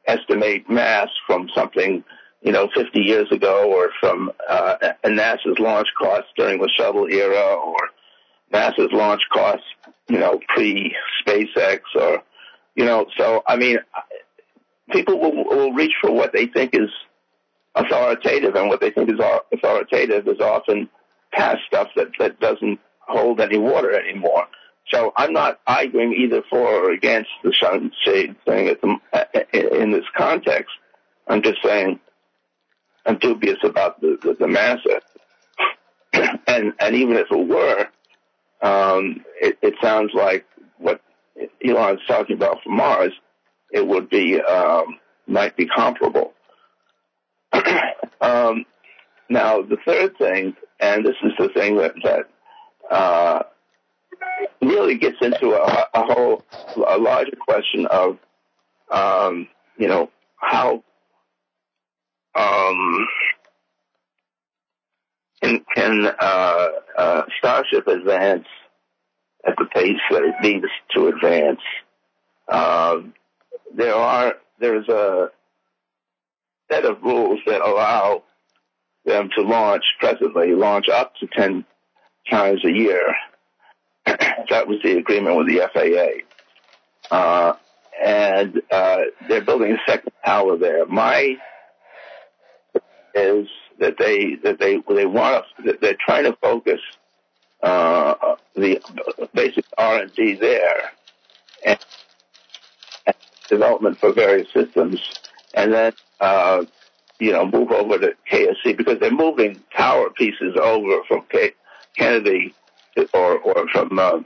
estimate 0.08 0.70
mass 0.70 1.10
from 1.26 1.50
something 1.56 2.04
you 2.42 2.52
know 2.52 2.70
50 2.76 3.00
years 3.00 3.32
ago 3.32 3.72
or 3.72 3.92
from 4.00 4.32
uh, 4.50 4.76
NASA's 5.04 5.60
launch 5.60 5.88
costs 5.98 6.30
during 6.36 6.60
the 6.60 6.70
shuttle 6.78 7.08
era 7.08 7.56
or 7.56 7.78
NASA's 8.54 8.92
launch 8.92 9.22
costs, 9.32 9.66
you 10.08 10.20
know, 10.20 10.40
pre 10.50 10.96
SpaceX 11.26 11.80
or, 11.96 12.24
you 12.76 12.86
know, 12.86 13.06
so 13.18 13.44
I 13.48 13.56
mean, 13.58 13.80
people 14.92 15.20
will, 15.20 15.46
will 15.46 15.74
reach 15.74 15.94
for 16.02 16.12
what 16.12 16.34
they 16.34 16.48
think 16.48 16.74
is 16.74 16.90
authoritative, 17.76 18.56
and 18.56 18.70
what 18.70 18.80
they 18.80 18.92
think 18.92 19.10
is 19.10 19.20
authoritative 19.52 20.28
is 20.28 20.40
often 20.40 20.90
past 21.32 21.60
stuff 21.68 21.90
that 21.96 22.08
that 22.20 22.40
doesn't 22.40 22.80
hold 23.00 23.42
any 23.42 23.58
water 23.58 23.94
anymore. 23.94 24.46
So 24.91 25.14
I'm 25.16 25.34
not 25.34 25.60
arguing 25.66 26.14
either 26.14 26.44
for 26.49 26.60
or 26.60 26.91
against 26.91 27.30
the 27.44 27.53
sunshade 27.60 28.36
thing 28.45 28.68
the, 28.82 29.82
in 29.82 29.91
this 29.91 30.06
context. 30.16 30.72
I'm 31.28 31.41
just 31.41 31.57
saying 31.64 31.99
I'm 33.06 33.18
dubious 33.18 33.57
about 33.64 33.99
the, 34.02 34.18
the, 34.22 34.34
the 34.34 34.48
and 36.48 36.74
and 36.80 36.95
even 36.95 37.18
if 37.18 37.28
it 37.32 37.48
were, 37.48 37.88
um, 38.62 39.24
it, 39.41 39.57
it 39.62 39.74
sounds 39.82 40.12
like 40.14 40.45
what 40.78 41.02
Elon's 41.64 42.02
talking 42.07 42.36
about 42.36 42.64
for 42.64 42.70
Mars, 42.70 43.14
it 43.72 43.86
would 43.86 44.10
be 44.10 44.40
um, 44.40 44.99
might 45.28 45.56
be 45.57 45.68
comparable. 45.68 46.34
Um, 48.22 48.66
now, 49.30 49.62
the 49.62 49.78
third 49.86 50.18
thing, 50.18 50.56
and 50.80 51.06
this 51.06 51.16
is 51.24 51.34
the 51.38 51.49
thing 51.49 51.78
that, 51.78 51.94
that 52.03 52.30
uh, 52.90 53.44
really 54.62 54.96
gets 54.98 55.18
into 55.22 55.52
a, 55.52 55.88
a 55.94 56.14
whole, 56.14 56.44
a 56.76 56.98
larger 56.98 57.36
question 57.36 57.86
of, 57.88 58.18
um, 58.92 59.48
you 59.78 59.88
know, 59.88 60.10
how 60.38 60.84
um, 62.36 63.08
can, 65.42 65.66
can 65.76 66.06
uh, 66.20 66.68
uh, 66.98 67.22
Starship 67.40 67.88
advance 67.88 68.48
at 69.46 69.56
the 69.58 69.66
pace 69.66 70.00
that 70.12 70.24
it 70.24 70.36
needs 70.42 70.66
to 70.94 71.08
advance? 71.08 71.62
Um, 72.48 73.14
there 73.74 73.96
are 73.96 74.36
there's 74.60 74.88
a 74.88 75.30
set 76.72 76.86
of 76.86 77.02
rules 77.04 77.40
that 77.46 77.62
allow 77.62 78.24
them 79.06 79.30
to 79.36 79.44
launch 79.44 79.84
presently, 80.00 80.54
launch 80.54 80.88
up 80.90 81.14
to 81.18 81.28
10 81.28 81.66
times 82.30 82.64
a 82.66 82.72
year. 82.72 83.04
That 84.49 84.67
was 84.67 84.80
the 84.84 84.97
agreement 84.97 85.38
with 85.38 85.47
the 85.47 85.69
FAA. 85.73 87.15
Uh, 87.15 87.53
and 88.03 88.61
uh, 88.72 88.97
they're 89.27 89.43
building 89.43 89.72
a 89.72 89.91
second 89.91 90.11
tower 90.26 90.57
there. 90.57 90.85
My 90.85 91.38
is 93.13 93.47
that 93.80 93.95
they 93.97 94.35
that 94.43 94.59
they 94.59 94.77
they 94.93 95.05
want 95.05 95.45
to 95.63 95.77
they're 95.81 95.97
trying 95.99 96.26
to 96.26 96.38
focus 96.41 96.80
uh, 97.63 98.35
the 98.55 98.81
basic 99.34 99.65
R 99.77 100.01
and 100.01 100.13
D 100.15 100.35
there 100.35 100.91
and, 101.65 101.80
development 103.49 103.99
for 103.99 104.11
various 104.11 104.47
systems, 104.53 104.99
and 105.53 105.73
then 105.73 105.93
uh, 106.19 106.63
you 107.19 107.31
know 107.31 107.45
move 107.45 107.72
over 107.72 107.97
to 107.97 108.13
KSC 108.31 108.76
because 108.77 108.99
they're 108.99 109.11
moving 109.11 109.61
tower 109.76 110.09
pieces 110.09 110.55
over 110.61 111.03
from 111.07 111.23
K- 111.30 111.53
Kennedy 111.97 112.53
or 113.13 113.38
or 113.39 113.67
from 113.69 113.97
uh, 113.97 114.19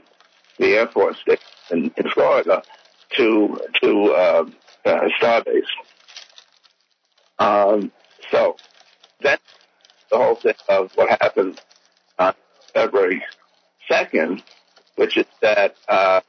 the 0.60 0.74
Air 0.76 0.86
Force 0.88 1.16
Station 1.18 1.42
in, 1.70 1.90
in 1.96 2.10
Florida 2.10 2.62
to 3.16 3.58
to 3.82 4.12
uh, 4.12 4.44
uh, 4.84 5.08
Starbase. 5.20 5.62
Um, 7.38 7.90
so 8.30 8.56
that's 9.20 9.42
the 10.10 10.18
whole 10.18 10.34
thing 10.34 10.54
of 10.68 10.92
what 10.94 11.08
happened 11.20 11.60
on 12.18 12.34
February 12.74 13.24
second, 13.88 14.42
which 14.96 15.16
is 15.16 15.26
that 15.40 15.74
uh, 15.88 16.20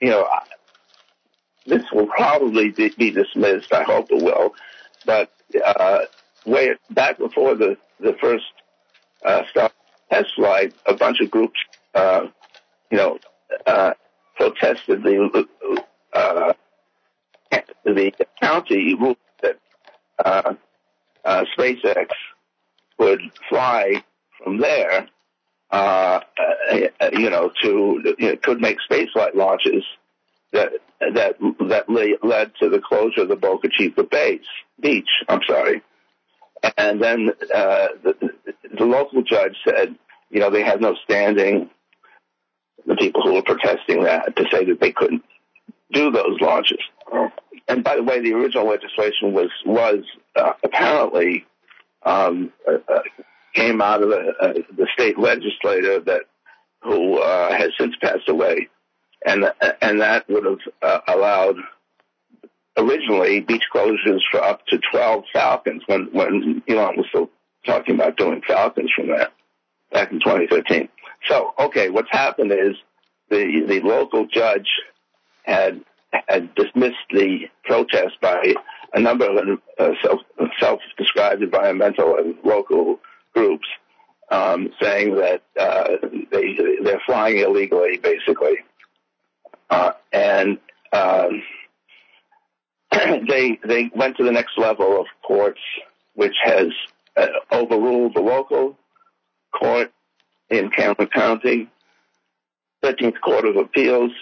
you 0.00 0.10
know 0.10 0.28
this 1.66 1.82
will 1.92 2.06
probably 2.06 2.70
be 2.70 3.10
dismissed. 3.10 3.72
I 3.72 3.82
hope 3.82 4.10
it 4.10 4.22
will, 4.22 4.54
but 5.06 5.32
uh, 5.64 6.00
way 6.44 6.70
back 6.90 7.18
before 7.18 7.54
the 7.54 7.78
the 8.00 8.14
first 8.20 8.44
uh, 9.24 9.42
Star 9.50 9.70
test 10.10 10.34
flight, 10.36 10.74
a 10.86 10.94
bunch 10.94 11.20
of 11.20 11.30
groups, 11.30 11.58
uh, 11.94 12.26
you 12.90 12.96
know, 12.96 13.18
uh, 13.66 13.92
protested 14.36 15.02
the 15.02 15.46
uh, 16.12 16.52
the 17.84 18.12
county 18.40 18.94
that 19.42 19.58
uh, 20.24 20.54
uh, 21.24 21.44
SpaceX 21.56 22.08
would 22.98 23.20
fly 23.48 24.02
from 24.42 24.58
there, 24.58 25.08
uh, 25.70 26.20
you 27.12 27.30
know, 27.30 27.50
to 27.62 28.14
you 28.18 28.28
know, 28.30 28.36
could 28.36 28.60
make 28.60 28.78
spaceflight 28.90 29.34
launches 29.34 29.84
that 30.52 30.72
that 31.00 31.36
that 31.68 31.88
led 32.22 32.52
to 32.60 32.68
the 32.68 32.80
closure 32.80 33.22
of 33.22 33.28
the 33.28 33.36
Boca 33.36 33.68
Chica 33.70 34.02
base 34.02 34.40
beach. 34.80 35.08
I'm 35.28 35.40
sorry, 35.46 35.82
and 36.76 37.02
then 37.02 37.30
uh, 37.54 37.88
the, 38.02 38.14
the 38.76 38.84
local 38.84 39.22
judge 39.22 39.56
said, 39.64 39.96
you 40.30 40.40
know, 40.40 40.50
they 40.50 40.62
had 40.62 40.80
no 40.80 40.96
standing. 41.04 41.70
The 42.86 42.96
people 42.96 43.22
who 43.22 43.34
were 43.34 43.42
protesting 43.42 44.04
that 44.04 44.34
to 44.36 44.44
say 44.50 44.64
that 44.64 44.80
they 44.80 44.92
couldn't 44.92 45.22
do 45.92 46.10
those 46.10 46.40
launches. 46.40 46.78
And 47.68 47.84
by 47.84 47.96
the 47.96 48.02
way, 48.02 48.20
the 48.20 48.32
original 48.32 48.66
legislation 48.66 49.32
was 49.32 49.50
was 49.66 50.04
uh, 50.36 50.52
apparently 50.62 51.46
um, 52.04 52.52
uh, 52.66 52.78
uh, 52.92 53.02
came 53.54 53.82
out 53.82 54.02
of 54.02 54.08
the, 54.08 54.32
uh, 54.40 54.52
the 54.76 54.86
state 54.94 55.18
legislator 55.18 56.00
that 56.00 56.22
who 56.82 57.18
uh, 57.18 57.52
has 57.52 57.70
since 57.78 57.94
passed 58.00 58.28
away, 58.28 58.68
and 59.26 59.44
and 59.82 60.00
that 60.00 60.28
would 60.28 60.44
have 60.44 60.58
uh, 60.80 61.00
allowed 61.08 61.56
originally 62.76 63.40
beach 63.40 63.64
closures 63.74 64.20
for 64.30 64.42
up 64.42 64.64
to 64.66 64.78
12 64.90 65.24
falcons 65.32 65.82
when 65.86 66.08
when 66.12 66.62
Elon 66.68 66.96
was 66.96 67.06
still 67.08 67.30
talking 67.66 67.96
about 67.96 68.16
doing 68.16 68.40
falcons 68.46 68.90
from 68.94 69.08
that 69.08 69.32
back 69.92 70.12
in 70.12 70.20
2013. 70.20 70.88
So 71.26 71.54
okay, 71.58 71.90
what's 71.90 72.10
happened 72.10 72.52
is 72.52 72.76
the 73.28 73.64
the 73.66 73.80
local 73.80 74.26
judge 74.26 74.68
had 75.42 75.82
had 76.28 76.54
dismissed 76.54 76.96
the 77.10 77.48
protest 77.64 78.20
by 78.20 78.54
a 78.94 79.00
number 79.00 79.26
of 79.26 79.58
uh, 79.78 79.90
self, 80.02 80.20
self-described 80.58 81.42
environmental 81.42 82.16
and 82.16 82.34
local 82.42 82.98
groups, 83.34 83.66
um, 84.30 84.72
saying 84.80 85.16
that 85.16 85.42
uh, 85.58 85.96
they 86.30 86.56
they're 86.82 87.02
flying 87.04 87.38
illegally, 87.38 87.98
basically, 87.98 88.56
uh, 89.70 89.92
and 90.12 90.58
um, 90.92 91.42
they 92.92 93.58
they 93.64 93.90
went 93.94 94.16
to 94.16 94.24
the 94.24 94.32
next 94.32 94.56
level 94.56 95.00
of 95.00 95.06
courts, 95.22 95.60
which 96.14 96.36
has 96.42 96.68
uh, 97.16 97.26
overruled 97.52 98.14
the 98.14 98.20
local 98.20 98.78
court 99.52 99.92
in 100.50 100.70
Cameron 100.70 101.08
County, 101.08 101.68
13th 102.82 103.20
Court 103.20 103.44
of 103.44 103.56
Appeals, 103.56 104.12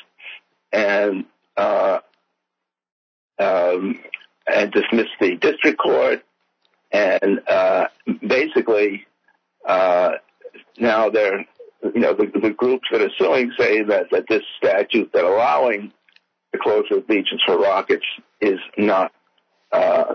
and 0.72 1.24
uh, 1.56 2.00
um, 3.38 3.98
and 4.46 4.72
dismissed 4.72 5.10
the 5.20 5.36
district 5.36 5.78
court, 5.78 6.24
and 6.92 7.40
uh, 7.48 7.88
basically 8.26 9.06
uh, 9.66 10.12
now 10.78 11.10
they're 11.10 11.44
you 11.94 12.00
know 12.00 12.14
the, 12.14 12.26
the 12.40 12.50
groups 12.50 12.88
that 12.90 13.00
are 13.00 13.10
suing 13.18 13.52
say 13.58 13.82
that 13.82 14.10
that 14.10 14.26
this 14.28 14.42
statute 14.56 15.12
that 15.12 15.24
allowing 15.24 15.92
the 16.52 16.58
closure 16.58 16.98
of 16.98 17.06
beaches 17.06 17.40
for 17.44 17.58
rockets 17.58 18.06
is 18.40 18.58
not 18.76 19.12
uh, 19.72 20.14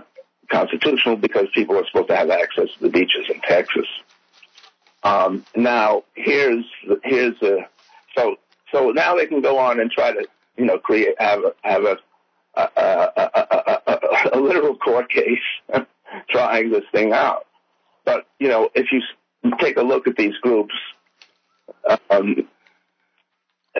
constitutional 0.50 1.16
because 1.16 1.46
people 1.54 1.76
are 1.76 1.86
supposed 1.86 2.08
to 2.08 2.16
have 2.16 2.30
access 2.30 2.68
to 2.74 2.82
the 2.82 2.90
beaches 2.90 3.26
in 3.28 3.40
Texas. 3.40 3.86
Um, 5.04 5.44
now 5.56 6.04
here's 6.14 6.64
here's 7.02 7.40
a 7.42 7.68
so 8.16 8.36
so 8.70 8.90
now 8.90 9.16
they 9.16 9.26
can 9.26 9.40
go 9.40 9.58
on 9.58 9.80
and 9.80 9.90
try 9.90 10.12
to 10.12 10.26
you 10.56 10.64
know 10.64 10.78
create 10.78 11.14
have 11.18 11.40
a 11.40 11.54
have 11.62 11.84
a 11.84 11.98
a, 12.54 12.68
a, 12.76 13.80
a, 13.86 14.30
a 14.34 14.38
literal 14.38 14.76
court 14.76 15.10
case 15.10 15.38
trying 16.30 16.70
this 16.70 16.84
thing 16.92 17.12
out. 17.12 17.46
But 18.04 18.26
you 18.38 18.48
know, 18.48 18.70
if 18.74 18.86
you 18.92 19.02
take 19.58 19.76
a 19.76 19.82
look 19.82 20.06
at 20.06 20.16
these 20.16 20.36
groups, 20.42 20.74
um, 22.10 22.48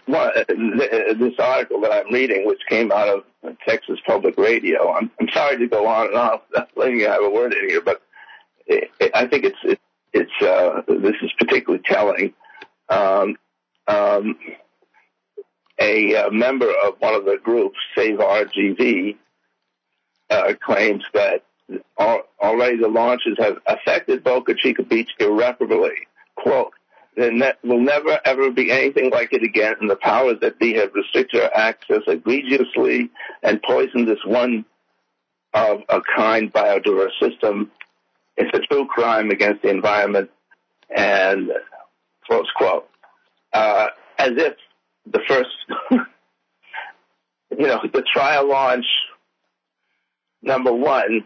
this 0.07 1.35
article 1.39 1.81
that 1.82 1.93
I'm 1.93 2.12
reading, 2.12 2.47
which 2.47 2.61
came 2.69 2.90
out 2.93 3.09
of 3.09 3.24
Texas 3.66 3.99
Public 4.07 4.39
Radio, 4.39 4.93
I'm, 4.93 5.11
I'm 5.20 5.28
sorry 5.32 5.59
to 5.59 5.66
go 5.66 5.86
on 5.86 6.09
and 6.09 6.16
on, 6.16 6.40
letting 6.77 7.01
you 7.01 7.09
have 7.09 7.23
a 7.23 7.31
word 7.31 7.53
in 7.55 7.69
here, 7.69 7.81
but 7.81 8.03
it, 8.66 8.90
I 9.15 9.27
think 9.27 9.44
it's 9.44 9.59
it, 9.65 9.81
it's 10.12 10.43
uh, 10.43 10.82
this 10.89 11.16
is 11.22 11.30
particularly 11.39 11.82
telling. 11.84 12.34
Um, 12.89 13.36
um, 13.89 14.36
a 15.80 16.14
uh, 16.14 16.30
member 16.30 16.70
of 16.84 16.94
one 16.98 17.14
of 17.14 17.24
the 17.24 17.39
groups, 17.43 17.78
Save 17.97 18.18
RGV, 18.18 19.16
uh, 20.30 20.52
claims 20.64 21.02
that 21.14 21.43
already 22.40 22.76
the 22.76 22.89
launches 22.89 23.36
have 23.39 23.56
affected 23.66 24.22
Boca 24.22 24.55
Chica 24.55 24.82
Beach 24.82 25.10
irreparably. 25.18 25.94
Quote, 26.36 26.72
there 27.16 27.32
ne- 27.32 27.52
will 27.62 27.80
never 27.80 28.18
ever 28.24 28.51
be 28.51 28.70
anything 28.70 29.10
like 29.10 29.32
it 29.32 29.43
again, 29.43 29.74
and 29.80 29.90
the 29.90 29.97
powers 29.97 30.39
that 30.40 30.59
be 30.59 30.74
have 30.74 30.94
restricted 30.94 31.43
our 31.43 31.51
access 31.55 32.02
egregiously 32.06 33.10
and 33.43 33.62
poisoned 33.62 34.09
this 34.09 34.24
one 34.24 34.64
of 35.55 35.80
a 35.89 36.01
kind 36.16 36.52
biodiverse 36.52 37.18
system. 37.20 37.70
It's 38.36 38.56
a 38.56 38.60
true 38.60 38.86
crime 38.86 39.30
against 39.30 39.62
the 39.62 39.68
environment, 39.68 40.30
and 40.94 41.50
close 42.26 42.50
quote. 42.56 42.88
Uh, 43.52 43.88
as 44.18 44.32
if 44.36 44.54
the 45.06 45.20
first, 45.28 45.50
you 45.90 47.66
know, 47.66 47.80
the 47.92 48.02
trial 48.02 48.48
launch 48.48 48.86
number 50.42 50.72
one 50.72 51.24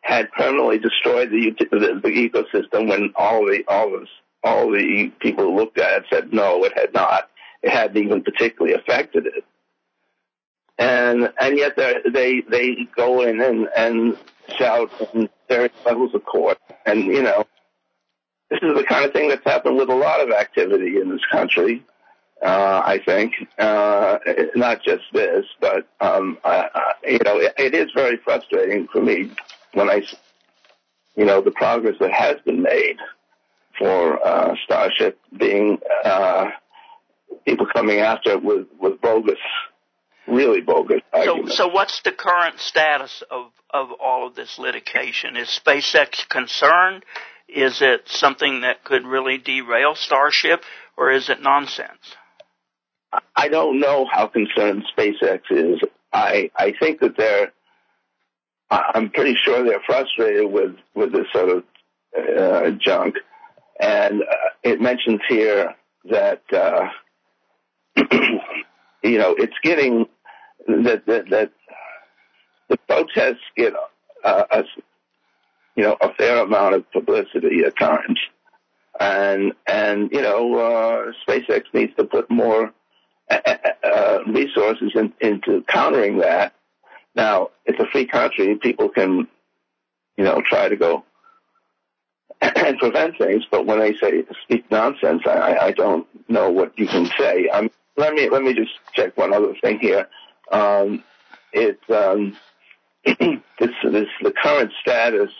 had 0.00 0.32
permanently 0.32 0.78
destroyed 0.78 1.30
the, 1.30 1.54
the, 1.70 2.00
the 2.02 2.08
ecosystem 2.08 2.88
when 2.88 3.12
all 3.16 3.44
the 3.44 3.64
all 3.68 3.90
the 3.90 4.06
all 4.42 4.70
the 4.70 5.12
people 5.20 5.44
who 5.44 5.56
looked 5.56 5.78
at 5.78 6.02
it 6.02 6.04
said 6.10 6.32
no, 6.32 6.64
it 6.64 6.72
had 6.76 6.94
not. 6.94 7.28
It 7.62 7.70
hadn't 7.70 8.02
even 8.02 8.22
particularly 8.22 8.74
affected 8.74 9.26
it. 9.26 9.44
And 10.78 11.32
and 11.40 11.58
yet 11.58 11.76
they 11.76 12.42
they 12.48 12.88
go 12.96 13.22
in 13.22 13.40
and 13.40 13.68
and 13.76 14.16
shout 14.56 14.90
and 15.12 15.28
various 15.48 15.72
levels 15.84 16.14
of 16.14 16.24
court. 16.24 16.58
And, 16.86 17.04
you 17.04 17.22
know, 17.22 17.44
this 18.50 18.60
is 18.62 18.74
the 18.76 18.84
kind 18.84 19.04
of 19.04 19.12
thing 19.12 19.28
that's 19.28 19.44
happened 19.44 19.76
with 19.76 19.88
a 19.88 19.94
lot 19.94 20.20
of 20.20 20.30
activity 20.30 21.00
in 21.00 21.10
this 21.10 21.24
country. 21.30 21.84
Uh, 22.42 22.82
I 22.84 23.00
think, 23.04 23.34
uh, 23.58 24.18
not 24.54 24.82
just 24.84 25.02
this, 25.12 25.44
but, 25.60 25.88
um, 26.00 26.38
I, 26.44 26.68
I, 26.72 26.92
you 27.10 27.18
know, 27.24 27.38
it, 27.38 27.52
it 27.58 27.74
is 27.74 27.90
very 27.94 28.16
frustrating 28.16 28.86
for 28.92 29.02
me 29.02 29.30
when 29.72 29.90
I, 29.90 30.02
you 31.16 31.24
know, 31.24 31.40
the 31.40 31.50
progress 31.50 31.96
that 31.98 32.12
has 32.12 32.36
been 32.44 32.62
made 32.62 32.98
for, 33.76 34.24
uh, 34.24 34.54
Starship 34.64 35.18
being, 35.36 35.78
uh, 36.04 36.50
people 37.44 37.66
coming 37.66 37.98
after 37.98 38.30
it 38.30 38.42
with, 38.42 38.68
with 38.78 39.00
bogus, 39.00 39.38
really 40.28 40.60
bogus 40.60 41.00
So, 41.12 41.18
arguments. 41.18 41.56
so 41.56 41.68
what's 41.68 42.00
the 42.02 42.12
current 42.12 42.58
status 42.60 43.22
of, 43.30 43.46
of 43.70 43.88
all 44.00 44.26
of 44.26 44.34
this 44.34 44.58
litigation? 44.58 45.36
Is 45.36 45.48
SpaceX 45.48 46.28
concerned? 46.28 47.04
Is 47.48 47.80
it 47.80 48.02
something 48.06 48.60
that 48.60 48.84
could 48.84 49.04
really 49.06 49.38
derail 49.38 49.94
Starship, 49.94 50.62
or 50.96 51.10
is 51.10 51.28
it 51.30 51.40
nonsense? 51.42 52.14
I 53.34 53.48
don't 53.48 53.80
know 53.80 54.04
how 54.10 54.26
concerned 54.26 54.84
SpaceX 54.96 55.40
is. 55.50 55.80
I 56.12 56.50
I 56.56 56.74
think 56.78 57.00
that 57.00 57.16
they're. 57.16 57.52
I'm 58.70 59.08
pretty 59.08 59.34
sure 59.42 59.64
they're 59.64 59.80
frustrated 59.86 60.50
with 60.52 60.76
with 60.94 61.12
this 61.12 61.26
sort 61.32 61.48
of 61.48 61.64
uh, 62.38 62.70
junk, 62.78 63.14
and 63.80 64.20
uh, 64.22 64.34
it 64.62 64.78
mentions 64.82 65.20
here 65.26 65.74
that 66.10 66.42
uh, 66.52 66.88
you 69.02 69.18
know 69.18 69.34
it's 69.38 69.56
getting 69.62 70.04
that 70.68 71.06
that, 71.06 71.30
that 71.30 71.52
the 72.68 72.76
protests 72.88 73.44
get 73.56 73.74
uh, 74.24 74.44
a 74.50 74.64
you 75.76 75.84
know 75.84 75.96
a 76.00 76.12
fair 76.14 76.38
amount 76.38 76.74
of 76.74 76.90
publicity 76.92 77.64
at 77.64 77.78
times, 77.78 78.18
and 79.00 79.52
and 79.66 80.10
you 80.12 80.22
know 80.22 80.54
uh, 80.54 81.12
SpaceX 81.26 81.64
needs 81.72 81.94
to 81.96 82.04
put 82.04 82.30
more 82.30 82.72
uh, 83.30 84.18
resources 84.26 84.92
in, 84.94 85.12
into 85.20 85.62
countering 85.68 86.18
that. 86.18 86.54
Now, 87.14 87.50
it's 87.66 87.80
a 87.80 87.86
free 87.86 88.06
country. 88.06 88.54
People 88.56 88.88
can, 88.88 89.28
you 90.16 90.24
know, 90.24 90.40
try 90.48 90.68
to 90.68 90.76
go 90.76 91.04
and 92.40 92.78
prevent 92.78 93.18
things, 93.18 93.44
but 93.50 93.66
when 93.66 93.80
they 93.80 93.94
say 93.96 94.24
speak 94.44 94.70
nonsense, 94.70 95.22
I, 95.26 95.56
I 95.56 95.72
don't 95.72 96.06
know 96.28 96.50
what 96.50 96.78
you 96.78 96.86
can 96.86 97.06
say. 97.18 97.48
Um, 97.48 97.70
let 97.96 98.14
me 98.14 98.28
let 98.30 98.42
me 98.42 98.54
just 98.54 98.70
check 98.94 99.16
one 99.16 99.34
other 99.34 99.54
thing 99.60 99.80
here. 99.80 100.08
Um, 100.50 101.04
it's 101.52 101.82
um, 101.90 102.36
this 103.04 103.70
this 103.82 104.08
the 104.22 104.32
current 104.42 104.72
status 104.80 105.30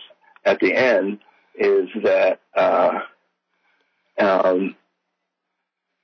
at 0.44 0.60
the 0.60 0.74
end 0.74 1.20
is 1.54 1.88
that 2.02 2.40
uh, 2.56 3.00
um, 4.18 4.74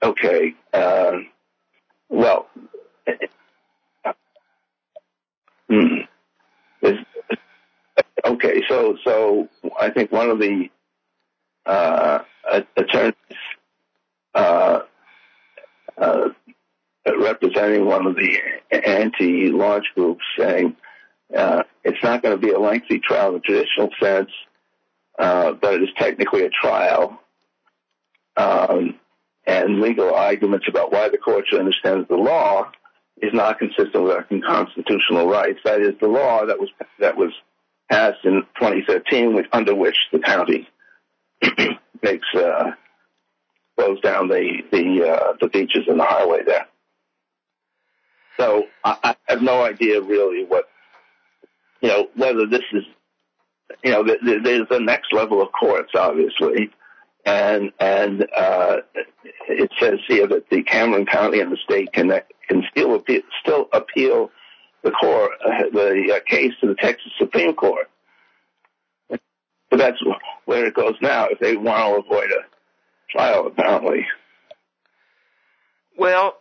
okay. 0.02 0.54
Uh, 0.72 1.18
well, 2.08 2.48
hmm. 5.68 5.98
Okay, 8.26 8.62
so 8.68 8.96
so 9.04 9.48
I 9.78 9.90
think 9.90 10.10
one 10.10 10.30
of 10.30 10.38
the 10.38 10.70
uh, 11.66 12.20
attorneys 12.76 13.14
uh, 14.34 14.80
uh, 15.98 16.28
representing 17.06 17.84
one 17.84 18.06
of 18.06 18.16
the 18.16 18.38
anti-launch 18.74 19.86
groups 19.94 20.22
saying 20.38 20.76
uh, 21.36 21.62
it's 21.82 22.02
not 22.02 22.22
going 22.22 22.38
to 22.38 22.46
be 22.46 22.52
a 22.52 22.58
lengthy 22.58 22.98
trial 22.98 23.28
in 23.28 23.34
the 23.34 23.40
traditional 23.40 23.90
sense, 24.00 24.30
uh, 25.18 25.52
but 25.52 25.74
it 25.74 25.82
is 25.82 25.88
technically 25.96 26.44
a 26.44 26.50
trial. 26.50 27.20
Um, 28.36 28.98
and 29.46 29.80
legal 29.80 30.12
arguments 30.12 30.66
about 30.68 30.90
why 30.90 31.08
the 31.08 31.18
court 31.18 31.44
should 31.48 31.60
understand 31.60 32.06
the 32.08 32.16
law 32.16 32.70
is 33.20 33.32
not 33.32 33.58
consistent 33.58 34.02
with 34.02 34.12
our 34.12 34.26
constitutional 34.44 35.28
rights. 35.28 35.60
That 35.64 35.80
is 35.80 35.94
the 36.00 36.08
law 36.08 36.46
that 36.46 36.58
was 36.58 36.70
that 36.98 37.16
was 37.16 37.32
passed 37.90 38.24
in 38.24 38.42
2013, 38.58 39.34
which, 39.34 39.46
under 39.52 39.74
which 39.74 39.96
the 40.12 40.18
county 40.18 40.68
makes 42.02 42.26
uh, 42.34 42.72
close 43.78 44.00
down 44.00 44.28
the 44.28 44.62
the 44.72 45.08
uh, 45.08 45.32
the 45.40 45.48
beaches 45.48 45.84
and 45.88 46.00
the 46.00 46.04
highway 46.04 46.42
there. 46.44 46.66
So 48.36 48.64
I, 48.84 48.96
I 49.02 49.16
have 49.32 49.42
no 49.42 49.62
idea 49.64 50.00
really 50.00 50.44
what 50.44 50.68
you 51.80 51.88
know 51.88 52.08
whether 52.16 52.46
this 52.46 52.64
is 52.72 52.84
you 53.82 53.90
know 53.90 54.04
th- 54.04 54.20
th- 54.24 54.42
there's 54.42 54.68
the 54.68 54.80
next 54.80 55.12
level 55.12 55.40
of 55.42 55.48
courts 55.52 55.92
obviously 55.94 56.70
and 57.24 57.72
and 57.80 58.26
uh, 58.36 58.76
it 59.48 59.70
says 59.80 59.98
here 60.06 60.26
that 60.26 60.48
the 60.50 60.62
Cameron 60.62 61.06
County 61.06 61.40
and 61.40 61.52
the 61.52 61.58
state 61.64 61.92
can 61.92 62.10
can 62.48 62.62
still 62.70 62.94
appeal, 62.94 63.22
still 63.42 63.68
appeal 63.72 64.30
the 64.82 64.90
court 64.90 65.32
uh, 65.44 65.64
the 65.72 66.14
uh, 66.16 66.30
case 66.30 66.52
to 66.60 66.68
the 66.68 66.74
Texas 66.74 67.12
Supreme 67.18 67.54
Court. 67.54 67.88
But 69.08 69.78
that's 69.78 69.98
where 70.44 70.66
it 70.66 70.74
goes 70.74 70.94
now 71.00 71.26
if 71.26 71.38
they 71.38 71.56
want 71.56 72.06
to 72.06 72.06
avoid 72.06 72.30
a 72.30 72.44
trial, 73.10 73.46
apparently. 73.46 74.06
Well, 75.98 76.36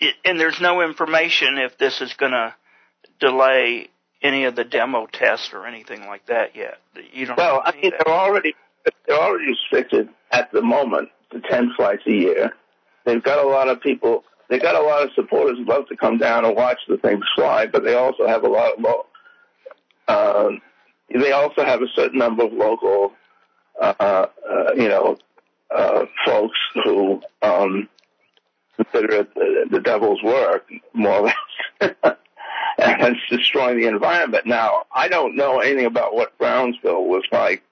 it, 0.00 0.14
and 0.24 0.40
there's 0.40 0.60
no 0.60 0.82
information 0.82 1.58
if 1.58 1.78
this 1.78 2.00
is 2.00 2.12
going 2.14 2.32
to 2.32 2.54
delay 3.20 3.88
any 4.22 4.44
of 4.44 4.56
the 4.56 4.64
demo 4.64 5.06
tests 5.06 5.50
or 5.52 5.66
anything 5.66 6.06
like 6.06 6.26
that 6.26 6.56
yet. 6.56 6.78
You 7.12 7.26
don't. 7.26 7.36
Well, 7.36 7.62
I 7.64 7.72
mean, 7.72 7.90
that. 7.90 8.02
they're 8.04 8.14
already 8.14 8.54
they're 9.06 9.20
already 9.20 9.46
restricted 9.46 10.08
at 10.30 10.50
the 10.52 10.62
moment 10.62 11.10
to 11.32 11.40
ten 11.40 11.72
flights 11.76 12.02
a 12.06 12.12
year. 12.12 12.52
They've 13.04 13.22
got 13.22 13.44
a 13.44 13.48
lot 13.48 13.68
of 13.68 13.80
people. 13.80 14.24
They've 14.48 14.60
got 14.60 14.74
a 14.74 14.82
lot 14.82 15.02
of 15.04 15.10
supporters 15.14 15.58
who 15.58 15.64
love 15.64 15.86
to 15.88 15.96
come 15.96 16.18
down 16.18 16.44
and 16.44 16.56
watch 16.56 16.78
the 16.88 16.96
things 16.96 17.24
fly, 17.36 17.66
but 17.66 17.84
they 17.84 17.94
also 17.94 18.26
have 18.26 18.42
a 18.42 18.48
lot 18.48 18.74
of 18.74 18.80
lo- 18.80 19.06
uh, 20.08 20.50
they 21.08 21.32
also 21.32 21.64
have 21.64 21.82
a 21.82 21.88
certain 21.94 22.18
number 22.18 22.44
of 22.44 22.52
local, 22.52 23.12
uh, 23.80 23.94
uh, 23.98 24.26
you 24.76 24.88
know, 24.88 25.18
uh, 25.74 26.06
folks 26.26 26.58
who 26.84 27.22
um, 27.42 27.88
consider 28.84 29.20
it 29.20 29.34
the, 29.34 29.66
the 29.70 29.80
devil's 29.80 30.22
work, 30.22 30.68
more 30.92 31.12
or 31.12 31.22
less. 31.22 31.34
and 31.80 33.16
it's 33.16 33.20
destroying 33.28 33.80
the 33.80 33.86
environment. 33.86 34.46
Now, 34.46 34.84
I 34.94 35.08
don't 35.08 35.36
know 35.36 35.60
anything 35.60 35.86
about 35.86 36.14
what 36.14 36.36
Brownsville 36.38 37.04
was 37.04 37.24
like 37.32 37.62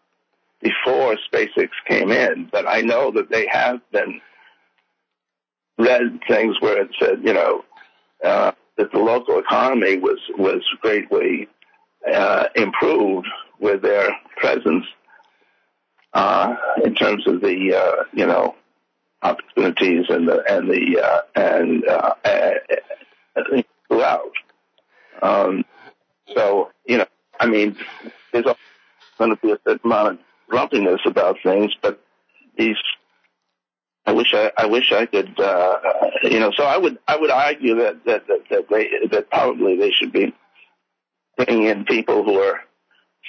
before 0.61 1.17
SpaceX 1.33 1.71
came 1.87 2.11
in, 2.11 2.49
but 2.51 2.67
I 2.67 2.81
know 2.81 3.11
that 3.13 3.31
they 3.31 3.47
have 3.47 3.81
been 3.93 4.21
read 5.79 6.21
things 6.27 6.57
where 6.61 6.83
it 6.83 6.91
said, 6.99 7.21
you 7.23 7.33
know, 7.33 7.65
uh, 8.25 8.53
that 8.77 8.93
the 8.93 8.99
local 8.99 9.39
economy 9.39 9.99
was 9.99 10.19
was 10.37 10.63
greatly 10.81 11.49
uh, 12.13 12.47
improved 12.57 13.27
with 13.61 13.83
their 13.83 14.11
presence 14.37 14.85
uh, 16.15 16.55
in 16.85 16.95
terms 16.95 17.27
of 17.27 17.41
the 17.41 17.75
uh, 17.75 18.05
you 18.13 18.27
know 18.27 18.55
opportunities 19.23 20.07
and 20.09 20.29
the 20.29 20.43
and 20.49 20.71
the 20.71 21.01
uh, 21.01 21.21
and 21.35 21.87
uh, 21.87 22.15
uh, 22.25 23.41
throughout. 23.89 24.33
Um, 25.23 25.65
so 26.35 26.71
you 26.87 26.99
know, 26.99 27.07
I 27.41 27.47
mean, 27.47 27.77
there's 28.33 28.47
going 29.19 29.31
to 29.31 29.37
be 29.37 29.53
a 29.53 29.59
certain 29.67 29.81
amount 29.85 30.13
of 30.13 30.19
grumpiness 30.49 31.01
about 31.07 31.37
things, 31.43 31.73
but 31.81 32.01
these. 32.57 32.77
I 34.07 34.13
wish 34.13 34.33
I, 34.33 34.51
I 34.57 34.65
wish 34.65 34.91
I 34.91 35.05
could, 35.05 35.39
uh, 35.39 35.77
you 36.23 36.41
know. 36.41 36.51
So 36.57 36.65
I 36.65 36.79
would, 36.79 36.99
I 37.07 37.19
would 37.19 37.31
argue 37.31 37.75
that 37.77 38.07
that 38.07 38.27
that, 38.27 38.45
that 38.51 38.69
they 38.71 38.89
that 39.11 39.29
probably 39.29 39.77
they 39.77 39.91
should 39.91 40.13
be 40.13 40.35
bringing 41.37 41.65
in 41.65 41.85
people 41.85 42.25
who 42.25 42.41
are 42.41 42.61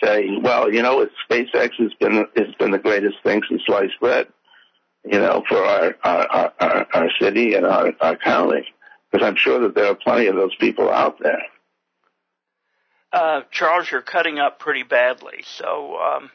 saying, 0.01 0.41
well, 0.41 0.71
you 0.71 0.81
know, 0.81 1.01
it's 1.01 1.13
SpaceX 1.29 1.71
has 1.79 1.93
been 1.99 2.25
has 2.35 2.55
been 2.57 2.71
the 2.71 2.79
greatest 2.79 3.17
thing 3.23 3.41
since 3.49 3.61
sliced 3.65 3.99
bread, 3.99 4.27
you 5.05 5.19
know, 5.19 5.43
for 5.47 5.57
our 5.57 5.95
our 6.03 6.51
our, 6.59 6.87
our 6.93 7.09
city 7.19 7.53
and 7.53 7.65
our, 7.65 7.93
our 8.01 8.17
county, 8.17 8.65
because 9.11 9.25
I'm 9.25 9.35
sure 9.35 9.59
that 9.61 9.75
there 9.75 9.87
are 9.87 9.95
plenty 9.95 10.27
of 10.27 10.35
those 10.35 10.55
people 10.55 10.89
out 10.89 11.17
there. 11.21 11.41
Uh, 13.11 13.41
Charles, 13.51 13.89
you're 13.91 14.01
cutting 14.01 14.37
up 14.37 14.59
pretty 14.59 14.83
badly. 14.83 15.43
So, 15.57 15.97
um, 15.97 16.29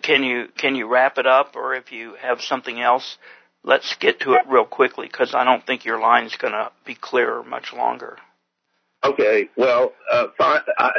can 0.00 0.22
you 0.22 0.48
can 0.56 0.74
you 0.74 0.86
wrap 0.86 1.18
it 1.18 1.26
up, 1.26 1.54
or 1.56 1.74
if 1.74 1.92
you 1.92 2.14
have 2.20 2.40
something 2.40 2.80
else, 2.80 3.18
let's 3.62 3.94
get 3.96 4.20
to 4.20 4.34
it 4.34 4.42
real 4.48 4.64
quickly 4.64 5.06
because 5.06 5.34
I 5.34 5.44
don't 5.44 5.64
think 5.66 5.84
your 5.84 6.00
line's 6.00 6.36
going 6.36 6.52
to 6.52 6.70
be 6.84 6.94
clear 6.94 7.42
much 7.42 7.72
longer. 7.72 8.16
Okay, 9.04 9.48
well, 9.56 9.92
uh, 10.10 10.28
fine. 10.38 10.60
I, 10.78 10.90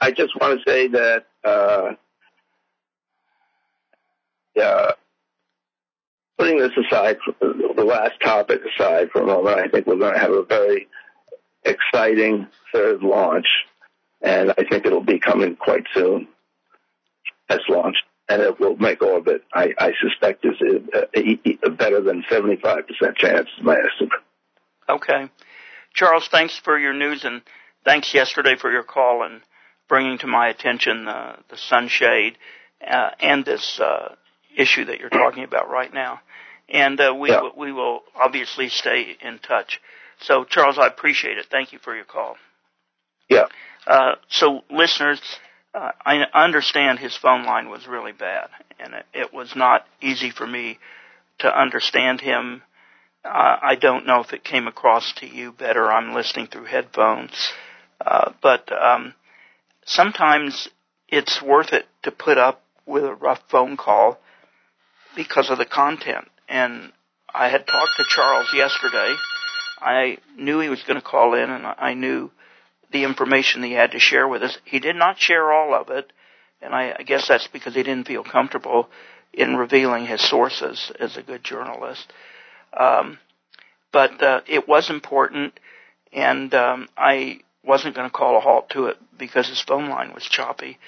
I 0.00 0.10
just 0.10 0.32
want 0.40 0.58
to 0.58 0.70
say 0.70 0.88
that 0.88 1.26
uh, 1.44 1.92
uh, 4.60 4.92
putting 6.38 6.58
this 6.58 6.72
aside, 6.76 7.16
the 7.40 7.84
last 7.84 8.20
topic 8.22 8.60
aside 8.64 9.10
for 9.12 9.22
a 9.22 9.26
moment, 9.26 9.58
I 9.58 9.68
think 9.68 9.86
we're 9.86 9.96
going 9.96 10.14
to 10.14 10.20
have 10.20 10.32
a 10.32 10.42
very 10.42 10.88
exciting 11.64 12.46
third 12.72 13.02
launch, 13.02 13.46
and 14.20 14.50
I 14.50 14.64
think 14.68 14.86
it'll 14.86 15.04
be 15.04 15.18
coming 15.18 15.56
quite 15.56 15.84
soon. 15.94 16.28
has 17.48 17.60
launched, 17.68 18.02
and 18.28 18.42
it 18.42 18.58
will 18.58 18.76
make 18.76 19.02
orbit. 19.02 19.42
I, 19.52 19.74
I 19.78 19.92
suspect 20.00 20.44
is 20.44 20.56
a, 21.14 21.66
a 21.66 21.70
better 21.70 22.00
than 22.00 22.24
75% 22.30 22.84
chance, 23.16 23.48
my 23.62 23.76
estimate. 23.76 24.12
Okay. 24.88 25.30
Charles, 25.94 26.28
thanks 26.28 26.58
for 26.58 26.78
your 26.78 26.92
news 26.92 27.24
and 27.24 27.42
thanks 27.84 28.12
yesterday 28.14 28.56
for 28.60 28.70
your 28.72 28.82
call 28.82 29.22
and 29.22 29.42
bringing 29.88 30.18
to 30.18 30.26
my 30.26 30.48
attention 30.48 31.06
uh, 31.06 31.36
the 31.50 31.56
sunshade 31.56 32.36
uh, 32.86 33.10
and 33.20 33.44
this 33.44 33.78
uh, 33.80 34.14
issue 34.56 34.86
that 34.86 35.00
you're 35.00 35.10
talking 35.10 35.44
about 35.44 35.68
right 35.70 35.92
now. 35.92 36.20
And 36.68 36.98
uh, 37.00 37.14
we 37.18 37.30
Yeah. 37.30 37.50
we 37.56 37.72
will 37.72 38.02
obviously 38.14 38.68
stay 38.68 39.16
in 39.20 39.38
touch. 39.38 39.80
So, 40.20 40.44
Charles, 40.44 40.78
I 40.78 40.86
appreciate 40.86 41.38
it. 41.38 41.46
Thank 41.50 41.72
you 41.72 41.78
for 41.78 41.94
your 41.94 42.04
call. 42.04 42.36
Yeah. 43.28 43.46
Uh, 43.86 44.14
so, 44.28 44.62
listeners, 44.70 45.20
uh, 45.74 45.90
I 46.04 46.24
understand 46.32 46.98
his 46.98 47.16
phone 47.16 47.44
line 47.44 47.68
was 47.68 47.86
really 47.86 48.12
bad, 48.12 48.48
and 48.78 48.94
it, 48.94 49.06
it 49.12 49.34
was 49.34 49.54
not 49.54 49.84
easy 50.00 50.30
for 50.30 50.46
me 50.46 50.78
to 51.40 51.60
understand 51.60 52.20
him. 52.20 52.62
Uh, 53.24 53.56
I 53.60 53.74
don't 53.74 54.06
know 54.06 54.20
if 54.20 54.32
it 54.32 54.44
came 54.44 54.66
across 54.66 55.12
to 55.14 55.26
you 55.26 55.52
better. 55.52 55.90
I'm 55.90 56.14
listening 56.14 56.46
through 56.46 56.66
headphones, 56.66 57.52
uh, 58.00 58.32
but 58.40 58.70
um, 58.72 59.14
sometimes 59.84 60.68
it's 61.08 61.42
worth 61.42 61.72
it 61.72 61.86
to 62.04 62.10
put 62.10 62.38
up 62.38 62.62
with 62.86 63.04
a 63.04 63.14
rough 63.14 63.40
phone 63.50 63.76
call 63.76 64.18
because 65.16 65.50
of 65.50 65.58
the 65.58 65.64
content. 65.64 66.28
And 66.48 66.92
I 67.32 67.48
had 67.48 67.66
talked 67.66 67.92
to 67.96 68.04
Charles 68.08 68.48
yesterday. 68.54 69.14
I 69.80 70.18
knew 70.36 70.60
he 70.60 70.68
was 70.68 70.82
going 70.82 71.00
to 71.00 71.06
call 71.06 71.34
in, 71.34 71.50
and 71.50 71.66
I 71.66 71.94
knew 71.94 72.30
the 72.92 73.04
information 73.04 73.62
he 73.62 73.72
had 73.72 73.92
to 73.92 73.98
share 73.98 74.28
with 74.28 74.42
us. 74.42 74.56
He 74.64 74.78
did 74.78 74.96
not 74.96 75.18
share 75.18 75.52
all 75.52 75.74
of 75.74 75.90
it, 75.90 76.12
and 76.62 76.74
I, 76.74 76.94
I 76.98 77.02
guess 77.02 77.28
that's 77.28 77.48
because 77.48 77.74
he 77.74 77.82
didn't 77.82 78.06
feel 78.06 78.24
comfortable 78.24 78.88
in 79.32 79.56
revealing 79.56 80.06
his 80.06 80.26
sources 80.26 80.92
as 80.98 81.16
a 81.16 81.22
good 81.22 81.42
journalist. 81.42 82.12
Um, 82.72 83.18
but 83.92 84.22
uh, 84.22 84.40
it 84.46 84.68
was 84.68 84.90
important, 84.90 85.58
and 86.12 86.54
um, 86.54 86.88
I 86.96 87.40
wasn't 87.64 87.96
going 87.96 88.08
to 88.08 88.16
call 88.16 88.36
a 88.36 88.40
halt 88.40 88.70
to 88.70 88.86
it 88.86 88.96
because 89.18 89.48
his 89.48 89.60
phone 89.60 89.88
line 89.88 90.12
was 90.14 90.24
choppy. 90.24 90.78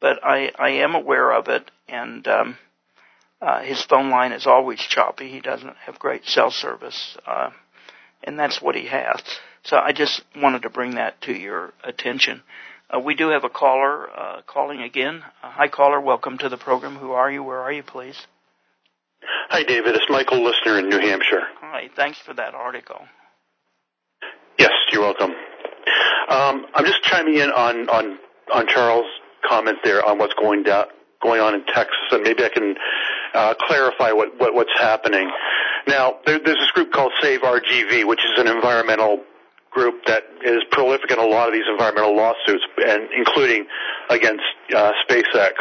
But 0.00 0.24
I, 0.24 0.52
I 0.58 0.70
am 0.70 0.94
aware 0.94 1.32
of 1.32 1.48
it, 1.48 1.70
and 1.88 2.26
um, 2.28 2.58
uh, 3.40 3.62
his 3.62 3.82
phone 3.82 4.10
line 4.10 4.32
is 4.32 4.46
always 4.46 4.80
choppy. 4.80 5.28
He 5.28 5.40
doesn't 5.40 5.76
have 5.86 5.98
great 5.98 6.26
cell 6.26 6.50
service, 6.50 7.16
uh, 7.26 7.50
and 8.24 8.38
that's 8.38 8.60
what 8.60 8.74
he 8.74 8.86
has. 8.86 9.22
So 9.64 9.76
I 9.76 9.92
just 9.92 10.22
wanted 10.36 10.62
to 10.62 10.70
bring 10.70 10.96
that 10.96 11.20
to 11.22 11.32
your 11.32 11.72
attention. 11.84 12.42
Uh, 12.90 13.00
we 13.00 13.14
do 13.14 13.28
have 13.28 13.44
a 13.44 13.50
caller 13.50 14.08
uh, 14.10 14.42
calling 14.46 14.80
again. 14.80 15.22
Uh, 15.42 15.50
hi, 15.50 15.68
caller. 15.68 16.00
Welcome 16.00 16.38
to 16.38 16.48
the 16.48 16.56
program. 16.56 16.96
Who 16.96 17.12
are 17.12 17.30
you? 17.30 17.42
Where 17.42 17.60
are 17.60 17.72
you, 17.72 17.82
please? 17.82 18.26
Hi, 19.50 19.62
David. 19.62 19.94
It's 19.94 20.06
Michael 20.08 20.42
Listener 20.42 20.78
in 20.78 20.88
New 20.88 20.98
Hampshire. 20.98 21.42
Hi. 21.60 21.90
Thanks 21.94 22.18
for 22.18 22.34
that 22.34 22.54
article. 22.54 23.00
Yes, 24.58 24.72
you're 24.90 25.02
welcome. 25.02 25.32
Um, 26.28 26.66
I'm 26.74 26.84
just 26.84 27.02
chiming 27.02 27.34
in 27.34 27.50
on 27.50 27.88
on 27.88 28.18
on 28.52 28.66
Charles' 28.68 29.06
comment 29.46 29.78
there 29.84 30.04
on 30.04 30.18
what's 30.18 30.34
going 30.34 30.62
down 30.64 30.86
going 31.22 31.40
on 31.40 31.54
in 31.54 31.64
Texas, 31.66 31.98
and 32.12 32.22
maybe 32.22 32.44
I 32.44 32.48
can 32.48 32.74
uh, 33.34 33.54
clarify 33.60 34.12
what, 34.12 34.38
what 34.38 34.54
what's 34.54 34.72
happening. 34.78 35.30
Now, 35.86 36.18
there, 36.26 36.38
there's 36.38 36.58
this 36.58 36.70
group 36.72 36.92
called 36.92 37.12
Save 37.22 37.40
RGV, 37.40 38.06
which 38.06 38.20
is 38.20 38.38
an 38.38 38.48
environmental 38.48 39.22
group 39.70 40.04
that 40.06 40.24
is 40.44 40.62
prolific 40.70 41.10
in 41.10 41.18
a 41.18 41.24
lot 41.24 41.48
of 41.48 41.54
these 41.54 41.64
environmental 41.70 42.16
lawsuits, 42.16 42.64
and 42.84 43.08
including 43.16 43.66
against 44.10 44.42
uh, 44.74 44.92
SpaceX. 45.08 45.52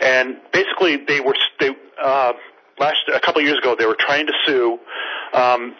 And 0.00 0.36
basically, 0.52 0.96
they 1.06 1.20
were 1.20 1.36
they 1.60 1.70
uh, 2.02 2.32
last 2.78 3.02
a 3.12 3.20
couple 3.20 3.40
of 3.40 3.46
years 3.46 3.58
ago 3.58 3.76
they 3.78 3.86
were 3.86 3.98
trying 3.98 4.26
to 4.26 4.32
sue. 4.46 4.78
Um, 5.32 5.74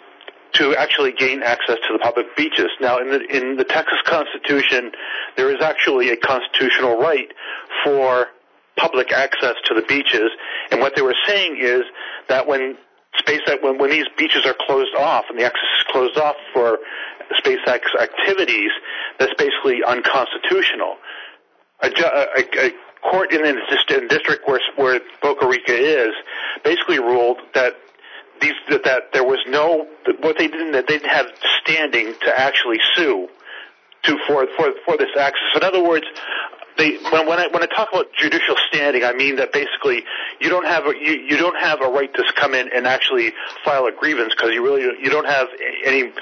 to 0.54 0.76
actually 0.76 1.12
gain 1.12 1.42
access 1.42 1.76
to 1.86 1.94
the 1.94 1.98
public 1.98 2.26
beaches. 2.36 2.68
Now, 2.78 2.98
in 2.98 3.08
the 3.08 3.20
in 3.24 3.56
the 3.56 3.64
Texas 3.64 3.98
Constitution, 4.04 4.92
there 5.36 5.50
is 5.50 5.62
actually 5.62 6.10
a 6.10 6.16
constitutional 6.16 6.98
right 6.98 7.32
for 7.84 8.26
public 8.76 9.12
access 9.12 9.54
to 9.66 9.74
the 9.74 9.82
beaches. 9.82 10.30
And 10.70 10.80
what 10.80 10.96
they 10.96 11.02
were 11.02 11.16
saying 11.26 11.58
is 11.60 11.82
that 12.28 12.46
when 12.46 12.76
SpaceX, 13.20 13.62
when, 13.62 13.78
when 13.78 13.90
these 13.90 14.06
beaches 14.16 14.46
are 14.46 14.54
closed 14.66 14.94
off 14.96 15.26
and 15.28 15.38
the 15.38 15.44
access 15.44 15.68
is 15.78 15.86
closed 15.90 16.18
off 16.18 16.36
for 16.52 16.78
SpaceX 17.44 17.80
activities, 18.00 18.70
that's 19.18 19.34
basically 19.34 19.82
unconstitutional. 19.86 20.96
A, 21.82 21.88
a, 21.88 22.66
a 22.66 22.70
court 23.02 23.32
in 23.32 23.42
the 23.42 24.06
district 24.08 24.46
where, 24.46 24.60
where 24.76 25.00
Boca 25.20 25.46
Rica 25.46 25.74
is 25.74 26.14
basically 26.64 26.98
ruled 26.98 27.38
that 27.54 27.74
these 28.40 28.54
that, 28.70 28.84
that 28.84 29.02
there 29.12 29.24
was 29.24 29.38
no 29.48 29.86
what 30.20 30.36
they 30.38 30.48
didn't 30.48 30.72
that 30.72 30.86
they 30.86 30.98
didn't 30.98 31.10
have 31.10 31.26
standing 31.62 32.14
to 32.22 32.40
actually 32.40 32.78
sue 32.94 33.28
to 34.04 34.18
for 34.26 34.46
for 34.56 34.72
for 34.84 34.96
this 34.96 35.10
access. 35.18 35.56
In 35.56 35.62
other 35.62 35.82
words, 35.82 36.06
they 36.78 36.96
when 37.10 37.26
when 37.26 37.38
I 37.38 37.48
when 37.48 37.62
I 37.62 37.66
talk 37.66 37.88
about 37.92 38.06
judicial 38.18 38.56
standing, 38.68 39.04
I 39.04 39.12
mean 39.12 39.36
that 39.36 39.52
basically 39.52 40.04
you 40.40 40.48
don't 40.48 40.66
have 40.66 40.86
a 40.86 40.92
you, 40.98 41.12
you 41.28 41.36
don't 41.36 41.58
have 41.58 41.80
a 41.80 41.88
right 41.88 42.12
to 42.14 42.24
come 42.36 42.54
in 42.54 42.68
and 42.74 42.86
actually 42.86 43.32
file 43.64 43.86
a 43.86 43.92
grievance 43.92 44.34
because 44.34 44.52
you 44.52 44.64
really 44.64 44.82
you 44.82 45.10
don't 45.10 45.26
have 45.26 45.48
any 45.84 46.12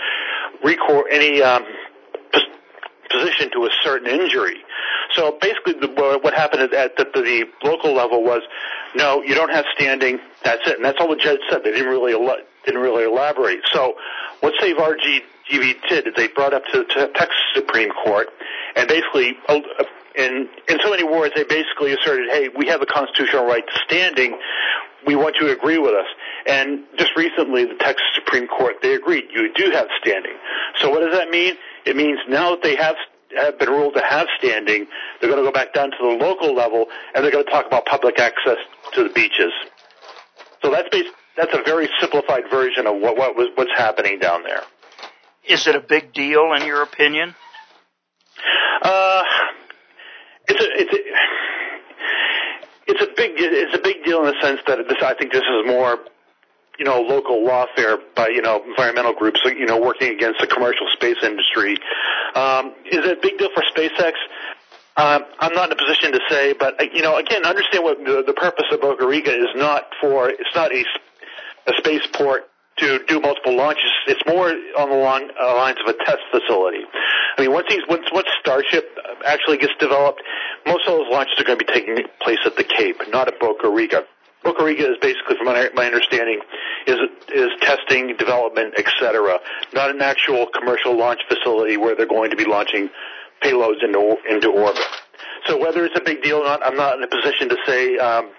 recourse 0.62 1.06
any 1.10 1.42
um, 1.42 1.64
position 3.10 3.50
to 3.52 3.64
a 3.64 3.70
certain 3.82 4.08
injury. 4.08 4.56
So 5.14 5.36
basically, 5.40 5.74
the, 5.74 5.88
what 6.22 6.34
happened 6.34 6.62
at, 6.62 6.72
at 6.72 6.96
the, 6.96 7.04
the 7.04 7.44
local 7.64 7.94
level 7.94 8.22
was, 8.22 8.42
no, 8.94 9.22
you 9.22 9.34
don't 9.34 9.50
have 9.50 9.64
standing. 9.76 10.20
That's 10.44 10.66
it, 10.68 10.76
and 10.76 10.84
that's 10.84 10.98
all 11.00 11.08
the 11.08 11.16
judge 11.16 11.40
said. 11.50 11.62
They 11.64 11.72
didn't 11.72 11.88
really 11.88 12.12
didn't 12.64 12.80
really 12.80 13.04
elaborate. 13.04 13.60
So 13.72 13.94
what 14.40 14.54
Save 14.60 14.76
RGV 14.76 15.74
did 15.88 16.06
is 16.06 16.14
they 16.16 16.28
brought 16.28 16.54
up 16.54 16.62
to, 16.72 16.84
to 16.84 17.08
Texas 17.14 17.38
Supreme 17.54 17.90
Court, 17.90 18.28
and 18.76 18.88
basically, 18.88 19.36
uh, 19.48 19.60
in 20.16 20.48
in 20.68 20.78
so 20.82 20.90
many 20.90 21.04
words, 21.04 21.34
they 21.34 21.44
basically 21.44 21.92
asserted, 21.92 22.28
hey, 22.30 22.48
we 22.48 22.66
have 22.66 22.82
a 22.82 22.86
constitutional 22.86 23.44
right 23.46 23.64
to 23.66 23.80
standing. 23.86 24.38
We 25.06 25.16
want 25.16 25.36
you 25.40 25.46
to 25.46 25.52
agree 25.52 25.78
with 25.78 25.94
us. 25.94 26.06
And 26.46 26.84
just 26.98 27.16
recently, 27.16 27.64
the 27.64 27.74
Texas 27.74 28.06
Supreme 28.14 28.46
Court 28.48 28.76
they 28.82 28.94
agreed 28.94 29.24
you 29.32 29.52
do 29.54 29.70
have 29.70 29.88
standing. 30.00 30.34
So 30.78 30.90
what 30.90 31.00
does 31.00 31.12
that 31.12 31.30
mean? 31.30 31.54
It 31.86 31.96
means 31.96 32.18
now 32.28 32.50
that 32.50 32.62
they 32.62 32.76
have 32.76 32.96
have 33.36 33.58
been 33.58 33.68
ruled 33.68 33.94
to 33.94 34.02
have 34.02 34.26
standing, 34.38 34.86
they're 35.20 35.30
going 35.30 35.42
to 35.42 35.48
go 35.48 35.52
back 35.52 35.72
down 35.72 35.90
to 35.90 35.96
the 36.00 36.24
local 36.24 36.54
level 36.54 36.86
and 37.14 37.24
they're 37.24 37.30
going 37.30 37.44
to 37.44 37.50
talk 37.50 37.66
about 37.66 37.86
public 37.86 38.18
access 38.18 38.56
to 38.94 39.04
the 39.04 39.10
beaches. 39.10 39.52
So 40.62 40.70
that's 40.70 40.88
based, 40.90 41.10
that's 41.40 41.54
a 41.54 41.62
very 41.64 41.88
simplified 42.00 42.44
version 42.50 42.86
of 42.86 43.00
what, 43.00 43.16
what 43.16 43.34
was 43.34 43.48
what's 43.54 43.72
happening 43.74 44.18
down 44.18 44.42
there. 44.42 44.62
Is 45.48 45.66
it 45.66 45.74
a 45.74 45.80
big 45.80 46.12
deal 46.12 46.52
in 46.52 46.66
your 46.66 46.82
opinion? 46.82 47.34
Uh, 48.82 49.22
it's 50.48 50.60
a 50.60 50.68
it's 50.80 50.92
a 50.92 51.00
it's 52.92 53.02
a 53.02 53.08
big 53.16 53.32
it's 53.36 53.74
a 53.74 53.82
big 53.82 54.04
deal 54.04 54.20
in 54.20 54.26
the 54.26 54.40
sense 54.42 54.60
that 54.66 54.78
this 54.86 54.98
I 55.02 55.14
think 55.14 55.32
this 55.32 55.42
is 55.42 55.66
more 55.66 55.98
you 56.78 56.84
know 56.84 57.00
local 57.00 57.38
lawfare 57.42 57.96
by 58.14 58.28
you 58.28 58.42
know 58.42 58.62
environmental 58.62 59.14
groups 59.14 59.40
you 59.44 59.66
know 59.66 59.80
working 59.80 60.14
against 60.14 60.40
the 60.40 60.46
commercial 60.46 60.88
space 60.92 61.18
industry. 61.22 61.76
Um, 62.34 62.74
is 62.84 63.04
it 63.04 63.18
a 63.18 63.20
big 63.20 63.38
deal 63.38 63.48
for 63.54 63.62
SpaceX? 63.74 64.12
Um, 64.96 65.24
I'm 65.38 65.54
not 65.54 65.70
in 65.70 65.72
a 65.72 65.80
position 65.80 66.12
to 66.12 66.20
say, 66.28 66.52
but 66.52 66.78
uh, 66.78 66.84
you 66.92 67.00
know, 67.00 67.16
again, 67.16 67.46
understand 67.46 67.84
what 67.84 67.98
the, 68.04 68.22
the 68.26 68.34
purpose 68.34 68.66
of 68.70 68.82
Boca 68.82 69.06
Rica 69.06 69.30
is 69.30 69.48
not 69.54 69.86
for. 70.00 70.28
It's 70.28 70.54
not 70.54 70.72
a, 70.72 70.84
a 71.70 71.78
spaceport 71.78 72.50
to 72.78 73.00
do 73.06 73.20
multiple 73.20 73.56
launches. 73.56 73.90
It's 74.06 74.22
more 74.26 74.48
on 74.50 74.88
the 74.90 74.96
long, 74.96 75.30
uh, 75.40 75.56
lines 75.56 75.78
of 75.86 75.94
a 75.94 76.04
test 76.04 76.22
facility. 76.30 76.84
I 77.36 77.42
mean, 77.42 77.52
once 77.52 77.66
these, 77.68 77.82
once 77.88 78.06
once 78.12 78.28
Starship 78.40 78.98
actually 79.26 79.58
gets 79.58 79.72
developed, 79.78 80.22
most 80.66 80.86
of 80.86 80.98
those 80.98 81.06
launches 81.10 81.38
are 81.38 81.44
going 81.44 81.58
to 81.58 81.64
be 81.64 81.72
taking 81.72 81.96
place 82.20 82.38
at 82.44 82.56
the 82.56 82.64
Cape, 82.64 83.00
not 83.08 83.28
at 83.28 83.38
Boca 83.38 83.68
Rica. 83.68 84.04
Boca 84.42 84.64
Rica 84.64 84.90
is 84.90 84.96
basically, 85.02 85.36
from 85.36 85.46
my, 85.46 85.84
understanding, 85.84 86.40
is 86.86 86.96
is 87.28 87.48
testing, 87.60 88.16
development, 88.16 88.74
etc. 88.78 89.38
Not 89.74 89.90
an 89.90 90.00
actual 90.00 90.46
commercial 90.46 90.96
launch 90.96 91.20
facility 91.28 91.76
where 91.76 91.94
they're 91.94 92.08
going 92.08 92.30
to 92.30 92.36
be 92.36 92.46
launching 92.46 92.88
payloads 93.42 93.84
into 93.84 94.16
into 94.28 94.48
orbit. 94.48 94.82
So 95.46 95.58
whether 95.58 95.84
it's 95.84 95.98
a 95.98 96.02
big 96.02 96.22
deal 96.22 96.38
or 96.38 96.44
not, 96.44 96.64
I'm 96.64 96.76
not 96.76 96.96
in 96.96 97.02
a 97.02 97.08
position 97.08 97.48
to 97.50 97.56
say. 97.66 97.98
Um, 97.98 98.30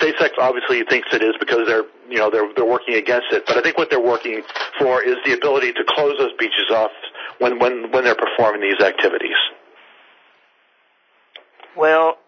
SpaceX 0.00 0.30
obviously 0.38 0.82
thinks 0.88 1.08
it 1.12 1.22
is 1.22 1.34
because 1.38 1.66
they're 1.66 1.84
you 2.08 2.18
know 2.18 2.30
they're 2.30 2.48
they're 2.54 2.64
working 2.64 2.94
against 2.94 3.26
it. 3.32 3.44
But 3.46 3.56
I 3.56 3.62
think 3.62 3.78
what 3.78 3.90
they're 3.90 4.00
working 4.00 4.42
for 4.78 5.02
is 5.02 5.16
the 5.24 5.32
ability 5.32 5.72
to 5.72 5.84
close 5.86 6.16
those 6.18 6.32
beaches 6.38 6.70
off 6.70 6.90
when 7.38 7.58
when 7.58 7.90
when 7.90 8.04
they're 8.04 8.14
performing 8.14 8.60
these 8.60 8.80
activities. 8.80 9.36
Well, 11.76 12.18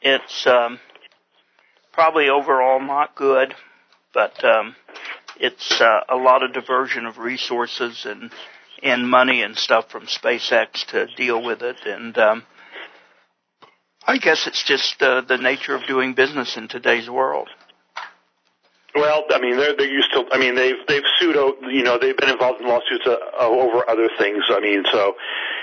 it's 0.00 0.46
um, 0.46 0.78
probably 1.92 2.28
overall 2.28 2.80
not 2.80 3.14
good, 3.14 3.54
but 4.14 4.44
um, 4.44 4.76
it's 5.38 5.80
uh, 5.80 6.00
a 6.08 6.16
lot 6.16 6.42
of 6.42 6.52
diversion 6.52 7.06
of 7.06 7.18
resources 7.18 8.06
and 8.06 8.30
and 8.82 9.08
money 9.08 9.42
and 9.42 9.56
stuff 9.56 9.90
from 9.90 10.06
SpaceX 10.06 10.84
to 10.86 11.06
deal 11.16 11.42
with 11.42 11.62
it. 11.62 11.76
And 11.86 12.16
um, 12.18 12.42
I 14.06 14.18
guess 14.18 14.46
it's 14.46 14.62
just 14.64 15.00
uh, 15.02 15.22
the 15.22 15.38
nature 15.38 15.74
of 15.74 15.86
doing 15.86 16.14
business 16.14 16.56
in 16.56 16.68
today's 16.68 17.08
world. 17.08 17.48
Well, 18.94 19.24
I 19.30 19.40
mean, 19.40 19.56
they're 19.56 19.74
they're 19.74 19.90
used 19.90 20.12
to. 20.12 20.24
I 20.32 20.38
mean, 20.38 20.54
they've 20.54 20.76
they've 20.86 21.04
sued. 21.18 21.34
You 21.34 21.82
know, 21.82 21.98
they've 21.98 22.16
been 22.16 22.28
involved 22.28 22.60
in 22.60 22.68
lawsuits 22.68 23.06
uh, 23.06 23.16
over 23.40 23.88
other 23.88 24.10
things. 24.18 24.44
I 24.50 24.60
mean, 24.60 24.84
so 24.92 25.14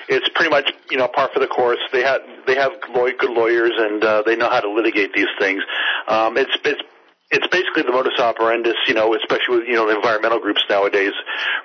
it's 0.07 0.28
pretty 0.34 0.49
much 0.49 0.72
you 0.90 0.98
know 0.98 1.07
par 1.07 1.30
for 1.32 1.40
the 1.40 1.48
course. 1.48 1.80
They 1.91 2.02
have 2.02 2.22
they 2.48 2.56
have 2.56 2.72
good 2.91 3.30
lawyers 3.30 3.74
and 3.78 4.03
uh, 4.03 4.24
they 4.26 4.36
know 4.36 4.49
how 4.49 4.61
to 4.61 4.72
litigate 4.72 5.14
these 5.14 5.28
things. 5.38 5.61
Um, 6.07 6.38
it's 6.38 6.52
it's 6.66 6.82
it's 7.30 7.48
basically 7.48 7.84
the 7.84 7.91
modus 7.91 8.18
operandi, 8.20 8.72
you 8.88 8.95
know, 8.95 9.14
especially 9.14 9.60
with 9.60 9.68
you 9.68 9.76
know 9.76 9.88
the 9.88 9.95
environmental 9.95 10.40
groups 10.40 10.64
nowadays, 10.68 11.14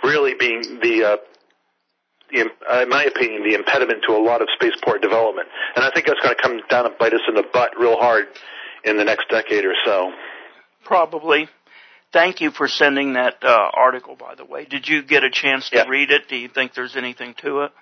really 0.02 0.34
being 0.34 0.80
the 0.82 1.04
uh, 1.04 1.16
in 2.34 2.88
my 2.88 3.04
opinion, 3.04 3.42
the 3.48 3.54
impediment 3.54 4.02
to 4.08 4.12
a 4.14 4.18
lot 4.22 4.42
of 4.42 4.48
spaceport 4.54 5.00
development. 5.02 5.48
And 5.76 5.84
I 5.84 5.90
think 5.92 6.06
that's 6.06 6.20
going 6.20 6.34
to 6.34 6.42
come 6.42 6.60
down 6.68 6.86
and 6.86 6.98
bite 6.98 7.14
us 7.14 7.20
in 7.28 7.34
the 7.34 7.44
butt 7.52 7.72
real 7.78 7.96
hard 7.96 8.26
in 8.84 8.96
the 8.96 9.04
next 9.04 9.28
decade 9.30 9.64
or 9.64 9.74
so. 9.84 10.12
Probably. 10.84 11.48
Thank 12.12 12.40
you 12.40 12.50
for 12.50 12.68
sending 12.68 13.14
that 13.14 13.42
uh, 13.42 13.70
article, 13.74 14.14
by 14.16 14.34
the 14.34 14.44
way. 14.44 14.64
Did 14.66 14.86
you 14.88 15.02
get 15.02 15.24
a 15.24 15.30
chance 15.30 15.70
to 15.70 15.76
Yeah. 15.78 15.84
read 15.88 16.10
it? 16.10 16.28
Do 16.28 16.36
you 16.36 16.48
think 16.48 16.74
there's 16.74 16.96
anything 16.96 17.34
to 17.42 17.62
it? 17.62 17.72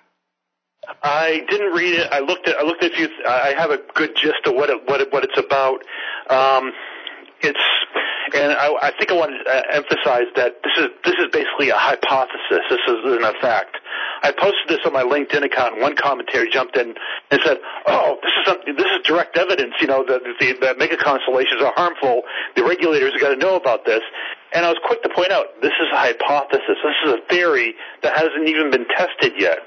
I 1.01 1.41
didn't 1.49 1.71
read 1.73 1.93
it. 1.99 2.07
I 2.11 2.19
looked 2.19 2.47
at 2.47 2.57
I 2.57 2.63
looked 2.63 2.83
at 2.83 2.91
a 2.91 2.95
few. 2.95 3.07
I 3.25 3.53
have 3.57 3.71
a 3.71 3.77
good 3.95 4.15
gist 4.21 4.45
of 4.45 4.53
what 4.55 4.69
it, 4.69 4.81
what 4.85 4.99
it, 5.01 5.13
what 5.13 5.23
it's 5.23 5.37
about. 5.37 5.79
Um, 6.29 6.73
it's 7.41 7.59
and 8.33 8.53
I, 8.53 8.67
I 8.81 8.91
think 8.97 9.11
I 9.11 9.15
want 9.15 9.31
to 9.35 9.41
uh, 9.43 9.61
emphasize 9.71 10.31
that 10.35 10.63
this 10.63 10.75
is 10.77 10.89
this 11.03 11.15
is 11.19 11.27
basically 11.31 11.69
a 11.69 11.77
hypothesis. 11.77 12.63
This 12.69 12.79
isn't 12.87 13.23
a 13.23 13.33
fact. 13.41 13.77
I 14.23 14.31
posted 14.31 14.69
this 14.69 14.79
on 14.85 14.93
my 14.93 15.03
LinkedIn 15.03 15.43
account, 15.43 15.73
and 15.73 15.81
one 15.81 15.95
commentator 15.95 16.47
jumped 16.49 16.77
in 16.77 16.95
and 17.31 17.39
said, 17.43 17.57
"Oh, 17.87 18.17
this 18.23 18.31
is 18.31 18.43
something. 18.45 18.75
This 18.75 18.87
is 18.87 19.05
direct 19.05 19.37
evidence. 19.37 19.73
You 19.81 19.87
know 19.87 20.05
that 20.07 20.23
the, 20.23 20.53
the 20.59 20.75
mega 20.77 20.97
constellations 20.97 21.61
are 21.61 21.73
harmful. 21.75 22.23
The 22.55 22.63
regulators 22.63 23.13
have 23.13 23.21
got 23.21 23.35
to 23.35 23.39
know 23.39 23.55
about 23.55 23.85
this." 23.85 24.01
And 24.53 24.65
I 24.65 24.69
was 24.69 24.77
quick 24.85 25.01
to 25.03 25.09
point 25.09 25.31
out 25.31 25.61
this 25.61 25.73
is 25.81 25.87
a 25.91 25.97
hypothesis. 25.97 26.77
This 26.83 26.99
is 27.05 27.13
a 27.13 27.21
theory 27.29 27.75
that 28.03 28.15
hasn't 28.15 28.47
even 28.47 28.69
been 28.71 28.85
tested 28.87 29.33
yet. 29.37 29.59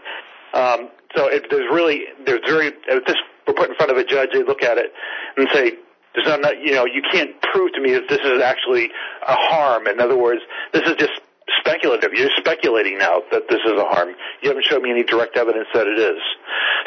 Um, 0.55 0.89
so 1.15 1.27
it, 1.27 1.47
there's 1.51 1.69
really 1.73 2.05
there's 2.25 2.45
very 2.47 2.69
if 2.69 3.05
this 3.05 3.17
were 3.47 3.55
put 3.55 3.71
in 3.71 3.77
front 3.77 3.91
of 3.91 3.99
a 3.99 4.05
judge, 4.05 4.31
they 4.33 4.43
look 4.43 4.63
at 4.63 4.79
it 4.79 4.93
and 5.37 5.49
say, 5.53 5.73
"There's 6.17 6.27
not, 6.41 6.59
you 6.61 6.73
know 6.73 6.85
you 6.85 7.03
can't 7.13 7.41
prove 7.53 7.73
to 7.75 7.81
me 7.81 7.93
that 7.93 8.09
this 8.09 8.21
is 8.21 8.43
actually 8.43 8.91
a 9.27 9.35
harm." 9.35 9.87
In 9.87 10.01
other 10.01 10.17
words, 10.17 10.41
this 10.73 10.83
is 10.83 10.97
just 10.97 11.21
speculative. 11.61 12.13
You're 12.13 12.31
speculating 12.37 12.99
now 12.99 13.23
that 13.31 13.49
this 13.49 13.61
is 13.65 13.73
a 13.73 13.85
harm. 13.85 14.15
You 14.43 14.49
haven't 14.49 14.65
shown 14.65 14.83
me 14.83 14.91
any 14.91 15.05
direct 15.05 15.37
evidence 15.37 15.69
that 15.75 15.87
it 15.87 15.99
is. 15.99 16.21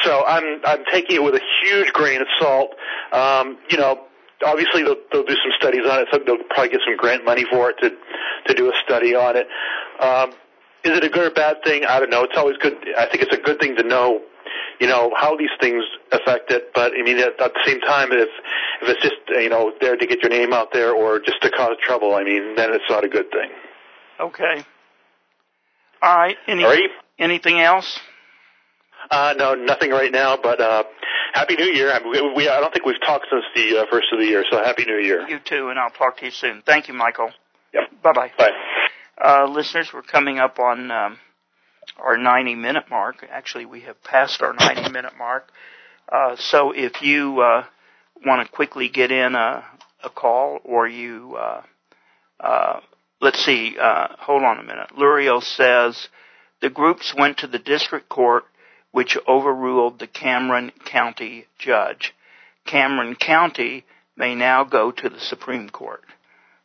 So 0.04 0.24
I'm 0.26 0.62
I'm 0.66 0.84
taking 0.92 1.18
it 1.18 1.24
with 1.24 1.36
a 1.36 1.42
huge 1.64 1.94
grain 1.94 2.22
of 2.22 2.28
salt. 2.40 2.76
Um, 3.12 3.58
you 3.70 3.78
know, 3.78 4.06
obviously 4.46 4.84
they'll, 4.84 5.00
they'll 5.12 5.26
do 5.26 5.36
some 5.36 5.52
studies 5.58 5.86
on 5.90 6.00
it. 6.00 6.08
So 6.12 6.20
they'll 6.26 6.44
probably 6.50 6.70
get 6.70 6.82
some 6.86 6.98
grant 6.98 7.26
money 7.26 7.46
for 7.50 7.70
it 7.72 7.78
to 7.82 7.92
to 8.48 8.54
do 8.54 8.70
a 8.70 8.74
study 8.84 9.16
on 9.16 9.36
it. 9.36 9.48
Um, 10.00 10.32
is 10.84 10.98
it 10.98 11.04
a 11.04 11.10
good 11.10 11.32
or 11.32 11.34
bad 11.34 11.58
thing? 11.64 11.86
I 11.86 12.00
don't 12.00 12.10
know. 12.10 12.24
It's 12.24 12.38
always 12.38 12.58
good. 12.58 12.74
I 12.98 13.06
think 13.08 13.24
it's 13.24 13.36
a 13.36 13.42
good 13.42 13.60
thing 13.60 13.76
to 13.76 13.84
know, 13.84 14.22
you 14.80 14.88
know, 14.88 15.12
how 15.16 15.36
these 15.36 15.50
things 15.60 15.84
affect 16.12 16.52
it. 16.52 16.72
But 16.74 16.94
I 16.94 17.04
mean, 17.04 17.18
at, 17.18 17.40
at 17.40 17.54
the 17.54 17.64
same 17.66 17.80
time, 17.82 18.10
if 18.12 18.30
if 18.82 18.90
it's 18.90 19.02
just 19.02 19.16
you 19.30 19.50
know 19.50 19.74
there 19.82 19.96
to 19.96 20.06
get 20.08 20.22
your 20.22 20.30
name 20.30 20.54
out 20.54 20.74
there 20.74 20.94
or 20.94 21.20
just 21.20 21.42
to 21.42 21.50
cause 21.50 21.78
trouble, 21.82 22.16
I 22.16 22.24
mean, 22.24 22.56
then 22.56 22.74
it's 22.74 22.90
not 22.90 23.04
a 23.04 23.10
good 23.10 23.30
thing. 23.32 23.50
Okay. 24.20 24.66
All 26.02 26.18
right. 26.18 26.38
Any, 26.48 26.64
All 26.64 26.70
right. 26.70 26.90
Anything 27.18 27.60
else? 27.60 28.00
Uh, 29.12 29.34
no, 29.38 29.56
nothing 29.56 29.92
right 29.92 30.12
now. 30.12 30.38
But 30.42 30.62
uh, 30.62 30.84
happy 31.34 31.56
New 31.56 31.66
Year. 31.66 31.92
I, 31.92 32.00
we, 32.08 32.34
we, 32.36 32.50
I 32.50 32.60
don't 32.60 32.74
think 32.74 32.86
we've 32.86 33.00
talked 33.06 33.28
since 33.30 33.44
the 33.56 33.80
uh, 33.80 33.86
first 33.92 34.08
of 34.14 34.20
the 34.20 34.26
year. 34.26 34.44
So 34.50 34.58
happy 34.64 34.86
New 34.86 34.98
Year. 34.98 35.28
You 35.28 35.40
too, 35.40 35.70
and 35.70 35.80
I'll 35.80 35.90
talk 35.90 36.18
to 36.18 36.26
you 36.26 36.32
soon. 36.32 36.64
Thank 36.66 36.88
you, 36.88 36.94
Michael. 36.94 37.32
Yep. 37.74 38.02
Bye-bye. 38.04 38.32
Bye. 38.38 38.52
Uh, 39.24 39.46
listeners, 39.46 39.92
we're 39.94 40.02
coming 40.02 40.40
up 40.40 40.60
on 40.60 40.92
um, 40.92 41.18
our 41.98 42.18
90 42.18 42.56
minute 42.56 42.86
mark. 42.90 43.26
Actually, 43.30 43.66
we 43.66 43.82
have 43.82 44.02
passed 44.04 44.42
our 44.42 44.54
90 44.54 44.92
minute 44.92 45.14
mark. 45.18 45.50
Uh, 46.12 46.36
so 46.38 46.72
if 46.72 47.02
you 47.02 47.42
uh, 47.42 47.66
want 48.26 48.46
to 48.46 48.52
quickly 48.52 48.90
get 48.90 49.12
in 49.12 49.36
a, 49.36 49.64
a 50.04 50.10
call 50.10 50.60
or 50.64 50.88
you, 50.88 51.36
uh, 51.36 51.62
uh, 52.40 52.80
let's 53.22 53.44
see, 53.44 53.78
uh, 53.80 54.08
hold 54.20 54.44
on 54.44 54.60
a 54.60 54.64
minute. 54.64 54.90
Lurio 54.98 55.42
says 55.42 56.08
the 56.62 56.70
groups 56.70 57.14
went 57.18 57.38
to 57.40 57.48
the 57.48 57.60
district 57.60 58.10
court 58.10 58.46
which 58.92 59.18
overruled 59.28 60.00
the 60.00 60.08
Cameron 60.08 60.72
County 60.86 61.46
judge. 61.60 62.14
Cameron 62.66 63.16
County 63.16 63.86
may 64.18 64.36
now 64.36 64.64
go 64.64 64.92
to 64.92 65.10
the 65.10 65.20
Supreme 65.20 65.70
Court. 65.70 66.04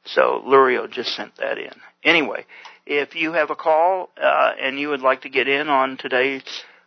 So 0.04 0.42
Lurio 0.46 0.90
just 0.90 1.14
sent 1.14 1.36
that 1.36 1.58
in. 1.58 1.72
Anyway, 2.02 2.44
if 2.86 3.14
you 3.14 3.32
have 3.32 3.50
a 3.50 3.56
call 3.56 4.10
uh, 4.20 4.52
and 4.60 4.78
you 4.78 4.90
would 4.90 5.00
like 5.00 5.22
to 5.22 5.28
get 5.28 5.48
in 5.48 5.68
on 5.68 5.96
today's 5.96 6.42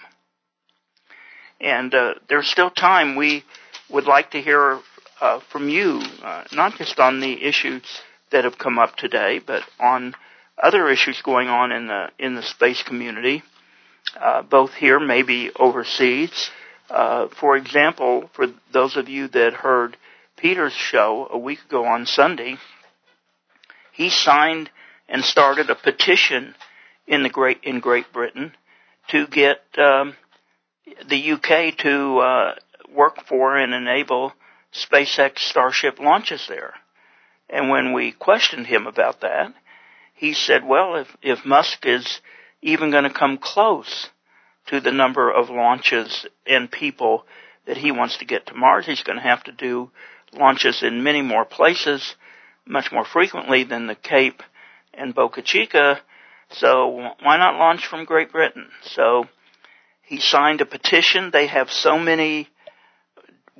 And 1.61 1.93
uh, 1.95 2.15
there's 2.29 2.49
still 2.49 2.71
time. 2.71 3.17
We 3.17 3.43
would 3.91 4.07
like 4.07 4.31
to 4.33 4.41
hear 4.41 4.81
uh, 5.21 5.41
from 5.51 5.69
you, 5.69 6.01
uh, 6.23 6.45
not 6.53 6.77
just 6.77 6.99
on 6.99 7.21
the 7.21 7.45
issues 7.45 7.83
that 8.31 8.45
have 8.45 8.59
come 8.59 8.79
up 8.79 8.97
today, 8.97 9.41
but 9.45 9.63
on 9.81 10.15
other 10.63 10.89
issues 10.89 11.23
going 11.23 11.49
on 11.49 11.73
in 11.73 11.87
the 11.87 12.09
in 12.19 12.35
the 12.35 12.43
space 12.43 12.83
community, 12.83 13.43
uh, 14.21 14.43
both 14.43 14.75
here, 14.75 15.01
maybe 15.01 15.51
overseas. 15.57 16.51
Uh, 16.91 17.29
for 17.29 17.57
example, 17.57 18.31
for 18.35 18.47
those 18.73 18.97
of 18.97 19.09
you 19.09 19.29
that 19.29 19.53
heard 19.53 19.97
Peter's 20.37 20.73
show 20.73 21.29
a 21.31 21.39
week 21.39 21.59
ago 21.67 21.85
on 21.85 22.07
Sunday, 22.07 22.57
he 23.93 24.09
signed 24.11 24.71
and 25.09 25.25
started 25.25 25.71
a 25.71 25.75
petition 25.75 26.55
in 27.07 27.23
the 27.23 27.29
great 27.29 27.59
in 27.63 27.81
Great 27.81 28.13
Britain 28.13 28.53
to 29.09 29.27
get 29.27 29.61
um, 29.79 30.15
the 31.09 31.33
UK 31.33 31.77
to 31.79 32.19
uh, 32.19 32.55
work 32.95 33.25
for 33.27 33.57
and 33.57 33.75
enable 33.75 34.33
SpaceX 34.73 35.39
Starship 35.39 35.99
launches 35.99 36.47
there. 36.49 36.75
And 37.49 37.71
when 37.71 37.93
we 37.93 38.13
questioned 38.13 38.67
him 38.67 38.87
about 38.87 39.23
that, 39.23 39.55
he 40.15 40.35
said, 40.35 40.65
well, 40.67 40.97
if, 40.97 41.17
if 41.23 41.45
Musk 41.45 41.87
is 41.87 42.21
even 42.61 42.91
going 42.91 43.05
to 43.05 43.11
come 43.11 43.39
close 43.39 44.11
to 44.67 44.81
the 44.81 44.93
number 44.93 45.31
of 45.31 45.49
launches 45.49 46.27
and 46.47 46.71
people 46.71 47.25
that 47.67 47.77
he 47.77 47.93
wants 47.93 48.19
to 48.19 48.25
get 48.25 48.47
to 48.47 48.55
Mars, 48.55 48.87
he's 48.87 49.03
going 49.03 49.17
to 49.17 49.23
have 49.23 49.45
to 49.45 49.53
do 49.53 49.91
launches 50.33 50.83
in 50.83 51.03
many 51.03 51.23
more 51.23 51.45
places, 51.45 52.17
much 52.67 52.93
more 52.93 53.05
frequently 53.05 53.65
than 53.65 53.87
the 53.87 53.95
Cape 53.95 54.43
and 54.93 55.15
Boca 55.15 55.41
Chica. 55.43 56.01
So 56.51 56.89
why 57.23 57.37
not 57.39 57.59
launch 57.59 57.87
from 57.87 58.05
Great 58.05 58.33
Britain? 58.33 58.69
So 58.83 59.25
he 60.03 60.21
signed 60.21 60.61
a 60.61 60.67
petition. 60.67 61.31
They 61.33 61.47
have 61.47 61.71
so 61.71 61.99
many 61.99 62.49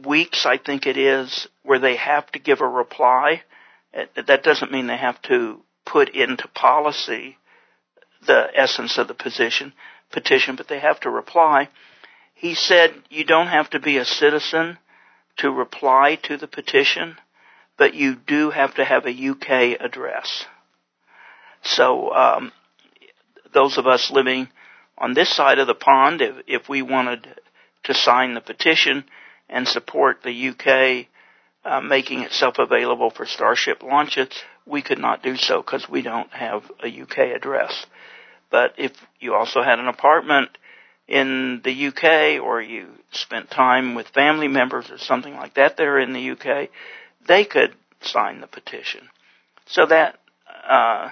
weeks, 0.05 0.47
I 0.47 0.59
think 0.59 0.87
it 0.87 0.97
is, 0.97 1.49
where 1.63 1.79
they 1.79 1.97
have 1.97 2.31
to 2.33 2.39
give 2.39 2.61
a 2.61 2.69
reply. 2.69 3.43
That 4.27 4.43
doesn't 4.43 4.73
mean 4.73 4.87
they 4.87 4.97
have 4.97 5.21
to 5.23 5.61
put 5.85 6.11
into 6.11 6.47
policy 6.49 7.39
the 8.27 8.49
essence 8.55 8.99
of 8.99 9.09
the 9.09 9.15
position, 9.15 9.73
petition, 10.11 10.57
but 10.57 10.69
they 10.69 10.79
have 10.79 11.01
to 11.01 11.11
reply. 11.11 11.69
He 12.35 12.55
said 12.55 12.95
you 13.11 13.25
don't 13.25 13.47
have 13.49 13.71
to 13.71 13.81
be 13.81 13.97
a 13.97 14.05
citizen 14.05 14.79
to 15.39 15.51
reply 15.51 16.19
to 16.25 16.37
the 16.37 16.49
petition, 16.49 17.17
but 17.77 17.95
you 17.95 18.17
do 18.17 18.51
have 18.51 18.75
to 18.75 18.85
have 18.85 19.07
a 19.07 19.29
UK 19.29 19.81
address. 19.81 20.45
So, 21.63 22.13
um, 22.15 22.53
those 23.55 23.79
of 23.79 23.87
us 23.87 24.11
living 24.11 24.49
on 24.97 25.15
this 25.15 25.35
side 25.35 25.59
of 25.59 25.67
the 25.67 25.75
pond, 25.75 26.21
if, 26.21 26.35
if 26.47 26.69
we 26.69 26.83
wanted 26.83 27.27
to 27.85 27.95
sign 27.95 28.35
the 28.35 28.41
petition 28.41 29.05
and 29.49 29.67
support 29.67 30.23
the 30.23 30.49
UK 30.49 31.07
uh, 31.65 31.81
making 31.81 32.21
itself 32.23 32.57
available 32.59 33.11
for 33.11 33.27
Starship 33.27 33.83
launches, 33.83 34.29
we 34.67 34.83
could 34.83 34.99
not 34.99 35.23
do 35.23 35.37
so 35.37 35.61
because 35.61 35.89
we 35.89 36.03
don't 36.03 36.31
have 36.33 36.63
a 36.83 37.03
UK 37.03 37.19
address. 37.37 37.87
But 38.51 38.75
if 38.79 38.93
you 39.21 39.35
also 39.35 39.63
had 39.63 39.79
an 39.79 39.89
apartment 39.89 40.51
in 41.07 41.61
the 41.65 41.89
UK 41.89 42.43
or 42.43 42.61
you 42.61 42.89
spent 43.13 43.51
time 43.51 43.95
with 43.95 44.09
family 44.09 44.49
members 44.49 44.91
or 44.91 44.99
something 44.99 45.35
like 45.35 45.55
that 45.55 45.77
there 45.77 45.99
in 45.99 46.13
the 46.13 46.31
UK, 46.31 46.69
they 47.27 47.45
could 47.45 47.75
sign 48.03 48.41
the 48.41 48.47
petition. 48.47 49.09
So 49.67 49.87
that 49.87 50.19
uh, 50.69 51.11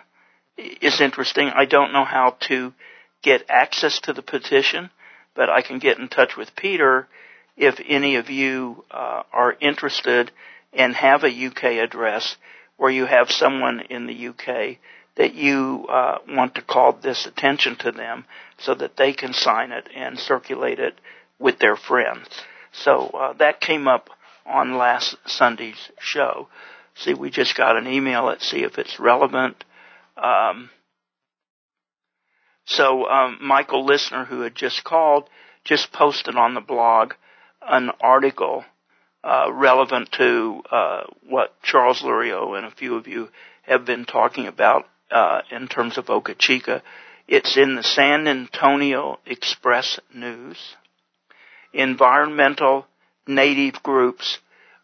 is 0.56 1.00
interesting. 1.00 1.48
I 1.48 1.64
don't 1.64 1.92
know 1.92 2.04
how 2.04 2.36
to 2.48 2.72
get 3.22 3.44
access 3.48 4.00
to 4.00 4.12
the 4.12 4.22
petition. 4.22 4.90
but 5.34 5.50
I 5.50 5.62
can 5.62 5.78
get 5.78 5.98
in 5.98 6.08
touch 6.08 6.36
with 6.36 6.56
Peter 6.56 7.06
if 7.56 7.80
any 7.86 8.16
of 8.16 8.28
you 8.30 8.84
uh, 8.90 9.22
are 9.32 9.56
interested 9.60 10.30
and 10.72 10.94
have 10.94 11.24
a 11.24 11.46
UK 11.46 11.64
address 11.82 12.36
where 12.76 12.90
you 12.90 13.06
have 13.06 13.30
someone 13.30 13.80
in 13.88 14.06
the 14.06 14.28
UK 14.28 14.78
that 15.16 15.34
you 15.34 15.86
uh, 15.88 16.18
want 16.28 16.54
to 16.54 16.62
call 16.62 16.92
this 16.92 17.26
attention 17.26 17.76
to 17.76 17.90
them 17.90 18.26
so 18.58 18.74
that 18.74 18.96
they 18.96 19.12
can 19.12 19.32
sign 19.32 19.72
it 19.72 19.88
and 19.94 20.18
circulate 20.18 20.78
it 20.78 20.94
with 21.38 21.58
their 21.58 21.76
friends. 21.76 22.28
So 22.72 23.06
uh, 23.08 23.32
that 23.34 23.60
came 23.60 23.88
up 23.88 24.10
on 24.44 24.76
last 24.76 25.16
Sunday's 25.26 25.90
show. 25.98 26.48
See, 26.94 27.14
we 27.14 27.30
just 27.30 27.56
got 27.56 27.76
an 27.76 27.86
email. 27.86 28.24
Let's 28.24 28.48
see 28.48 28.62
if 28.62 28.78
it's 28.78 29.00
relevant. 29.00 29.64
Um, 30.16 30.70
so 32.66 33.08
um, 33.08 33.38
Michael 33.40 33.84
Listener, 33.84 34.24
who 34.24 34.40
had 34.40 34.54
just 34.54 34.84
called, 34.84 35.28
just 35.64 35.92
posted 35.92 36.36
on 36.36 36.54
the 36.54 36.60
blog 36.60 37.14
an 37.68 37.90
article 38.01 38.64
uh, 39.24 39.51
relevant 39.52 40.10
to 40.12 40.62
uh, 40.70 41.02
what 41.28 41.60
Charles 41.62 42.02
Lurio 42.02 42.56
and 42.56 42.66
a 42.66 42.70
few 42.70 42.94
of 42.97 43.09
you 43.09 43.28
have 43.62 43.84
been 43.84 44.05
talking 44.05 44.47
about 44.47 44.86
uh, 45.10 45.40
in 45.51 45.68
terms 45.68 45.98
of 45.98 46.06
Boca 46.06 46.34
Chica. 46.34 46.82
It's 47.28 47.56
in 47.56 47.74
the 47.74 47.82
San 47.82 48.28
Antonio 48.28 49.18
Express 49.26 49.98
News. 50.14 50.76
Environmental 51.72 52.86
native 53.26 53.82
groups 53.82 54.38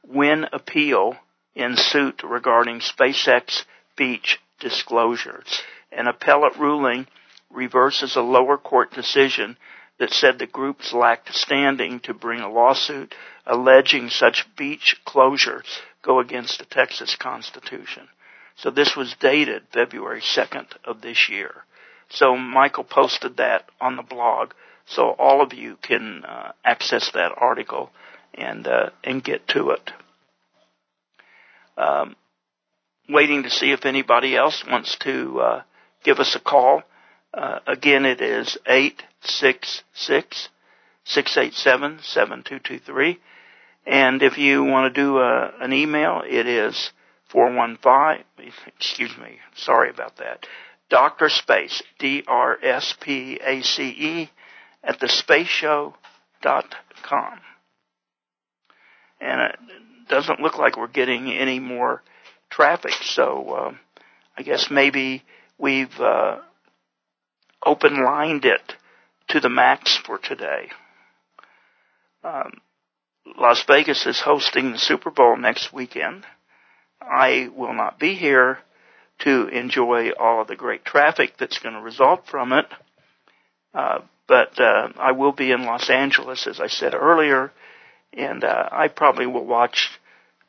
win 0.05 0.47
appeal 0.53 1.15
in 1.55 1.77
suit 1.77 2.23
regarding 2.25 2.81
SpaceX 2.81 3.63
beach 3.97 4.41
disclosures. 4.59 5.63
An 5.93 6.09
appellate 6.09 6.57
ruling 6.57 7.07
reverses 7.51 8.17
a 8.17 8.23
lower 8.23 8.57
court 8.57 8.93
decision 8.93 9.57
that 10.03 10.12
said 10.12 10.37
the 10.41 10.49
groups 10.49 10.93
lacked 10.93 11.33
standing 11.33 12.01
to 12.01 12.12
bring 12.12 12.41
a 12.41 12.51
lawsuit 12.51 13.15
alleging 13.47 14.09
such 14.09 14.49
beach 14.57 14.97
closures 15.07 15.79
go 16.03 16.19
against 16.19 16.59
the 16.59 16.65
Texas 16.65 17.15
Constitution. 17.15 18.09
So 18.57 18.73
this 18.73 18.97
was 18.97 19.15
dated 19.20 19.62
February 19.73 20.20
2nd 20.20 20.66
of 20.85 21.03
this 21.03 21.29
year. 21.29 21.53
So 22.09 22.37
Michael 22.37 22.83
posted 22.83 23.37
that 23.37 23.66
on 23.81 23.95
the 23.95 24.03
blog, 24.03 24.55
so 24.87 25.11
all 25.20 25.41
of 25.41 25.55
you 25.55 25.77
can 25.81 26.24
uh, 26.24 26.51
access 26.65 27.12
that 27.12 27.31
article 27.37 27.91
and 28.35 28.66
uh, 28.66 28.91
and 29.05 29.23
get 29.23 29.47
to 29.49 29.70
it. 29.70 29.93
Um, 31.79 32.16
waiting 33.09 33.45
to 33.45 33.51
see 33.51 33.70
if 33.70 33.87
anybody 33.87 34.35
else 34.35 34.65
wants 34.69 34.97
to 35.03 35.41
uh, 35.41 35.62
give 36.03 36.19
us 36.19 36.35
a 36.35 36.41
call. 36.41 36.83
Uh, 37.35 37.61
again, 37.67 38.05
it 38.05 38.21
is 38.21 38.59
eight 38.67 39.03
six 39.23 39.83
six 39.95 40.49
six 41.05 41.37
eight 41.37 41.55
seven 41.55 41.99
seven 42.03 42.43
two 42.43 42.59
two 42.59 42.79
three, 42.79 43.19
and 43.87 44.23
if 44.23 44.39
you 44.39 44.63
want 44.65 44.95
to 44.95 45.01
do 45.01 45.19
a, 45.19 45.47
uh, 45.47 45.53
an 45.61 45.73
email, 45.73 46.23
it 46.29 46.47
is 46.47 46.93
415, 47.33 48.25
excuse 48.77 49.17
me, 49.17 49.39
sorry 49.55 49.89
about 49.89 50.19
that, 50.19 50.47
Dr. 50.91 51.31
Space, 51.31 51.83
D-R-S-P-A-C-E, 51.99 52.31
at 54.85 55.01
thespaceshow.com. 55.01 55.95
And 59.21 59.41
it 59.41 59.59
doesn't 60.09 60.41
look 60.41 60.59
like 60.59 60.77
we're 60.77 60.89
getting 60.89 61.33
any 61.33 61.59
more 61.61 62.03
traffic, 62.51 62.93
so 63.03 63.57
um, 63.57 63.79
I 64.37 64.43
guess 64.43 64.71
maybe 64.71 65.23
we've 65.57 65.99
uh, 65.99 66.41
open 67.65 68.03
lined 68.05 68.45
it 68.45 68.75
to 69.29 69.41
the 69.41 69.49
max 69.49 69.97
for 69.97 70.19
today. 70.19 70.71
Um, 72.25 72.61
Las 73.39 73.65
Vegas 73.67 74.07
is 74.07 74.21
hosting 74.21 74.73
the 74.73 74.79
Super 74.79 75.11
Bowl 75.11 75.37
next 75.37 75.73
weekend. 75.73 76.25
I 77.01 77.49
will 77.55 77.75
not 77.75 77.99
be 77.99 78.15
here 78.15 78.59
to 79.21 79.49
enjoy 79.49 80.11
all 80.11 80.43
of 80.43 80.49
the 80.49 80.57
great 80.57 80.85
traffic 80.85 81.35
that's 81.39 81.59
going 81.59 81.75
to 81.75 81.81
result 81.81 82.27
from 82.27 82.53
it. 82.53 82.67
Uh, 83.75 84.01
but 84.27 84.59
uh, 84.61 84.89
I 84.99 85.13
will 85.13 85.33
be 85.33 85.53
in 85.53 85.65
Los 85.65 85.91
Angeles, 85.91 86.47
as 86.47 86.61
I 86.61 86.67
said 86.67 86.95
earlier, 86.95 87.53
and 88.13 88.45
uh, 88.45 88.69
I 88.71 88.89
probably 88.89 89.27
will 89.27 89.45
watch 89.45 89.91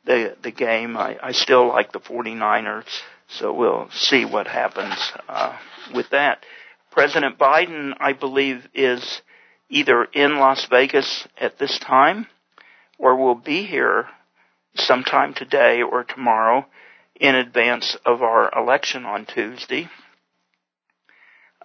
the 0.04 0.36
the 0.42 0.50
game. 0.50 0.96
I, 0.96 1.18
I 1.22 1.32
still 1.32 1.68
like 1.68 1.92
the 1.92 2.00
49ers, 2.00 2.88
so 3.28 3.52
we'll 3.52 3.88
see 3.92 4.24
what 4.24 4.46
happens 4.46 4.94
uh, 5.28 5.56
with 5.94 6.10
that. 6.10 6.44
President 6.94 7.36
Biden, 7.40 7.92
I 7.98 8.12
believe, 8.12 8.68
is 8.72 9.20
either 9.68 10.04
in 10.04 10.38
Las 10.38 10.64
Vegas 10.66 11.26
at 11.36 11.58
this 11.58 11.76
time 11.80 12.28
or 12.98 13.16
will 13.16 13.34
be 13.34 13.64
here 13.64 14.06
sometime 14.76 15.34
today 15.34 15.82
or 15.82 16.04
tomorrow 16.04 16.64
in 17.16 17.34
advance 17.34 17.96
of 18.06 18.22
our 18.22 18.48
election 18.56 19.04
on 19.04 19.26
Tuesday. 19.26 19.88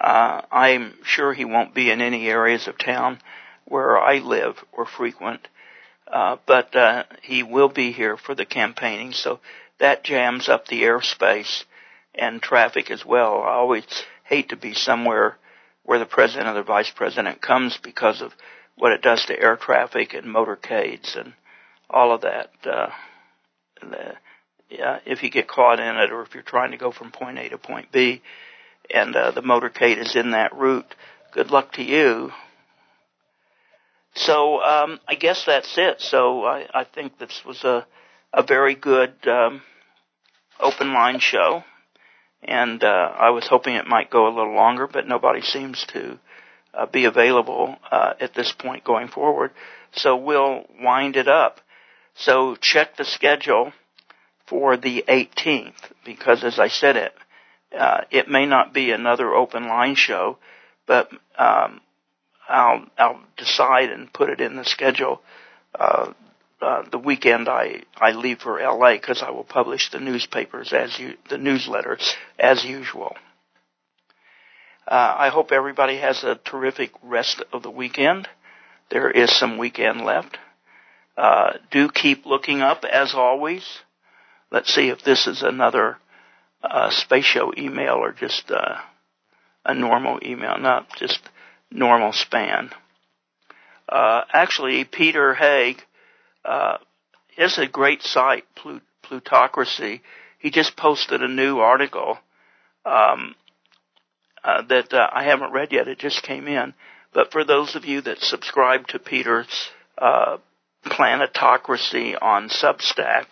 Uh, 0.01 0.41
I'm 0.51 0.95
sure 1.03 1.31
he 1.31 1.45
won't 1.45 1.75
be 1.75 1.91
in 1.91 2.01
any 2.01 2.27
areas 2.27 2.67
of 2.67 2.79
town 2.79 3.19
where 3.65 3.99
I 3.99 4.17
live 4.17 4.55
or 4.71 4.87
frequent, 4.87 5.47
uh, 6.11 6.37
but 6.47 6.75
uh, 6.75 7.03
he 7.21 7.43
will 7.43 7.69
be 7.69 7.91
here 7.91 8.17
for 8.17 8.33
the 8.33 8.45
campaigning, 8.45 9.13
so 9.13 9.41
that 9.77 10.03
jams 10.03 10.49
up 10.49 10.67
the 10.67 10.81
airspace 10.81 11.65
and 12.15 12.41
traffic 12.41 12.89
as 12.89 13.05
well. 13.05 13.43
I 13.43 13.51
always 13.51 13.85
hate 14.29 14.49
to 14.49 14.55
be 14.55 14.73
somewhere 14.73 15.37
where 15.83 15.99
the 15.99 16.05
president 16.05 16.47
or 16.47 16.53
the 16.53 16.63
vice 16.63 16.91
president 16.95 17.41
comes 17.41 17.77
because 17.83 18.21
of 18.21 18.31
what 18.77 18.91
it 18.91 19.01
does 19.01 19.25
to 19.25 19.39
air 19.39 19.57
traffic 19.57 20.13
and 20.13 20.25
motorcades 20.25 21.17
and 21.19 21.33
all 21.89 22.13
of 22.13 22.21
that. 22.21 22.51
Uh, 22.63 22.89
the, 23.81 24.13
yeah, 24.69 24.99
if 25.05 25.23
you 25.23 25.29
get 25.29 25.47
caught 25.47 25.79
in 25.79 25.97
it, 25.97 26.11
or 26.11 26.21
if 26.21 26.33
you're 26.33 26.43
trying 26.43 26.71
to 26.71 26.77
go 26.77 26.91
from 26.91 27.11
point 27.11 27.39
A 27.39 27.49
to 27.49 27.57
point 27.57 27.91
B, 27.91 28.21
and 28.93 29.15
uh, 29.15 29.31
the 29.31 29.41
motorcade 29.41 29.97
is 29.97 30.15
in 30.15 30.31
that 30.31 30.55
route, 30.55 30.95
good 31.33 31.49
luck 31.49 31.73
to 31.73 31.83
you. 31.83 32.31
So 34.13 34.61
um, 34.61 34.99
I 35.07 35.15
guess 35.15 35.43
that's 35.45 35.75
it. 35.77 36.01
So 36.01 36.43
I, 36.45 36.67
I 36.73 36.83
think 36.83 37.17
this 37.17 37.41
was 37.45 37.63
a 37.63 37.85
a 38.33 38.43
very 38.43 38.75
good 38.75 39.13
um, 39.27 39.61
open 40.59 40.93
line 40.93 41.19
show, 41.19 41.63
and 42.43 42.83
uh, 42.83 43.11
I 43.15 43.31
was 43.31 43.47
hoping 43.47 43.75
it 43.75 43.87
might 43.87 44.09
go 44.09 44.27
a 44.27 44.35
little 44.35 44.53
longer, 44.53 44.87
but 44.87 45.07
nobody 45.07 45.41
seems 45.41 45.85
to 45.89 46.19
uh, 46.73 46.85
be 46.85 47.05
available 47.05 47.75
uh, 47.91 48.13
at 48.19 48.33
this 48.33 48.51
point 48.51 48.83
going 48.83 49.07
forward. 49.07 49.51
So 49.93 50.15
we'll 50.15 50.65
wind 50.81 51.15
it 51.15 51.27
up. 51.27 51.59
So 52.15 52.55
check 52.55 52.97
the 52.97 53.05
schedule 53.05 53.73
for 54.47 54.77
the 54.77 55.03
18th 55.07 55.73
because 56.05 56.43
as 56.43 56.59
I 56.59 56.67
said 56.67 56.95
it, 56.95 57.13
uh, 57.77 58.01
it 58.09 58.27
may 58.27 58.45
not 58.45 58.73
be 58.73 58.91
another 58.91 59.33
open 59.33 59.67
line 59.67 59.95
show, 59.95 60.37
but 60.87 61.09
um, 61.37 61.81
I'll 62.47 62.85
I'll 62.97 63.21
decide 63.37 63.91
and 63.91 64.11
put 64.11 64.29
it 64.29 64.41
in 64.41 64.55
the 64.55 64.65
schedule 64.65 65.21
uh, 65.79 66.13
uh, 66.61 66.83
the 66.91 66.97
weekend 66.97 67.47
I 67.47 67.83
I 67.95 68.11
leave 68.11 68.39
for 68.39 68.59
LA 68.59 68.93
because 68.93 69.21
I 69.21 69.31
will 69.31 69.43
publish 69.43 69.91
the 69.91 69.99
newspapers 69.99 70.73
as 70.73 70.97
you 70.99 71.15
the 71.29 71.37
newsletters 71.37 72.13
as 72.37 72.63
usual. 72.65 73.15
Uh, 74.87 75.15
I 75.17 75.29
hope 75.29 75.51
everybody 75.51 75.97
has 75.97 76.23
a 76.23 76.35
terrific 76.35 76.91
rest 77.03 77.43
of 77.53 77.63
the 77.63 77.69
weekend. 77.69 78.27
There 78.89 79.09
is 79.09 79.31
some 79.31 79.57
weekend 79.57 80.01
left. 80.01 80.37
Uh, 81.15 81.57
do 81.69 81.89
keep 81.89 82.25
looking 82.25 82.61
up 82.61 82.83
as 82.85 83.13
always. 83.13 83.65
Let's 84.51 84.73
see 84.73 84.89
if 84.89 85.03
this 85.03 85.27
is 85.27 85.43
another 85.43 85.97
uh, 86.63 86.89
space 86.89 87.25
show 87.25 87.53
email 87.55 87.95
or 87.95 88.13
just 88.13 88.49
uh, 88.49 88.77
a 89.63 89.75
normal 89.75 90.19
email, 90.23 90.57
not 90.57 90.87
just 90.97 91.19
normal 91.69 92.11
span. 92.11 92.71
Uh, 93.87 94.21
actually, 94.33 94.85
Peter 94.85 95.35
Hague 95.35 95.81
uh, 96.45 96.77
is 97.37 97.57
a 97.57 97.67
great 97.67 98.01
site, 98.01 98.45
Plut- 98.55 98.81
Plutocracy. 99.03 100.01
He 100.39 100.51
just 100.51 100.77
posted 100.77 101.21
a 101.21 101.27
new 101.27 101.59
article 101.59 102.17
um, 102.85 103.35
uh, 104.43 104.61
that 104.63 104.93
uh, 104.93 105.09
I 105.11 105.23
haven't 105.23 105.51
read 105.51 105.71
yet. 105.71 105.87
It 105.87 105.99
just 105.99 106.23
came 106.23 106.47
in. 106.47 106.73
But 107.13 107.31
for 107.31 107.43
those 107.43 107.75
of 107.75 107.85
you 107.85 108.01
that 108.01 108.19
subscribe 108.19 108.87
to 108.87 108.99
Peter's 108.99 109.69
uh, 109.97 110.37
Planetocracy 110.85 112.15
on 112.21 112.49
Substack. 112.49 113.25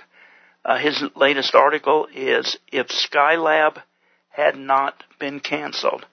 Uh, 0.66 0.78
his 0.78 1.02
latest 1.16 1.56
article 1.56 2.08
is 2.14 2.58
If 2.72 2.88
Skylab 2.88 3.82
had 4.30 4.58
not 4.58 5.04
been 5.20 5.40
canceled. 5.40 6.06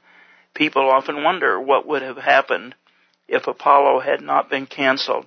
People 0.55 0.89
often 0.89 1.25
wonder 1.25 1.61
what 1.61 1.87
would 1.87 2.03
have 2.03 2.17
happened 2.17 2.75
if 3.27 3.47
Apollo 3.47 4.01
had 4.01 4.21
not 4.21 4.49
been 4.49 4.67
canceled. 4.67 5.27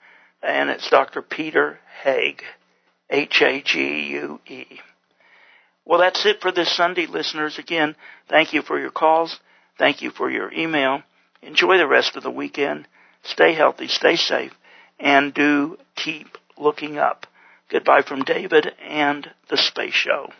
and 0.46 0.70
it's 0.70 0.88
Dr. 0.88 1.22
Peter 1.22 1.78
Hague, 2.02 2.42
H-A-G-U-E. 3.10 4.66
Well, 5.84 6.00
that's 6.00 6.24
it 6.24 6.40
for 6.40 6.52
this 6.52 6.74
Sunday, 6.74 7.06
listeners. 7.06 7.58
Again, 7.58 7.96
thank 8.28 8.52
you 8.52 8.62
for 8.62 8.78
your 8.78 8.90
calls. 8.90 9.38
Thank 9.78 10.02
you 10.02 10.10
for 10.10 10.30
your 10.30 10.52
email. 10.52 11.02
Enjoy 11.42 11.78
the 11.78 11.86
rest 11.86 12.16
of 12.16 12.22
the 12.22 12.30
weekend. 12.30 12.88
Stay 13.22 13.54
healthy, 13.54 13.88
stay 13.88 14.16
safe, 14.16 14.52
and 14.98 15.34
do 15.34 15.78
keep 15.96 16.38
looking 16.56 16.98
up. 16.98 17.26
Goodbye 17.68 18.02
from 18.02 18.22
David 18.22 18.72
and 18.80 19.28
the 19.48 19.56
Space 19.56 19.94
Show. 19.94 20.30